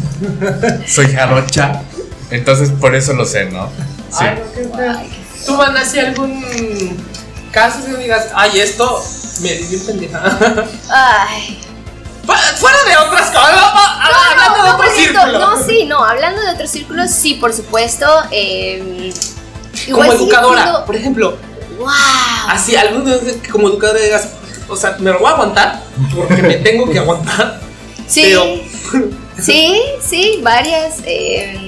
soy 0.84 1.07
jarocha, 1.12 1.82
entonces 2.30 2.70
por 2.70 2.96
eso 2.96 3.12
lo 3.12 3.24
sé, 3.24 3.44
¿no? 3.44 3.70
Sí. 4.11 4.24
¿Tú 5.46 5.57
van 5.57 5.76
a 5.76 5.82
hacer 5.82 6.07
algún 6.07 6.42
caso 7.53 7.84
que 7.86 8.03
digas, 8.03 8.28
ay, 8.34 8.59
esto 8.59 9.01
me 9.42 9.55
dio 9.55 9.78
pendeja? 9.86 10.66
Ay. 10.90 11.59
Fuera 12.29 12.85
de 12.85 12.97
otras 12.97 13.31
cosas, 13.31 13.62
hablando 14.03 14.62
de 14.62 14.70
otro 14.70 14.95
círculo. 14.95 15.39
No, 15.39 15.64
sí, 15.64 15.85
no, 15.87 16.05
hablando 16.05 16.43
de 16.43 16.51
otros 16.51 16.70
círculos, 16.70 17.11
sí, 17.11 17.35
por 17.35 17.55
supuesto. 17.55 18.07
Eh, 18.31 19.12
como 19.91 20.05
educadora, 20.05 20.85
por 20.85 20.95
ejemplo. 20.95 21.39
¡Wow! 21.79 21.89
Así, 22.49 22.76
algún 22.76 23.11
como 23.51 23.68
educadora 23.68 24.01
digas, 24.01 24.29
o 24.68 24.76
sea, 24.76 24.97
me 24.99 25.11
lo 25.11 25.20
voy 25.20 25.29
a 25.29 25.35
aguantar 25.35 25.83
porque 26.14 26.43
me 26.43 26.57
tengo 26.57 26.91
que 26.91 26.99
aguantar. 26.99 27.61
Sí. 28.07 28.35
sí, 29.41 29.81
sí, 30.03 30.41
varias. 30.43 30.97
Eh, 31.05 31.68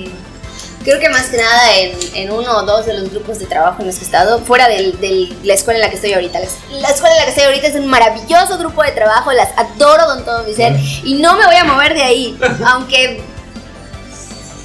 creo 0.82 0.98
que 0.98 1.08
más 1.08 1.26
que 1.26 1.36
nada 1.36 1.76
en, 2.14 2.30
uno 2.30 2.58
o 2.58 2.62
dos 2.62 2.86
de 2.86 2.94
los 2.94 3.10
grupos 3.10 3.38
de 3.38 3.46
trabajo 3.46 3.80
en 3.80 3.86
los 3.86 3.96
que 3.96 4.02
he 4.02 4.04
estado, 4.04 4.40
fuera 4.40 4.68
de 4.68 5.28
la 5.42 5.54
escuela 5.54 5.78
en 5.78 5.84
la 5.84 5.90
que 5.90 5.96
estoy 5.96 6.12
ahorita. 6.12 6.38
La, 6.70 6.88
escuela 6.88 7.14
en 7.14 7.18
la 7.18 7.24
que 7.24 7.30
estoy 7.30 7.44
ahorita 7.44 7.66
es 7.66 7.74
un 7.74 7.86
maravilloso 7.86 8.58
grupo 8.58 8.82
de 8.82 8.92
trabajo, 8.92 9.32
las 9.32 9.50
adoro 9.56 10.06
con 10.06 10.24
todo 10.24 10.44
mi 10.44 10.54
ser 10.54 10.76
y 11.04 11.14
no 11.14 11.36
me 11.36 11.46
voy 11.46 11.56
a 11.56 11.64
mover 11.64 11.94
de 11.94 12.02
ahí, 12.02 12.38
aunque... 12.66 13.22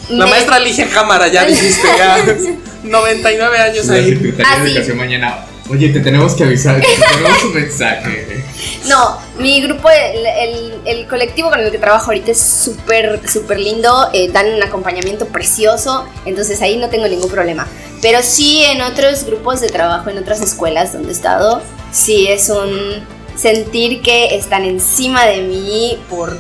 La 0.10 0.28
maestra 0.28 0.58
elige 0.58 0.88
cámara, 0.90 1.28
ya 1.28 1.46
dijiste, 1.46 1.88
ya. 1.98 2.18
99 2.84 3.58
años 3.58 3.90
ahí. 3.90 4.12
La 4.12 4.20
Secretaría 4.20 4.64
de 4.64 4.70
Educación 4.70 4.98
mañana 4.98 5.46
Oye, 5.68 5.90
te 5.90 6.00
tenemos 6.00 6.36
que 6.36 6.44
avisar, 6.44 6.80
te 6.80 6.88
tenemos 7.18 7.44
un 7.44 7.54
mensaje. 7.54 8.46
No, 8.88 9.18
mi 9.40 9.62
grupo, 9.62 9.90
el, 9.90 10.74
el, 10.86 11.08
colectivo 11.08 11.50
con 11.50 11.60
el 11.60 11.72
que 11.72 11.80
trabajo 11.80 12.08
ahorita 12.08 12.32
es 12.32 12.40
súper, 12.40 13.28
súper 13.28 13.60
lindo, 13.60 14.10
eh, 14.14 14.30
dan 14.32 14.54
un 14.54 14.62
acompañamiento 14.62 15.26
precioso, 15.28 16.08
entonces 16.26 16.62
ahí 16.62 16.78
no 16.78 16.90
tengo 16.90 17.08
ningún 17.08 17.30
problema. 17.30 17.68
Pero 18.02 18.22
sí 18.22 18.64
en 18.64 18.82
otros 18.82 19.24
grupos 19.26 19.62
de 19.62 19.70
trabajo, 19.70 20.12
en 20.12 20.20
otras 20.20 20.40
escuelas 20.42 20.94
donde 20.94 21.10
he 21.10 21.14
estado, 21.14 21.62
sí 21.92 22.28
es 22.28 22.50
un 22.50 23.04
sentir 23.36 24.04
que 24.04 24.36
están 24.36 24.66
encima 24.66 25.26
de 25.26 25.42
mí 25.42 26.00
por... 26.10 26.38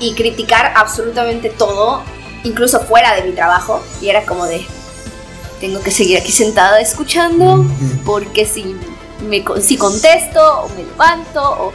y 0.00 0.14
criticar 0.14 0.72
absolutamente 0.74 1.50
todo, 1.50 2.02
incluso 2.44 2.80
fuera 2.80 3.14
de 3.14 3.24
mi 3.24 3.32
trabajo, 3.32 3.84
y 4.00 4.08
era 4.08 4.24
como 4.24 4.46
de, 4.46 4.64
tengo 5.60 5.80
que 5.80 5.90
seguir 5.90 6.18
aquí 6.18 6.32
sentada 6.32 6.80
escuchando, 6.80 7.64
porque 8.04 8.46
si, 8.46 8.76
me, 9.28 9.44
si 9.60 9.76
contesto 9.76 10.40
o 10.62 10.68
me 10.70 10.84
levanto 10.84 11.42
o... 11.42 11.72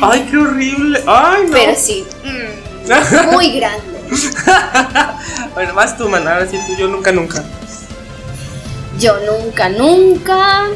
Ay, 0.00 0.26
qué 0.30 0.36
horrible. 0.36 1.02
Ay, 1.06 1.44
no. 1.46 1.52
Pero 1.52 1.74
sí, 1.76 2.04
mm, 2.24 3.32
muy 3.32 3.52
grande. 3.56 4.00
bueno, 5.54 5.74
más 5.74 5.96
tú, 5.96 6.08
man. 6.08 6.26
Ahora 6.28 6.46
sí, 6.46 6.58
tú, 6.66 6.74
yo 6.76 6.88
nunca, 6.88 7.10
nunca. 7.12 7.42
Yo 8.98 9.18
nunca, 9.20 9.68
nunca. 9.70 10.66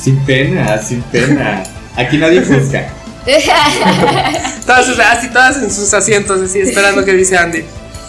Sin 0.00 0.24
pena, 0.24 0.80
sin 0.80 1.02
pena. 1.02 1.64
Aquí 1.96 2.16
nadie 2.16 2.40
juzga. 2.40 2.88
todas, 4.66 4.88
así 4.88 5.28
todas 5.30 5.56
en 5.56 5.72
sus 5.72 5.92
asientos, 5.92 6.40
así 6.40 6.60
esperando 6.60 7.04
que 7.04 7.12
dice 7.12 7.36
Andy. 7.36 7.64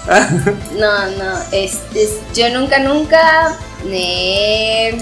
no, 0.78 1.10
no, 1.12 1.40
es, 1.52 1.80
yo 2.34 2.50
nunca, 2.52 2.80
nunca 2.80 3.58
me, 3.84 4.94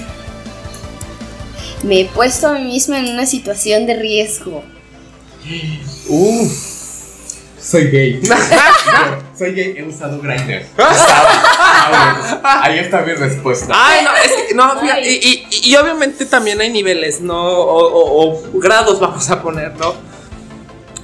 me 1.83 2.01
he 2.01 2.05
puesto 2.05 2.47
a 2.47 2.53
mí 2.53 2.63
misma 2.63 2.99
en 2.99 3.09
una 3.09 3.25
situación 3.25 3.85
de 3.85 3.95
riesgo. 3.95 4.63
Uff. 6.07 6.74
Soy 7.65 7.89
gay. 7.89 8.21
soy 9.37 9.53
gay, 9.53 9.73
he 9.75 9.83
usado 9.83 10.21
Grindr. 10.21 10.65
Ahí 12.43 12.77
está 12.77 13.01
mi 13.01 13.13
respuesta. 13.13 13.73
Ay, 13.75 14.05
no, 14.05 14.11
es 14.15 14.31
que, 14.47 14.53
no, 14.53 14.71
y, 15.03 15.47
y, 15.63 15.75
obviamente 15.75 16.27
también 16.27 16.61
hay 16.61 16.69
niveles, 16.71 17.21
¿no? 17.21 17.35
O, 17.35 18.43
grados 18.53 18.99
vamos 18.99 19.27
a 19.31 19.41
poner, 19.41 19.75
¿no? 19.77 19.95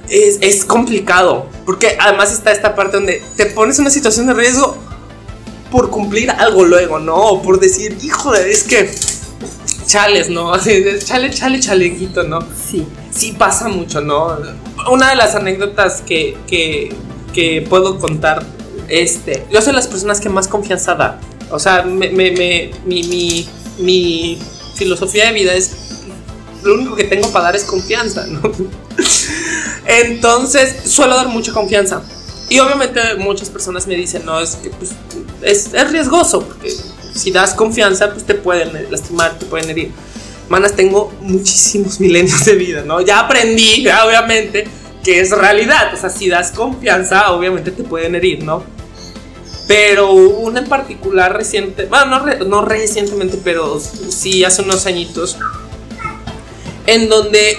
Es, 0.08 0.38
es, 0.40 0.64
complicado. 0.64 1.48
Porque 1.66 1.96
además 2.00 2.32
está 2.32 2.52
esta 2.52 2.76
parte 2.76 2.96
donde 2.96 3.20
te 3.36 3.46
pones 3.46 3.78
en 3.78 3.82
una 3.82 3.90
situación 3.90 4.28
de 4.28 4.34
riesgo 4.34 4.76
por 5.72 5.90
cumplir 5.90 6.30
algo 6.30 6.64
luego, 6.64 7.00
¿no? 7.00 7.16
O 7.16 7.42
por 7.42 7.58
decir, 7.58 7.98
híjole, 8.00 8.48
es 8.48 8.62
que. 8.62 8.88
Chales, 9.86 10.30
¿no? 10.30 10.54
Así, 10.54 10.84
chale, 11.04 11.30
chale, 11.30 11.58
chalequito, 11.58 12.22
¿no? 12.22 12.38
Sí. 12.40 12.86
Sí 13.10 13.34
pasa 13.36 13.66
mucho, 13.66 14.00
¿no? 14.00 14.38
Una 14.90 15.10
de 15.10 15.16
las 15.16 15.34
anécdotas 15.34 16.02
que, 16.02 16.36
que, 16.46 16.94
que 17.32 17.62
puedo 17.68 17.98
contar 17.98 18.44
este, 18.92 19.46
yo 19.50 19.62
soy 19.62 19.72
las 19.72 19.88
personas 19.88 20.20
que 20.20 20.28
más 20.28 20.48
confianza 20.48 20.94
da. 20.94 21.18
O 21.50 21.58
sea, 21.58 21.82
me, 21.82 22.10
me, 22.10 22.70
mi, 22.84 23.48
mi, 23.78 24.38
filosofía 24.74 25.26
de 25.26 25.32
vida 25.32 25.54
es 25.54 26.04
lo 26.62 26.74
único 26.74 26.94
que 26.94 27.04
tengo 27.04 27.30
para 27.30 27.46
dar 27.46 27.56
es 27.56 27.64
confianza, 27.64 28.26
¿no? 28.26 28.40
Entonces, 29.86 30.90
suelo 30.90 31.14
dar 31.14 31.28
mucha 31.28 31.52
confianza. 31.52 32.02
Y 32.50 32.58
obviamente 32.58 33.00
muchas 33.16 33.48
personas 33.48 33.86
me 33.86 33.94
dicen, 33.94 34.26
no, 34.26 34.40
es 34.40 34.56
que 34.56 34.68
pues, 34.70 34.90
es, 35.40 35.72
es, 35.72 35.90
riesgoso, 35.90 36.42
porque 36.42 36.70
si 37.14 37.30
das 37.30 37.54
confianza, 37.54 38.12
pues 38.12 38.24
te 38.24 38.34
pueden 38.34 38.90
lastimar, 38.90 39.38
te 39.38 39.46
pueden 39.46 39.70
herir. 39.70 39.92
Tengo 40.76 41.12
muchísimos 41.20 41.98
milenios 41.98 42.44
de 42.44 42.54
vida, 42.54 42.82
¿no? 42.84 43.00
Ya 43.00 43.20
aprendí, 43.20 43.86
obviamente, 43.88 44.66
que 45.02 45.20
es 45.20 45.30
realidad. 45.30 45.94
O 45.94 45.96
sea, 45.96 46.10
si 46.10 46.28
das 46.28 46.50
confianza, 46.50 47.32
obviamente 47.32 47.70
te 47.70 47.82
pueden 47.82 48.14
herir, 48.14 48.44
¿no? 48.44 48.62
Pero 49.66 50.12
una 50.12 50.60
en 50.60 50.66
particular 50.66 51.34
reciente, 51.34 51.86
bueno, 51.86 52.20
no, 52.20 52.44
no 52.44 52.64
recientemente, 52.64 53.38
pero 53.42 53.80
sí 53.80 54.44
hace 54.44 54.62
unos 54.62 54.86
añitos, 54.86 55.38
en 56.86 57.08
donde 57.08 57.58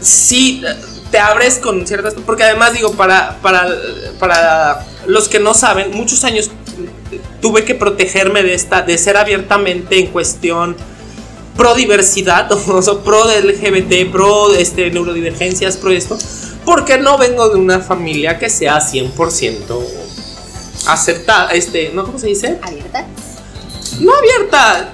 sí 0.00 0.62
te 1.10 1.18
abres 1.18 1.58
con 1.58 1.86
ciertas... 1.86 2.14
Porque 2.26 2.42
además 2.42 2.72
digo, 2.72 2.92
para, 2.94 3.38
para, 3.40 3.68
para 4.18 4.84
los 5.06 5.28
que 5.28 5.38
no 5.38 5.54
saben, 5.54 5.92
muchos 5.92 6.24
años 6.24 6.50
tuve 7.40 7.64
que 7.64 7.74
protegerme 7.74 8.42
de 8.42 8.54
esta, 8.54 8.82
de 8.82 8.98
ser 8.98 9.16
abiertamente 9.16 9.98
en 9.98 10.08
cuestión 10.08 10.76
pro 11.56 11.74
diversidad, 11.74 12.50
o 12.68 12.98
pro 13.00 13.24
LGBT, 13.24 14.10
pro 14.10 14.54
este, 14.54 14.90
neurodivergencias, 14.90 15.76
pro 15.76 15.90
esto, 15.90 16.18
porque 16.64 16.98
no 16.98 17.18
vengo 17.18 17.48
de 17.48 17.56
una 17.58 17.80
familia 17.80 18.38
que 18.38 18.50
sea 18.50 18.78
100% 18.78 19.84
aceptada, 20.86 21.50
este, 21.50 21.90
¿no? 21.92 22.04
¿Cómo 22.04 22.18
se 22.18 22.28
dice? 22.28 22.58
Abierta. 22.62 23.06
No 24.00 24.12
abierta, 24.14 24.92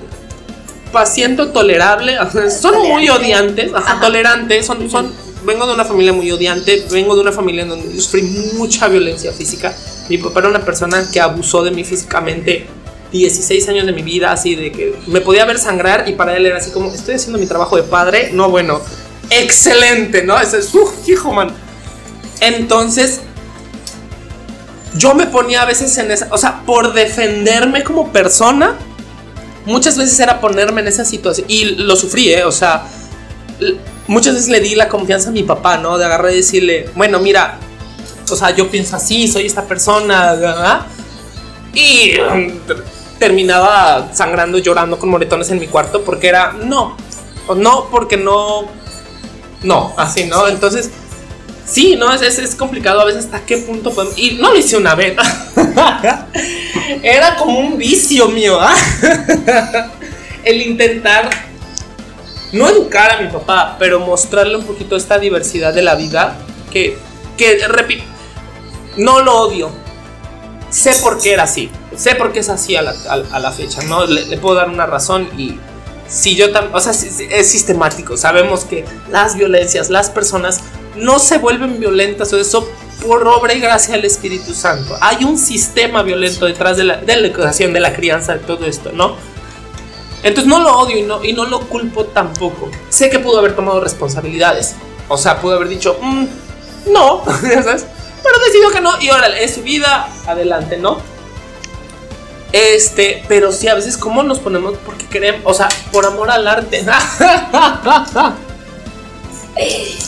paciente 0.93 1.47
tolerable, 1.47 2.16
son 2.61 2.77
muy 2.89 3.09
odiantes, 3.09 3.73
tolerantes, 4.01 4.66
son, 4.66 4.91
son, 4.91 5.12
vengo 5.45 5.66
de 5.66 5.74
una 5.74 5.85
familia 5.85 6.12
muy 6.12 6.31
odiante, 6.31 6.85
vengo 6.91 7.15
de 7.15 7.23
una 7.23 7.32
familia 7.32 7.62
en 7.62 7.70
donde 7.70 8.01
sufrí 8.01 8.23
mucha 8.57 8.89
violencia 8.89 9.32
física. 9.32 9.74
Mi 10.09 10.19
papá 10.19 10.41
era 10.41 10.49
una 10.49 10.65
persona 10.65 11.09
que 11.11 11.20
abusó 11.20 11.62
de 11.62 11.70
mí 11.70 11.85
físicamente 11.85 12.66
16 13.12 13.69
años 13.69 13.87
de 13.87 13.93
mi 13.93 14.03
vida, 14.03 14.32
así 14.32 14.55
de 14.55 14.73
que 14.73 14.95
me 15.07 15.20
podía 15.20 15.45
ver 15.45 15.59
sangrar 15.59 16.09
y 16.09 16.12
para 16.12 16.37
él 16.37 16.47
era 16.47 16.59
así 16.59 16.70
como, 16.70 16.93
estoy 16.93 17.16
haciendo 17.16 17.39
mi 17.39 17.47
trabajo 17.47 17.77
de 17.77 17.82
padre, 17.82 18.31
no 18.32 18.51
bueno, 18.51 18.81
excelente, 19.31 20.23
¿no? 20.23 20.39
Ese 20.39 20.59
es, 20.59 20.74
uh, 20.74 20.91
hijo, 21.07 21.32
man. 21.32 21.53
Entonces, 22.41 23.20
yo 24.97 25.15
me 25.15 25.27
ponía 25.27 25.62
a 25.62 25.66
veces 25.66 25.97
en 25.99 26.11
esa, 26.11 26.28
o 26.31 26.39
sea, 26.39 26.62
por 26.65 26.93
defenderme 26.93 27.85
como 27.85 28.12
persona, 28.12 28.77
muchas 29.66 29.97
veces 29.97 30.19
era 30.20 30.41
ponerme 30.41 30.81
en 30.81 30.89
esa 30.89 31.05
situación 31.05 31.47
y 31.49 31.65
lo 31.77 31.97
sufrí, 31.97 32.32
¿eh? 32.32 32.45
O 32.45 32.53
sea, 32.53 32.85
muchas 34.07 34.35
veces 34.35 34.49
le 34.49 34.61
di 34.61 34.74
la 34.74 34.89
confianza 34.89 35.28
a 35.28 35.32
mi 35.32 35.43
papá, 35.43 35.77
¿no? 35.77 35.99
De 35.99 36.05
agarrar 36.05 36.32
y 36.32 36.37
decirle, 36.37 36.91
bueno, 36.95 37.19
mira, 37.20 37.59
o 38.28 38.37
sea, 38.37 38.55
yo 38.55 38.70
pienso 38.70 38.97
así, 38.97 39.28
soy 39.28 39.47
esta 39.47 39.65
persona, 39.65 40.35
¿verdad? 40.35 40.87
Y 41.74 42.15
terminaba 43.21 44.11
sangrando, 44.13 44.59
llorando 44.59 44.99
con 44.99 45.11
moretones 45.11 45.51
en 45.51 45.61
mi 45.61 45.69
cuarto 45.69 46.03
porque 46.03 46.27
era 46.27 46.53
no, 46.53 46.97
o 47.47 47.55
no 47.55 47.89
porque 47.91 48.17
no, 48.17 48.67
no, 49.63 49.95
así, 49.97 50.25
¿no? 50.25 50.49
Entonces, 50.49 50.91
sí, 51.67 51.97
¿no? 51.97 52.13
Es, 52.13 52.39
es, 52.39 52.55
complicado 52.57 53.01
a 53.01 53.05
veces 53.05 53.27
hasta 53.27 53.45
qué 53.45 53.59
punto 53.59 53.93
podemos... 53.93 54.19
Y 54.19 54.33
no 54.33 54.51
lo 54.51 54.57
hice 54.57 54.77
una 54.77 54.95
vez. 54.95 55.17
era 57.03 57.37
como 57.37 57.59
un 57.61 57.77
vicio 57.77 58.29
mío, 58.29 58.59
¿ah? 58.59 58.75
El 60.43 60.63
intentar 60.63 61.29
no 62.53 62.69
educar 62.69 63.13
a 63.13 63.21
mi 63.21 63.29
papá, 63.29 63.77
pero 63.79 64.01
mostrarle 64.01 64.57
un 64.57 64.65
poquito 64.65 64.97
esta 64.97 65.19
diversidad 65.19 65.75
de 65.75 65.83
la 65.83 65.95
vida 65.95 66.39
que, 66.73 66.97
que 67.37 67.69
repito, 67.69 68.05
no 68.97 69.21
lo 69.21 69.37
odio, 69.43 69.71
sé 70.71 70.93
por 71.03 71.19
qué 71.19 71.33
era 71.33 71.43
así, 71.43 71.71
sé 71.97 72.15
por 72.15 72.33
qué 72.33 72.41
es 72.41 72.49
así 72.49 72.77
a 72.77 72.83
la, 72.83 73.53
fecha, 73.53 73.83
¿no? 73.83 74.07
Le, 74.07 74.37
puedo 74.39 74.55
dar 74.55 74.69
una 74.69 74.87
razón 74.87 75.29
y 75.37 75.59
si 76.09 76.35
yo 76.35 76.51
también, 76.53 76.75
o 76.75 76.81
sea, 76.81 76.93
es, 76.93 77.51
sistemático, 77.51 78.17
sabemos 78.17 78.65
que 78.65 78.85
las 79.11 79.37
violencias, 79.37 79.91
las 79.91 80.11
personas 80.11 80.61
no 80.97 81.19
se 81.19 81.39
vuelven 81.39 81.79
violentas 81.79 82.33
o 82.33 82.39
eso 82.39 82.69
por 83.07 83.27
obra 83.27 83.55
y 83.55 83.61
gracia 83.61 83.95
del 83.95 84.05
Espíritu 84.05 84.53
Santo. 84.53 84.97
Hay 85.01 85.25
un 85.25 85.39
sistema 85.39 86.03
violento 86.03 86.47
detrás 86.47 86.77
de 86.77 86.85
la, 86.85 87.01
educación, 87.01 87.73
de 87.73 87.81
la 87.81 87.93
crianza, 87.95 88.35
de 88.35 88.41
todo 88.41 88.67
esto, 88.67 88.91
¿no? 88.93 89.17
Entonces 90.23 90.47
no 90.47 90.61
lo 90.61 90.79
odio 90.79 90.99
y 90.99 91.03
no, 91.03 91.25
y 91.25 91.33
no 91.33 91.47
lo 91.47 91.61
culpo 91.61 92.05
tampoco. 92.05 92.71
Sé 92.91 93.09
que 93.09 93.19
pudo 93.19 93.39
haber 93.39 93.57
tomado 93.57 93.81
responsabilidades. 93.81 94.75
O 95.09 95.17
sea, 95.17 95.41
pudo 95.41 95.57
haber 95.57 95.69
dicho, 95.69 95.97
mm, 96.01 96.27
no, 96.93 97.25
¿sabes? 97.65 97.87
Pero 98.23 98.39
decidió 98.47 98.71
que 98.71 98.81
no 98.81 99.01
y 99.01 99.11
órale, 99.11 99.45
es 99.45 99.55
su 99.55 99.63
vida, 99.63 100.09
adelante, 100.27 100.77
¿no? 100.77 100.99
Este, 102.53 103.23
pero 103.29 103.53
sí, 103.53 103.69
a 103.69 103.75
veces, 103.75 103.97
¿cómo 103.97 104.23
nos 104.23 104.41
ponemos? 104.41 104.75
Porque 104.85 105.07
queremos, 105.07 105.43
o 105.45 105.55
sea, 105.55 105.69
por 105.93 106.05
amor 106.05 106.31
al 106.31 106.47
arte. 106.49 106.85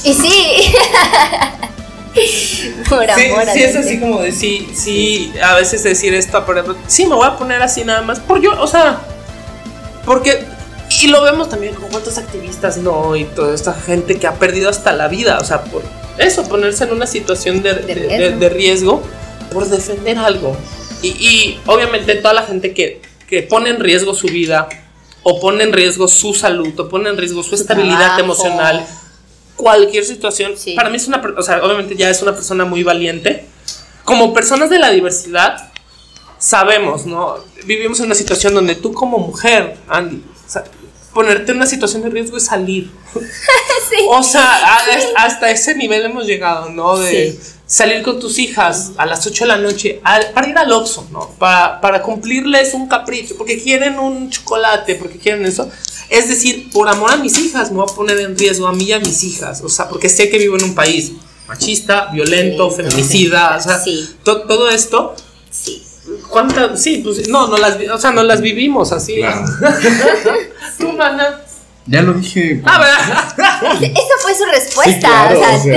y 0.04 0.14
sí. 0.14 0.74
por 2.88 3.10
amor 3.10 3.44
sí, 3.46 3.52
sí, 3.52 3.62
es 3.62 3.76
así 3.76 4.00
como 4.00 4.20
de 4.20 4.32
sí, 4.32 4.70
sí, 4.74 5.32
a 5.42 5.54
veces 5.54 5.82
decir 5.82 6.12
esto, 6.14 6.44
pero 6.44 6.76
sí, 6.86 7.06
me 7.06 7.14
voy 7.14 7.26
a 7.26 7.36
poner 7.36 7.62
así 7.62 7.84
nada 7.84 8.02
más. 8.02 8.18
Por 8.18 8.40
yo, 8.40 8.60
o 8.60 8.66
sea, 8.66 8.98
porque. 10.04 10.44
Y 11.02 11.08
lo 11.08 11.20
vemos 11.20 11.48
también 11.48 11.74
con 11.74 11.88
cuántos 11.88 12.16
activistas, 12.16 12.76
¿no? 12.76 13.16
Y 13.16 13.24
toda 13.24 13.52
esta 13.56 13.74
gente 13.74 14.20
que 14.20 14.28
ha 14.28 14.34
perdido 14.34 14.70
hasta 14.70 14.92
la 14.92 15.08
vida, 15.08 15.40
o 15.40 15.44
sea, 15.44 15.64
por 15.64 15.82
eso, 16.16 16.48
ponerse 16.48 16.84
en 16.84 16.92
una 16.92 17.08
situación 17.08 17.60
de, 17.60 17.72
riesgo. 18.48 19.02
por 19.52 19.66
defender 19.66 20.16
algo. 20.16 20.56
Y, 21.02 21.58
obviamente 21.66 22.14
toda 22.14 22.34
la 22.34 22.44
gente 22.44 22.72
que, 22.72 23.02
que, 23.28 23.42
pone 23.42 23.70
en 23.70 23.80
riesgo 23.80 24.14
su 24.14 24.28
vida, 24.28 24.68
o 25.24 25.40
pone 25.40 25.64
en 25.64 25.72
riesgo 25.72 26.06
su 26.06 26.34
salud, 26.34 26.78
o 26.78 26.88
pone 26.88 27.10
en 27.10 27.16
riesgo 27.16 27.42
su, 27.42 27.56
estabilidad 27.56 28.20
emocional, 28.20 28.86
cualquier 29.56 30.04
situación, 30.04 30.52
para 30.76 30.88
mí 30.88 30.98
es 30.98 31.08
una, 31.08 31.20
o 31.36 31.42
sea, 31.42 31.64
obviamente 31.64 31.96
ya 31.96 32.10
es 32.10 32.22
una 32.22 32.32
persona 32.32 32.64
muy 32.64 32.84
valiente. 32.84 33.44
Como 34.04 34.32
personas 34.32 34.70
de 34.70 34.78
la 34.78 34.90
diversidad, 34.90 35.72
sabemos, 36.38 37.06
¿no? 37.06 37.38
Vivimos 37.64 37.98
en 37.98 38.06
una 38.06 38.14
situación 38.14 38.54
donde 38.54 38.76
tú 38.76 38.92
como 38.92 39.18
mujer, 39.18 39.78
Andy, 39.88 40.22
ponerte 41.12 41.52
en 41.52 41.58
una 41.58 41.66
situación 41.66 42.02
de 42.02 42.10
riesgo 42.10 42.36
es 42.36 42.46
salir. 42.46 42.90
O 44.08 44.22
sea, 44.22 44.78
hasta 45.18 45.50
ese 45.50 45.74
nivel 45.74 46.06
hemos 46.06 46.26
llegado, 46.26 46.70
¿no? 46.70 46.98
De 46.98 47.38
salir 47.66 48.02
con 48.02 48.18
tus 48.18 48.38
hijas 48.38 48.92
a 48.96 49.04
las 49.04 49.26
8 49.26 49.44
de 49.44 49.48
la 49.48 49.58
noche 49.58 50.00
para 50.34 50.48
ir 50.48 50.56
al 50.56 50.72
Oxxo, 50.72 51.06
¿no? 51.10 51.28
Para, 51.38 51.78
para 51.80 52.00
cumplirles 52.00 52.72
un 52.72 52.88
capricho, 52.88 53.36
porque 53.36 53.62
quieren 53.62 53.98
un 53.98 54.30
chocolate, 54.30 54.94
porque 54.94 55.18
quieren 55.18 55.44
eso. 55.44 55.70
Es 56.08 56.28
decir, 56.28 56.70
por 56.70 56.88
amor 56.88 57.12
a 57.12 57.16
mis 57.16 57.38
hijas 57.38 57.70
me 57.70 57.78
voy 57.78 57.86
a 57.90 57.94
poner 57.94 58.18
en 58.20 58.36
riesgo 58.36 58.66
a 58.66 58.72
mí 58.72 58.84
y 58.84 58.92
a 58.92 58.98
mis 58.98 59.22
hijas. 59.24 59.60
O 59.62 59.68
sea, 59.68 59.88
porque 59.88 60.08
sé 60.08 60.30
que 60.30 60.38
vivo 60.38 60.56
en 60.56 60.64
un 60.64 60.74
país 60.74 61.12
machista, 61.48 62.08
violento, 62.12 62.70
feminicida, 62.70 63.56
o 63.56 63.60
sea, 63.60 63.82
todo 64.24 64.70
esto. 64.70 65.14
Sí. 66.32 66.38
¿Cuántas? 66.38 66.82
Sí, 66.82 67.00
pues 67.04 67.28
no, 67.28 67.48
no 67.48 67.58
las, 67.58 67.76
o 67.92 67.98
sea, 67.98 68.10
no 68.10 68.22
las 68.22 68.40
vivimos 68.40 68.92
así. 68.92 69.16
Claro. 69.16 69.44
Tú, 70.78 70.92
mana. 70.92 71.40
Ya 71.86 72.00
lo 72.02 72.14
dije. 72.14 72.60
Ah, 72.64 72.78
¿verdad? 72.78 73.82
Esa 73.82 74.14
fue 74.22 74.34
su 74.34 74.44
respuesta. 74.44 75.30
o 75.32 75.62
sea, 75.62 75.74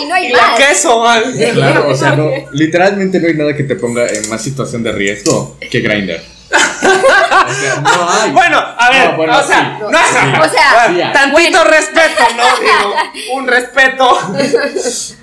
y 0.00 0.04
no 0.08 0.14
hay 0.14 0.32
más. 0.32 0.58
queso, 0.58 1.02
man. 1.02 1.22
Claro, 1.54 1.88
o 1.88 1.94
sea, 1.96 2.14
no, 2.14 2.30
literalmente 2.52 3.18
no 3.20 3.28
hay 3.28 3.34
nada 3.34 3.56
que 3.56 3.64
te 3.64 3.76
ponga 3.76 4.06
en 4.06 4.28
más 4.28 4.42
situación 4.42 4.82
de 4.82 4.92
riesgo 4.92 5.56
que 5.70 5.80
Bueno, 8.32 8.58
a 8.58 8.90
ver, 8.90 9.30
o 9.30 9.46
sea, 9.46 9.78
o 9.84 10.48
sea, 10.48 11.12
tantito 11.12 11.64
respeto, 11.64 12.24
¿no? 12.36 12.44
Digo, 12.60 13.34
un 13.34 13.46
respeto. 13.46 14.18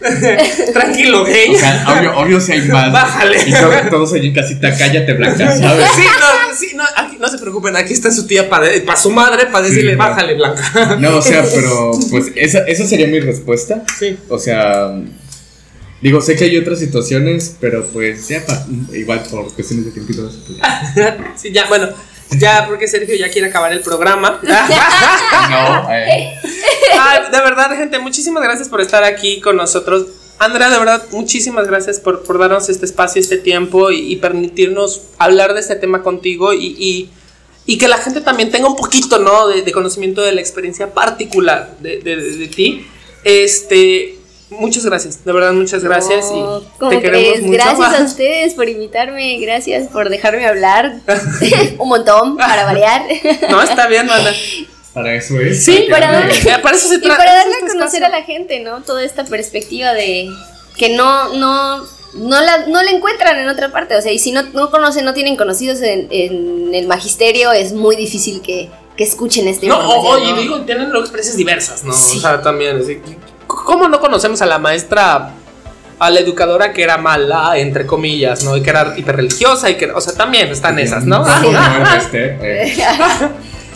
Tranquilo, 0.74 1.26
gay. 1.26 1.56
O 1.56 1.60
sea, 1.60 1.86
obvio, 1.88 2.18
obvio 2.18 2.42
si 2.42 2.54
hay 2.54 2.62
más. 2.64 2.92
Bájale. 2.92 3.44
Y 3.46 3.54
todos, 3.90 4.14
allí 4.14 4.28
en 4.28 4.34
casita, 4.34 4.76
cállate, 4.78 5.14
Blanca, 5.14 5.58
¿sabes? 5.58 5.86
Sí, 5.96 6.04
no, 6.04 6.56
sí, 6.56 6.72
no, 6.76 6.84
aquí, 6.96 7.18
no 7.20 7.28
se 7.30 7.38
preocupen, 7.38 7.76
aquí 7.76 7.94
está 7.94 8.12
su 8.12 8.26
tía 8.26 8.50
para, 8.50 8.68
para 8.86 8.98
su 8.98 9.12
madre 9.12 9.48
para 9.48 9.66
decirle, 9.66 9.96
bájale, 9.96 10.36
Blanca. 10.36 10.98
No, 11.00 11.18
o 11.18 11.22
sea, 11.22 11.44
pero 11.54 11.92
pues 12.10 12.32
esa, 12.36 12.60
esa 12.60 12.86
sería 12.86 13.08
mi 13.08 13.20
respuesta. 13.20 13.84
Sí. 13.98 14.18
O 14.30 14.40
sea 14.40 14.94
Digo, 16.04 16.20
sé 16.20 16.36
que 16.36 16.44
hay 16.44 16.58
otras 16.58 16.80
situaciones, 16.80 17.56
pero 17.62 17.86
pues 17.86 18.28
ya, 18.28 18.44
igual 18.92 19.24
por 19.32 19.54
cuestiones 19.54 19.86
de 19.86 19.92
tiempo 19.92 20.12
y 20.12 20.16
todo 20.18 20.28
eso. 20.28 20.40
Pues 20.46 20.60
sí, 21.42 21.54
ya, 21.54 21.66
bueno, 21.70 21.88
ya 22.32 22.66
porque 22.68 22.90
Sergio 22.90 23.16
ya 23.16 23.32
quiere 23.32 23.48
acabar 23.48 23.72
el 23.72 23.80
programa. 23.80 24.38
no, 25.50 25.94
eh. 25.94 26.38
de 27.32 27.38
verdad, 27.40 27.78
gente, 27.78 28.00
muchísimas 28.00 28.44
gracias 28.44 28.68
por 28.68 28.82
estar 28.82 29.06
aquí 29.06 29.40
con 29.40 29.56
nosotros. 29.56 30.08
Andrea, 30.40 30.70
de 30.70 30.78
verdad, 30.78 31.06
muchísimas 31.12 31.68
gracias 31.68 32.02
por, 32.02 32.24
por 32.24 32.38
darnos 32.38 32.68
este 32.68 32.86
espacio, 32.86 33.22
este 33.22 33.38
tiempo 33.38 33.90
y, 33.90 34.18
permitirnos 34.18 35.04
hablar 35.20 35.54
de 35.54 35.62
este 35.62 35.78
tema 35.78 36.04
contigo 36.04 36.52
y, 36.52 36.66
y, 36.78 37.12
y, 37.66 37.78
que 37.78 37.88
la 37.88 37.98
gente 37.98 38.20
también 38.20 38.52
tenga 38.52 38.68
un 38.68 38.76
poquito, 38.76 39.20
¿no? 39.20 39.48
De, 39.48 39.62
de 39.62 39.72
conocimiento 39.72 40.22
de 40.22 40.34
la 40.34 40.42
experiencia 40.42 40.94
particular 40.94 41.78
de, 41.80 42.00
de, 42.00 42.18
de 42.18 42.48
ti. 42.50 42.86
Este, 43.24 44.20
Muchas 44.60 44.86
gracias, 44.86 45.24
de 45.24 45.32
verdad, 45.32 45.54
muchas 45.54 45.84
gracias. 45.84 46.32
y 46.32 46.90
te 46.90 47.02
queremos 47.02 47.42
mucho. 47.42 47.52
Gracias 47.52 48.00
a 48.00 48.04
ustedes 48.04 48.54
por 48.54 48.70
invitarme, 48.70 49.38
gracias 49.40 49.88
por 49.90 50.10
dejarme 50.10 50.46
hablar 50.46 50.96
un 51.78 51.90
montón 51.90 52.38
para 52.38 52.66
variar. 52.66 53.04
no, 53.50 53.62
está 53.62 53.88
bien, 53.88 54.10
Ana. 54.10 54.32
Para 54.94 55.16
eso 55.16 55.40
es. 55.40 55.66
Sí, 55.66 55.88
para, 55.90 56.12
darle, 56.12 56.36
para 56.62 56.78
eso 56.78 56.88
se 56.88 57.00
trata. 57.00 57.16
Y 57.16 57.18
para 57.18 57.34
darle 57.34 57.56
a 57.64 57.68
conocer 57.68 58.04
a 58.04 58.10
la 58.10 58.22
gente, 58.22 58.60
¿no? 58.60 58.82
Toda 58.82 59.04
esta 59.04 59.26
perspectiva 59.26 59.94
de 59.94 60.30
que 60.78 60.90
no, 60.96 61.34
no, 61.34 61.84
no 62.14 62.42
la, 62.42 62.68
no 62.68 62.84
la 62.84 62.92
encuentran 62.92 63.38
en 63.40 63.50
otra 63.50 63.72
parte. 63.72 63.96
O 63.96 64.02
sea, 64.02 64.12
y 64.12 64.20
si 64.20 64.32
no, 64.32 64.44
no 64.54 64.70
conocen, 64.70 65.04
no 65.04 65.16
tienen 65.16 65.36
conocidos 65.36 65.82
en, 65.82 66.08
en 66.12 66.76
el 66.76 66.88
magisterio, 66.88 67.52
es 67.52 67.74
muy 67.74 67.96
difícil 67.96 68.42
que, 68.42 68.70
que 68.96 69.04
escuchen 69.04 69.48
este 69.48 69.68
No, 69.68 69.80
oye, 69.80 70.34
digo, 70.42 70.62
tienen 70.62 70.96
experiencias 70.96 71.38
diversas, 71.38 71.84
¿no? 71.84 71.94
O 71.94 71.96
sea, 71.96 72.42
también, 72.42 72.78
así, 72.78 73.02
¿Cómo 73.66 73.88
no 73.88 74.00
conocemos 74.00 74.42
a 74.42 74.46
la 74.46 74.60
maestra 74.60 75.34
a 76.00 76.10
la 76.10 76.20
educadora 76.20 76.74
que 76.74 76.84
era 76.84 76.98
mala, 76.98 77.58
entre 77.58 77.86
comillas, 77.86 78.44
¿no? 78.44 78.58
Y 78.58 78.62
que 78.62 78.70
era 78.70 78.94
hiperreligiosa 78.98 79.70
y 79.70 79.76
que, 79.76 79.92
o 79.92 80.02
sea, 80.02 80.14
también 80.14 80.50
están 80.50 80.78
esas, 80.80 81.06
¿no? 81.06 81.26
este, 81.98 82.38
eh. 82.42 82.78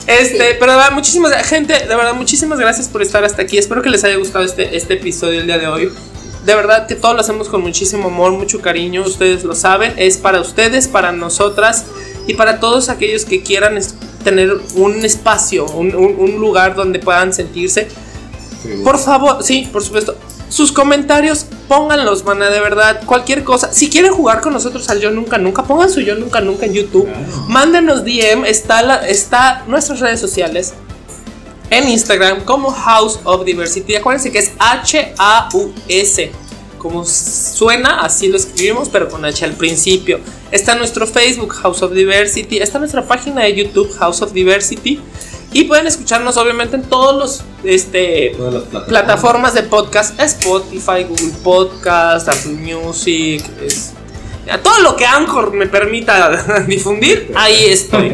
este, 0.07 0.55
pero 0.59 0.73
de 0.73 0.77
verdad, 0.77 0.91
muchísimas 0.91 1.33
gente, 1.47 1.73
de 1.73 1.95
verdad, 1.95 2.13
muchísimas 2.13 2.59
gracias 2.59 2.87
por 2.87 3.01
estar 3.01 3.23
hasta 3.23 3.43
aquí. 3.43 3.57
Espero 3.57 3.81
que 3.81 3.89
les 3.89 4.03
haya 4.03 4.17
gustado 4.17 4.43
este, 4.43 4.75
este 4.75 4.95
episodio 4.95 5.41
el 5.41 5.47
día 5.47 5.57
de 5.57 5.67
hoy. 5.67 5.91
De 6.43 6.55
verdad 6.55 6.87
que 6.87 6.95
todo 6.95 7.13
lo 7.13 7.21
hacemos 7.21 7.49
con 7.49 7.61
muchísimo 7.61 8.07
amor, 8.07 8.31
mucho 8.31 8.61
cariño, 8.61 9.03
ustedes 9.03 9.43
lo 9.43 9.53
saben, 9.53 9.93
es 9.97 10.17
para 10.17 10.39
ustedes, 10.39 10.87
para 10.87 11.11
nosotras 11.11 11.85
y 12.25 12.35
para 12.35 12.59
todos 12.59 12.87
aquellos 12.89 13.25
que 13.25 13.43
quieran 13.43 13.77
tener 14.23 14.57
un 14.75 15.03
espacio, 15.03 15.65
un, 15.65 15.93
un 15.93 16.39
lugar 16.39 16.75
donde 16.75 16.99
puedan 16.99 17.33
sentirse. 17.33 17.89
Por 18.83 18.97
favor, 18.97 19.43
sí, 19.43 19.67
por 19.71 19.83
supuesto, 19.83 20.15
sus 20.49 20.71
comentarios, 20.71 21.45
pónganlos, 21.67 22.23
mana, 22.23 22.49
de 22.49 22.59
verdad. 22.61 23.01
Cualquier 23.05 23.43
cosa. 23.43 23.73
Si 23.73 23.89
quieren 23.89 24.13
jugar 24.13 24.41
con 24.41 24.53
nosotros 24.53 24.89
al 24.89 25.01
Yo 25.01 25.11
Nunca 25.11 25.37
Nunca, 25.37 25.63
pongan 25.63 25.89
su 25.89 25.99
Yo 25.99 26.15
Nunca 26.15 26.39
Nunca 26.39 26.65
en 26.65 26.73
YouTube. 26.73 27.07
Mándenos 27.47 28.05
DM. 28.05 28.45
Está, 28.45 28.81
la, 28.81 29.07
está 29.07 29.63
nuestras 29.67 29.99
redes 29.99 30.21
sociales. 30.21 30.73
En 31.69 31.89
Instagram 31.89 32.45
como 32.45 32.71
House 32.71 33.19
of 33.25 33.43
Diversity. 33.43 33.95
Acuérdense 33.97 34.31
que 34.31 34.39
es 34.39 34.51
H-A-U-S. 34.57 36.31
Como 36.77 37.03
suena, 37.05 38.01
así 38.01 38.29
lo 38.29 38.37
escribimos, 38.37 38.87
pero 38.87 39.09
con 39.09 39.25
H 39.25 39.43
al 39.43 39.53
principio. 39.53 40.19
Está 40.51 40.75
nuestro 40.75 41.05
Facebook 41.05 41.53
House 41.55 41.81
of 41.81 41.91
Diversity. 41.91 42.59
Está 42.59 42.79
nuestra 42.79 43.05
página 43.05 43.43
de 43.43 43.53
YouTube 43.53 43.91
House 43.97 44.21
of 44.21 44.31
Diversity. 44.31 45.01
Y 45.51 45.63
pueden 45.63 45.87
escucharnos 45.87 46.37
obviamente 46.37 46.75
en 46.75 46.83
todos 46.83 47.15
los 47.15 47.43
este 47.63 48.35
plataformas. 48.87 49.53
de 49.53 49.63
podcast, 49.63 50.19
Spotify, 50.19 51.03
Google 51.07 51.33
Podcast, 51.43 52.27
Apple 52.27 52.51
Music, 52.51 53.43
todo 54.61 54.79
lo 54.79 54.95
que 54.95 55.05
Anchor 55.05 55.53
me 55.53 55.67
permita 55.67 56.63
difundir, 56.67 57.31
ahí 57.35 57.65
estoy. 57.65 58.13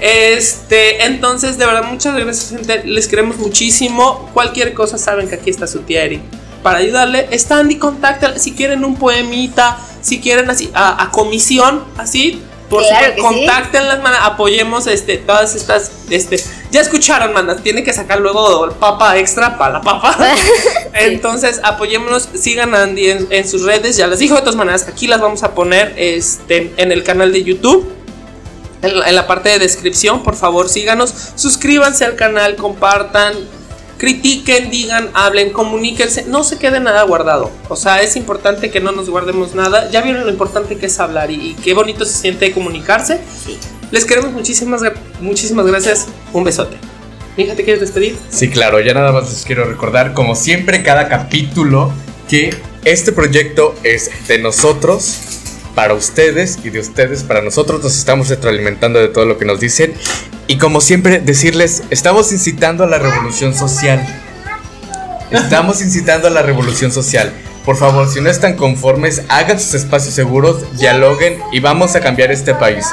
Este, 0.00 1.04
entonces, 1.04 1.58
de 1.58 1.66
verdad, 1.66 1.84
muchas 1.84 2.14
gracias, 2.14 2.50
gente. 2.50 2.82
Les 2.84 3.08
queremos 3.08 3.36
muchísimo. 3.38 4.30
Cualquier 4.32 4.72
cosa, 4.72 4.96
saben 4.96 5.28
que 5.28 5.34
aquí 5.34 5.50
está 5.50 5.66
su 5.66 5.80
tía 5.80 6.04
Eri 6.04 6.22
para 6.62 6.78
ayudarle. 6.78 7.26
Está 7.32 7.58
Andy, 7.58 7.76
contáctale 7.76 8.38
si 8.38 8.52
quieren 8.52 8.84
un 8.84 8.94
poemita, 8.94 9.78
si 10.00 10.20
quieren 10.20 10.48
así, 10.50 10.70
a 10.72 11.10
comisión, 11.10 11.82
así, 11.96 12.40
por 12.68 12.86
claro 12.86 13.14
contacten 13.20 13.88
las 13.88 14.02
manas, 14.02 14.20
apoyemos 14.22 14.86
este, 14.86 15.16
todas 15.16 15.54
estas, 15.54 15.90
este, 16.10 16.42
ya 16.70 16.80
escucharon, 16.80 17.32
manas, 17.32 17.62
tiene 17.62 17.82
que 17.82 17.92
sacar 17.92 18.20
luego 18.20 18.70
papa 18.78 19.18
extra 19.18 19.56
para 19.56 19.74
la 19.74 19.80
papa. 19.80 20.16
Entonces, 20.94 21.60
apoyémonos, 21.62 22.28
sigan 22.34 22.74
a 22.74 22.82
Andy 22.82 23.10
en, 23.30 23.48
sus 23.48 23.62
redes, 23.62 23.96
ya 23.96 24.06
les 24.06 24.18
dijo 24.18 24.34
de 24.34 24.40
todas 24.40 24.56
maneras, 24.56 24.86
aquí 24.88 25.06
las 25.06 25.20
vamos 25.20 25.42
a 25.42 25.54
poner 25.54 25.94
este, 25.96 26.72
en 26.76 26.92
el 26.92 27.04
canal 27.04 27.32
de 27.32 27.44
YouTube. 27.44 27.90
en 28.82 29.14
la 29.14 29.26
parte 29.26 29.48
de 29.48 29.58
descripción, 29.58 30.22
por 30.22 30.36
favor 30.36 30.68
síganos, 30.68 31.12
suscríbanse 31.34 32.04
al 32.04 32.16
canal, 32.16 32.56
compartan, 32.56 33.34
critiquen, 33.98 34.70
digan, 34.70 35.10
hablen, 35.12 35.52
comuníquense, 35.52 36.24
no 36.26 36.44
se 36.44 36.58
quede 36.58 36.80
nada 36.80 37.02
guardado. 37.02 37.50
O 37.68 37.76
sea, 37.76 38.00
es 38.00 38.16
importante 38.16 38.70
que 38.70 38.80
no 38.80 38.92
nos 38.92 39.10
guardemos 39.10 39.54
nada. 39.54 39.90
Ya 39.90 40.00
vieron 40.00 40.24
lo 40.24 40.30
importante 40.30 40.78
que 40.78 40.86
es 40.86 40.98
hablar 41.00 41.30
y, 41.30 41.54
qué 41.62 41.74
bonito 41.74 42.04
se 42.04 42.14
siente 42.14 42.52
comunicarse. 42.52 43.20
Les 43.90 44.04
queremos 44.04 44.32
muchísimas, 44.32 44.82
muchísimas 45.20 45.66
gracias. 45.66 46.06
Un 46.32 46.44
besote. 46.44 46.76
Mija, 47.36 47.54
¿te 47.54 47.64
quieres 47.64 47.80
despedir? 47.80 48.18
Sí, 48.30 48.50
claro, 48.50 48.80
ya 48.80 48.94
nada 48.94 49.12
más 49.12 49.30
les 49.30 49.44
quiero 49.44 49.64
recordar, 49.64 50.12
como 50.12 50.34
siempre, 50.34 50.82
cada 50.82 51.08
capítulo, 51.08 51.92
que 52.28 52.54
este 52.84 53.12
proyecto 53.12 53.74
es 53.84 54.10
de 54.26 54.38
nosotros 54.38 55.20
para 55.74 55.94
ustedes 55.94 56.58
y 56.64 56.70
de 56.70 56.80
ustedes 56.80 57.22
para 57.22 57.40
nosotros. 57.40 57.82
Nos 57.82 57.96
estamos 57.96 58.28
retroalimentando 58.28 58.98
de 58.98 59.08
todo 59.08 59.24
lo 59.24 59.38
que 59.38 59.44
nos 59.44 59.60
dicen. 59.60 59.94
Y 60.48 60.58
como 60.58 60.80
siempre, 60.80 61.20
decirles, 61.20 61.84
estamos 61.90 62.32
incitando 62.32 62.84
a 62.84 62.86
la 62.88 62.98
revolución 62.98 63.54
social. 63.54 64.04
Estamos 65.30 65.80
incitando 65.80 66.28
a 66.28 66.30
la 66.30 66.42
revolución 66.42 66.90
social. 66.90 67.32
Por 67.64 67.76
favor, 67.76 68.08
si 68.08 68.20
no 68.20 68.30
están 68.30 68.56
conformes, 68.56 69.22
hagan 69.28 69.60
sus 69.60 69.74
espacios 69.74 70.14
seguros, 70.14 70.64
dialoguen 70.78 71.38
y 71.52 71.60
vamos 71.60 71.94
a 71.96 72.00
cambiar 72.00 72.32
este 72.32 72.54
país. 72.54 72.86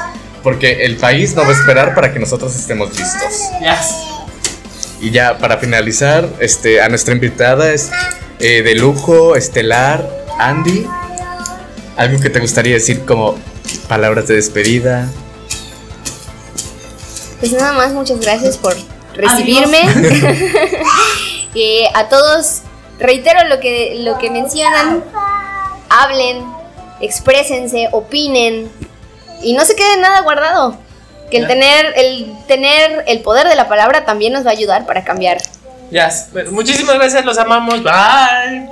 Porque 0.45 0.85
el 0.85 0.97
país 0.97 1.35
no 1.35 1.41
va 1.41 1.49
a 1.49 1.53
esperar 1.53 1.95
para 1.95 2.13
que 2.13 2.19
nosotros 2.19 2.55
estemos 2.55 2.89
listos. 2.95 3.49
Y 5.01 5.09
ya 5.09 5.39
para 5.39 5.57
finalizar, 5.57 6.29
este, 6.37 6.83
a 6.83 6.87
nuestra 6.87 7.15
invitada 7.15 7.73
es 7.73 7.89
eh, 8.37 8.61
de 8.61 8.75
lujo, 8.75 9.35
estelar, 9.35 10.07
Andy. 10.37 10.85
¿Algo 11.97 12.19
que 12.19 12.29
te 12.29 12.39
gustaría 12.39 12.75
decir 12.75 13.05
como 13.05 13.39
palabras 13.87 14.27
de 14.27 14.35
despedida? 14.35 15.09
Pues 17.39 17.51
nada 17.51 17.73
más, 17.73 17.93
muchas 17.93 18.19
gracias 18.19 18.55
por 18.55 18.75
recibirme. 19.15 19.79
y 21.55 21.85
a 21.95 22.07
todos, 22.07 22.61
reitero 22.99 23.47
lo 23.47 23.59
que, 23.59 23.95
lo 24.01 24.19
que 24.19 24.29
mencionan, 24.29 25.03
hablen, 25.89 26.45
exprésense, 27.01 27.89
opinen 27.91 28.69
y 29.41 29.53
no 29.53 29.65
se 29.65 29.75
quede 29.75 29.97
nada 29.97 30.21
guardado. 30.21 30.77
Que 31.29 31.37
el 31.37 31.47
tener, 31.47 31.93
el 31.95 32.33
tener 32.47 33.03
el 33.07 33.21
poder 33.21 33.47
de 33.47 33.55
la 33.55 33.67
palabra 33.67 34.05
también 34.05 34.31
nos 34.31 34.45
va 34.45 34.49
a 34.49 34.53
ayudar 34.53 34.85
para 34.85 35.03
cambiar. 35.03 35.37
Ya, 35.89 36.09
muchísimas 36.51 36.95
gracias, 36.95 37.25
los 37.25 37.37
amamos. 37.37 37.81
Bye. 37.83 38.69